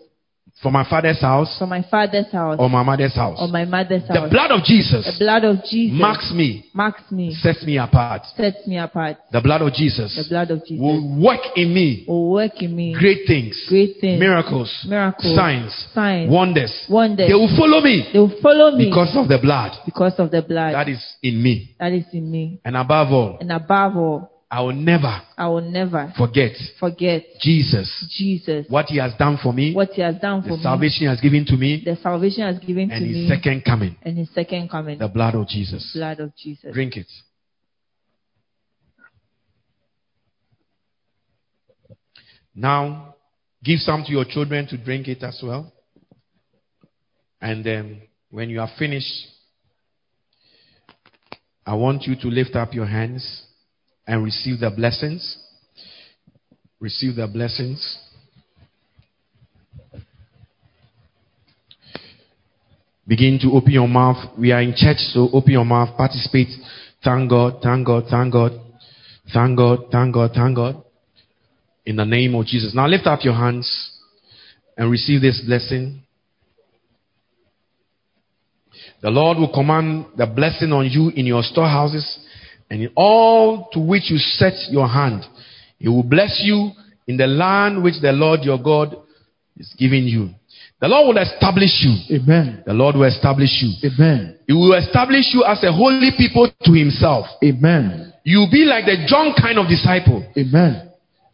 from 0.61 0.73
my 0.73 0.85
father's 0.87 1.19
house 1.19 1.57
from 1.59 1.69
my 1.69 1.83
father's 1.89 2.31
house 2.31 2.57
or 2.59 2.69
my 2.69 2.83
mother's 2.83 3.15
house. 3.15 3.37
or 3.41 3.47
my 3.47 3.65
mother's 3.65 4.07
house. 4.07 4.29
The 4.29 4.29
blood 4.29 4.51
of 4.51 4.61
Jesus 4.63 5.03
the 5.05 5.17
blood 5.25 5.43
of 5.43 5.55
Jesus 5.69 5.99
marks 5.99 6.31
me, 6.31 6.49
marks 6.73 7.05
me, 7.11 7.33
sets 7.33 7.63
me 7.65 7.77
apart. 7.77 8.21
sets 8.37 8.61
me 8.67 8.77
apart. 8.77 9.17
The 9.31 9.41
blood 9.41 9.61
of 9.63 9.73
Jesus 9.73 10.15
The 10.15 10.29
blood 10.29 10.51
of 10.51 10.59
Jesus 10.67 10.79
will 10.79 11.01
work 11.19 11.41
in 11.55 11.73
me 11.73 12.05
will 12.07 12.29
work 12.31 12.61
in 12.61 12.75
me 12.75 12.93
great 12.93 13.25
things, 13.27 13.53
great 13.67 13.97
things, 13.99 14.19
miracles, 14.19 14.69
miracles, 14.87 15.35
signs, 15.35 15.73
signs, 15.93 16.29
wonders. 16.31 16.73
wonders. 16.87 17.27
They 17.27 17.33
will 17.33 17.53
follow 17.57 17.81
me 17.81 18.07
They 18.13 18.19
will 18.19 18.37
follow 18.41 18.71
me 18.77 18.85
because 18.89 19.17
of 19.17 19.27
the 19.27 19.39
blood 19.41 19.71
because 19.85 20.15
of 20.19 20.29
the 20.31 20.43
blood 20.43 20.73
that 20.75 20.87
is 20.87 21.01
in 21.23 21.41
me. 21.41 21.75
that 21.79 21.91
is 21.91 22.05
in 22.13 22.29
me. 22.29 22.61
And 22.63 22.77
above 22.77 23.11
all, 23.11 23.37
And 23.41 23.51
above 23.51 23.97
all, 23.97 24.32
I 24.53 24.61
will 24.61 24.73
never 24.73 25.19
I 25.35 25.47
will 25.47 25.61
never 25.61 26.13
forget 26.15 26.51
forget 26.79 27.23
Jesus, 27.41 28.05
Jesus, 28.15 28.67
what 28.69 28.85
he 28.85 28.99
has 28.99 29.11
done 29.17 29.39
for 29.41 29.51
me, 29.51 29.73
what 29.73 29.89
He 29.93 30.03
has 30.03 30.17
done 30.21 30.43
the 30.43 30.49
for 30.49 30.57
me, 30.57 30.61
salvation 30.61 30.99
he 30.99 31.05
has 31.07 31.19
given 31.19 31.43
to 31.47 31.57
me, 31.57 31.81
the 31.83 31.95
salvation 31.95 32.43
has 32.43 32.59
given 32.59 32.91
and 32.91 33.01
to 33.01 33.07
his 33.07 33.15
me, 33.15 33.27
second 33.27 33.65
coming, 33.65 33.97
and 34.03 34.15
His 34.15 34.29
second 34.29 34.69
coming, 34.69 34.99
the 34.99 35.07
blood 35.07 35.33
of 35.33 35.47
Jesus. 35.47 35.91
blood 35.95 36.19
of 36.19 36.35
Jesus. 36.35 36.71
Drink 36.71 36.97
it. 36.97 37.07
Now, 42.53 43.15
give 43.63 43.79
some 43.79 44.03
to 44.03 44.11
your 44.11 44.25
children 44.25 44.67
to 44.67 44.77
drink 44.77 45.07
it 45.07 45.23
as 45.23 45.41
well. 45.41 45.73
And 47.41 47.65
then, 47.65 48.03
when 48.29 48.51
you 48.51 48.61
are 48.61 48.69
finished, 48.77 49.29
I 51.65 51.73
want 51.73 52.03
you 52.03 52.15
to 52.17 52.27
lift 52.27 52.55
up 52.55 52.75
your 52.75 52.85
hands 52.85 53.42
and 54.07 54.23
receive 54.23 54.59
the 54.59 54.69
blessings. 54.69 55.37
Receive 56.79 57.15
the 57.15 57.27
blessings. 57.27 57.99
Begin 63.07 63.37
to 63.41 63.51
open 63.51 63.71
your 63.71 63.87
mouth. 63.87 64.37
We 64.37 64.51
are 64.51 64.61
in 64.61 64.73
church, 64.75 64.97
so 64.97 65.29
open 65.33 65.51
your 65.51 65.65
mouth, 65.65 65.95
participate. 65.97 66.47
Thank 67.03 67.29
God, 67.29 67.59
thank 67.61 67.85
God, 67.85 68.05
thank 68.09 68.31
God, 68.31 68.53
thank 69.33 69.57
God, 69.57 69.79
thank 69.91 70.13
God, 70.13 70.31
thank 70.33 70.55
God. 70.55 70.83
In 71.85 71.97
the 71.97 72.05
name 72.05 72.33
of 72.35 72.45
Jesus. 72.45 72.73
Now 72.73 72.87
lift 72.87 73.05
up 73.05 73.19
your 73.23 73.33
hands 73.33 73.99
and 74.77 74.89
receive 74.89 75.21
this 75.21 75.41
blessing. 75.45 76.01
The 79.01 79.09
Lord 79.09 79.37
will 79.37 79.53
command 79.53 80.05
the 80.17 80.25
blessing 80.25 80.71
on 80.71 80.89
you 80.89 81.09
in 81.09 81.25
your 81.25 81.43
storehouses 81.43 82.19
and 82.73 82.81
in 82.81 82.89
all 82.95 83.69
to 83.71 83.79
which 83.79 84.09
you 84.09 84.17
set 84.17 84.53
your 84.71 84.87
hand. 84.87 85.21
He 85.77 85.87
will 85.87 86.01
bless 86.01 86.41
you 86.43 86.71
in 87.05 87.17
the 87.17 87.27
land 87.27 87.83
which 87.83 88.01
the 88.01 88.11
Lord 88.11 88.39
your 88.41 88.57
God 88.57 88.95
is 89.57 89.71
giving 89.77 90.05
you. 90.05 90.29
The 90.81 90.87
Lord 90.87 91.13
will 91.13 91.21
establish 91.21 91.85
you. 91.85 92.17
Amen. 92.17 92.63
The 92.65 92.73
Lord 92.73 92.95
will 92.95 93.03
establish 93.05 93.61
you. 93.61 93.77
Amen. 93.87 94.39
He 94.47 94.53
will 94.53 94.73
establish 94.73 95.29
you 95.33 95.43
as 95.45 95.63
a 95.63 95.71
holy 95.71 96.11
people 96.17 96.49
to 96.63 96.71
himself. 96.73 97.27
Amen. 97.43 98.11
You 98.23 98.39
will 98.39 98.49
be 98.51 98.65
like 98.65 98.85
the 98.85 99.05
John 99.05 99.33
kind 99.39 99.59
of 99.59 99.67
disciple. 99.69 100.25
Amen. 100.35 100.89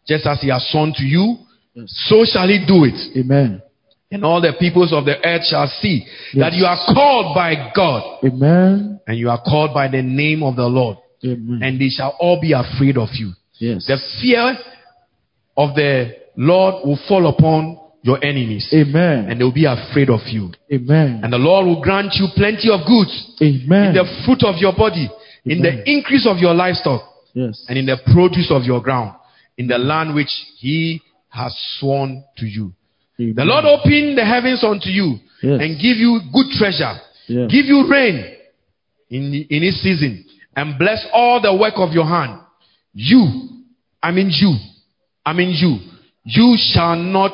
Just 0.06 0.26
as 0.26 0.42
he 0.42 0.50
has 0.50 0.68
sworn 0.70 0.92
to 0.96 1.02
you, 1.04 1.38
Yes. 1.72 1.86
so 2.10 2.24
shall 2.26 2.48
he 2.48 2.58
do 2.66 2.84
it. 2.84 3.16
Amen. 3.16 3.62
And 4.12 4.24
all 4.24 4.40
the 4.42 4.52
peoples 4.58 4.92
of 4.92 5.04
the 5.06 5.16
earth 5.24 5.46
shall 5.48 5.68
see 5.80 6.04
that 6.34 6.52
you 6.52 6.66
are 6.66 6.76
called 6.92 7.32
by 7.34 7.70
God 7.74 8.18
Amen. 8.24 9.00
and 9.06 9.16
you 9.16 9.30
are 9.30 9.40
called 9.40 9.72
by 9.72 9.86
the 9.88 10.02
name 10.02 10.42
of 10.42 10.56
the 10.56 10.66
Lord. 10.66 10.98
Amen. 11.24 11.60
And 11.62 11.80
they 11.80 11.88
shall 11.88 12.16
all 12.18 12.40
be 12.40 12.52
afraid 12.52 12.96
of 12.96 13.08
you. 13.14 13.32
Yes. 13.58 13.86
The 13.86 13.98
fear 14.20 14.56
of 15.56 15.74
the 15.74 16.16
Lord 16.36 16.86
will 16.86 16.98
fall 17.08 17.26
upon 17.28 17.78
your 18.02 18.22
enemies 18.24 18.66
Amen. 18.72 19.28
and 19.28 19.38
they 19.38 19.44
will 19.44 19.52
be 19.52 19.66
afraid 19.66 20.08
of 20.08 20.20
you. 20.26 20.50
Amen. 20.72 21.20
And 21.22 21.32
the 21.32 21.36
Lord 21.38 21.66
will 21.66 21.82
grant 21.82 22.14
you 22.14 22.28
plenty 22.34 22.70
of 22.72 22.80
goods 22.86 23.36
Amen. 23.42 23.88
in 23.88 23.94
the 23.94 24.22
fruit 24.24 24.42
of 24.44 24.56
your 24.56 24.72
body, 24.74 25.10
in 25.44 25.60
the 25.60 25.82
increase 25.90 26.26
of 26.26 26.38
your 26.38 26.54
livestock, 26.54 27.02
Yes. 27.34 27.64
and 27.68 27.78
in 27.78 27.86
the 27.86 27.98
produce 28.12 28.50
of 28.50 28.64
your 28.64 28.80
ground, 28.80 29.14
in 29.58 29.66
the 29.68 29.76
land 29.78 30.14
which 30.14 30.30
He 30.56 31.02
has 31.28 31.54
sworn 31.78 32.24
to 32.38 32.46
you. 32.46 32.72
Amen. 33.20 33.34
The 33.36 33.44
Lord 33.44 33.64
open 33.66 34.16
the 34.16 34.24
heavens 34.24 34.64
unto 34.64 34.88
you 34.88 35.18
Yes. 35.42 35.60
and 35.60 35.76
give 35.78 35.98
you 35.98 36.20
good 36.32 36.46
treasure, 36.56 36.96
Yes. 37.28 37.50
give 37.52 37.66
you 37.66 37.86
rain 37.90 38.24
in, 39.10 39.46
in 39.50 39.62
His 39.62 39.80
season, 39.82 40.24
and 40.56 40.78
bless 40.78 41.06
all 41.12 41.40
the 41.40 41.54
work 41.54 41.74
of 41.76 41.92
your 41.92 42.06
hand. 42.06 42.40
You, 42.94 43.24
I 44.02 44.10
mean 44.10 44.30
you, 44.32 44.56
I 45.24 45.32
mean 45.32 45.50
you, 45.50 45.78
you 46.24 46.56
shall 46.58 46.96
not 46.96 47.32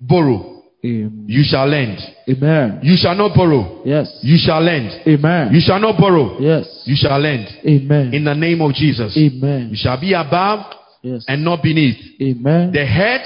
borrow, 0.00 0.62
Amen. 0.84 1.24
you 1.28 1.42
shall 1.44 1.66
lend. 1.68 1.98
Amen. 2.28 2.80
You 2.82 2.96
shall 2.96 3.14
not 3.14 3.34
borrow, 3.36 3.82
Yes. 3.84 4.18
you 4.22 4.36
shall 4.38 4.60
lend. 4.62 4.90
Amen. 5.06 5.54
You 5.54 5.60
shall 5.60 5.78
not 5.80 5.98
borrow, 5.98 6.38
Yes. 6.40 6.82
you 6.86 6.96
shall 6.96 7.18
lend. 7.20 7.46
Amen. 7.66 8.12
In 8.14 8.24
the 8.24 8.34
name 8.34 8.60
of 8.60 8.74
Jesus. 8.74 9.16
Amen. 9.16 9.68
You 9.70 9.76
shall 9.76 9.98
be 10.00 10.12
above 10.12 10.66
Yes. 11.02 11.24
and 11.28 11.44
not 11.44 11.62
beneath, 11.62 11.98
Amen. 12.20 12.72
the 12.72 12.84
head 12.84 13.20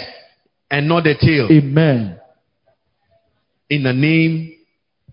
and 0.71 0.87
not 0.87 1.05
the 1.05 1.15
tail. 1.19 1.49
Amen. 1.51 2.17
in 3.71 3.85
the 3.85 3.93
name 3.93 4.53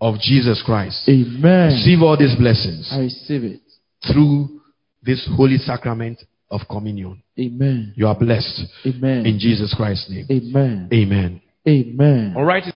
of 0.01 0.15
Jesus 0.19 0.61
Christ. 0.65 1.07
Amen. 1.09 1.73
Receive 1.73 2.01
all 2.01 2.17
these 2.17 2.35
blessings 2.35 2.89
I 2.91 2.99
receive 2.99 3.43
it. 3.43 3.61
through 4.11 4.61
this 5.03 5.27
holy 5.35 5.57
sacrament 5.57 6.21
of 6.49 6.61
communion. 6.69 7.21
Amen. 7.39 7.93
You 7.95 8.07
are 8.07 8.15
blessed 8.17 8.61
Amen. 8.85 9.25
in 9.25 9.39
Jesus 9.39 9.73
Christ's 9.75 10.09
name. 10.09 10.25
Amen. 10.29 10.89
Amen. 10.93 11.41
Amen. 11.67 12.33
All 12.35 12.45
right. 12.45 12.63